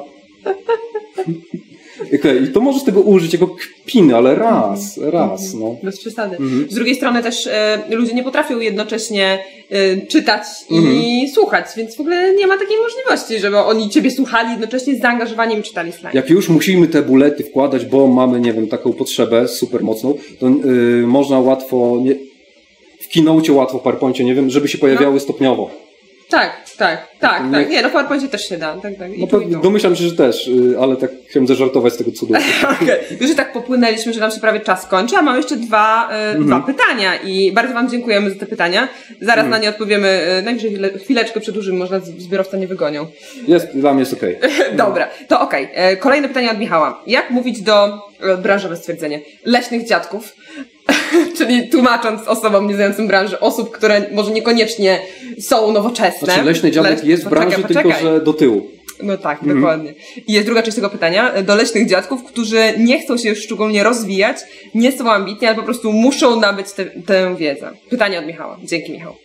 Okay, 2.16 2.40
I 2.50 2.54
to 2.54 2.62
możesz 2.62 2.84
tego 2.84 3.02
użyć 3.02 3.34
jako 3.34 3.48
kpiny, 3.86 4.16
ale 4.16 4.36
raz, 4.36 4.98
-hmm. 4.98 5.10
raz. 5.10 5.54
No. 5.54 5.76
Bez 5.84 6.00
przesady. 6.00 6.38
-hmm. 6.38 6.70
Z 6.70 6.76
drugiej 6.76 6.96
strony 6.96 7.24
też 7.24 7.48
e, 7.48 7.80
ludzie 7.90 8.14
nie 8.14 8.24
potrafią 8.24 8.60
jednocześnie 8.60 9.44
e, 9.70 9.98
czytać 10.08 10.44
i 10.70 11.30
słuchać, 11.34 11.66
więc 11.78 11.96
w 11.96 12.00
ogóle 12.00 12.36
nie 12.36 12.48
ma 12.48 12.58
takiej 12.58 12.78
możliwości, 12.78 13.40
żeby 13.40 13.58
oni 13.58 13.90
ciebie 13.90 14.12
słuchali 14.12 14.50
jednocześnie 14.50 14.96
z 14.96 15.02
zaangażowaniem 15.02 15.64
czytali 15.64 15.92
slajd. 15.92 16.16
Jak 16.16 16.30
już 16.30 16.50
musimy 16.50 16.88
te 16.88 17.02
bulety 17.02 17.44
wkładać, 17.44 17.86
bo 17.86 18.08
mamy, 18.08 18.40
nie 18.40 18.54
wiem, 18.54 18.68
taką 18.68 18.94
potrzebę 18.94 19.48
super 19.48 19.84
mocną, 19.84 20.18
to 20.40 20.48
y, 20.48 21.08
można 21.08 21.40
łatwo, 21.40 22.00
nie, 22.04 22.16
w 23.00 23.14
keynote 23.14 23.54
łatwo, 23.54 23.80
w 23.80 23.82
PowerPoincie, 23.82 24.24
nie 24.24 24.36
wiem, 24.36 24.50
żeby 24.50 24.68
się 24.68 24.78
pojawiały 24.78 25.14
no. 25.14 25.20
stopniowo. 25.20 25.91
Tak, 26.32 26.52
tak, 26.78 27.08
tak, 27.20 27.42
tak. 27.52 27.70
Nie, 27.70 27.82
no 27.82 27.90
w 27.90 27.92
PowerPoincie 27.92 28.28
też 28.28 28.50
się 28.50 28.58
da. 28.58 28.78
Tak, 28.78 28.96
tak. 28.96 29.14
I 29.14 29.20
no, 29.20 29.28
tu, 29.28 29.42
i 29.42 29.52
domyślam 29.52 29.96
się, 29.96 30.04
że 30.04 30.16
też, 30.16 30.48
y, 30.48 30.76
ale 30.82 30.96
tak 30.96 31.12
chciałem 31.30 31.48
zażartować 31.48 31.94
z 31.94 31.98
tego 31.98 32.12
cudu. 32.12 32.34
okay. 32.82 33.00
Już 33.22 33.36
tak 33.36 33.54
popłynęliśmy, 33.54 34.14
że 34.14 34.20
nam 34.20 34.32
się 34.32 34.40
prawie 34.40 34.60
czas 34.60 34.86
kończy, 34.86 35.16
a 35.18 35.22
mam 35.22 35.38
jeszcze 35.38 35.56
dwa, 35.56 36.10
mm 36.12 36.42
-hmm. 36.42 36.46
dwa 36.46 36.60
pytania 36.60 37.16
i 37.16 37.52
bardzo 37.52 37.74
Wam 37.74 37.90
dziękujemy 37.90 38.30
za 38.30 38.40
te 38.40 38.46
pytania. 38.46 38.88
Zaraz 39.22 39.46
mm. 39.46 39.50
na 39.50 39.58
nie 39.58 39.70
odpowiemy, 39.70 40.38
y, 40.40 40.44
najwyżej 40.44 40.80
chwileczkę 41.04 41.40
przedłużymy, 41.40 41.80
można 41.80 42.00
zbiorowca 42.00 42.58
nie 42.58 42.68
wygonią. 42.68 43.08
Jest, 43.48 43.78
dla 43.78 43.94
mnie 43.94 44.00
jest 44.00 44.14
okej. 44.14 44.38
Okay. 44.38 44.50
Dobra, 44.86 45.10
to 45.28 45.42
okej. 45.42 45.72
Okay. 45.72 45.98
Kolejne 45.98 46.28
pytanie 46.28 46.52
od 46.52 46.60
Michała. 46.60 47.04
Jak 47.08 47.30
mówić 47.30 47.62
do, 47.62 48.02
branżowe 48.44 48.78
stwierdzenie, 48.78 49.20
leśnych 49.46 49.88
dziadków, 49.88 50.36
czyli 51.38 51.70
tłumacząc 51.70 52.28
osobom 52.28 52.68
nieznającym 52.68 53.08
branży, 53.08 53.40
osób, 53.40 53.72
które 53.72 54.06
może 54.12 54.32
niekoniecznie 54.32 55.00
są 55.40 55.72
nowoczesne. 55.72 56.26
Znaczy 56.26 56.44
leśny 56.44 56.72
dziadek 56.72 57.04
jest 57.04 57.26
w 57.26 57.30
branży, 57.30 57.62
poczekaj. 57.62 57.84
tylko 57.84 58.00
że 58.00 58.22
do 58.22 58.34
tyłu. 58.34 58.68
No 59.04 59.18
tak, 59.18 59.40
mhm. 59.40 59.60
dokładnie. 59.60 59.94
I 60.28 60.34
jest 60.34 60.46
druga 60.46 60.64
część 60.64 60.76
tego 60.76 60.90
pytania 60.90 61.42
do 61.42 61.56
leśnych 61.56 61.90
dziadków, 61.90 62.24
którzy 62.24 62.74
nie 62.78 63.00
chcą 63.00 63.18
się 63.18 63.30
już 63.30 63.40
szczególnie 63.40 63.84
rozwijać, 63.84 64.38
nie 64.76 64.92
są 64.92 65.12
ambitni, 65.12 65.48
ale 65.48 65.56
po 65.56 65.64
prostu 65.64 65.94
muszą 65.94 66.40
nabyć 66.40 66.68
tę 67.06 67.36
wiedzę. 67.36 67.72
Pytanie 67.90 68.20
od 68.20 68.26
Michała. 68.26 68.58
Dzięki 68.64 68.92
Michał. 68.92 69.16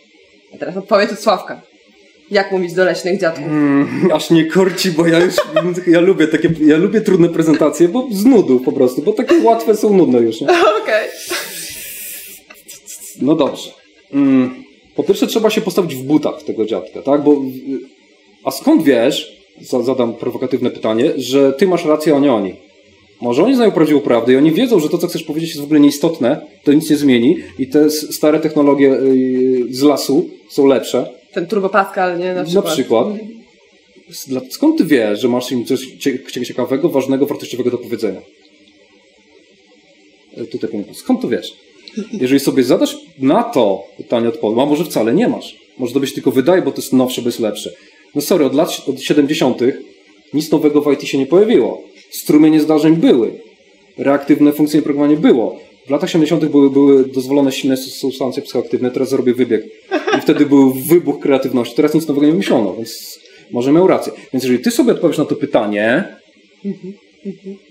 A 0.54 0.58
teraz 0.58 0.76
odpowiedź 0.76 1.10
od 1.10 1.20
Sławka. 1.20 1.60
Jak 2.30 2.52
mówić 2.52 2.74
do 2.74 2.84
leśnych 2.84 3.20
dziadków? 3.20 3.46
Mm, 3.46 4.08
aż 4.12 4.30
nie 4.30 4.44
korci, 4.44 4.90
bo 4.90 5.06
ja 5.06 5.18
już 5.18 5.34
ja 5.86 6.00
lubię 6.00 6.28
takie, 6.28 6.50
ja 6.60 6.76
lubię 6.76 7.00
trudne 7.00 7.28
prezentacje, 7.28 7.88
bo 7.88 8.08
z 8.12 8.24
nudów 8.24 8.62
po 8.62 8.72
prostu, 8.72 9.02
bo 9.02 9.12
takie 9.12 9.38
łatwe 9.42 9.76
są 9.76 9.96
nudne 9.96 10.18
już. 10.18 10.36
Okej. 10.42 10.52
Okay. 10.82 11.35
No 13.20 13.34
dobrze. 13.34 13.70
Mm, 14.12 14.64
po 14.96 15.02
pierwsze 15.02 15.26
trzeba 15.26 15.50
się 15.50 15.60
postawić 15.60 15.94
w 15.94 16.02
butach 16.02 16.42
tego 16.42 16.66
dziadka, 16.66 17.02
tak? 17.02 17.24
Bo, 17.24 17.42
a 18.44 18.50
skąd 18.50 18.82
wiesz, 18.82 19.36
zadam 19.60 20.14
prowokatywne 20.14 20.70
pytanie, 20.70 21.12
że 21.16 21.52
ty 21.52 21.66
masz 21.66 21.84
rację, 21.84 22.16
a 22.16 22.18
nie 22.18 22.32
oni? 22.32 22.54
Może 23.20 23.44
oni 23.44 23.54
znają 23.54 23.70
prawdziwą 23.70 24.00
prawdę 24.00 24.32
i 24.32 24.36
oni 24.36 24.52
wiedzą, 24.52 24.80
że 24.80 24.88
to, 24.88 24.98
co 24.98 25.06
chcesz 25.06 25.22
powiedzieć, 25.22 25.50
jest 25.50 25.60
w 25.60 25.64
ogóle 25.64 25.80
nieistotne, 25.80 26.46
to 26.64 26.72
nic 26.72 26.90
nie 26.90 26.96
zmieni 26.96 27.36
i 27.58 27.66
te 27.66 27.90
stare 27.90 28.40
technologie 28.40 28.92
y, 28.94 29.66
z 29.70 29.82
lasu 29.82 30.28
są 30.48 30.66
lepsze. 30.66 31.10
Ten 31.32 31.46
Turbo 31.46 31.68
Pascal, 31.68 32.18
nie? 32.18 32.34
Na 32.34 32.44
przykład. 32.44 32.64
Na 32.64 32.70
przykład. 32.70 33.06
Skąd 34.50 34.78
ty 34.78 34.84
wiesz, 34.84 35.20
że 35.20 35.28
masz 35.28 35.52
im 35.52 35.64
coś 35.64 35.86
ciekawego, 36.46 36.88
ważnego, 36.88 37.26
wartościowego 37.26 37.70
do 37.70 37.78
powiedzenia? 37.78 38.20
E, 40.36 40.44
tutaj 40.44 40.70
punkt. 40.70 40.96
Skąd 40.96 41.20
to 41.20 41.28
wiesz? 41.28 41.56
Jeżeli 42.12 42.40
sobie 42.40 42.62
zadasz 42.62 42.96
na 43.18 43.42
to 43.42 43.84
pytanie 43.96 44.28
odpowiedź, 44.28 44.58
a 44.62 44.66
może 44.66 44.84
wcale 44.84 45.14
nie 45.14 45.28
masz. 45.28 45.56
Może 45.78 45.94
to 45.94 46.00
być 46.00 46.14
tylko 46.14 46.30
wydaje, 46.30 46.62
bo 46.62 46.72
to 46.72 46.80
jest 46.80 46.92
nowsze, 46.92 47.22
bo 47.22 47.28
jest 47.28 47.40
lepsze. 47.40 47.70
No 48.14 48.20
sorry, 48.20 48.44
od 48.44 48.54
lat 48.54 48.82
od 48.86 49.00
70. 49.00 49.60
Nic 50.34 50.50
nowego 50.50 50.82
w 50.82 50.92
IT 50.92 51.02
się 51.02 51.18
nie 51.18 51.26
pojawiło. 51.26 51.82
Strumienie 52.10 52.60
zdarzeń 52.60 52.96
były. 52.96 53.40
Reaktywne 53.98 54.52
funkcje 54.52 54.82
programowania 54.82 55.20
było. 55.20 55.58
W 55.86 55.90
latach 55.90 56.10
70. 56.10 56.44
Były, 56.44 56.70
były 56.70 57.04
dozwolone 57.04 57.52
silne 57.52 57.76
substancje 57.76 58.42
psychoaktywne, 58.42 58.90
teraz 58.90 59.08
zrobię 59.08 59.34
wybieg. 59.34 59.64
I 60.18 60.20
wtedy 60.20 60.46
był 60.46 60.72
wybuch 60.72 61.20
kreatywności. 61.20 61.76
Teraz 61.76 61.94
nic 61.94 62.08
nowego 62.08 62.26
nie 62.26 62.32
wymyślono, 62.32 62.74
więc 62.74 63.20
może 63.50 63.72
miał 63.72 63.86
rację. 63.86 64.12
Więc 64.32 64.44
jeżeli 64.44 64.62
ty 64.62 64.70
sobie 64.70 64.92
odpowiesz 64.92 65.18
na 65.18 65.24
to 65.24 65.36
pytanie, 65.36 66.04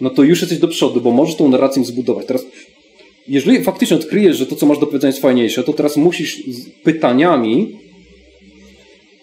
no 0.02 0.10
to 0.10 0.24
już 0.24 0.42
jesteś 0.42 0.60
do 0.60 0.68
przodu, 0.68 1.02
bo 1.02 1.12
możesz 1.12 1.36
tą 1.36 1.50
narrację 1.50 1.86
zbudować. 1.86 2.26
Teraz, 2.26 2.46
jeżeli 3.28 3.64
faktycznie 3.64 3.98
odkryjesz, 3.98 4.38
że 4.38 4.46
to, 4.46 4.56
co 4.56 4.66
masz 4.66 4.80
do 4.80 4.88
powiedzenia 4.88 5.10
jest 5.10 5.22
fajniejsze, 5.22 5.64
to 5.64 5.74
teraz 5.74 5.98
musisz 5.98 6.46
z 6.48 6.70
pytaniami 6.70 7.86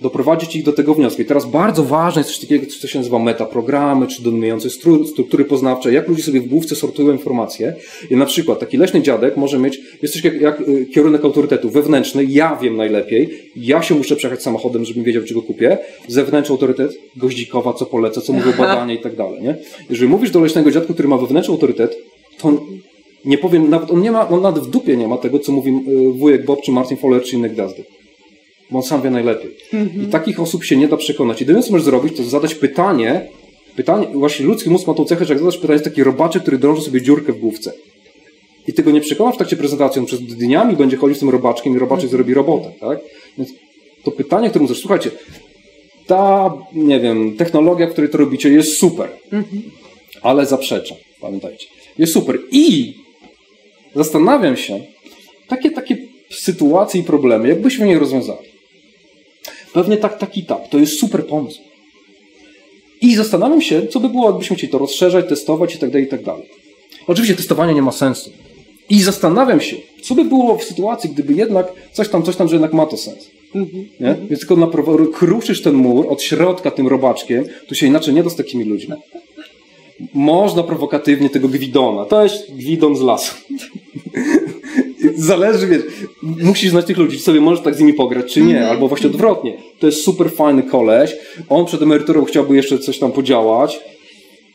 doprowadzić 0.03 0.57
ich 0.57 0.64
do 0.64 0.72
tego 0.72 0.94
wniosku. 0.94 1.22
I 1.22 1.24
teraz 1.24 1.46
bardzo 1.46 1.84
ważne 1.84 2.20
jest 2.20 2.30
coś 2.30 2.40
takiego, 2.40 2.66
co 2.80 2.88
się 2.88 2.98
nazywa 2.98 3.18
metaprogramy, 3.18 4.07
czy 4.07 4.22
dominujące 4.22 4.70
stru, 4.70 5.07
struktury 5.07 5.44
poznawcze, 5.44 5.92
jak 5.92 6.09
ludzie 6.09 6.22
sobie 6.22 6.40
w 6.40 6.48
główce 6.48 6.76
sortują 6.76 7.12
informacje. 7.12 7.74
I 8.11 8.16
na 8.16 8.26
przykład 8.26 8.59
taki 8.59 8.76
leśny 8.76 9.03
dziadek 9.03 9.36
może 9.36 9.59
mieć, 9.59 9.80
jest 10.03 10.14
coś 10.14 10.24
jak, 10.24 10.40
jak 10.40 10.61
y, 10.61 10.86
kierunek 10.86 11.24
autorytetu 11.24 11.70
wewnętrzny, 11.70 12.24
ja 12.24 12.57
wiem 12.57 12.76
najlepiej, 12.76 13.50
ja 13.57 13.82
się 13.82 13.94
muszę 13.94 14.16
przejechać 14.16 14.42
samochodem, 14.42 14.84
żebym 14.84 15.05
wiedział, 15.05 15.22
czego 15.22 15.42
kupię. 15.42 15.78
Zewnętrzny 16.09 16.53
autorytet, 16.53 16.92
goździkowa, 17.16 17.72
co 17.72 17.86
polecę, 17.86 18.20
co 18.20 18.32
mówią 18.32 18.53
badania 18.59 18.94
i 18.94 18.98
tak 18.98 19.16
dalej. 19.16 19.42
Nie? 19.42 19.57
Jeżeli 19.90 20.09
mówisz 20.09 20.30
do 20.30 20.40
leśnego 20.40 20.70
dziadka, 20.70 20.94
który 20.94 21.09
ma 21.09 21.18
wewnętrzny 21.18 21.55
autorytet, 21.55 21.96
to 22.38 22.53
nie 23.25 23.39
powiem, 23.39 23.70
nawet 23.70 23.91
on 23.91 24.03
nie 24.03 24.11
ma, 24.11 24.29
on 24.29 24.43
nawet 24.43 24.64
w 24.64 24.70
dupie 24.70 24.97
nie 24.97 25.09
ma 25.09 25.16
tego, 25.16 25.39
co 25.39 25.53
mówi 25.53 25.70
y, 25.70 26.12
wujek 26.12 26.45
Bob, 26.45 26.62
czy 26.62 26.73
Martin 26.73 26.97
Fowler, 26.97 27.23
czy 27.23 27.37
inne 27.37 27.51
gwiazdy 27.51 27.85
bo 28.73 28.79
on 28.79 28.85
sam 28.85 29.03
wie 29.03 29.11
najlepiej. 29.11 29.57
I 30.05 30.07
takich 30.07 30.41
osób 30.41 30.64
się 30.64 30.77
nie 30.77 30.89
da 30.89 30.97
przekonać. 30.97 31.41
Jedyne, 31.41 31.62
co 31.62 31.70
możesz 31.70 31.85
zrobić, 31.85 32.16
to 32.16 32.25
zadać 32.25 32.55
pytanie, 32.55 33.29
pytanie, 33.77 34.07
właśnie 34.14 34.47
ludzki 34.47 34.70
mózg 34.70 34.87
ma 34.87 34.95
tą 34.95 35.05
cechę, 35.05 35.25
że 35.25 35.33
jak 35.33 35.41
zadasz 35.41 35.57
pytanie, 35.57 35.73
jest 35.73 35.85
taki 35.85 36.05
robaczek, 36.05 36.43
który 36.43 36.59
drąży 36.59 36.83
sobie 36.83 37.03
dziurkę 37.03 37.33
w 37.33 37.39
główce. 37.39 37.73
I 38.66 38.73
tego 38.73 38.91
nie 38.91 39.01
przekonasz 39.01 39.35
w 39.35 39.39
trakcie 39.39 39.57
prezentacji, 39.57 40.01
on 40.01 40.07
przez 40.07 40.20
dniami 40.20 40.77
będzie 40.77 40.97
chodzić 40.97 41.16
z 41.16 41.20
tym 41.20 41.31
robaczkiem 41.31 41.77
i 41.77 41.79
robaczek 41.79 42.11
zrobi 42.11 42.35
robotę, 42.35 42.73
tak? 42.81 42.99
Więc 43.39 43.51
to 44.05 44.11
pytanie, 44.11 44.51
które 44.51 44.62
możesz, 44.62 44.81
słuchajcie, 44.81 45.11
ta, 46.07 46.53
nie 46.73 47.01
wiem, 47.01 47.37
technologia, 47.37 47.87
w 47.87 47.93
której 47.93 48.11
to 48.11 48.18
robicie 48.18 48.49
jest 48.49 48.79
super, 48.79 49.09
ale 50.23 50.47
zaprzeczam, 50.47 50.99
pamiętajcie. 51.20 51.66
Jest 51.99 52.12
super. 52.12 52.39
I 52.51 52.95
zastanawiam 53.95 54.57
się, 54.57 54.80
takie, 55.49 55.70
takie 55.70 55.97
sytuacje 56.30 57.01
i 57.01 57.05
problemy, 57.05 57.49
jakbyśmy 57.49 57.88
je 57.88 57.99
rozwiązali. 57.99 58.49
Pewnie 59.72 59.97
tak, 59.97 60.18
tak 60.18 60.36
i 60.36 60.45
tak. 60.45 60.68
To 60.68 60.78
jest 60.78 60.99
super 61.01 61.26
pomysł. 61.26 61.61
I 63.01 63.14
zastanawiam 63.14 63.62
się, 63.62 63.86
co 63.86 64.01
by 64.01 64.09
było, 64.09 64.26
jakbyśmy 64.26 64.57
chcieli 64.57 64.72
to 64.72 64.78
rozszerzać, 64.78 65.28
testować 65.28 65.74
i 65.74 65.78
tak 65.78 65.90
dalej, 65.90 66.07
i 66.07 66.11
tak 66.11 66.22
dalej. 66.22 66.49
Oczywiście 67.07 67.34
testowanie 67.34 67.74
nie 67.74 67.82
ma 67.82 67.93
sensu. 67.93 68.30
I 68.90 69.03
zastanawiam 69.03 69.61
się, 69.61 69.76
co 70.03 70.14
by 70.14 70.24
było 70.24 70.59
w 70.59 70.64
sytuacji, 70.64 71.11
gdyby 71.11 71.32
jednak 71.32 71.72
coś 71.93 72.09
tam, 72.09 72.22
coś 72.22 72.36
tam, 72.36 72.49
że 72.49 72.55
jednak 72.55 72.72
ma 72.72 72.86
to 72.86 72.97
sens. 72.97 73.30
Nie? 74.01 74.16
Więc 74.28 74.40
tylko 74.40 74.57
napraw- 74.57 75.12
kruszysz 75.12 75.62
ten 75.62 75.74
mur 75.74 76.07
od 76.09 76.22
środka 76.22 76.70
tym 76.70 76.88
robaczkiem, 76.88 77.45
tu 77.68 77.74
się 77.74 77.86
inaczej 77.86 78.14
nie 78.14 78.22
da 78.22 78.30
z 78.30 78.36
takimi 78.36 78.64
ludźmi. 78.64 78.95
Można 80.14 80.62
prowokatywnie 80.62 81.30
tego 81.30 81.49
gwidona. 81.49 82.05
To 82.05 82.22
jest 82.22 82.55
gwidon 82.55 82.97
z 82.97 83.01
lasu. 83.01 83.34
Zależy, 85.16 85.66
wiesz, 85.66 85.82
musisz 86.22 86.70
znać 86.70 86.86
tych 86.86 86.96
ludzi, 86.98 87.16
czy 87.16 87.22
sobie 87.22 87.40
możesz 87.40 87.64
tak 87.64 87.74
z 87.74 87.80
nimi 87.80 87.94
pograć, 87.94 88.32
czy 88.32 88.40
nie, 88.42 88.68
albo 88.68 88.88
właśnie 88.88 89.07
odwrotnie. 89.11 89.57
To 89.80 89.86
jest 89.86 90.05
super 90.05 90.30
fajny 90.32 90.62
koleś, 90.62 91.16
on 91.48 91.66
przed 91.66 91.82
emeryturą 91.82 92.24
chciałby 92.24 92.57
jeszcze 92.57 92.78
coś 92.78 92.98
tam 92.98 93.12
podziałać. 93.12 93.80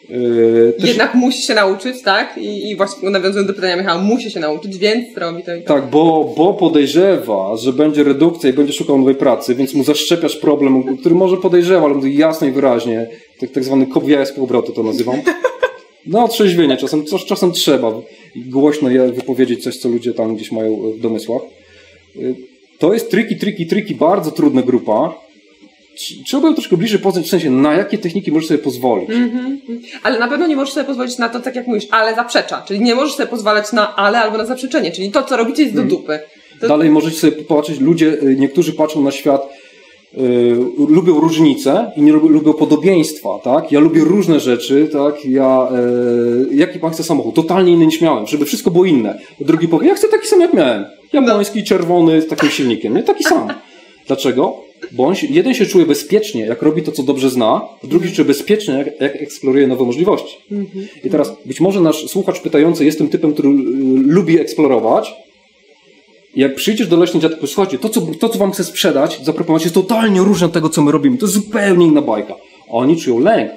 Yy, 0.10 0.74
też- 0.80 0.90
Jednak 0.90 1.16
musi 1.16 1.42
się 1.42 1.54
nauczyć, 1.54 2.02
tak? 2.02 2.38
I, 2.38 2.70
i 2.70 2.76
właśnie 2.76 3.10
nawiązując 3.10 3.48
do 3.48 3.54
pytania 3.54 3.76
Michała, 3.78 4.02
musi 4.02 4.32
się 4.32 4.40
nauczyć, 4.40 4.78
więc 4.78 5.18
robi 5.18 5.44
to 5.44 5.56
i 5.56 5.62
to. 5.62 5.68
Tak, 5.74 5.90
bo, 5.90 6.34
bo 6.38 6.54
podejrzewa, 6.54 7.58
że 7.58 7.74
będzie 7.74 8.04
redukcja 8.04 8.50
i 8.50 8.54
będzie 8.54 8.74
szukał 8.74 8.98
nowej 8.98 9.16
pracy, 9.16 9.56
więc 9.56 9.74
mu 9.74 9.84
zaszczepiasz 9.84 10.36
problem, 10.36 10.98
który 10.98 11.16
może 11.16 11.38
podejrzewa, 11.38 11.86
ale 11.86 12.10
jasno 12.10 12.48
i 12.48 12.52
wyraźnie, 12.52 13.08
tak, 13.40 13.52
tak 13.52 13.64
zwany 13.64 13.86
kop 13.88 14.08
jaja 14.10 14.26
z 14.26 14.32
powrotu 14.32 14.72
to 14.72 14.84
nazywam. 14.84 15.16
No, 16.06 16.28
trzeźwienie, 16.28 16.78
czasem, 16.78 17.04
czasem 17.28 17.52
trzeba 17.52 17.92
głośno 18.36 18.90
je 18.90 19.12
wypowiedzieć 19.12 19.64
coś, 19.64 19.78
co 19.78 19.90
ludzie 19.90 20.14
tam 20.14 20.36
gdzieś 20.36 20.52
mają 20.52 20.92
w 20.92 21.00
domysłach. 21.00 21.42
Y, 22.16 22.36
To 22.80 22.94
jest 22.94 23.12
triki, 23.12 23.36
triki, 23.36 23.68
triki, 23.68 23.96
bardzo 23.96 24.32
trudna 24.32 24.62
grupa. 24.62 25.14
Tr- 25.98 26.24
Trzeba 26.26 26.48
ją 26.48 26.54
troszkę 26.54 26.78
bliżej 26.78 27.00
poznać, 27.00 27.26
w 27.26 27.30
sensie, 27.30 27.50
na 27.50 27.74
jakie 27.74 27.98
techniki 27.98 28.32
możesz 28.32 28.48
sobie 28.48 28.58
pozwolić. 28.58 29.10
Mhm. 29.10 29.60
Ale 30.04 30.20
na 30.20 30.28
pewno 30.28 30.48
nie 30.48 30.56
możesz 30.56 30.74
sobie 30.74 30.86
pozwolić 30.86 31.18
na 31.18 31.30
to, 31.30 31.40
tak 31.40 31.56
jak 31.56 31.68
mówisz, 31.68 31.88
ale 31.92 32.16
zaprzecza. 32.16 32.62
Czyli 32.68 32.82
nie 32.82 32.96
możesz 32.96 33.16
sobie 33.16 33.30
pozwalać 33.30 33.74
na 33.74 33.96
ale 33.96 34.20
albo 34.20 34.38
na 34.38 34.46
zaprzeczenie. 34.46 34.92
Czyli 34.92 35.12
to, 35.12 35.24
co 35.24 35.38
robicie, 35.38 35.64
jest 35.64 35.76
do 35.76 35.84
dupy. 35.84 36.20
To... 36.62 36.68
Dalej 36.68 36.90
możecie 36.90 37.18
sobie 37.18 37.32
popatrzeć, 37.32 37.80
ludzie, 37.80 38.08
y, 38.24 38.36
niektórzy 38.40 38.74
patrzą 38.74 39.04
na 39.04 39.12
świat, 39.12 39.42
lubią 40.90 41.20
różnice 41.20 41.92
i 41.98 42.02
nie 42.02 42.12
lubią, 42.12 42.28
lubią 42.28 42.54
podobieństwa, 42.54 43.30
tak? 43.44 43.72
Ja 43.72 43.80
lubię 43.80 44.02
różne 44.04 44.40
rzeczy, 44.40 44.90
tak? 44.94 45.26
Ja, 45.26 45.70
y, 46.52 46.56
jaki 46.56 46.80
pan 46.80 46.92
chce 46.92 47.04
samochód? 47.04 47.36
Totalnie 47.36 47.74
inny 47.74 47.86
niż 47.86 48.02
miałem, 48.02 48.28
żeby 48.28 48.46
wszystko 48.46 48.72
było 48.72 48.86
inne. 48.86 49.20
Drugi 49.40 49.68
powie, 49.68 49.88
ja 49.88 49.96
chcę 49.96 50.08
taki 50.08 50.28
sam 50.28 50.42
jak 50.42 50.54
miałem. 50.54 50.86
Japoński, 51.14 51.64
czerwony, 51.64 52.22
z 52.22 52.28
takim 52.28 52.50
silnikiem. 52.50 52.96
Nie 52.96 53.04
taki 53.04 53.24
sam. 53.24 53.48
Dlaczego? 54.08 54.68
Bo 54.92 55.06
on 55.06 55.16
jeden 55.30 55.54
się 55.54 55.66
czuje 55.66 55.86
bezpiecznie, 55.86 56.42
jak 56.42 56.62
robi 56.62 56.84
to, 56.84 56.92
co 56.92 57.04
dobrze 57.04 57.30
zna, 57.30 57.62
drugi 57.84 58.10
się 58.10 58.16
czuje 58.16 58.26
bezpiecznie, 58.26 58.74
jak, 58.74 59.02
jak 59.02 59.16
eksploruje 59.16 59.68
nowe 59.68 59.86
możliwości. 59.86 60.38
I 61.04 61.10
teraz 61.10 61.38
być 61.46 61.62
może 61.62 61.82
nasz 61.82 62.08
słuchacz 62.08 62.40
pytający 62.40 62.86
jest 62.86 62.98
tym 62.98 63.10
typem, 63.10 63.34
który 63.34 63.50
y, 63.50 63.54
lubi 64.06 64.40
eksplorować, 64.40 65.14
jak 66.38 66.56
przyjdziesz 66.56 66.88
do 66.88 66.98
leśnej 66.98 67.22
dziadka, 67.22 67.48
słuchajcie, 67.48 67.78
to 67.78 67.90
co, 67.90 68.02
to 68.02 68.30
co 68.30 68.40
wam 68.40 68.52
chcę 68.52 68.64
sprzedać, 68.64 69.20
zaproponować 69.24 69.64
jest 69.64 69.76
totalnie 69.76 70.22
różne 70.22 70.48
od 70.48 70.54
tego, 70.54 70.70
co 70.70 70.82
my 70.82 70.92
robimy. 70.92 71.18
To 71.18 71.26
jest 71.26 71.36
zupełnie 71.36 71.86
inna 71.86 72.02
bajka. 72.02 72.36
A 72.70 72.72
oni 72.72 72.98
czują 72.98 73.20
lęk. 73.20 73.52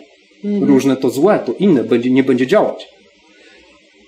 Różne 0.61 0.97
to 0.97 1.11
złe, 1.11 1.41
to 1.47 1.53
inne, 1.53 1.85
będzie, 1.85 2.11
nie 2.11 2.25
będzie 2.25 2.47
działać. 2.47 2.89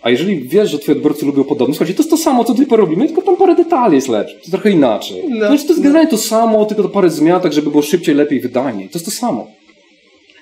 A 0.02 0.10
jeżeli 0.10 0.48
wiesz, 0.48 0.70
że 0.70 0.78
twoi 0.78 0.94
odbiorcy 0.94 1.26
lubią 1.26 1.44
podobne, 1.44 1.74
słuchajcie, 1.74 1.94
to 1.94 2.02
jest 2.02 2.10
to 2.10 2.16
samo, 2.16 2.44
co 2.44 2.54
tutaj 2.54 2.78
robimy, 2.78 3.06
tylko 3.06 3.22
tam 3.22 3.36
parę 3.36 3.54
detali 3.54 3.94
jest 3.94 4.08
lepsze. 4.08 4.34
To 4.34 4.40
jest 4.40 4.50
trochę 4.50 4.70
inaczej. 4.70 5.24
No. 5.28 5.46
Znaczy, 5.46 5.62
to 5.62 5.68
jest 5.68 5.82
generalnie 5.82 6.10
to 6.10 6.18
samo, 6.18 6.64
tylko 6.64 6.82
to 6.82 6.88
parę 6.88 7.10
zmian, 7.10 7.40
tak 7.40 7.52
żeby 7.52 7.70
było 7.70 7.82
szybciej, 7.82 8.14
lepiej, 8.14 8.40
wydajniej. 8.40 8.88
To 8.88 8.98
jest 8.98 9.04
to 9.04 9.10
samo. 9.10 9.46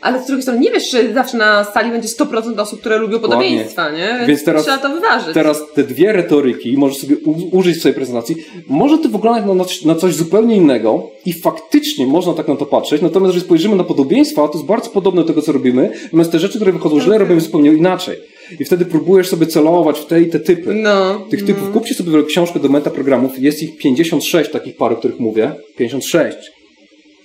Ale 0.01 0.23
z 0.23 0.27
drugiej 0.27 0.43
strony 0.43 0.61
nie 0.61 0.71
wiesz, 0.71 0.91
że 0.91 1.13
zawsze 1.13 1.37
na 1.37 1.65
sali 1.65 1.91
będzie 1.91 2.09
100% 2.09 2.61
osób, 2.61 2.81
które 2.81 2.99
lubią 2.99 3.19
podobieństwa, 3.19 3.91
nie? 3.91 4.15
Więc, 4.19 4.29
Więc 4.29 4.45
teraz- 4.45 4.63
trzeba 4.63 4.79
to 4.79 4.89
wyważyć. 4.89 5.35
Teraz 5.35 5.63
te 5.75 5.83
dwie 5.85 6.13
retoryki 6.13 6.79
możesz 6.79 6.99
sobie 6.99 7.17
użyć 7.53 7.77
w 7.77 7.79
swojej 7.79 7.95
prezentacji. 7.95 8.37
Może 8.67 8.99
to 8.99 9.09
wyglądać 9.09 9.45
na, 9.85 9.95
na, 9.95 10.01
coś 10.01 10.15
zupełnie 10.15 10.57
innego 10.57 11.11
i 11.27 11.33
faktycznie 11.33 12.07
można 12.07 12.35
tak 12.35 12.49
na 12.49 12.57
to 12.57 12.67
patrzeć, 12.67 13.03
natomiast 13.03 13.35
jeżeli 13.35 13.47
spojrzymy 13.47 13.77
na 13.77 13.85
podobieństwa, 13.85 14.49
to 14.49 14.55
jest 14.55 14.67
bardzo 14.67 14.91
podobne 14.91 15.21
do 15.23 15.29
tego, 15.29 15.43
co 15.43 15.53
robimy, 15.53 15.91
natomiast 16.05 16.33
te 16.33 16.39
rzeczy, 16.39 16.57
które 16.57 16.73
wychodzą 16.73 17.01
źle, 17.01 17.19
robimy 17.19 17.41
zupełnie 17.41 17.73
inaczej. 17.73 18.17
I 18.61 18.65
wtedy 18.65 18.85
próbujesz 18.85 19.29
sobie 19.29 19.47
celować 19.47 19.99
w 19.99 20.07
te 20.07 20.23
i 20.23 20.27
te 20.27 20.41
typy. 20.41 20.75
No. 20.75 21.21
Tych 21.31 21.45
typów, 21.45 21.73
kupcie 21.73 21.95
sobie 21.95 22.25
książkę 22.25 22.61
do 22.61 22.69
metaprogramów, 22.69 23.39
jest 23.39 23.63
ich 23.63 23.77
56 23.77 24.51
takich 24.51 24.77
par, 24.77 24.93
o 24.93 24.97
których 24.97 25.21
mówię. 25.21 25.53
56. 25.77 26.37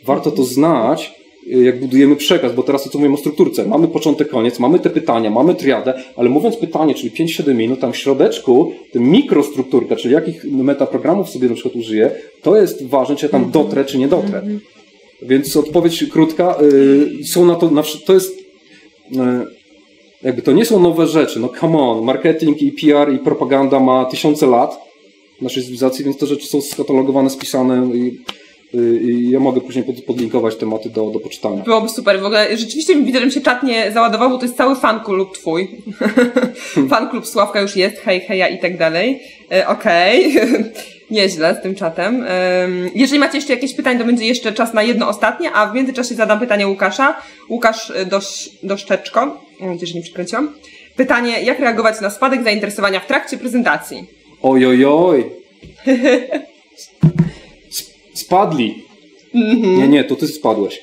Warto 0.05 0.31
to 0.31 0.43
znać, 0.43 1.13
jak 1.45 1.79
budujemy 1.79 2.15
przekaz, 2.15 2.53
bo 2.53 2.63
teraz 2.63 2.83
to 2.83 2.89
co 2.89 2.97
mówimy 2.97 3.15
o 3.15 3.17
strukturce. 3.17 3.65
Mamy 3.65 3.87
początek, 3.87 4.29
koniec, 4.29 4.59
mamy 4.59 4.79
te 4.79 4.89
pytania, 4.89 5.29
mamy 5.29 5.55
triadę, 5.55 5.93
ale 6.15 6.29
mówiąc 6.29 6.57
pytanie, 6.57 6.95
czyli 6.95 7.11
5-7 7.11 7.55
minut, 7.55 7.79
tam 7.79 7.93
w 7.93 7.97
środeczku, 7.97 8.73
tę 8.91 8.99
mikrostrukturkę, 8.99 9.95
czyli 9.95 10.13
jakich 10.13 10.43
metaprogramów 10.43 11.29
sobie 11.29 11.47
na 11.47 11.53
przykład 11.53 11.75
użyję, 11.75 12.11
to 12.41 12.57
jest 12.57 12.87
ważne, 12.87 13.15
czy 13.15 13.25
ja 13.25 13.31
tam 13.31 13.51
dotrę, 13.51 13.85
czy 13.85 13.97
nie 13.97 14.07
dotrę. 14.07 14.41
Więc 15.21 15.57
odpowiedź 15.57 16.05
krótka, 16.11 16.57
y, 17.21 17.23
są 17.23 17.45
na 17.45 17.55
to, 17.55 17.71
na, 17.71 17.83
to 18.05 18.13
jest, 18.13 18.39
y, 18.39 19.15
jakby 20.23 20.41
to 20.41 20.51
nie 20.51 20.65
są 20.65 20.79
nowe 20.79 21.07
rzeczy, 21.07 21.39
no 21.39 21.49
come 21.59 21.77
on, 21.77 22.03
marketing 22.03 22.61
i 22.61 22.71
PR 22.71 23.13
i 23.13 23.19
propaganda 23.19 23.79
ma 23.79 24.05
tysiące 24.05 24.47
lat 24.47 24.77
w 25.39 25.41
naszej 25.41 25.63
cywilizacji, 25.63 26.05
więc 26.05 26.17
te 26.17 26.25
rzeczy 26.25 26.47
są 26.47 26.61
skatalogowane, 26.61 27.29
spisane 27.29 27.95
i, 27.95 28.19
i 29.01 29.29
ja 29.29 29.39
mogę 29.39 29.61
później 29.61 29.85
pod, 29.85 30.01
podlinkować 30.01 30.55
tematy 30.55 30.89
do, 30.89 31.09
do 31.09 31.19
poczytania. 31.19 31.63
Byłoby 31.63 31.89
super. 31.89 32.19
W 32.21 32.25
ogóle 32.25 32.57
rzeczywiście 32.57 32.95
widzę, 32.95 33.19
że 33.19 33.25
mi 33.25 33.31
się 33.31 33.41
czat 33.41 33.63
nie 33.63 33.91
załadował, 33.91 34.29
bo 34.29 34.37
to 34.37 34.45
jest 34.45 34.57
cały 34.57 34.75
fanklub 34.75 35.37
twój. 35.37 35.81
fanklub 36.89 37.27
Sławka 37.27 37.61
już 37.61 37.75
jest, 37.75 37.97
hej, 37.97 38.21
heja 38.21 38.47
i 38.47 38.59
tak 38.59 38.77
dalej. 38.77 39.21
E, 39.51 39.67
Okej. 39.67 40.35
Nieźle 41.11 41.55
z 41.59 41.63
tym 41.63 41.75
czatem. 41.75 42.25
Em, 42.27 42.89
Jeżeli 42.95 43.19
macie 43.19 43.37
jeszcze 43.37 43.53
jakieś 43.53 43.73
pytania, 43.73 43.99
to 43.99 44.05
będzie 44.05 44.25
jeszcze 44.25 44.53
czas 44.53 44.73
na 44.73 44.83
jedno 44.83 45.09
ostatnie, 45.09 45.51
a 45.51 45.67
w 45.67 45.75
międzyczasie 45.75 46.15
zadam 46.15 46.39
pytanie 46.39 46.67
Łukasza. 46.67 47.21
Łukasz 47.49 47.91
e, 47.91 48.05
Dosz, 48.05 48.49
Doszczeczko. 48.63 49.41
Mam 49.59 49.69
nadzieję, 49.69 49.87
że 49.87 49.93
nie 49.93 50.01
przekręciłam. 50.01 50.53
Pytanie, 50.95 51.41
jak 51.41 51.59
reagować 51.59 52.01
na 52.01 52.09
spadek 52.09 52.43
zainteresowania 52.43 52.99
w 52.99 53.07
trakcie 53.07 53.37
prezentacji? 53.37 54.05
Oj, 54.41 54.65
Spadli. 58.15 58.83
Nie, 59.77 59.87
nie, 59.87 60.03
to 60.03 60.15
ty 60.15 60.27
spadłeś. 60.27 60.79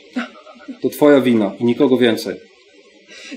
To 0.82 0.88
twoja 0.88 1.20
wina 1.20 1.52
i 1.60 1.64
nikogo 1.64 1.96
więcej. 1.96 2.36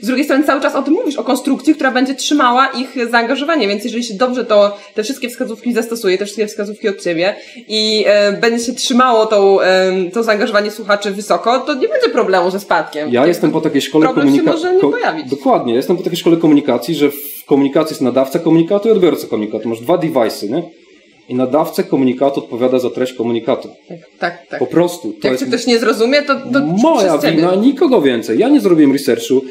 z 0.01 0.07
drugiej 0.07 0.25
strony 0.25 0.43
cały 0.43 0.61
czas 0.61 0.75
o 0.75 0.81
tym 0.81 0.93
mówisz, 0.93 1.15
o 1.15 1.23
konstrukcji, 1.23 1.75
która 1.75 1.91
będzie 1.91 2.15
trzymała 2.15 2.67
ich 2.67 3.09
zaangażowanie, 3.09 3.67
więc 3.67 3.83
jeżeli 3.83 4.03
się 4.03 4.13
dobrze 4.13 4.45
to, 4.45 4.77
te 4.93 5.03
wszystkie 5.03 5.29
wskazówki 5.29 5.73
zastosuje, 5.73 6.17
te 6.17 6.25
wszystkie 6.25 6.47
wskazówki 6.47 6.89
od 6.89 7.01
ciebie 7.01 7.35
i 7.67 8.03
e, 8.07 8.33
będzie 8.33 8.65
się 8.65 8.73
trzymało 8.73 9.25
tą, 9.25 9.61
e, 9.61 9.93
to 10.13 10.23
zaangażowanie 10.23 10.71
słuchaczy 10.71 11.11
wysoko, 11.11 11.59
to 11.59 11.73
nie 11.73 11.87
będzie 11.87 12.09
problemu 12.09 12.51
ze 12.51 12.59
spadkiem. 12.59 13.13
Ja 13.13 13.27
jestem 13.27 13.51
po 13.51 13.61
takiej 13.61 13.81
szkole 13.81 14.07
komunikacji. 14.07 14.51
Może 14.51 14.75
nie 14.75 14.81
pojawić. 14.81 15.29
Dokładnie, 15.29 15.73
jestem 15.73 15.97
po 15.97 16.03
takiej 16.03 16.19
szkole 16.19 16.37
komunikacji, 16.37 16.95
że 16.95 17.11
w 17.11 17.45
komunikacji 17.45 17.93
jest 17.93 18.01
nadawca 18.01 18.39
komunikatu 18.39 18.89
i 18.89 18.91
odbiorca 18.91 19.27
komunikatu. 19.27 19.69
Masz 19.69 19.79
dwa 19.79 19.97
device'y, 19.97 20.49
nie? 20.49 20.84
I 21.29 21.35
nadawca 21.35 21.83
komunikatu 21.83 22.39
odpowiada 22.39 22.79
za 22.79 22.89
treść 22.89 23.13
komunikatu. 23.13 23.69
Tak, 23.87 23.99
tak. 24.19 24.47
tak. 24.47 24.59
Po 24.59 24.65
prostu. 24.65 25.13
To 25.21 25.27
Jak 25.27 25.41
jest... 25.41 25.53
ktoś 25.53 25.67
nie 25.67 25.79
zrozumie, 25.79 26.21
to, 26.21 26.35
to 26.53 26.65
Moja 26.65 27.17
wina, 27.17 27.55
nikogo 27.55 28.01
więcej. 28.01 28.39
Ja 28.39 28.49
nie 28.49 28.61
zrobiłem 28.61 28.93
researchu. 28.93 29.41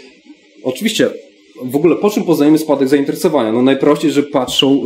Oczywiście, 0.65 1.11
w 1.63 1.77
ogóle 1.77 1.97
po 1.97 2.11
czym 2.11 2.25
poznajemy 2.25 2.59
spadek 2.59 2.89
zainteresowania? 2.89 3.53
No 3.53 3.63
najprościej, 3.63 4.11
że 4.11 4.23
patrzą, 4.23 4.83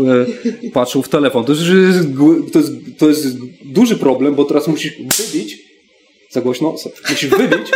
e, 0.66 0.70
patrzą 0.70 1.02
w 1.02 1.08
telefon. 1.08 1.44
To 1.44 1.52
jest, 1.52 1.62
to, 2.52 2.58
jest, 2.58 2.72
to 2.98 3.08
jest 3.08 3.26
duży 3.64 3.96
problem, 3.96 4.34
bo 4.34 4.44
teraz 4.44 4.68
musisz 4.68 4.92
wybić, 4.96 5.58
za 6.30 6.40
głośno, 6.40 6.74
musisz 7.10 7.30
wybić 7.30 7.70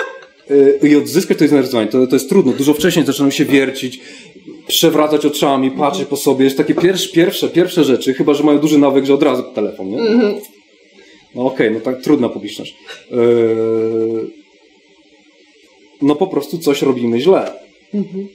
e, 0.83 0.89
i 0.89 0.97
odzyskać 0.97 1.39
to 1.39 1.49
zainteresowanie. 1.49 1.89
To, 1.89 2.07
to 2.07 2.17
jest 2.17 2.29
trudno. 2.29 2.53
Dużo 2.53 2.75
wcześniej 2.75 3.07
zaczynają 3.07 3.31
się 3.31 3.45
wiercić, 3.45 4.01
przewracać 4.67 5.27
oczami, 5.27 5.71
patrzeć 5.71 6.09
po 6.09 6.17
sobie. 6.17 6.45
Jest 6.45 6.57
takie 6.57 6.75
pierwsze, 6.75 7.13
pierwsze, 7.13 7.49
pierwsze 7.49 7.85
rzeczy, 7.85 8.15
chyba 8.15 8.35
że 8.35 8.45
mają 8.45 8.59
duży 8.59 8.79
nawyk, 8.79 9.05
że 9.05 9.15
od 9.15 9.23
razu 9.23 9.43
telefon, 9.43 9.89
nie? 9.89 9.99
Mhm. 9.99 10.35
No 11.35 11.47
okej, 11.47 11.69
okay, 11.69 11.71
no 11.71 11.81
tak 11.81 12.03
trudna 12.03 12.29
publiczność. 12.29 12.77
Yy... 13.11 14.31
No 16.03 16.17
po 16.17 16.27
prostu 16.27 16.59
coś 16.59 16.83
robimy 16.83 17.21
źle. 17.21 17.53
Mhm. 17.95 18.29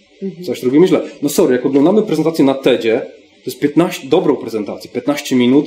Coś 0.45 0.63
robimy 0.63 0.87
źle. 0.87 1.01
No 1.21 1.29
sorry, 1.29 1.55
jak 1.55 1.65
oglądamy 1.65 2.03
prezentację 2.03 2.45
na 2.45 2.53
TEDzie, 2.53 3.01
to 3.29 3.41
jest 3.45 3.59
15, 3.59 4.07
dobrą 4.07 4.35
prezentację, 4.35 4.91
15 4.93 5.35
minut, 5.35 5.65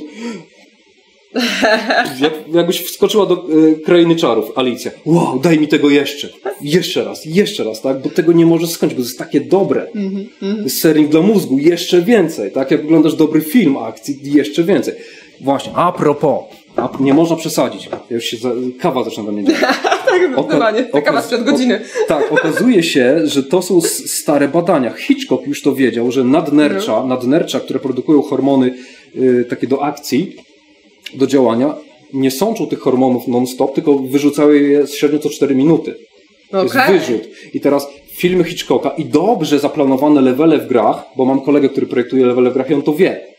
jak, 2.21 2.33
jakbyś 2.53 2.81
wskoczyła 2.81 3.25
do 3.25 3.45
y, 3.49 3.79
krainy 3.85 4.15
czarów, 4.15 4.51
Alicja. 4.55 4.91
Wow, 5.05 5.39
daj 5.39 5.59
mi 5.59 5.67
tego 5.67 5.89
jeszcze. 5.89 6.29
Jeszcze 6.61 7.03
raz, 7.03 7.25
jeszcze 7.25 7.63
raz, 7.63 7.81
tak? 7.81 8.01
Bo 8.01 8.09
tego 8.09 8.31
nie 8.31 8.45
możesz 8.45 8.69
skończyć, 8.69 8.97
bo 8.97 9.03
to 9.03 9.07
jest 9.07 9.19
takie 9.19 9.41
dobre. 9.41 9.87
Mm 9.95 10.09
-hmm. 10.09 10.63
Jest 10.63 10.81
sering 10.81 11.09
dla 11.09 11.21
mózgu, 11.21 11.57
jeszcze 11.57 12.01
więcej. 12.01 12.51
Tak 12.51 12.71
jak 12.71 12.81
oglądasz 12.81 13.15
dobry 13.15 13.41
film 13.41 13.77
akcji, 13.77 14.19
jeszcze 14.23 14.63
więcej. 14.63 14.93
Właśnie, 15.41 15.71
a 15.75 15.91
propos, 15.91 16.39
a, 16.75 16.89
nie 16.99 17.13
można 17.13 17.35
przesadzić. 17.35 17.89
Ja 18.09 18.15
już 18.15 18.25
się 18.25 18.37
za, 18.37 18.51
kawa 18.79 19.03
zaczyna 19.03 19.25
do 19.25 19.31
mnie 19.31 19.43
tak, 20.05 20.31
zdecydowanie. 20.33 20.83
Kawa 21.05 21.21
sprzed 21.21 21.43
godziny. 21.43 21.81
O, 22.03 22.07
tak, 22.07 22.31
okazuje 22.31 22.83
się, 22.83 23.21
że 23.23 23.43
to 23.43 23.61
są 23.61 23.81
stare 23.81 24.47
badania. 24.47 24.93
Hitchcock 24.93 25.47
już 25.47 25.61
to 25.61 25.75
wiedział, 25.75 26.11
że 26.11 26.23
nadnercza, 26.23 26.91
no. 26.91 27.07
nadnercza 27.07 27.59
które 27.59 27.79
produkują 27.79 28.21
hormony 28.21 28.73
y, 29.15 29.45
takie 29.49 29.67
do 29.67 29.83
akcji, 29.83 30.35
do 31.13 31.27
działania, 31.27 31.75
nie 32.13 32.31
sączą 32.31 32.67
tych 32.67 32.79
hormonów 32.79 33.27
non-stop, 33.27 33.75
tylko 33.75 33.95
wyrzucały 33.95 34.59
je 34.59 34.87
średnio 34.87 35.19
co 35.19 35.29
4 35.29 35.55
minuty. 35.55 35.95
To 36.51 36.61
okay. 36.61 36.93
jest 36.93 37.07
wyrzut. 37.07 37.29
I 37.53 37.59
teraz 37.59 37.87
filmy 38.11 38.43
Hitchcocka 38.43 38.89
i 38.89 39.05
dobrze 39.05 39.59
zaplanowane 39.59 40.21
levele 40.21 40.57
w 40.57 40.67
grach, 40.67 41.05
bo 41.15 41.25
mam 41.25 41.41
kolegę, 41.41 41.69
który 41.69 41.87
projektuje 41.87 42.25
levele 42.25 42.49
w 42.49 42.53
grach 42.53 42.69
i 42.69 42.73
on 42.73 42.81
to 42.81 42.93
wie. 42.93 43.30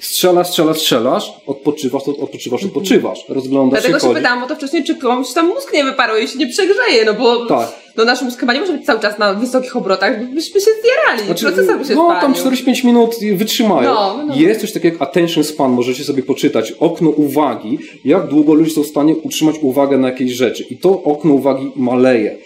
Strzelasz, 0.00 0.48
strzelasz, 0.48 0.78
strzelasz, 0.78 1.32
odpoczywasz, 1.46 2.02
odpoczywasz, 2.08 2.64
odpoczywasz, 2.64 3.24
rozglądasz 3.28 3.80
Dlatego 3.80 4.00
się, 4.00 4.08
się 4.08 4.14
pytałam 4.14 4.42
o 4.42 4.46
to 4.46 4.56
wcześniej, 4.56 4.84
czy 4.84 4.94
komuś 4.94 5.32
tam 5.32 5.48
mózg 5.48 5.72
nie 5.72 5.84
wyparuje 5.84 6.24
i 6.24 6.28
się 6.28 6.38
nie 6.38 6.46
przegrzeje, 6.46 7.04
no 7.06 7.14
bo 7.14 7.46
tak. 7.46 7.68
no 7.96 8.04
nasz 8.04 8.22
mózg 8.22 8.40
chyba 8.40 8.52
nie 8.52 8.60
może 8.60 8.72
być 8.72 8.86
cały 8.86 9.00
czas 9.00 9.18
na 9.18 9.34
wysokich 9.34 9.76
obrotach, 9.76 10.30
byśmy 10.34 10.60
się 10.60 10.70
zjarali, 10.84 11.26
znaczy, 11.26 11.44
procesor 11.44 11.78
by 11.78 11.84
się 11.84 11.94
No, 11.94 12.04
spalił. 12.04 12.20
tam 12.20 12.34
45 12.34 12.84
minut 12.84 13.14
wytrzymają. 13.34 13.94
No, 13.94 14.24
no. 14.26 14.36
Jest 14.36 14.60
coś 14.60 14.72
takiego 14.72 14.94
jak 14.94 15.02
attention 15.08 15.44
span, 15.44 15.72
możecie 15.72 16.04
sobie 16.04 16.22
poczytać, 16.22 16.72
okno 16.72 17.10
uwagi, 17.10 17.78
jak 18.04 18.28
długo 18.28 18.54
ludzie 18.54 18.70
są 18.70 18.82
w 18.82 18.86
stanie 18.86 19.16
utrzymać 19.16 19.56
uwagę 19.62 19.98
na 19.98 20.08
jakiejś 20.08 20.32
rzeczy. 20.32 20.64
I 20.70 20.76
to 20.76 21.02
okno 21.02 21.34
uwagi 21.34 21.72
maleje. 21.76 22.36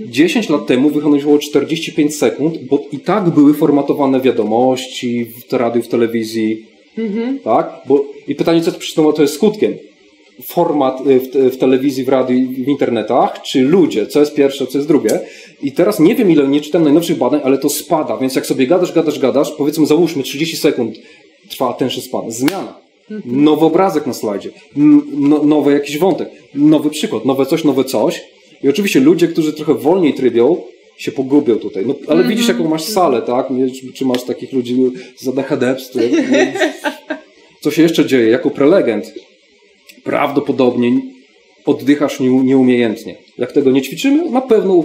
10 0.00 0.48
lat 0.48 0.66
temu 0.66 0.90
wynosiło 0.90 1.38
45 1.38 2.16
sekund, 2.16 2.58
bo 2.70 2.78
i 2.92 2.98
tak 2.98 3.30
były 3.30 3.54
formatowane 3.54 4.20
wiadomości 4.20 5.26
w 5.50 5.52
radiu, 5.52 5.82
w 5.82 5.88
telewizji, 5.88 6.66
Mhm. 6.98 7.38
Tak? 7.38 7.70
Bo, 7.86 8.04
I 8.28 8.34
pytanie, 8.34 8.60
co 8.62 8.72
to, 8.94 9.12
to 9.12 9.22
jest 9.22 9.34
skutkiem? 9.34 9.74
Format 10.42 11.06
y, 11.06 11.20
w, 11.20 11.54
w, 11.54 11.58
telewizji, 11.58 12.04
w 12.04 12.08
radiu 12.08 12.36
i 12.36 12.64
w 12.64 12.68
internetach, 12.68 13.42
czy 13.42 13.60
ludzie, 13.62 14.06
co 14.06 14.20
jest 14.20 14.34
pierwsze, 14.34 14.66
co 14.66 14.78
jest 14.78 14.88
drugie. 14.88 15.20
I 15.62 15.72
teraz 15.72 16.00
nie 16.00 16.14
wiem, 16.14 16.30
ile, 16.30 16.48
nie 16.48 16.60
czytam 16.60 16.84
najnowszych 16.84 17.18
badań, 17.18 17.40
ale 17.44 17.58
to 17.58 17.68
spada, 17.68 18.16
więc 18.16 18.34
jak 18.34 18.46
sobie 18.46 18.66
gadasz, 18.66 18.92
gadasz, 18.92 19.18
gadasz, 19.18 19.50
powiedzmy, 19.58 19.86
załóżmy 19.86 20.22
30 20.22 20.56
sekund 20.56 20.96
trwa 21.50 21.72
tenże 21.72 22.00
spadek. 22.00 22.32
Zmiana. 22.32 22.74
Mhm. 23.10 23.44
Nowy 23.44 23.66
obrazek 23.66 24.06
na 24.06 24.14
slajdzie, 24.14 24.50
no, 25.16 25.42
nowy 25.42 25.72
jakiś 25.72 25.98
wątek, 25.98 26.28
nowy 26.54 26.90
przykład, 26.90 27.24
nowe 27.24 27.46
coś, 27.46 27.64
nowe 27.64 27.84
coś. 27.84 28.24
I 28.62 28.68
oczywiście 28.68 29.00
ludzie, 29.00 29.28
którzy 29.28 29.52
trochę 29.52 29.74
wolniej 29.74 30.14
trybią, 30.14 30.56
się 30.98 31.12
pogubią 31.12 31.56
tutaj. 31.56 31.86
No, 31.86 31.94
ale 32.06 32.14
mm 32.14 32.26
-hmm. 32.26 32.28
widzisz, 32.28 32.48
jaką 32.48 32.68
masz 32.68 32.84
salę, 32.84 33.22
tak? 33.22 33.50
Nie, 33.50 33.70
czy, 33.70 33.92
czy, 33.92 34.04
masz 34.04 34.24
takich 34.24 34.52
ludzi 34.52 34.76
z 35.16 35.28
ADHD? 35.28 35.76
Co 37.62 37.70
się 37.70 37.82
jeszcze 37.82 38.06
dzieje? 38.06 38.30
Jako 38.30 38.50
prelegent 38.50 39.14
prawdopodobnie 40.04 41.00
oddychasz 41.66 42.20
nieumiejętnie. 42.20 43.16
Jak 43.38 43.52
tego 43.52 43.70
nie 43.70 43.82
ćwiczymy, 43.82 44.30
na 44.30 44.40
pewno 44.40 44.84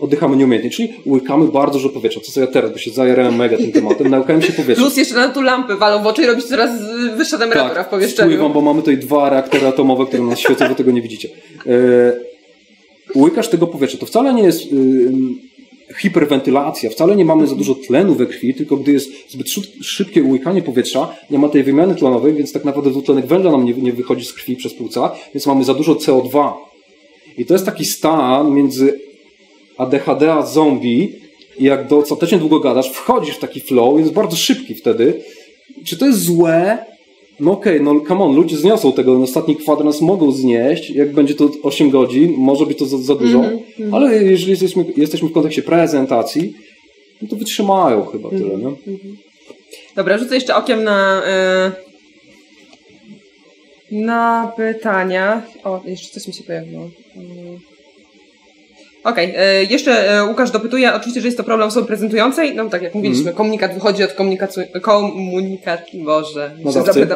oddychamy 0.00 0.36
nieumiejętnie, 0.36 0.70
czyli 0.70 0.92
łykamy 1.06 1.46
bardzo 1.46 1.78
dużo 1.78 1.88
powietrza. 1.88 2.20
Co 2.20 2.32
sobie 2.32 2.46
teraz, 2.46 2.72
bo 2.72 2.78
się 2.78 2.90
zajarałem 2.90 3.36
mega 3.36 3.56
tym 3.56 3.72
tematem, 3.72 4.08
naukałem 4.08 4.42
się 4.42 4.52
powietrza. 4.52 4.84
Plus 4.84 4.96
jeszcze 4.96 5.14
na 5.14 5.28
tu 5.28 5.42
lampy 5.42 5.76
walą 5.76 6.02
w 6.02 6.06
oczy 6.06 6.22
i 6.22 6.26
robisz 6.26 6.44
coraz 6.44 6.70
wyższa 7.16 7.38
temperatura 7.38 7.74
tak, 7.74 7.86
w 7.86 7.90
pomieszczeniu. 7.90 8.38
wam, 8.38 8.52
bo 8.52 8.60
mamy 8.60 8.80
tutaj 8.80 8.98
dwa 8.98 9.30
reaktory 9.30 9.66
atomowe, 9.66 10.06
które 10.06 10.22
nas 10.22 10.38
świecą, 10.38 10.68
wy 10.68 10.74
tego 10.74 10.90
nie 10.90 11.02
widzicie. 11.02 11.28
E, 11.66 12.31
łykasz 13.16 13.48
tego 13.48 13.66
powietrza. 13.66 13.98
To 13.98 14.06
wcale 14.06 14.34
nie 14.34 14.42
jest 14.42 14.72
yy, 14.72 15.12
hiperwentylacja, 15.96 16.90
wcale 16.90 17.16
nie 17.16 17.24
mamy 17.24 17.46
za 17.46 17.54
dużo 17.54 17.74
tlenu 17.74 18.14
we 18.14 18.26
krwi, 18.26 18.54
tylko 18.54 18.76
gdy 18.76 18.92
jest 18.92 19.10
zbyt 19.28 19.48
szybkie 19.82 20.22
łykanie 20.22 20.62
powietrza, 20.62 21.16
nie 21.30 21.38
ma 21.38 21.48
tej 21.48 21.62
wymiany 21.62 21.94
tlenowej, 21.94 22.34
więc 22.34 22.52
tak 22.52 22.64
naprawdę 22.64 22.90
dwutlenek 22.90 23.26
węgla 23.26 23.50
nam 23.50 23.64
nie, 23.64 23.72
nie 23.72 23.92
wychodzi 23.92 24.24
z 24.24 24.32
krwi 24.32 24.56
przez 24.56 24.74
płuca, 24.74 25.14
więc 25.34 25.46
mamy 25.46 25.64
za 25.64 25.74
dużo 25.74 25.94
CO2. 25.94 26.52
I 27.38 27.46
to 27.46 27.54
jest 27.54 27.66
taki 27.66 27.84
stan 27.84 28.54
między 28.54 29.00
ADHD 29.78 30.32
a 30.32 30.46
zombie, 30.46 31.12
i 31.58 31.64
jak 31.64 31.88
dostatecznie 31.88 32.38
długo 32.38 32.60
gadasz, 32.60 32.90
wchodzisz 32.90 33.36
w 33.36 33.38
taki 33.38 33.60
flow, 33.60 33.98
jest 33.98 34.12
bardzo 34.12 34.36
szybki 34.36 34.74
wtedy. 34.74 35.22
Czy 35.84 35.96
to 35.96 36.06
jest 36.06 36.18
złe? 36.18 36.91
No 37.40 37.52
okej, 37.52 37.80
okay, 37.80 37.94
no 37.94 38.00
come 38.08 38.24
on, 38.24 38.36
ludzie 38.36 38.56
zniosą 38.56 38.92
tego, 38.92 39.22
ostatni 39.22 39.56
kwadrans 39.56 40.00
mogą 40.00 40.32
znieść, 40.32 40.90
jak 40.90 41.12
będzie 41.12 41.34
to 41.34 41.50
8 41.62 41.90
godzin, 41.90 42.34
może 42.36 42.66
być 42.66 42.78
to 42.78 42.86
za, 42.86 42.98
za 42.98 43.14
dużo, 43.14 43.38
mm 43.38 43.58
-hmm. 43.58 43.96
ale 43.96 44.24
jeżeli 44.24 44.50
jesteśmy, 44.50 44.84
jesteśmy 44.96 45.28
w 45.28 45.32
kontekście 45.32 45.62
prezentacji, 45.62 46.54
no 47.22 47.28
to 47.28 47.36
wytrzymają 47.36 48.04
chyba 48.04 48.28
mm 48.28 48.40
-hmm. 48.40 48.44
tyle, 48.44 48.58
nie? 48.58 48.96
Dobra, 49.96 50.18
rzucę 50.18 50.34
jeszcze 50.34 50.56
okiem 50.56 50.84
na 50.84 51.22
yy, 51.26 51.92
na 53.92 54.52
pytania. 54.56 55.42
O, 55.64 55.80
jeszcze 55.84 56.20
coś 56.20 56.28
mi 56.28 56.34
się 56.34 56.44
pojawiło. 56.44 56.90
Yy. 57.16 57.71
Okej, 59.04 59.30
okay. 59.30 59.40
E, 59.40 59.64
jeszcze 59.64 60.18
e, 60.18 60.24
Łukasz 60.24 60.50
dopytuje, 60.50 60.94
oczywiście, 60.94 61.20
że 61.20 61.28
jest 61.28 61.38
to 61.38 61.44
problem 61.44 61.68
osoby 61.68 61.86
prezentującej, 61.86 62.54
no 62.54 62.68
tak 62.68 62.82
jak 62.82 62.94
mówiliśmy, 62.94 63.22
mm. 63.22 63.34
komunikat 63.34 63.74
wychodzi 63.74 64.04
od 64.04 64.12
komunikacji, 64.12 64.62
komunikacji, 64.82 66.02
Boże, 66.02 66.56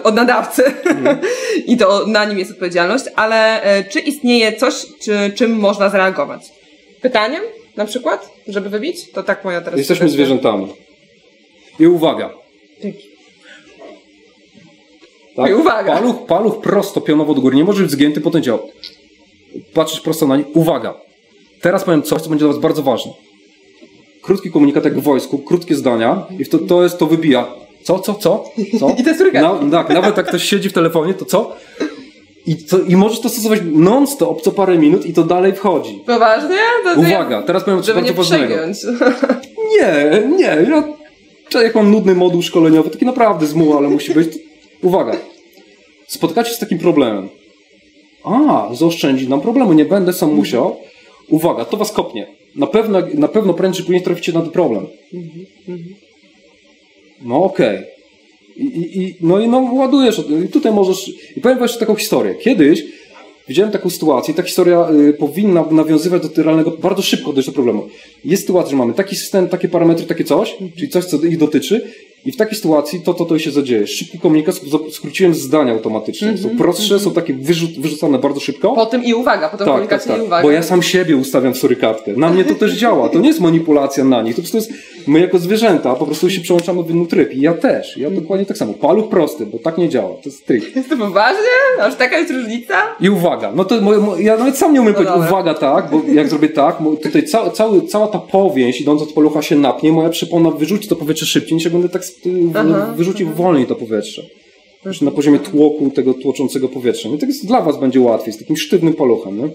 od 0.05 0.15
nadawcy 0.15 0.65
mm. 0.85 1.19
i 1.67 1.77
to 1.77 2.07
na 2.07 2.25
nim 2.25 2.39
jest 2.39 2.51
odpowiedzialność, 2.51 3.05
ale 3.17 3.63
e, 3.63 3.85
czy 3.85 4.01
istnieje 4.01 4.53
coś, 4.53 4.75
czy, 5.01 5.33
czym 5.35 5.59
można 5.59 5.91
zareagować? 5.91 6.43
Pytaniem 7.03 7.43
na 7.77 7.85
przykład, 7.85 8.31
żeby 8.49 8.69
wybić? 8.69 9.11
To 9.11 9.23
tak 9.23 9.45
moja 9.45 9.61
teraz... 9.61 9.79
Jesteśmy 9.79 10.09
zwierzętami. 10.09 10.69
I 11.79 11.87
uwaga. 11.87 12.31
Dzięki. 12.83 13.09
Tak? 15.37 15.51
I 15.51 15.55
uwaga. 15.55 15.95
Paluch, 15.95 16.27
paluch 16.27 16.61
prosto, 16.61 17.01
pionowo 17.01 17.35
do 17.35 17.41
góry, 17.41 17.57
nie 17.57 17.65
może 17.65 17.83
być 17.83 17.93
zgięty, 17.93 18.21
potem 18.21 18.43
działa. 18.43 18.59
Patrzysz 19.75 20.01
prosto 20.01 20.27
na 20.27 20.37
nie, 20.37 20.45
uwaga 20.55 21.07
Teraz 21.61 21.85
powiem 21.85 22.03
coś, 22.03 22.23
co 22.23 22.29
będzie 22.29 22.45
dla 22.45 22.53
Was 22.53 22.63
bardzo 22.63 22.83
ważne. 22.83 23.13
Krótki 24.23 24.51
komunikat 24.51 24.85
jak 24.85 24.99
w 24.99 25.03
wojsku, 25.03 25.39
krótkie 25.39 25.75
zdania 25.75 26.27
i 26.39 26.47
to, 26.47 26.59
to 26.59 26.83
jest, 26.83 26.99
to 26.99 27.07
wybija. 27.07 27.47
Co, 27.83 27.99
co, 27.99 28.15
co? 28.15 28.45
co? 28.81 28.91
I 28.99 29.05
to 29.05 29.11
jest 29.11 29.25
Na, 29.33 29.83
tak, 29.83 29.89
nawet 29.95 30.17
jak 30.17 30.29
ktoś 30.29 30.45
siedzi 30.45 30.69
w 30.69 30.73
telefonie, 30.73 31.15
to 31.15 31.25
co? 31.25 31.57
I, 32.47 32.57
to, 32.57 32.79
I 32.79 32.97
możesz 32.97 33.21
to 33.21 33.29
stosować 33.29 33.61
non-stop 33.65 34.43
co 34.43 34.53
parę 34.53 34.79
minut 34.79 35.07
i 35.07 35.13
to 35.13 35.23
dalej 35.23 35.53
wchodzi. 35.53 36.03
Poważnie? 36.07 36.57
To 36.85 37.01
Uwaga, 37.01 37.43
teraz 37.43 37.65
powiem 37.65 37.83
coś 37.83 37.95
bardzo 37.95 38.15
ważnego. 38.15 38.55
Nie, 39.81 40.23
nie. 40.39 40.67
Ja, 41.55 41.63
jak 41.63 41.75
mam 41.75 41.91
nudny 41.91 42.15
moduł 42.15 42.43
szkoleniowy, 42.43 42.91
taki 42.91 43.05
naprawdę 43.05 43.47
zmuł, 43.47 43.77
ale 43.77 43.89
musi 43.89 44.15
być. 44.15 44.39
Uwaga. 44.83 45.17
Spotkacie 46.07 46.51
się 46.51 46.57
z 46.57 46.59
takim 46.59 46.79
problemem. 46.79 47.29
A, 48.25 48.69
zaoszczędzi 48.75 49.29
nam 49.29 49.41
problemu, 49.41 49.73
nie 49.73 49.85
będę 49.85 50.13
sam 50.13 50.35
musiał. 50.35 50.77
Uwaga, 51.29 51.65
to 51.65 51.77
was 51.77 51.93
kopnie. 51.93 52.27
na 52.57 52.67
pewno, 52.67 53.03
na 53.15 53.29
pewno 53.29 53.55
prędzej 53.55 53.79
czy 53.79 53.87
później 53.87 54.03
traficie 54.03 54.33
na 54.33 54.41
ten 54.41 54.51
problem. 54.51 54.87
No 57.23 57.43
okej. 57.43 57.77
Okay. 57.77 57.87
I, 58.57 59.03
i, 59.03 59.15
no 59.21 59.41
i 59.41 59.49
no 59.49 59.59
ładujesz, 59.59 60.23
i 60.45 60.49
tutaj 60.49 60.73
możesz, 60.73 61.11
i 61.37 61.41
powiem 61.41 61.63
jeszcze 61.63 61.79
taką 61.79 61.95
historię. 61.95 62.35
Kiedyś 62.35 62.85
widziałem 63.49 63.73
taką 63.73 63.91
sytuację 63.91 64.33
i 64.33 64.37
ta 64.37 64.43
historia 64.43 64.89
y, 65.09 65.13
powinna 65.13 65.65
nawiązywać 65.71 66.23
do 66.29 66.43
realnego, 66.43 66.71
bardzo 66.71 67.03
szybko 67.03 67.33
dojść 67.33 67.49
do 67.49 67.53
problemu. 67.53 67.89
Jest 68.25 68.43
sytuacja, 68.43 68.71
że 68.71 68.77
mamy 68.77 68.95
taki 68.95 69.17
system, 69.17 69.49
takie 69.49 69.69
parametry, 69.69 70.07
takie 70.07 70.25
coś, 70.25 70.57
czyli 70.77 70.89
coś, 70.89 71.05
co 71.05 71.25
ich 71.25 71.39
dotyczy 71.39 71.91
i 72.27 72.33
w 72.33 72.37
takiej 72.37 72.57
sytuacji 72.57 73.01
to, 73.01 73.15
to, 73.15 73.25
to 73.25 73.39
się 73.39 73.51
zadzieje. 73.51 73.87
Szybki 73.87 74.19
komunikat, 74.19 74.61
skróciłem 74.91 75.35
zdania 75.35 75.73
automatycznie. 75.73 76.29
Mm 76.29 76.41
-hmm, 76.41 76.43
są 76.43 76.57
prostsze, 76.57 76.95
mm 76.95 77.01
-hmm. 77.01 77.05
są 77.05 77.13
takie 77.13 77.35
wyrzuc 77.35 77.71
wyrzucane 77.79 78.19
bardzo 78.19 78.41
szybko. 78.41 78.73
Potem 78.73 79.05
i 79.05 79.15
uwaga, 79.15 79.49
potem 79.49 79.65
tak, 79.65 79.75
komunikacja 79.75 80.09
tak, 80.09 80.17
tak. 80.17 80.25
i 80.25 80.27
uwaga. 80.27 80.43
Bo 80.43 80.51
ja 80.51 80.63
sam 80.63 80.83
siebie 80.83 81.17
ustawiam 81.17 81.55
w 81.55 81.59
surykatkę. 81.59 82.13
Na 82.17 82.31
mnie 82.31 82.45
to 82.45 82.55
też 82.55 82.73
działa. 82.73 83.09
To 83.09 83.21
nie 83.21 83.29
jest 83.29 83.41
manipulacja 83.41 84.05
na 84.05 84.23
nich. 84.23 84.37
To 84.37 84.43
po 84.43 84.49
prostu 84.49 84.57
jest, 84.57 84.83
my 85.07 85.21
jako 85.21 85.39
zwierzęta 85.39 85.95
po 85.95 86.07
prostu 86.07 86.31
się 86.31 86.41
przełączamy 86.41 86.83
w 86.83 86.91
inny 86.91 87.07
tryb. 87.07 87.35
I 87.35 87.41
ja 87.41 87.55
też. 87.55 87.97
Ja 87.97 88.11
dokładnie 88.11 88.47
tak 88.47 88.59
samo. 88.59 88.75
Paluch 88.75 89.09
prosty, 89.09 89.47
bo 89.47 89.59
tak 89.59 89.79
nie 89.79 89.89
działa. 89.89 90.09
To 90.09 90.23
jest 90.25 90.47
tryb. 90.47 90.65
Jest 90.77 90.89
to 90.89 90.97
poważnie? 90.97 91.83
Aż 91.83 91.95
taka 91.95 92.19
jest 92.19 92.33
różnica? 92.33 92.75
I 93.01 93.11
uwaga. 93.11 93.53
No 93.53 93.65
to 93.65 93.75
ja 94.19 94.37
nawet 94.37 94.59
sam 94.59 94.73
nie 94.73 94.81
umiem 94.81 94.95
no 94.99 95.05
powiedzieć 95.05 95.29
uwaga 95.29 95.55
tak, 95.55 95.91
bo 95.91 96.03
jak 96.13 96.29
zrobię 96.29 96.49
tak, 96.49 96.79
tutaj 97.03 97.23
ca, 97.23 97.51
cały, 97.51 97.83
cała 97.83 98.09
ta 98.09 98.19
powięź 98.19 98.81
idąca 98.81 99.05
od 99.05 99.13
palucha 99.13 99.43
się 99.43 99.57
napnie, 99.57 99.93
moja 99.93 100.09
przypona 100.09 100.51
wyrzuci 100.51 100.89
to 100.89 100.97
powietrze 100.97 101.27
szybciej 101.27 101.55
niż 101.55 101.65
jak 101.65 101.73
będę 101.73 101.89
tak 101.89 102.03
Aha 102.55 102.93
wyrzucił 102.97 103.29
wolniej 103.31 103.67
to 103.67 103.75
powietrze. 103.75 104.23
Już 104.85 105.01
na 105.01 105.11
poziomie 105.11 105.39
tłoku 105.39 105.91
tego 105.91 106.15
tłoczącego 106.15 106.69
powietrza. 106.69 107.09
No 107.09 107.19
tak 107.19 107.29
jest, 107.29 107.47
dla 107.47 107.61
Was 107.61 107.81
będzie 107.81 108.01
łatwiej, 108.01 108.33
z 108.33 108.39
takim 108.39 108.57
sztywnym 108.57 108.95
paluchem, 108.95 109.39
nie? 109.39 109.49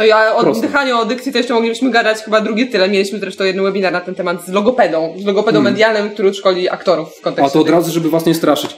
To 0.00 0.04
ja 0.04 0.34
o 0.34 0.38
oddychaniu, 0.38 0.98
o 0.98 1.04
dykcji 1.04 1.32
to 1.32 1.38
jeszcze 1.38 1.54
moglibyśmy 1.54 1.90
gadać 1.90 2.18
chyba 2.18 2.40
drugie 2.40 2.66
tyle. 2.66 2.88
Mieliśmy 2.88 3.18
zresztą 3.18 3.44
jeden 3.44 3.64
webinar 3.64 3.92
na 3.92 4.00
ten 4.00 4.14
temat 4.14 4.46
z 4.46 4.48
logopedą, 4.48 5.14
z 5.18 5.24
logopedą 5.24 5.56
hmm. 5.56 5.72
medialnym, 5.72 6.10
który 6.10 6.34
szkoli 6.34 6.68
aktorów 6.68 7.08
w 7.16 7.20
kontekście. 7.20 7.50
A 7.50 7.52
to 7.52 7.60
od 7.60 7.70
razu, 7.70 7.92
żeby 7.92 8.10
Was 8.10 8.26
nie 8.26 8.34
straszyć. 8.34 8.76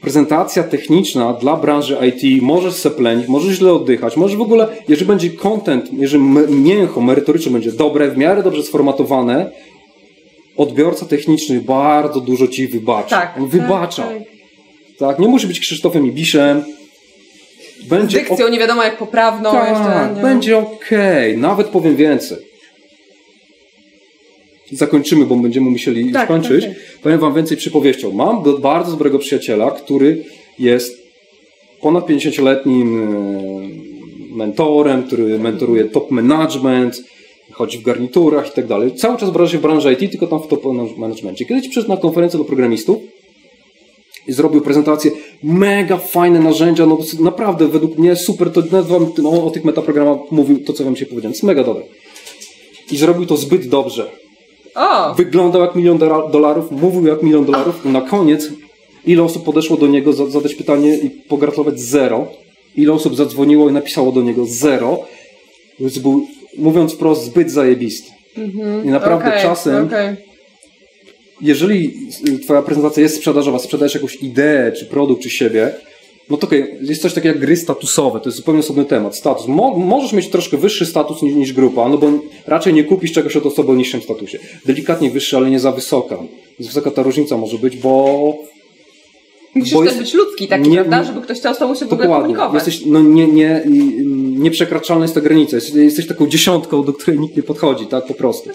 Prezentacja 0.00 0.62
techniczna 0.62 1.32
dla 1.32 1.56
branży 1.56 1.98
IT, 2.08 2.42
możesz 2.42 2.74
seplenić, 2.74 3.28
możesz 3.28 3.56
źle 3.56 3.72
oddychać, 3.72 4.16
możesz 4.16 4.36
w 4.36 4.40
ogóle, 4.40 4.68
jeżeli 4.88 5.06
będzie 5.06 5.30
content, 5.30 5.90
jeżeli 5.92 6.24
mięcho 6.48 7.00
merytoryczne 7.00 7.52
będzie 7.52 7.72
dobre, 7.72 8.10
w 8.10 8.16
miarę 8.16 8.42
dobrze 8.42 8.62
sformatowane, 8.62 9.50
odbiorca 10.56 11.06
techniczny 11.06 11.60
bardzo 11.60 12.20
dużo 12.20 12.48
ci 12.48 12.68
wybacza. 12.68 13.20
Tak, 13.20 13.34
On 13.38 13.48
wybacza. 13.48 14.02
Tak, 14.02 14.18
tak. 14.18 14.28
tak, 14.98 15.18
nie 15.18 15.28
musi 15.28 15.46
być 15.46 15.60
Krzysztofem 15.60 16.06
Ibiszem. 16.06 16.64
Będzie 17.88 18.18
Z 18.18 18.28
dykcją 18.28 18.46
o... 18.46 18.48
nie 18.48 18.58
wiadomo 18.58 18.82
jak 18.82 18.98
poprawną. 18.98 19.52
Tak, 19.52 19.68
jeszcze, 19.68 20.14
nie? 20.16 20.22
będzie 20.22 20.58
okej. 20.58 21.30
Okay. 21.30 21.36
Nawet 21.36 21.66
powiem 21.66 21.96
więcej. 21.96 22.38
Zakończymy, 24.72 25.24
bo 25.24 25.36
będziemy 25.36 25.70
musieli 25.70 26.12
tak, 26.12 26.28
kończyć. 26.28 26.64
Tak, 26.64 26.74
tak. 26.74 27.00
Powiem 27.02 27.18
wam 27.18 27.34
więcej 27.34 27.56
przypowieścią. 27.56 28.12
Mam 28.12 28.42
bardzo 28.60 28.90
dobrego 28.90 29.18
przyjaciela, 29.18 29.70
który 29.70 30.24
jest 30.58 31.06
ponad 31.80 32.06
50-letnim 32.06 33.02
e, 34.32 34.36
mentorem, 34.36 35.02
który 35.02 35.38
mentoruje 35.38 35.84
top 35.84 36.10
management, 36.10 37.02
chodzi 37.52 37.78
w 37.78 37.82
garniturach 37.82 38.48
i 38.48 38.52
tak 38.52 38.66
dalej. 38.66 38.94
Cały 38.94 39.18
czas 39.18 39.30
branży 39.30 39.58
w 39.58 39.62
branży 39.62 39.92
IT, 39.92 40.10
tylko 40.10 40.26
tam 40.26 40.40
w 40.40 40.46
top 40.46 40.64
managementie. 40.96 41.44
Kiedyś 41.44 41.68
przyszedł 41.68 41.88
na 41.88 41.96
konferencję 41.96 42.38
do 42.38 42.44
programistów 42.44 42.98
i 44.28 44.32
zrobił 44.32 44.60
prezentację, 44.60 45.10
mega 45.42 45.96
fajne 45.96 46.40
narzędzia, 46.40 46.86
no 46.86 46.98
naprawdę 47.20 47.68
według 47.68 47.98
mnie 47.98 48.16
super, 48.16 48.52
to 48.52 48.62
nawet 48.72 48.86
wam 48.86 49.12
o, 49.24 49.44
o 49.46 49.50
tych 49.50 49.64
metaprogramach 49.64 50.18
mówił 50.30 50.64
to, 50.64 50.72
co 50.72 50.84
wam 50.84 50.96
się 50.96 51.06
powiedziałem, 51.06 51.32
jest 51.32 51.42
mega 51.42 51.64
dobre. 51.64 51.82
I 52.90 52.96
zrobił 52.96 53.26
to 53.26 53.36
zbyt 53.36 53.68
dobrze. 53.68 54.10
O. 54.74 55.14
Wyglądał 55.14 55.62
jak 55.62 55.74
milion 55.74 55.98
dolarów, 56.32 56.70
mówił 56.70 57.06
jak 57.06 57.22
milion 57.22 57.44
dolarów 57.44 57.84
na 57.84 58.00
koniec 58.00 58.50
ile 59.06 59.22
osób 59.22 59.44
podeszło 59.44 59.76
do 59.76 59.86
niego 59.86 60.12
zadać 60.12 60.54
pytanie 60.54 60.98
i 60.98 61.10
pogratulować 61.10 61.80
zero. 61.80 62.26
Ile 62.76 62.92
osób 62.92 63.16
zadzwoniło 63.16 63.70
i 63.70 63.72
napisało 63.72 64.12
do 64.12 64.22
niego 64.22 64.46
zero. 64.46 64.98
Więc 65.80 65.98
był 65.98 66.26
mówiąc 66.58 66.92
wprost, 66.92 67.24
zbyt 67.24 67.50
zajebisty. 67.50 68.10
Mm-hmm. 68.36 68.84
I 68.84 68.88
naprawdę 68.88 69.28
okay, 69.28 69.42
czasem, 69.42 69.86
okay. 69.86 70.16
Jeżeli 71.40 71.94
twoja 72.44 72.62
prezentacja 72.62 73.02
jest 73.02 73.16
sprzedażowa, 73.16 73.58
sprzedajesz 73.58 73.94
jakąś 73.94 74.16
ideę, 74.16 74.72
czy 74.72 74.86
produkt, 74.86 75.22
czy 75.22 75.30
siebie, 75.30 75.74
no 76.30 76.36
to 76.36 76.46
okay, 76.46 76.78
jest 76.82 77.02
coś 77.02 77.14
takiego 77.14 77.34
jak 77.34 77.44
gry 77.44 77.56
statusowe, 77.56 78.20
to 78.20 78.28
jest 78.28 78.36
zupełnie 78.36 78.60
osobny 78.60 78.84
temat. 78.84 79.16
Status. 79.16 79.46
Mo- 79.46 79.78
możesz 79.78 80.12
mieć 80.12 80.28
troszkę 80.28 80.56
wyższy 80.56 80.86
status 80.86 81.22
niż, 81.22 81.34
niż, 81.34 81.52
grupa, 81.52 81.88
no 81.88 81.98
bo 81.98 82.10
raczej 82.46 82.74
nie 82.74 82.84
kupisz 82.84 83.12
czegoś 83.12 83.36
od 83.36 83.46
osoby 83.46 83.72
o 83.72 83.74
niższym 83.74 84.02
statusie. 84.02 84.38
Delikatnie 84.64 85.10
wyższy, 85.10 85.36
ale 85.36 85.50
nie 85.50 85.60
za 85.60 85.72
wysoka. 85.72 86.18
Jest 86.58 86.70
wysoka 86.70 86.90
ta 86.90 87.02
różnica 87.02 87.36
może 87.36 87.58
być, 87.58 87.76
bo 87.76 88.34
Musisz 89.54 89.72
też 89.72 89.84
jest, 89.84 89.98
być 89.98 90.14
ludzki 90.14 90.48
taki, 90.48 90.68
nie, 90.68 90.76
prawda? 90.76 91.04
Żeby 91.04 91.20
ktoś 91.20 91.38
chciał 91.38 91.54
z 91.54 91.58
tobą 91.58 91.74
się 91.74 91.86
w 91.86 91.92
ogóle 91.92 92.08
komunikować. 92.08 92.66
Jesteś, 92.66 92.86
no 92.86 93.02
nie, 93.02 93.26
nie, 93.26 93.62
nieprzekraczalna 94.38 95.04
jest 95.04 95.14
ta 95.14 95.20
granica. 95.20 95.56
Jesteś, 95.56 95.74
jesteś 95.74 96.06
taką 96.06 96.26
dziesiątką, 96.26 96.84
do 96.84 96.92
której 96.92 97.20
nikt 97.20 97.36
nie 97.36 97.42
podchodzi, 97.42 97.86
tak 97.86 98.06
po 98.06 98.14
prostu. 98.14 98.50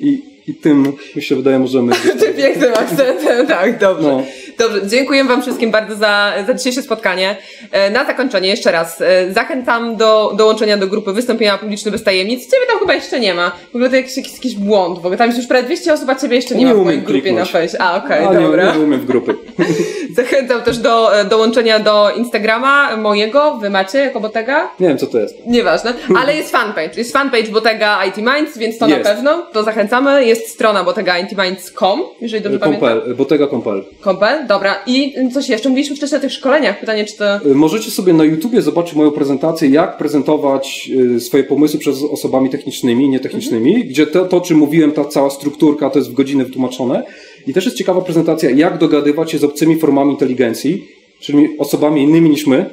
I, 0.00 0.31
i 0.46 0.54
tym, 0.54 0.92
mi 1.16 1.22
się 1.22 1.36
wydaje, 1.36 1.58
możemy... 1.58 1.92
Tym 2.20 2.34
pięknym 2.34 2.74
akcentem, 2.74 3.46
tak, 3.46 3.78
dobrze. 3.78 4.08
No. 4.08 4.24
Dobrze, 4.62 4.86
dziękuję 4.86 5.24
Wam 5.24 5.42
wszystkim 5.42 5.70
bardzo 5.70 5.96
za, 5.96 6.32
za 6.46 6.54
dzisiejsze 6.54 6.82
spotkanie. 6.82 7.36
E, 7.70 7.90
na 7.90 8.04
zakończenie 8.04 8.48
jeszcze 8.48 8.72
raz 8.72 9.00
e, 9.00 9.32
zachęcam 9.32 9.96
do 9.96 10.32
dołączenia 10.36 10.76
do 10.76 10.86
grupy 10.86 11.12
Wystąpienia 11.12 11.58
Publiczne 11.58 11.90
bez 11.90 12.04
tajemnic. 12.04 12.44
Ciebie 12.44 12.66
tam 12.70 12.78
chyba 12.78 12.94
jeszcze 12.94 13.20
nie 13.20 13.34
ma. 13.34 13.50
W 13.72 13.74
ogóle 13.74 13.90
to 13.90 13.96
jakiś, 13.96 14.16
jakiś, 14.16 14.32
jakiś 14.32 14.54
błąd, 14.54 14.98
bo 14.98 15.16
tam 15.16 15.26
jest 15.26 15.38
już 15.38 15.46
prawie 15.46 15.62
200 15.62 15.92
osób, 15.92 16.08
a 16.08 16.14
Ciebie 16.14 16.36
jeszcze 16.36 16.54
nie, 16.54 16.64
nie 16.64 16.74
ma 16.74 16.80
w 16.80 16.84
mojej 16.84 17.00
grupie 17.00 17.20
kliknąć. 17.20 17.52
na 17.52 17.60
Face. 17.60 17.82
A, 17.82 17.96
okej, 17.96 18.24
okay, 18.24 18.42
dobra. 18.42 18.72
Nie, 18.72 18.78
nie 18.78 18.84
umiem 18.84 19.00
w 19.00 19.04
grupy. 19.04 19.34
Zachęcam 20.16 20.62
też 20.62 20.78
do 20.78 21.20
e, 21.20 21.24
dołączenia 21.24 21.78
do 21.78 22.10
Instagrama 22.16 22.96
mojego. 22.96 23.56
Wy 23.56 23.70
macie 23.70 23.98
jako 23.98 24.20
Botega? 24.20 24.70
Nie 24.80 24.88
wiem, 24.88 24.98
co 24.98 25.06
to 25.06 25.18
jest. 25.18 25.46
Nieważne, 25.46 25.94
ale 26.16 26.36
jest 26.36 26.50
fanpage. 26.50 26.90
Jest 26.96 27.12
fanpage 27.12 27.48
Botega 27.48 28.04
IT 28.04 28.16
Minds, 28.16 28.58
więc 28.58 28.78
to 28.78 28.88
jest. 28.88 29.04
na 29.04 29.10
pewno. 29.10 29.46
To 29.52 29.62
zachęcamy. 29.62 30.24
Jest 30.24 30.48
strona 30.48 30.84
botegaintiminds.com, 30.84 32.02
jeżeli 32.20 32.42
dobrze 32.42 32.58
Kompel, 32.58 32.80
pamiętam. 32.80 33.14
Botega.compel. 33.14 33.84
Kompel, 34.00 34.46
dobra. 34.52 34.82
I 34.86 35.14
coś 35.34 35.48
jeszcze? 35.48 35.68
Mówiliśmy 35.68 35.96
wcześniej 35.96 36.18
o 36.18 36.20
tych 36.20 36.32
szkoleniach. 36.32 36.80
Pytanie, 36.80 37.04
czy 37.04 37.16
to... 37.16 37.46
Y, 37.46 37.54
możecie 37.54 37.90
sobie 37.90 38.12
na 38.12 38.24
YouTubie 38.24 38.62
zobaczyć 38.62 38.94
moją 38.94 39.10
prezentację, 39.10 39.68
jak 39.68 39.96
prezentować 39.96 40.90
y, 41.16 41.20
swoje 41.20 41.44
pomysły 41.44 41.78
przez 41.80 42.02
osobami 42.02 42.50
technicznymi 42.50 43.04
i 43.04 43.08
nietechnicznymi, 43.08 43.70
mhm. 43.70 43.88
gdzie 43.88 44.06
to, 44.06 44.24
to, 44.24 44.36
o 44.36 44.40
czym 44.40 44.58
mówiłem, 44.58 44.92
ta 44.92 45.04
cała 45.04 45.30
strukturka, 45.30 45.90
to 45.90 45.98
jest 45.98 46.10
w 46.10 46.14
godziny 46.14 46.44
wytłumaczone. 46.44 47.02
I 47.46 47.52
też 47.52 47.64
jest 47.64 47.76
ciekawa 47.76 48.00
prezentacja, 48.00 48.50
jak 48.50 48.78
dogadywać 48.78 49.30
się 49.30 49.38
z 49.38 49.44
obcymi 49.44 49.78
formami 49.78 50.10
inteligencji, 50.10 50.84
czyli 51.20 51.58
osobami 51.58 52.02
innymi 52.02 52.30
niż 52.30 52.46
my. 52.46 52.70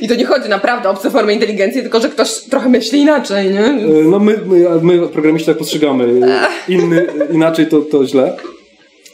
I 0.00 0.08
to 0.08 0.14
nie 0.14 0.24
chodzi 0.24 0.48
naprawdę 0.48 0.88
o 0.88 0.92
obce 0.92 1.10
formy 1.10 1.34
inteligencji, 1.34 1.82
tylko 1.82 2.00
że 2.00 2.08
ktoś 2.08 2.40
trochę 2.50 2.68
myśli 2.68 3.00
inaczej, 3.00 3.50
nie? 3.50 3.66
Y, 3.66 4.04
no 4.04 4.18
my, 4.18 4.40
my, 4.46 4.80
my 4.82 5.08
programiści 5.08 5.46
tak 5.46 5.58
postrzegamy. 5.58 6.20
Inny, 6.68 7.06
inaczej 7.32 7.66
to, 7.66 7.80
to 7.80 8.06
źle. 8.06 8.36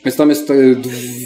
Więc 0.05 0.17
tam 0.17 0.29
jest 0.29 0.51
e, 0.51 0.55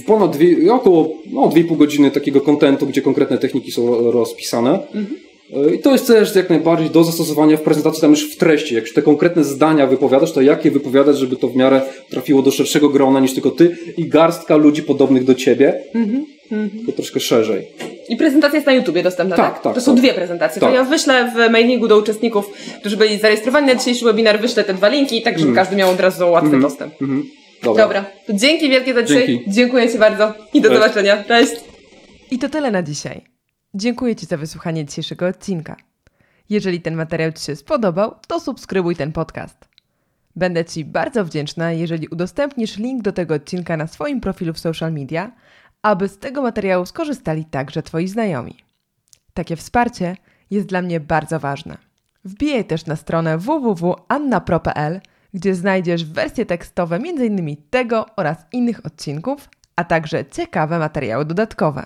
ponad 0.08 0.36
dwie, 0.36 0.72
około 0.72 1.08
no, 1.32 1.40
2,5 1.48 1.76
godziny 1.76 2.10
takiego 2.10 2.40
kontentu, 2.40 2.86
gdzie 2.86 3.02
konkretne 3.02 3.38
techniki 3.38 3.72
są 3.72 4.10
rozpisane. 4.10 4.78
Mhm. 4.94 5.28
I 5.74 5.78
to 5.78 5.92
jest 5.92 6.06
też 6.06 6.34
jak 6.34 6.50
najbardziej 6.50 6.90
do 6.90 7.04
zastosowania 7.04 7.56
w 7.56 7.60
prezentacji, 7.60 8.00
tam 8.00 8.10
już 8.10 8.34
w 8.34 8.36
treści. 8.36 8.74
Jak 8.74 8.84
już 8.84 8.94
te 8.94 9.02
konkretne 9.02 9.44
zdania 9.44 9.86
wypowiadasz, 9.86 10.32
to 10.32 10.40
jakie 10.40 10.70
wypowiadać, 10.70 11.18
żeby 11.18 11.36
to 11.36 11.48
w 11.48 11.56
miarę 11.56 11.82
trafiło 12.10 12.42
do 12.42 12.50
szerszego 12.50 12.88
grona 12.88 13.20
niż 13.20 13.34
tylko 13.34 13.50
ty 13.50 13.76
i 13.96 14.08
garstka 14.08 14.56
ludzi 14.56 14.82
podobnych 14.82 15.24
do 15.24 15.34
ciebie. 15.34 15.82
Mhm. 15.94 16.26
Mhm. 16.52 16.86
To 16.86 16.92
troszkę 16.92 17.20
szerzej. 17.20 17.66
I 18.08 18.16
prezentacja 18.16 18.56
jest 18.56 18.66
na 18.66 18.72
YouTubie 18.72 19.02
dostępna, 19.02 19.36
tak? 19.36 19.54
tak? 19.54 19.62
tak 19.62 19.74
to 19.74 19.80
są 19.80 19.92
tak. 19.92 20.00
dwie 20.00 20.14
prezentacje. 20.14 20.60
Tak. 20.60 20.70
To 20.70 20.76
ja 20.76 20.84
wyślę 20.84 21.32
w 21.36 21.52
mailingu 21.52 21.88
do 21.88 21.98
uczestników, 21.98 22.50
którzy 22.80 22.96
byli 22.96 23.18
zarejestrowani 23.18 23.66
na 23.66 23.74
dzisiejszy 23.74 24.04
webinar, 24.04 24.40
wyślę 24.40 24.64
te 24.64 24.74
dwa 24.74 24.88
linki, 24.88 25.22
tak 25.22 25.38
żeby 25.38 25.50
mm. 25.50 25.56
każdy 25.56 25.76
miał 25.76 25.90
od 25.90 26.00
razu 26.00 26.30
łatwy 26.30 26.48
mm. 26.48 26.62
dostęp. 26.62 27.02
Mm. 27.02 27.24
Dobra. 27.62 27.82
Dobra. 27.84 28.04
To 28.26 28.32
dzięki 28.32 28.68
wielkie 28.70 28.94
za 28.94 29.02
dzisiaj. 29.02 29.26
Dzięki. 29.26 29.50
Dziękuję 29.50 29.92
Ci 29.92 29.98
bardzo 29.98 30.34
i 30.54 30.60
do 30.60 30.68
Cześć. 30.68 30.80
zobaczenia. 30.82 31.24
Cześć. 31.24 31.52
I 32.30 32.38
to 32.38 32.48
tyle 32.48 32.70
na 32.70 32.82
dzisiaj. 32.82 33.24
Dziękuję 33.74 34.16
Ci 34.16 34.26
za 34.26 34.36
wysłuchanie 34.36 34.84
dzisiejszego 34.84 35.26
odcinka. 35.26 35.76
Jeżeli 36.50 36.80
ten 36.80 36.94
materiał 36.94 37.32
Ci 37.32 37.44
się 37.44 37.56
spodobał, 37.56 38.14
to 38.28 38.40
subskrybuj 38.40 38.96
ten 38.96 39.12
podcast. 39.12 39.68
Będę 40.36 40.64
Ci 40.64 40.84
bardzo 40.84 41.24
wdzięczna, 41.24 41.72
jeżeli 41.72 42.08
udostępnisz 42.08 42.76
link 42.76 43.02
do 43.02 43.12
tego 43.12 43.34
odcinka 43.34 43.76
na 43.76 43.86
swoim 43.86 44.20
profilu 44.20 44.52
w 44.52 44.58
social 44.58 44.92
media, 44.92 45.32
aby 45.82 46.08
z 46.08 46.18
tego 46.18 46.42
materiału 46.42 46.86
skorzystali 46.86 47.44
także 47.44 47.82
Twoi 47.82 48.08
znajomi. 48.08 48.56
Takie 49.34 49.56
wsparcie 49.56 50.16
jest 50.50 50.66
dla 50.66 50.82
mnie 50.82 51.00
bardzo 51.00 51.40
ważne. 51.40 51.76
Wbijaj 52.24 52.64
też 52.64 52.86
na 52.86 52.96
stronę 52.96 53.38
www.annapro.pl 53.38 55.00
gdzie 55.34 55.54
znajdziesz 55.54 56.04
wersje 56.04 56.46
tekstowe 56.46 56.96
m.in. 56.96 57.56
tego 57.70 58.06
oraz 58.16 58.36
innych 58.52 58.86
odcinków, 58.86 59.48
a 59.76 59.84
także 59.84 60.24
ciekawe 60.24 60.78
materiały 60.78 61.24
dodatkowe. 61.24 61.84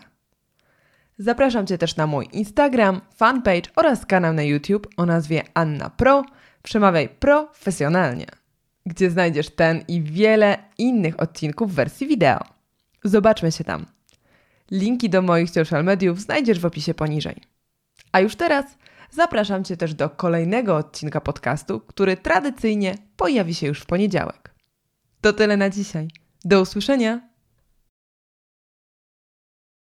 Zapraszam 1.18 1.66
Cię 1.66 1.78
też 1.78 1.96
na 1.96 2.06
mój 2.06 2.28
Instagram, 2.32 3.00
fanpage 3.14 3.70
oraz 3.76 4.06
kanał 4.06 4.32
na 4.32 4.42
YouTube 4.42 4.88
o 4.96 5.06
nazwie 5.06 5.42
Anna 5.54 5.90
Pro, 5.90 6.24
Przemawiaj 6.62 7.08
profesjonalnie, 7.08 8.26
gdzie 8.86 9.10
znajdziesz 9.10 9.50
ten 9.50 9.84
i 9.88 10.02
wiele 10.02 10.58
innych 10.78 11.20
odcinków 11.20 11.72
w 11.72 11.74
wersji 11.74 12.06
wideo. 12.06 12.44
Zobaczmy 13.04 13.52
się 13.52 13.64
tam. 13.64 13.86
Linki 14.70 15.10
do 15.10 15.22
moich 15.22 15.50
social 15.50 15.84
mediów 15.84 16.20
znajdziesz 16.20 16.60
w 16.60 16.66
opisie 16.66 16.94
poniżej. 16.94 17.36
A 18.12 18.20
już 18.20 18.36
teraz 18.36 18.64
zapraszam 19.12 19.64
Cię 19.64 19.76
też 19.76 19.94
do 19.94 20.10
kolejnego 20.10 20.76
odcinka 20.76 21.20
podcastu, 21.20 21.80
który 21.80 22.16
tradycyjnie 22.16 22.94
pojawi 23.16 23.54
się 23.54 23.66
już 23.66 23.80
w 23.80 23.86
poniedziałek. 23.86 24.54
To 25.20 25.32
tyle 25.32 25.56
na 25.56 25.70
dzisiaj. 25.70 26.08
Do 26.44 26.60
usłyszenia! 26.60 27.31